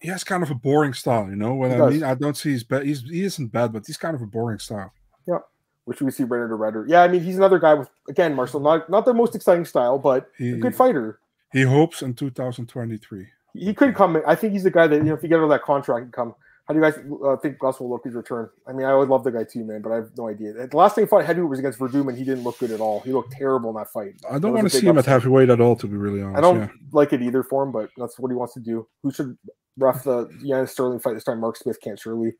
he 0.00 0.08
has 0.08 0.24
kind 0.24 0.42
of 0.42 0.50
a 0.50 0.54
boring 0.54 0.94
style, 0.94 1.28
you 1.28 1.36
know 1.36 1.54
what 1.54 1.70
he 1.70 1.76
I 1.76 1.90
mean? 1.90 2.04
I 2.04 2.14
don't 2.14 2.36
see 2.36 2.52
his 2.52 2.64
bad. 2.64 2.84
He's 2.84 3.02
he 3.02 3.22
isn't 3.24 3.48
bad, 3.48 3.72
but 3.72 3.86
he's 3.86 3.96
kind 3.96 4.14
of 4.14 4.22
a 4.22 4.26
boring 4.26 4.58
style. 4.58 4.92
Yeah, 5.26 5.38
which 5.84 6.00
we 6.00 6.10
see 6.10 6.24
to 6.24 6.28
Redder. 6.28 6.86
Yeah, 6.88 7.02
I 7.02 7.08
mean 7.08 7.22
he's 7.22 7.36
another 7.36 7.58
guy 7.58 7.74
with 7.74 7.90
again 8.08 8.34
Marcel, 8.34 8.60
not 8.60 8.88
not 8.88 9.04
the 9.04 9.14
most 9.14 9.34
exciting 9.34 9.64
style, 9.64 9.98
but 9.98 10.28
he, 10.38 10.52
a 10.52 10.56
good 10.56 10.74
fighter. 10.74 11.20
He 11.52 11.62
hopes 11.62 12.02
in 12.02 12.14
2023. 12.14 13.26
He 13.54 13.74
could 13.74 13.94
come. 13.94 14.16
In. 14.16 14.22
I 14.26 14.36
think 14.36 14.52
he's 14.52 14.62
the 14.62 14.70
guy 14.70 14.86
that 14.86 14.96
you 14.96 15.02
know 15.02 15.14
if 15.14 15.22
you 15.22 15.28
get 15.28 15.38
out 15.38 15.44
of 15.44 15.50
that 15.50 15.62
contract 15.62 16.12
come. 16.12 16.34
How 16.70 16.74
do 16.74 16.78
you 16.78 16.84
guys 16.84 17.00
uh, 17.26 17.36
think 17.38 17.58
Gus 17.58 17.80
will 17.80 17.90
look 17.90 18.04
his 18.04 18.14
return? 18.14 18.48
I 18.64 18.72
mean, 18.72 18.86
I 18.86 18.94
would 18.94 19.08
love 19.08 19.24
the 19.24 19.32
guy 19.32 19.42
too, 19.42 19.64
man, 19.64 19.82
but 19.82 19.90
I 19.90 19.96
have 19.96 20.10
no 20.16 20.28
idea. 20.28 20.52
The 20.52 20.76
last 20.76 20.94
thing 20.94 21.02
he 21.02 21.08
fought 21.08 21.24
heavyweight 21.24 21.50
was 21.50 21.58
against 21.58 21.80
Werdum, 21.80 22.08
and 22.08 22.16
he 22.16 22.22
didn't 22.22 22.44
look 22.44 22.60
good 22.60 22.70
at 22.70 22.80
all. 22.80 23.00
He 23.00 23.10
looked 23.10 23.32
terrible 23.32 23.70
in 23.70 23.76
that 23.76 23.88
fight. 23.88 24.12
I 24.30 24.38
don't 24.38 24.52
want 24.52 24.70
to 24.70 24.78
see 24.78 24.86
him 24.86 24.96
at 24.96 25.04
heavyweight 25.04 25.50
at 25.50 25.60
all, 25.60 25.74
to 25.74 25.88
be 25.88 25.96
really 25.96 26.22
honest. 26.22 26.38
I 26.38 26.40
don't 26.40 26.60
yeah. 26.60 26.68
like 26.92 27.12
it 27.12 27.22
either 27.22 27.42
for 27.42 27.64
him, 27.64 27.72
but 27.72 27.90
that's 27.96 28.20
what 28.20 28.30
he 28.30 28.36
wants 28.36 28.54
to 28.54 28.60
do. 28.60 28.86
Who 29.02 29.10
should 29.10 29.36
ref 29.80 30.04
the 30.04 30.26
Yannis 30.42 30.70
Sterling 30.70 31.00
fight 31.00 31.14
this 31.14 31.24
time? 31.24 31.40
Mark 31.40 31.56
Smith 31.56 31.80
can't 31.80 31.98
surely. 31.98 32.34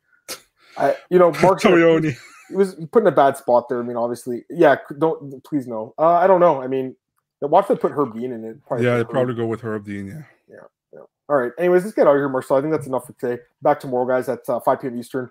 I, 0.77 0.95
you 1.09 1.19
know, 1.19 1.31
Mark 1.41 1.59
Toyoni. 1.61 2.15
He 2.47 2.55
was 2.55 2.75
put 2.91 3.03
in 3.03 3.07
a 3.07 3.11
bad 3.11 3.37
spot 3.37 3.69
there. 3.69 3.79
I 3.79 3.83
mean, 3.83 3.97
obviously, 3.97 4.43
yeah. 4.49 4.77
Don't 4.97 5.43
please 5.43 5.67
no. 5.67 5.93
Uh, 5.97 6.13
I 6.13 6.27
don't 6.27 6.39
know. 6.39 6.61
I 6.61 6.67
mean, 6.67 6.95
watch 7.41 7.67
them 7.67 7.77
put 7.77 7.91
Herb 7.91 8.13
Dean 8.13 8.31
in 8.31 8.43
it. 8.43 8.65
Probably 8.65 8.85
yeah, 8.85 8.97
they 8.97 9.03
probably 9.03 9.33
go 9.33 9.45
with 9.45 9.61
Herb 9.61 9.85
Dean. 9.85 10.07
Yeah. 10.07 10.21
Yeah. 10.49 10.99
All 11.29 11.37
right. 11.37 11.51
Anyways, 11.57 11.83
let's 11.83 11.95
get 11.95 12.07
out 12.07 12.15
of 12.15 12.17
here, 12.17 12.29
Marcel. 12.29 12.57
I 12.57 12.61
think 12.61 12.71
that's 12.71 12.87
enough 12.87 13.07
for 13.07 13.13
today. 13.13 13.41
Back 13.61 13.79
tomorrow, 13.79 14.05
guys, 14.05 14.27
at 14.29 14.47
uh, 14.49 14.59
5 14.59 14.81
p.m. 14.81 14.99
Eastern. 14.99 15.29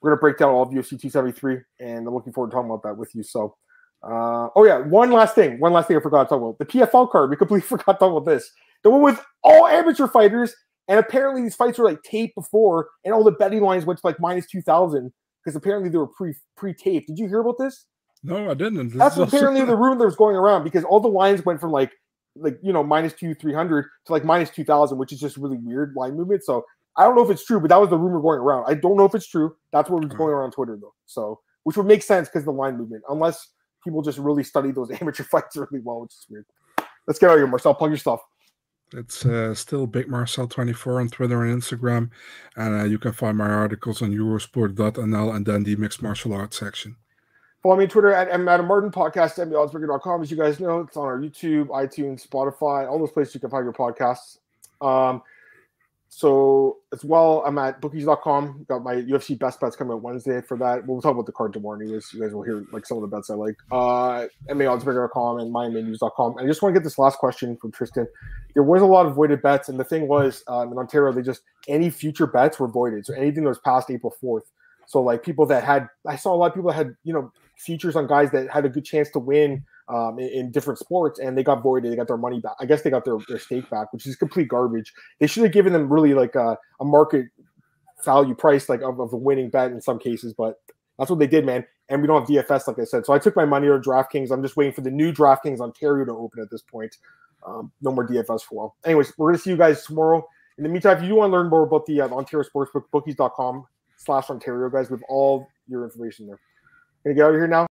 We're 0.00 0.10
going 0.10 0.18
to 0.18 0.20
break 0.20 0.38
down 0.38 0.50
all 0.50 0.62
of 0.62 0.68
UFC 0.68 1.00
273, 1.00 1.60
and 1.80 2.06
I'm 2.06 2.14
looking 2.14 2.32
forward 2.32 2.50
to 2.50 2.54
talking 2.54 2.70
about 2.70 2.82
that 2.82 2.96
with 2.96 3.14
you. 3.14 3.22
So, 3.22 3.56
uh, 4.02 4.48
oh, 4.54 4.64
yeah, 4.66 4.78
one 4.78 5.10
last 5.10 5.34
thing. 5.34 5.58
One 5.60 5.72
last 5.72 5.88
thing 5.88 5.96
I 5.96 6.00
forgot 6.00 6.24
to 6.24 6.28
talk 6.28 6.38
about. 6.38 6.58
The 6.58 6.66
PFL 6.66 7.10
card. 7.10 7.30
We 7.30 7.36
completely 7.36 7.66
forgot 7.66 7.92
to 7.92 7.98
talk 7.98 8.10
about 8.10 8.26
this. 8.26 8.50
The 8.82 8.90
one 8.90 9.02
with 9.02 9.24
all 9.42 9.66
amateur 9.66 10.06
fighters, 10.06 10.54
and 10.88 10.98
apparently 10.98 11.42
these 11.42 11.54
fights 11.54 11.78
were 11.78 11.84
like 11.84 12.02
taped 12.02 12.34
before, 12.34 12.88
and 13.04 13.14
all 13.14 13.24
the 13.24 13.32
betting 13.32 13.62
lines 13.62 13.84
went 13.84 14.00
to 14.00 14.06
like 14.06 14.20
minus 14.20 14.46
2,000 14.46 15.12
because 15.42 15.56
apparently 15.56 15.90
they 15.90 15.98
were 15.98 16.06
pre 16.06 16.34
pre 16.56 16.74
taped. 16.74 17.08
Did 17.08 17.18
you 17.18 17.28
hear 17.28 17.40
about 17.40 17.58
this? 17.58 17.86
No, 18.22 18.50
I 18.50 18.54
didn't. 18.54 18.88
This 18.88 18.98
That's 18.98 19.16
apparently 19.18 19.64
the 19.64 19.76
rumor 19.76 19.98
that 19.98 20.04
was 20.04 20.16
going 20.16 20.36
around 20.36 20.64
because 20.64 20.84
all 20.84 21.00
the 21.00 21.08
lines 21.08 21.44
went 21.44 21.60
from 21.60 21.70
like 21.70 21.92
like 22.36 22.58
you 22.62 22.72
know 22.72 22.82
minus 22.82 23.12
two 23.12 23.34
three 23.34 23.54
hundred 23.54 23.86
to 24.06 24.12
like 24.12 24.24
minus 24.24 24.50
two 24.50 24.64
thousand, 24.64 24.98
which 24.98 25.12
is 25.12 25.20
just 25.20 25.36
really 25.36 25.58
weird 25.58 25.94
line 25.94 26.16
movement. 26.16 26.42
So 26.44 26.64
I 26.96 27.04
don't 27.04 27.16
know 27.16 27.24
if 27.24 27.30
it's 27.30 27.44
true, 27.44 27.60
but 27.60 27.68
that 27.68 27.80
was 27.80 27.90
the 27.90 27.98
rumor 27.98 28.20
going 28.20 28.40
around. 28.40 28.64
I 28.66 28.74
don't 28.74 28.96
know 28.96 29.04
if 29.04 29.14
it's 29.14 29.26
true. 29.26 29.56
That's 29.72 29.90
what 29.90 30.02
was 30.02 30.12
going 30.12 30.30
around 30.32 30.46
on 30.46 30.50
Twitter 30.52 30.78
though. 30.80 30.94
So 31.06 31.40
which 31.64 31.76
would 31.76 31.86
make 31.86 32.02
sense 32.02 32.28
because 32.28 32.44
the 32.44 32.52
line 32.52 32.76
movement, 32.76 33.02
unless 33.08 33.48
people 33.82 34.02
just 34.02 34.18
really 34.18 34.44
study 34.44 34.70
those 34.70 34.90
amateur 35.00 35.24
fights 35.24 35.56
really 35.56 35.80
well, 35.82 36.00
which 36.00 36.12
is 36.12 36.26
weird. 36.28 36.46
Let's 37.06 37.18
get 37.18 37.28
out 37.28 37.34
of 37.34 37.40
here, 37.40 37.46
Marcel. 37.46 37.74
Plug 37.74 37.90
your 37.90 37.98
stuff. 37.98 38.20
It's 38.96 39.26
uh, 39.26 39.54
still 39.54 39.86
Big 39.86 40.08
Marcel24 40.08 41.00
on 41.00 41.08
Twitter 41.08 41.44
and 41.44 41.60
Instagram. 41.60 42.10
And 42.56 42.80
uh, 42.80 42.84
you 42.84 42.98
can 42.98 43.12
find 43.12 43.36
my 43.36 43.48
articles 43.48 44.02
on 44.02 44.12
Eurosport.nl 44.12 45.34
and 45.34 45.46
then 45.46 45.64
the 45.64 45.76
mixed 45.76 46.02
martial 46.02 46.32
arts 46.32 46.58
section. 46.58 46.96
Follow 47.62 47.76
me 47.76 47.84
on 47.84 47.90
Twitter 47.90 48.12
at. 48.12 48.28
Adam 48.28 48.66
Martin, 48.66 48.90
podcast 48.90 49.38
at. 49.38 50.22
As 50.22 50.30
you 50.30 50.36
guys 50.36 50.60
know, 50.60 50.80
it's 50.80 50.96
on 50.96 51.04
our 51.04 51.18
YouTube, 51.18 51.68
iTunes, 51.68 52.26
Spotify, 52.26 52.88
all 52.88 52.98
those 52.98 53.10
places 53.10 53.34
you 53.34 53.40
can 53.40 53.50
find 53.50 53.64
your 53.64 53.72
podcasts. 53.72 54.38
Um, 54.80 55.22
so 56.16 56.76
as 56.92 57.04
well, 57.04 57.42
I'm 57.44 57.58
at 57.58 57.80
bookies.com. 57.80 58.66
Got 58.68 58.84
my 58.84 58.94
UFC 58.94 59.36
best 59.36 59.58
bets 59.58 59.74
coming 59.74 59.94
out 59.94 60.02
Wednesday 60.02 60.40
for 60.42 60.56
that. 60.58 60.86
We'll 60.86 61.02
talk 61.02 61.10
about 61.10 61.26
the 61.26 61.32
card 61.32 61.52
tomorrow 61.52 61.80
anyways. 61.80 62.12
You 62.14 62.20
guys 62.20 62.32
will 62.32 62.44
hear 62.44 62.64
like 62.70 62.86
some 62.86 62.98
of 62.98 63.00
the 63.02 63.08
bets 63.08 63.30
I 63.30 63.34
like. 63.34 63.56
Uh 63.72 64.26
MMAOddsBreaker.com 64.48 65.40
and 65.40 65.52
MyMainNews.com. 65.52 66.36
I 66.38 66.46
just 66.46 66.62
want 66.62 66.72
to 66.72 66.80
get 66.80 66.84
this 66.84 67.00
last 67.00 67.18
question 67.18 67.56
from 67.56 67.72
Tristan. 67.72 68.06
There 68.54 68.62
was 68.62 68.80
a 68.80 68.86
lot 68.86 69.06
of 69.06 69.16
voided 69.16 69.42
bets, 69.42 69.68
and 69.68 69.76
the 69.76 69.82
thing 69.82 70.06
was 70.06 70.44
um, 70.46 70.70
in 70.70 70.78
Ontario, 70.78 71.12
they 71.12 71.22
just 71.22 71.42
any 71.66 71.90
future 71.90 72.28
bets 72.28 72.60
were 72.60 72.68
voided. 72.68 73.04
So 73.06 73.14
anything 73.14 73.42
that 73.42 73.48
was 73.48 73.58
past 73.58 73.90
April 73.90 74.14
4th. 74.22 74.44
So 74.86 75.02
like 75.02 75.24
people 75.24 75.46
that 75.46 75.64
had 75.64 75.88
I 76.06 76.14
saw 76.14 76.32
a 76.32 76.36
lot 76.36 76.46
of 76.46 76.54
people 76.54 76.70
that 76.70 76.76
had, 76.76 76.94
you 77.02 77.12
know, 77.12 77.32
futures 77.58 77.96
on 77.96 78.06
guys 78.06 78.30
that 78.30 78.48
had 78.50 78.64
a 78.64 78.68
good 78.68 78.84
chance 78.84 79.10
to 79.10 79.18
win 79.18 79.64
um, 79.88 80.18
in, 80.18 80.28
in, 80.28 80.50
different 80.50 80.78
sports, 80.78 81.18
and 81.18 81.36
they 81.36 81.42
got 81.42 81.62
voided. 81.62 81.92
They 81.92 81.96
got 81.96 82.08
their 82.08 82.16
money 82.16 82.40
back. 82.40 82.54
I 82.60 82.64
guess 82.64 82.82
they 82.82 82.90
got 82.90 83.04
their, 83.04 83.18
their 83.28 83.38
stake 83.38 83.68
back, 83.70 83.92
which 83.92 84.06
is 84.06 84.16
complete 84.16 84.48
garbage. 84.48 84.92
They 85.20 85.26
should 85.26 85.42
have 85.42 85.52
given 85.52 85.72
them 85.72 85.92
really 85.92 86.14
like 86.14 86.34
a, 86.34 86.56
a 86.80 86.84
market 86.84 87.26
value 88.04 88.34
price, 88.34 88.68
like 88.68 88.82
of, 88.82 89.00
of 89.00 89.12
a 89.12 89.16
winning 89.16 89.50
bet 89.50 89.72
in 89.72 89.80
some 89.80 89.98
cases, 89.98 90.32
but 90.32 90.60
that's 90.98 91.10
what 91.10 91.18
they 91.18 91.26
did, 91.26 91.44
man. 91.44 91.66
And 91.88 92.00
we 92.00 92.06
don't 92.06 92.20
have 92.20 92.28
DFS, 92.28 92.66
like 92.66 92.78
I 92.78 92.84
said. 92.84 93.04
So 93.04 93.12
I 93.12 93.18
took 93.18 93.36
my 93.36 93.44
money 93.44 93.66
to 93.66 93.78
DraftKings. 93.78 94.30
I'm 94.30 94.42
just 94.42 94.56
waiting 94.56 94.72
for 94.72 94.80
the 94.80 94.90
new 94.90 95.12
DraftKings 95.12 95.60
Ontario 95.60 96.04
to 96.06 96.12
open 96.12 96.40
at 96.40 96.50
this 96.50 96.62
point. 96.62 96.96
Um, 97.46 97.72
no 97.82 97.92
more 97.92 98.06
DFS 98.06 98.42
for 98.42 98.54
a 98.54 98.56
while. 98.56 98.76
Anyways, 98.86 99.12
we're 99.18 99.28
going 99.28 99.36
to 99.36 99.42
see 99.42 99.50
you 99.50 99.56
guys 99.56 99.84
tomorrow. 99.84 100.26
In 100.56 100.64
the 100.64 100.70
meantime, 100.70 100.96
if 100.96 101.02
you 101.02 101.10
do 101.10 101.16
want 101.16 101.30
to 101.30 101.36
learn 101.36 101.50
more 101.50 101.64
about 101.64 101.84
the 101.84 102.00
uh, 102.00 102.08
Ontario 102.08 102.46
Sportsbook, 102.48 102.84
bookies.com 102.90 103.66
slash 103.96 104.30
Ontario, 104.30 104.70
guys, 104.70 104.88
with 104.88 105.02
all 105.08 105.48
your 105.66 105.84
information 105.84 106.26
there. 106.26 106.38
Gonna 107.04 107.14
get 107.14 107.24
out 107.24 107.30
of 107.30 107.36
here 107.36 107.46
now. 107.46 107.62